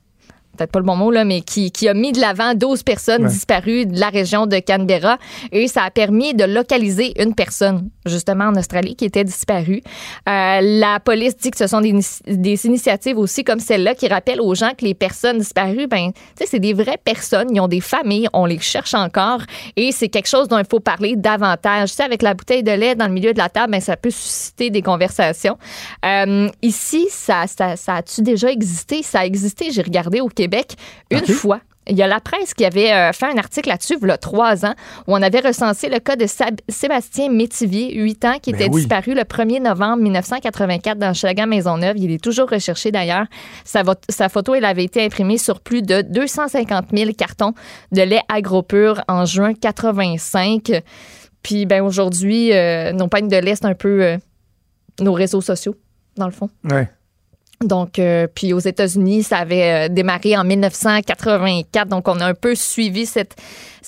peut-être 0.55 0.71
pas 0.71 0.79
le 0.79 0.85
bon 0.85 0.95
mot, 0.95 1.11
là, 1.11 1.23
mais 1.25 1.41
qui, 1.41 1.71
qui 1.71 1.87
a 1.87 1.93
mis 1.93 2.11
de 2.11 2.19
l'avant 2.19 2.53
12 2.53 2.83
personnes 2.83 3.23
Ouais. 3.23 3.29
disparues 3.29 3.85
de 3.85 3.99
la 3.99 4.09
région 4.09 4.45
de 4.47 4.57
Canberra 4.59 5.17
et 5.51 5.67
ça 5.67 5.83
a 5.83 5.91
permis 5.91 6.33
de 6.33 6.43
localiser 6.43 7.13
une 7.21 7.35
personne, 7.35 7.89
justement 8.05 8.45
en 8.45 8.55
Australie, 8.55 8.95
qui 8.95 9.05
était 9.05 9.23
disparue. 9.23 9.81
Euh, 10.27 10.59
la 10.61 10.99
police 10.99 11.37
dit 11.37 11.51
que 11.51 11.57
ce 11.57 11.67
sont 11.67 11.81
des, 11.81 11.93
des 12.27 12.65
initiatives 12.65 13.17
aussi 13.17 13.43
comme 13.43 13.59
celle-là 13.59 13.95
qui 13.95 14.07
rappellent 14.07 14.41
aux 14.41 14.55
gens 14.55 14.71
que 14.77 14.85
les 14.85 14.93
personnes 14.93 15.37
disparues, 15.39 15.87
ben, 15.87 16.11
tu 16.13 16.19
sais, 16.39 16.45
c'est 16.49 16.59
des 16.59 16.73
vraies 16.73 16.99
personnes, 17.03 17.47
ils 17.53 17.59
ont 17.59 17.67
des 17.67 17.81
familles, 17.81 18.27
on 18.33 18.45
les 18.45 18.59
cherche 18.59 18.93
encore 18.93 19.39
et 19.75 19.91
c'est 19.91 20.09
quelque 20.09 20.27
chose 20.29 20.47
dont 20.47 20.57
il 20.59 20.65
faut 20.69 20.79
parler 20.79 21.15
davantage. 21.15 21.89
Tu 21.89 21.95
sais, 21.97 22.03
avec 22.03 22.21
la 22.21 22.33
bouteille 22.33 22.63
de 22.63 22.71
lait 22.71 22.95
dans 22.95 23.07
le 23.07 23.13
milieu 23.13 23.33
de 23.33 23.37
la 23.37 23.49
table, 23.49 23.71
ben, 23.71 23.81
ça 23.81 23.97
peut 23.97 24.09
susciter 24.11 24.69
des 24.69 24.81
conversations. 24.81 25.57
Euh, 26.05 26.47
ici, 26.61 27.07
ça, 27.09 27.45
ça, 27.47 27.75
ça 27.75 27.95
a-tu 27.95 28.21
déjà 28.21 28.49
existé? 28.51 29.03
Ça 29.03 29.19
a 29.19 29.25
existé, 29.25 29.71
j'ai 29.71 29.81
regardé 29.81 30.21
au 30.21 30.27
Québec 30.27 30.44
une 31.11 31.25
fois. 31.25 31.59
Il 31.87 31.95
y 31.95 32.01
a 32.01 32.07
la 32.07 32.19
presse 32.19 32.55
qui 32.55 32.65
avait 32.65 32.91
euh, 32.91 33.11
fait 33.13 33.27
un 33.27 33.37
article 33.37 33.69
là-dessus, 33.69 33.97
il 34.01 34.07
y 34.07 34.11
a 34.11 34.17
trois 34.17 34.65
ans, 34.65 34.73
où 35.05 35.13
on 35.13 35.21
avait 35.21 35.41
recensé 35.41 35.87
le 35.87 35.99
cas 35.99 36.15
de 36.15 36.25
Sab- 36.25 36.59
Sébastien 36.67 37.29
Métivier, 37.29 37.93
8 37.93 38.25
ans, 38.25 38.37
qui 38.41 38.53
Ben 38.53 38.61
était 38.61 38.71
oui. 38.73 38.81
disparu 38.81 39.13
le 39.13 39.21
1er 39.21 39.61
novembre 39.61 40.01
1984 40.01 40.97
dans 40.97 41.13
Chalagan 41.13 41.45
Maisonneuve. 41.45 41.95
Il 41.99 42.09
est 42.11 42.23
toujours 42.23 42.49
recherché 42.49 42.89
d'ailleurs. 42.91 43.27
Sa 43.65 44.29
photo, 44.29 44.55
elle 44.55 44.65
avait 44.65 44.83
été 44.83 45.05
imprimée 45.05 45.37
sur 45.37 45.59
plus 45.59 45.83
de 45.83 46.01
250 46.01 46.85
000 46.91 47.11
cartons 47.15 47.53
de 47.91 48.01
lait 48.01 48.21
agro-pur 48.29 49.03
en 49.07 49.25
juin 49.25 49.53
85. 49.53 50.81
Puis 51.43 51.67
ben 51.67 51.83
aujourd'hui, 51.83 52.51
euh, 52.51 52.93
nos 52.93 53.07
pagnes 53.07 53.27
de 53.27 53.37
lait, 53.37 53.55
c'est 53.55 53.65
un 53.65 53.75
peu 53.75 54.03
euh, 54.03 54.17
nos 55.01 55.13
réseaux 55.13 55.41
sociaux, 55.41 55.75
dans 56.17 56.25
le 56.25 56.31
fond. 56.31 56.49
Ouais. 56.63 56.89
Donc, 57.63 57.99
euh, 57.99 58.27
puis 58.33 58.53
aux 58.53 58.59
États-Unis, 58.59 59.23
ça 59.23 59.37
avait 59.37 59.87
euh, 59.87 59.89
démarré 59.89 60.37
en 60.37 60.43
1984. 60.43 61.87
Donc, 61.87 62.07
on 62.07 62.19
a 62.19 62.25
un 62.25 62.33
peu 62.33 62.53
suivi 62.55 63.05
cette, 63.05 63.35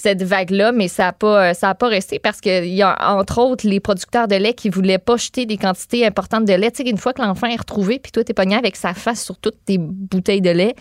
vague-là, 0.04 0.72
mais 0.72 0.88
ça 0.88 1.04
n'a 1.04 1.14
pas, 1.14 1.52
euh, 1.52 1.74
pas 1.74 1.88
resté 1.88 2.20
parce 2.20 2.40
qu'il 2.40 2.74
y 2.74 2.82
a, 2.82 2.96
entre 3.14 3.40
autres, 3.40 3.68
les 3.68 3.82
producteurs 3.82 4.28
de 4.30 4.36
lait 4.36 4.54
qui 4.54 4.70
voulaient 4.70 5.00
pas 5.00 5.18
jeter 5.18 5.46
des 5.46 5.58
quantités 5.58 6.06
importantes 6.06 6.46
de 6.46 6.54
lait. 6.54 6.72
Tu 6.72 6.84
sais, 6.84 6.90
une 6.90 6.98
fois 6.98 7.12
que 7.12 7.22
l'enfant 7.22 7.48
est 7.48 7.58
retrouvé, 7.58 8.00
puis 8.00 8.12
toi, 8.12 8.24
t'es 8.24 8.34
pogné 8.34 8.56
avec 8.56 8.78
sa 8.78 8.94
face 8.94 9.24
sur 9.24 9.38
toutes 9.38 9.66
tes 9.66 9.78
bouteilles 9.78 10.42
de 10.42 10.52
lait, 10.52 10.76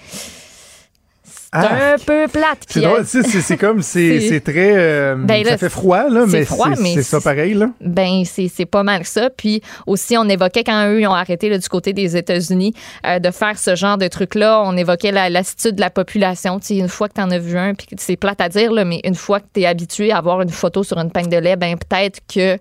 c'est 1.53 1.61
Ah, 1.61 1.95
un 1.95 1.99
peu 1.99 2.27
plate. 2.29 2.59
C'est 2.69 2.81
Puis, 2.81 2.89
drôle, 2.89 3.01
tu 3.05 3.07
sais, 3.07 3.23
c'est- 3.23 3.41
c'est 3.41 3.57
comme, 3.57 3.83
c'est 3.83 4.21
c'est- 4.21 4.29
c'est 4.29 4.41
très... 4.41 4.73
euh, 4.77 5.15
Ben 5.19 5.43
là, 5.45 5.51
ça 5.53 5.59
fait 5.59 5.69
froid, 5.69 6.09
là, 6.09 6.25
c'est 6.27 6.39
mais 6.39 6.45
froid, 6.45 6.69
c'est 6.75 6.83
mais 6.83 6.95
c'est 6.95 7.03
ça 7.03 7.21
pareil, 7.21 7.55
là. 7.55 7.71
Ben, 7.81 8.25
c'est 8.25 8.49
c'est 8.49 8.67
pas 8.67 8.83
mal 8.83 9.05
ça. 9.05 9.31
Puis 9.31 9.63
aussi, 9.87 10.17
on 10.19 10.29
évoquait 10.29 10.65
quand 10.65 10.87
eux 10.89 11.01
ils 11.01 11.07
ont 11.07 11.15
arrêté 11.15 11.49
là, 11.49 11.59
du 11.59 11.69
côté 11.69 11.93
des 11.93 12.17
États-Unis 12.17 12.75
euh, 13.07 13.19
de 13.19 13.31
faire 13.31 13.59
ce 13.59 13.75
genre 13.77 13.97
de 13.99 14.09
truc-là, 14.09 14.63
on 14.65 14.77
évoquait 14.77 15.13
la 15.13 15.31
lassitude 15.31 15.77
de 15.77 15.81
la 15.81 15.91
population. 15.91 16.59
Tu 16.61 16.67
sais, 16.67 16.77
une 16.77 16.89
fois 16.89 17.09
que 17.09 17.15
tu 17.15 17.21
en 17.21 17.31
as 17.31 17.39
vu 17.39 17.57
un, 17.57 17.75
puis 17.75 17.87
c'est 17.99 18.17
plate 18.17 18.41
à 18.41 18.49
dire, 18.49 18.73
là, 18.73 18.85
mais 18.85 19.01
une 19.05 19.15
fois 19.15 19.41
que 19.41 19.47
tu 19.55 19.61
es 19.61 19.67
habitué 19.67 20.13
à 20.13 20.19
avoir 20.19 20.43
une 20.43 20.51
photo 20.51 20.83
sur 20.83 20.99
une 20.99 21.11
peigne 21.11 21.29
de 21.29 21.37
lait, 21.39 21.57
ben 21.57 21.77
peut-être 21.77 22.21
que 22.33 22.59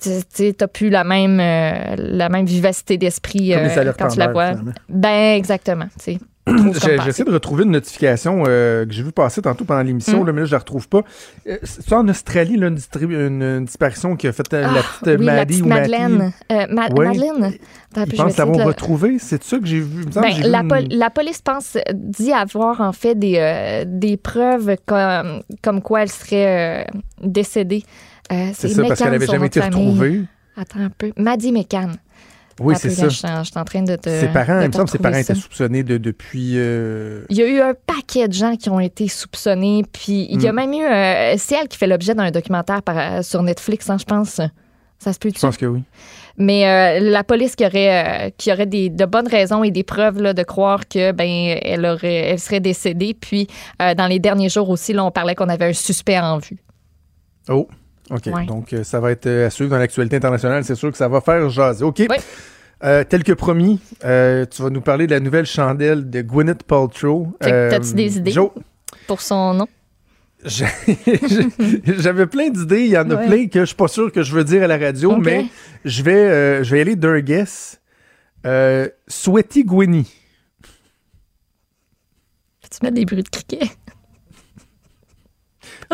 tu 0.00 0.54
n'as 0.60 0.66
plus 0.68 0.90
la 0.90 1.02
même, 1.04 1.40
euh, 1.40 1.94
la 1.96 2.28
même 2.28 2.46
vivacité 2.46 2.98
d'esprit 2.98 3.52
euh, 3.54 3.68
quand 3.98 4.08
tu 4.08 4.18
la 4.18 4.28
vois. 4.28 4.50
finalement. 4.50 4.72
Ben, 4.88 5.36
exactement. 5.36 5.86
tu 5.98 6.12
sais. 6.14 6.18
J'essaie 7.04 7.24
de 7.24 7.30
retrouver 7.32 7.64
une 7.64 7.70
notification 7.72 8.44
euh, 8.46 8.84
que 8.86 8.92
j'ai 8.92 9.02
vu 9.02 9.12
passer 9.12 9.42
tantôt 9.42 9.64
pendant 9.64 9.82
l'émission, 9.82 10.22
Mm. 10.24 10.30
mais 10.32 10.40
là, 10.40 10.46
je 10.46 10.52
la 10.52 10.58
retrouve 10.58 10.88
pas. 10.88 11.02
Euh, 11.48 11.56
C'est 11.62 11.92
en 11.92 12.06
Australie, 12.08 12.56
là, 12.56 12.68
une, 12.68 12.74
distribu- 12.76 13.26
une- 13.26 13.42
une 13.42 13.64
disparition 13.64 14.16
qui 14.16 14.26
a 14.28 14.32
fait 14.32 14.52
euh, 14.54 14.62
la 14.62 14.68
Ah, 14.68 14.82
petite 15.02 15.18
oui, 15.20 15.26
la 15.26 15.34
Maddie 15.34 15.46
petite 15.54 15.64
ou. 15.64 15.68
Madeleine. 15.68 16.32
Ma- 16.50 16.88
Ouais. 16.88 17.06
Madeleine. 17.06 17.52
Attends, 17.94 18.04
Ils 18.06 18.16
pensent 18.16 18.36
l'avoir 18.36 18.56
de 18.58 18.62
le- 18.62 18.68
retrouvé. 18.68 19.16
C'est 19.18 19.42
ça 19.42 19.58
que 19.58 19.66
j'ai 19.66 19.80
vu. 19.80 20.04
Ben, 20.06 20.22
que 20.22 20.28
j'ai 20.30 20.42
vu 20.42 20.48
la, 20.50 20.60
une- 20.60 20.88
la 20.90 21.10
police 21.10 21.40
pense 21.42 21.76
dit 21.94 22.32
avoir 22.32 22.80
en 22.80 22.92
fait 22.92 23.14
des, 23.14 23.84
des 23.86 24.16
preuves 24.16 24.76
comme, 24.86 25.42
comme 25.62 25.82
quoi 25.82 26.02
elle 26.02 26.10
serait 26.10 26.86
décédée. 27.22 27.84
C'est 28.30 28.68
ça, 28.68 28.82
parce 28.82 28.98
qu'elle 29.00 29.14
avait 29.14 29.26
son 29.26 29.32
jamais 29.32 29.46
été 29.46 29.60
retrouvée. 29.60 30.22
Attends 30.56 30.80
un 30.80 30.90
peu. 30.90 31.12
Maddie 31.16 31.52
McCann. 31.52 31.92
Oui, 32.60 32.74
Attends 32.74 32.80
c'est 32.82 32.90
ça. 32.90 33.08
Je 33.08 33.14
suis 33.16 33.58
en- 33.58 33.64
train 33.64 33.82
de 33.82 33.96
te. 33.96 34.08
Ses 34.08 34.28
parents, 34.28 34.60
il 34.60 34.68
me 34.68 34.72
semble 34.72 34.84
que 34.86 34.90
ses 34.92 34.98
parents 34.98 35.14
ça. 35.14 35.20
étaient 35.20 35.34
soupçonnés 35.34 35.82
de, 35.82 35.96
depuis. 35.98 36.54
euh, 36.56 37.24
Il 37.30 37.36
y 37.36 37.42
a 37.42 37.46
eu 37.46 37.60
un 37.60 37.74
paquet 37.74 38.26
de 38.28 38.32
gens 38.32 38.56
qui 38.56 38.68
ont 38.70 38.80
été 38.80 39.08
soupçonnés. 39.08 39.82
Puis 39.92 40.26
il 40.30 40.42
y 40.42 40.48
a 40.48 40.52
Mm. 40.52 40.56
même 40.56 40.72
eu. 40.72 40.84
euh, 40.84 41.34
c'est 41.38 41.54
elle 41.60 41.68
qui 41.68 41.78
fait 41.78 41.86
l'objet 41.86 42.14
d'un 42.14 42.30
documentaire 42.30 42.82
par- 42.82 42.98
euh, 42.98 43.22
sur 43.22 43.42
Netflix, 43.42 43.88
hein, 43.90 43.96
je 43.98 44.04
pense. 44.04 44.40
Ça 45.00 45.12
se 45.12 45.18
peut 45.20 45.30
Je 45.32 45.38
pense 45.38 45.56
que 45.56 45.66
oui. 45.66 45.82
Mais 46.38 46.66
euh, 46.66 47.00
la 47.10 47.22
police 47.22 47.54
qui 47.54 47.64
aurait, 47.64 48.26
euh, 48.26 48.30
qui 48.36 48.52
aurait 48.52 48.66
des, 48.66 48.90
de 48.90 49.04
bonnes 49.04 49.28
raisons 49.28 49.62
et 49.62 49.70
des 49.70 49.84
preuves 49.84 50.20
là, 50.20 50.34
de 50.34 50.42
croire 50.42 50.88
que 50.88 51.12
ben 51.12 51.56
elle 51.62 51.86
aurait, 51.86 52.30
elle 52.30 52.38
serait 52.40 52.58
décédée. 52.60 53.14
Puis 53.14 53.46
euh, 53.80 53.94
dans 53.94 54.06
les 54.08 54.18
derniers 54.18 54.48
jours 54.48 54.68
aussi, 54.70 54.92
là, 54.92 55.04
on 55.04 55.10
parlait 55.12 55.34
qu'on 55.36 55.48
avait 55.48 55.66
un 55.66 55.72
suspect 55.72 56.18
en 56.18 56.38
vue. 56.38 56.58
Oh, 57.48 57.68
OK. 58.10 58.26
Ouais. 58.26 58.46
Donc, 58.46 58.72
euh, 58.72 58.84
ça 58.84 59.00
va 59.00 59.10
être 59.10 59.26
euh, 59.26 59.46
à 59.46 59.50
suivre 59.50 59.70
dans 59.70 59.78
l'actualité 59.78 60.16
internationale. 60.16 60.64
C'est 60.64 60.74
sûr 60.74 60.90
que 60.90 60.96
ça 60.96 61.08
va 61.08 61.20
faire 61.20 61.48
jaser. 61.50 61.84
OK. 61.84 62.02
Euh, 62.84 63.02
tel 63.04 63.24
que 63.24 63.32
promis, 63.32 63.80
euh, 64.04 64.46
tu 64.46 64.62
vas 64.62 64.70
nous 64.70 64.80
parler 64.80 65.06
de 65.06 65.12
la 65.12 65.20
nouvelle 65.20 65.46
chandelle 65.46 66.08
de 66.08 66.22
Gwyneth 66.22 66.62
Paltrow. 66.62 67.26
Euh, 67.44 67.70
t'as-tu 67.70 67.94
des 67.94 68.18
idées? 68.18 68.30
Joe, 68.30 68.50
Pour 69.08 69.20
son 69.20 69.52
nom? 69.54 69.66
j'avais 71.98 72.26
plein 72.26 72.48
d'idées. 72.50 72.84
Il 72.84 72.90
y 72.92 72.96
en 72.98 73.10
a 73.10 73.16
Ouais. 73.16 73.26
plein 73.26 73.46
que 73.48 73.60
je 73.60 73.64
suis 73.66 73.74
pas 73.76 73.88
sûr 73.88 74.12
que 74.12 74.22
je 74.22 74.32
veux 74.32 74.44
dire 74.44 74.62
à 74.62 74.68
la 74.68 74.78
radio, 74.78 75.16
mais 75.16 75.46
je 75.84 76.02
vais, 76.04 76.14
euh, 76.14 76.62
je 76.62 76.72
vais 76.74 76.80
aller 76.82 76.94
d'un 76.96 77.18
guess. 77.20 77.80
Euh, 78.46 78.88
Sweaty 79.08 79.64
Gwynny. 79.64 80.08
Peux-tu 82.62 82.78
mettre 82.84 82.94
des 82.94 83.04
bruits 83.04 83.22
de 83.24 83.28
criquet? 83.28 83.68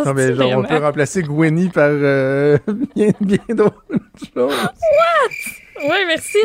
Non, 0.04 0.14
mais 0.14 0.34
genre, 0.34 0.58
on 0.58 0.62
peut 0.64 0.76
remplacer 0.78 1.22
Gwenny 1.22 1.68
par 1.68 1.88
euh, 1.88 2.58
bien, 2.96 3.10
bien 3.20 3.38
d'autres 3.50 3.82
choses. 4.34 4.54
Oui, 5.82 5.96
merci. 6.06 6.38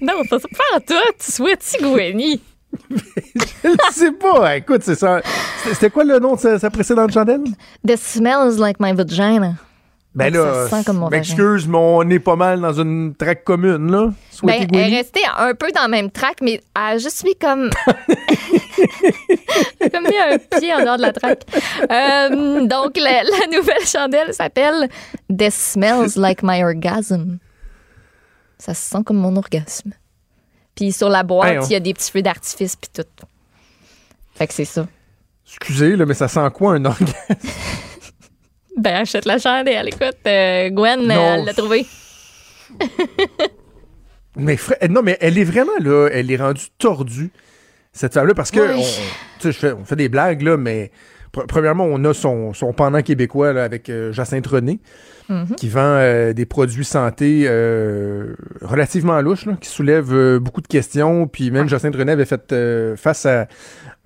Non, 0.00 0.14
ça 0.28 0.38
se 0.38 0.46
pas 0.46 0.80
toi. 0.86 1.02
Tu 1.18 1.32
souhaites 1.32 1.76
Gwenny? 1.80 2.40
Je 2.90 3.92
sais 3.92 4.12
pas. 4.12 4.56
Écoute, 4.56 4.82
c'est 4.82 4.94
ça. 4.94 5.20
C'était 5.64 5.90
quoi 5.90 6.04
le 6.04 6.18
nom 6.18 6.34
de 6.36 6.40
sa, 6.40 6.58
sa 6.58 6.70
précédente 6.70 7.12
chandelle? 7.12 7.42
This 7.86 8.00
smells 8.00 8.58
like 8.58 8.78
my 8.80 8.92
vagina. 8.92 9.54
Ben 10.12 10.32
là, 10.32 10.66
ça 10.68 10.78
sent 10.78 10.84
comme 10.84 10.98
mon 10.98 11.08
vagin. 11.08 11.18
m'excuse, 11.18 11.68
mais 11.68 11.78
on 11.78 12.08
est 12.10 12.18
pas 12.18 12.34
mal 12.34 12.60
dans 12.60 12.72
une 12.72 13.14
traque 13.14 13.44
commune, 13.44 13.92
là. 13.92 14.06
Ben, 14.06 14.14
Sweaty 14.30 14.56
elle 14.56 14.62
est 14.62 14.66
Gwenny? 14.66 14.96
restée 14.96 15.20
un 15.36 15.54
peu 15.54 15.70
dans 15.72 15.84
le 15.84 15.90
même 15.90 16.10
track, 16.10 16.38
mais 16.42 16.60
elle 16.74 16.82
a 16.82 16.98
juste 16.98 17.22
mis 17.24 17.36
comme. 17.36 17.70
Comme 19.92 20.04
mis 20.04 20.16
un 20.18 20.38
pied 20.58 20.72
en 20.74 20.80
dehors 20.82 20.96
de 20.96 21.02
la 21.02 21.12
track. 21.12 21.42
Euh, 21.90 22.66
donc, 22.66 22.96
la, 22.96 23.22
la 23.22 23.46
nouvelle 23.56 23.84
chandelle 23.86 24.32
s'appelle 24.34 24.88
This 25.36 25.54
smells 25.54 26.16
like 26.16 26.42
my 26.42 26.62
orgasm. 26.62 27.38
Ça 28.58 28.74
se 28.74 28.90
sent 28.90 28.98
comme 29.04 29.16
mon 29.18 29.36
orgasme. 29.36 29.92
Puis 30.74 30.92
sur 30.92 31.08
la 31.08 31.22
boîte, 31.22 31.50
Hey, 31.52 31.58
on- 31.58 31.64
il 31.66 31.72
y 31.72 31.76
a 31.76 31.80
des 31.80 31.94
petits 31.94 32.10
feux 32.10 32.22
d'artifice, 32.22 32.76
puis 32.76 32.90
tout. 32.92 33.26
Fait 34.34 34.46
que 34.46 34.54
c'est 34.54 34.64
ça. 34.64 34.86
Excusez, 35.46 35.96
là, 35.96 36.06
mais 36.06 36.14
ça 36.14 36.28
sent 36.28 36.48
quoi 36.54 36.74
un 36.74 36.84
orgasme? 36.84 37.12
Ben, 38.76 39.02
achète 39.02 39.26
la 39.26 39.36
chandelle. 39.38 39.88
Écoute, 39.88 40.16
euh, 40.26 40.70
Gwen, 40.70 41.00
Non. 41.06 41.14
elle 41.34 41.44
l'a 41.44 41.52
trouvé. 41.52 41.84
Mais 44.36 44.56
non, 44.88 45.02
mais 45.02 45.18
elle 45.20 45.36
est 45.38 45.44
vraiment 45.44 45.72
là, 45.80 46.08
elle 46.12 46.30
est 46.30 46.36
rendue 46.36 46.68
tordue, 46.78 47.32
cette 47.92 48.14
femme-là, 48.14 48.34
parce 48.34 48.50
que 48.50 48.60
Oui. 48.60 48.84
on, 49.44 49.52
fais- 49.52 49.72
on 49.72 49.84
fait 49.84 49.96
des 49.96 50.08
blagues, 50.08 50.42
là, 50.42 50.56
mais 50.56 50.90
pr- 51.34 51.46
premièrement, 51.46 51.84
on 51.84 52.04
a 52.04 52.14
son, 52.14 52.52
son 52.52 52.72
pendant 52.72 53.02
québécois 53.02 53.52
là, 53.52 53.64
avec 53.64 53.88
euh, 53.90 54.12
Jacinthe 54.12 54.46
René, 54.46 54.80
Mhm. 55.28 55.54
qui 55.56 55.68
vend 55.68 55.80
euh, 55.84 56.32
des 56.32 56.44
produits 56.44 56.84
santé 56.84 57.44
euh, 57.46 58.34
relativement 58.62 59.20
louches, 59.20 59.46
là, 59.46 59.52
qui 59.60 59.68
soulèvent 59.68 60.12
euh, 60.12 60.40
beaucoup 60.40 60.60
de 60.60 60.66
questions. 60.66 61.28
Puis 61.28 61.52
même 61.52 61.68
Jacinthe 61.68 61.94
René 61.94 62.10
avait 62.12 62.24
fait 62.24 62.52
face 62.96 63.26
à 63.26 63.46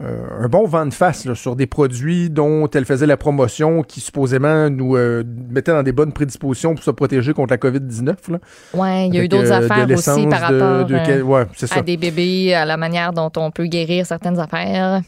un 0.01 0.49
bon 0.49 0.67
vent 0.67 0.87
de 0.87 0.93
face 0.93 1.25
là, 1.25 1.35
sur 1.35 1.55
des 1.55 1.67
produits 1.67 2.29
dont 2.29 2.69
elle 2.69 2.85
faisait 2.85 3.07
la 3.07 3.17
promotion, 3.17 3.83
qui 3.83 4.01
supposément 4.01 4.69
nous 4.69 4.97
euh, 4.97 5.23
mettaient 5.51 5.73
dans 5.73 5.85
des 5.85 5.93
bonnes 5.93 6.13
prédispositions 6.13 6.75
pour 6.75 6.83
se 6.85 6.91
protéger 6.91 7.33
contre 7.33 7.53
la 7.53 7.59
COVID-19. 7.59 8.15
Là. 8.31 8.39
Ouais, 8.75 9.07
il 9.09 9.15
y 9.15 9.19
a 9.19 9.25
eu 9.25 9.29
d'autres 9.29 9.53
euh, 9.53 9.69
affaires 9.69 9.89
aussi 9.89 10.27
par 10.27 10.41
rapport 10.41 10.85
de 10.85 10.95
euh, 10.95 11.23
ouais, 11.23 11.45
à 11.71 11.83
des 11.83 11.97
bébés, 11.97 12.55
à 12.55 12.65
la 12.65 12.77
manière 12.77 13.13
dont 13.13 13.31
on 13.37 13.51
peut 13.51 13.67
guérir 13.67 14.05
certaines 14.05 14.39
affaires. 14.41 15.01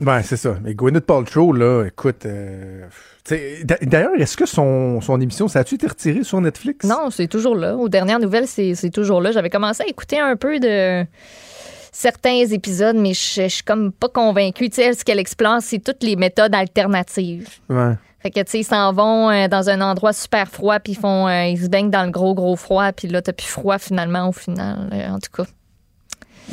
Ben, 0.00 0.22
c'est 0.22 0.36
ça. 0.36 0.56
Mais 0.62 0.74
Gwyneth 0.74 1.06
Paltrow, 1.06 1.52
là, 1.52 1.84
écoute. 1.86 2.26
euh, 2.26 2.86
D'ailleurs, 3.82 4.10
est-ce 4.18 4.36
que 4.36 4.44
son, 4.44 5.00
son 5.00 5.20
émission, 5.20 5.48
ça 5.48 5.60
a-tu 5.60 5.76
été 5.76 5.86
retiré 5.86 6.24
sur 6.24 6.40
Netflix? 6.40 6.84
Non, 6.86 7.10
c'est 7.10 7.28
toujours 7.28 7.54
là. 7.54 7.76
Aux 7.76 7.88
dernières 7.88 8.18
nouvelles, 8.18 8.46
c'est 8.46 8.90
toujours 8.90 9.20
là. 9.20 9.32
J'avais 9.32 9.50
commencé 9.50 9.82
à 9.82 9.86
écouter 9.86 10.18
un 10.18 10.36
peu 10.36 10.58
de 10.58 11.04
certains 11.94 12.44
épisodes, 12.50 12.96
mais 12.96 13.14
je 13.14 13.42
je 13.42 13.48
suis 13.48 13.62
comme 13.62 13.92
pas 13.92 14.08
convaincue. 14.08 14.68
Tu 14.68 14.76
sais, 14.76 14.82
elle, 14.82 14.96
ce 14.96 15.04
qu'elle 15.04 15.18
explore, 15.18 15.58
c'est 15.62 15.78
toutes 15.78 16.02
les 16.02 16.16
méthodes 16.16 16.54
alternatives. 16.54 17.48
Ouais. 17.70 17.94
Fait 18.20 18.30
que, 18.30 18.40
tu 18.40 18.50
sais, 18.50 18.60
ils 18.60 18.64
s'en 18.64 18.92
vont 18.92 19.30
euh, 19.30 19.48
dans 19.48 19.68
un 19.68 19.80
endroit 19.82 20.12
super 20.14 20.48
froid, 20.48 20.78
puis 20.80 20.92
ils 20.94 20.98
font, 20.98 21.28
euh, 21.28 21.44
ils 21.44 21.58
se 21.62 21.68
baignent 21.68 21.90
dans 21.90 22.04
le 22.04 22.10
gros, 22.10 22.34
gros 22.34 22.56
froid, 22.56 22.90
puis 22.92 23.06
là, 23.08 23.20
t'as 23.20 23.32
plus 23.34 23.46
froid 23.46 23.78
finalement, 23.78 24.28
au 24.28 24.32
final, 24.32 24.88
euh, 24.92 25.08
en 25.10 25.18
tout 25.18 25.30
cas. 25.30 25.44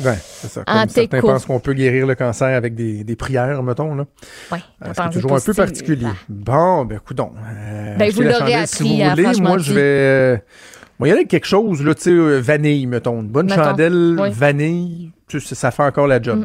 Ben, 0.00 0.16
c'est 0.22 0.48
ça. 0.48 0.62
En 0.66 0.80
Comme 0.80 0.88
certains 0.88 1.20
pensent 1.20 1.44
qu'on 1.46 1.60
peut 1.60 1.74
guérir 1.74 2.06
le 2.06 2.14
cancer 2.14 2.48
avec 2.48 2.74
des, 2.74 3.04
des 3.04 3.16
prières, 3.16 3.62
mettons, 3.62 3.94
là. 3.94 4.04
Ouais. 4.50 4.58
Euh, 4.86 4.92
C'est 4.94 5.10
toujours 5.12 5.34
un 5.34 5.40
peu 5.40 5.54
particulier. 5.54 6.06
Bon, 6.28 6.84
ben, 6.84 6.98
coudon. 6.98 7.32
Euh, 7.46 7.96
Ben, 7.96 8.10
vous 8.10 8.22
la 8.22 8.30
l'aurez 8.32 8.52
chandelle 8.52 8.66
si 8.68 9.02
appris, 9.02 9.22
vous 9.22 9.22
hein, 9.22 9.32
voulez. 9.32 9.40
Moi, 9.40 9.58
je 9.58 9.72
vais. 9.72 10.44
moi, 10.98 11.08
il 11.08 11.14
y 11.14 11.18
a 11.18 11.24
quelque 11.24 11.46
chose, 11.46 11.82
là, 11.82 11.94
tu 11.94 12.02
sais, 12.02 12.40
vanille, 12.40 12.86
mettons. 12.86 13.20
Une 13.20 13.28
bonne 13.28 13.46
Mettons, 13.48 13.64
chandelle, 13.64 14.16
oui. 14.18 14.30
vanille, 14.30 15.11
tu 15.28 15.40
ça 15.40 15.70
fait 15.70 15.82
encore 15.82 16.06
la 16.06 16.20
job. 16.20 16.40
Mm. 16.40 16.44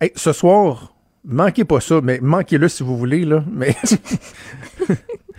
Hey, 0.00 0.12
ce 0.16 0.32
soir, 0.32 0.94
manquez 1.24 1.64
pas 1.64 1.80
ça, 1.80 2.00
mais 2.02 2.18
manquez-le 2.20 2.68
si 2.68 2.82
vous 2.82 2.96
voulez, 2.96 3.24
là. 3.24 3.44
Mais. 3.50 3.74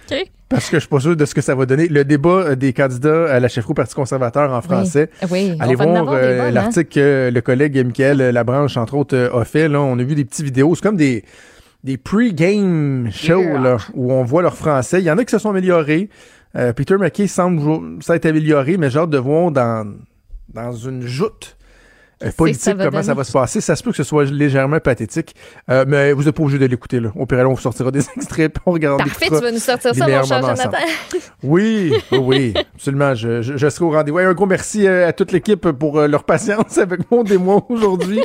Parce 0.49 0.69
que 0.69 0.77
je 0.77 0.81
suis 0.81 0.89
pas 0.89 0.99
sûr 0.99 1.15
de 1.15 1.25
ce 1.25 1.33
que 1.33 1.41
ça 1.41 1.55
va 1.55 1.65
donner. 1.65 1.87
Le 1.87 2.05
débat 2.05 2.29
euh, 2.29 2.55
des 2.55 2.71
candidats 2.71 3.33
à 3.33 3.39
la 3.39 3.47
chefferie 3.47 3.71
au 3.71 3.73
Parti 3.73 3.95
conservateur 3.95 4.51
en 4.51 4.61
français. 4.61 5.09
Oui, 5.31 5.57
Allez 5.59 5.75
voir 5.75 6.07
euh, 6.13 6.41
hein. 6.41 6.51
l'article 6.51 6.93
que 6.93 7.31
le 7.33 7.41
collègue 7.41 7.83
Michael 7.83 8.17
Labranche, 8.17 8.77
entre 8.77 8.93
autres, 8.95 9.15
euh, 9.15 9.39
a 9.41 9.43
fait. 9.43 9.67
Là. 9.67 9.81
On 9.81 9.97
a 9.97 10.03
vu 10.03 10.13
des 10.13 10.23
petites 10.23 10.45
vidéos. 10.45 10.75
C'est 10.75 10.83
comme 10.83 10.97
des, 10.97 11.25
des 11.83 11.97
pre-game 11.97 13.09
shows 13.11 13.41
Yeah. 13.41 13.59
là, 13.59 13.77
où 13.95 14.13
on 14.13 14.23
voit 14.23 14.43
leur 14.43 14.55
français. 14.55 15.01
Il 15.01 15.05
y 15.05 15.11
en 15.11 15.17
a 15.17 15.25
qui 15.25 15.31
se 15.31 15.39
sont 15.39 15.49
améliorés. 15.49 16.09
Euh, 16.55 16.73
Peter 16.73 16.97
McKay 16.97 17.27
semble 17.27 18.01
s'être 18.01 18.25
amélioré, 18.25 18.77
mais 18.77 18.89
j'ai 18.89 18.99
hâte 18.99 19.09
de 19.09 19.17
voir 19.17 19.51
dans, 19.51 19.93
dans 20.53 20.71
une 20.71 21.01
joute 21.01 21.54
politique 22.31 22.61
ça 22.63 22.73
va 22.73 22.85
comment 22.85 23.03
ça 23.03 23.13
va 23.13 23.23
se 23.23 23.31
passer? 23.31 23.61
Ça 23.61 23.75
se 23.75 23.83
peut 23.83 23.91
que 23.91 23.97
ce 23.97 24.03
soit 24.03 24.25
légèrement 24.25 24.79
pathétique. 24.79 25.35
Euh, 25.69 25.85
mais 25.87 26.13
vous 26.13 26.23
n'êtes 26.23 26.35
pas 26.35 26.43
obligé 26.43 26.59
de 26.59 26.65
l'écouter. 26.65 26.99
Là. 26.99 27.11
Au 27.15 27.25
pire, 27.25 27.39
là, 27.39 27.49
on 27.49 27.53
vous 27.53 27.61
sortira 27.61 27.91
des 27.91 28.01
extraits 28.15 28.55
on 28.65 28.71
regardera 28.71 29.05
Parfait, 29.05 29.27
tu 29.27 29.33
vas 29.35 29.51
nous 29.51 29.59
sortir 29.59 29.95
ça, 29.95 30.07
mon 30.07 30.23
cher 30.23 30.41
Jonathan. 30.41 30.77
oui, 31.43 31.93
oui, 32.11 32.17
oui, 32.19 32.53
absolument. 32.75 33.13
Je, 33.15 33.41
je, 33.41 33.57
je 33.57 33.69
serai 33.69 33.85
au 33.85 33.91
rendez-vous. 33.91 34.17
Ouais, 34.17 34.25
un 34.25 34.33
gros 34.33 34.45
merci 34.45 34.87
euh, 34.87 35.07
à 35.07 35.13
toute 35.13 35.31
l'équipe 35.31 35.71
pour 35.71 35.99
euh, 35.99 36.07
leur 36.07 36.23
patience 36.23 36.77
avec 36.77 37.11
mon 37.11 37.23
moi 37.39 37.65
aujourd'hui. 37.69 38.21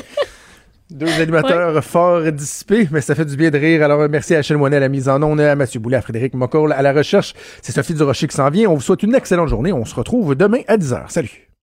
Deux 0.90 1.20
animateurs 1.20 1.84
forts 1.84 2.32
dissipés, 2.32 2.88
mais 2.90 3.00
ça 3.00 3.14
fait 3.14 3.24
du 3.24 3.36
bien 3.36 3.50
de 3.50 3.58
rire. 3.58 3.82
Alors, 3.84 4.00
euh, 4.00 4.08
merci 4.10 4.34
à 4.34 4.38
Achille 4.38 4.56
Moinet 4.56 4.76
à 4.76 4.80
la 4.80 4.88
mise 4.88 5.08
en 5.08 5.22
onde, 5.22 5.40
à 5.40 5.54
Mathieu 5.54 5.78
Boulet, 5.78 5.96
à 5.96 6.02
Frédéric 6.02 6.34
Mocoll 6.34 6.72
à 6.72 6.82
la 6.82 6.92
recherche. 6.92 7.34
C'est 7.62 7.72
Sophie 7.72 7.94
Durocher 7.94 8.26
qui 8.26 8.36
s'en 8.36 8.50
vient. 8.50 8.68
On 8.68 8.74
vous 8.74 8.80
souhaite 8.80 9.02
une 9.04 9.14
excellente 9.14 9.48
journée. 9.48 9.72
On 9.72 9.84
se 9.84 9.94
retrouve 9.94 10.34
demain 10.34 10.60
à 10.66 10.76
10h. 10.76 11.04
Salut. 11.08 11.49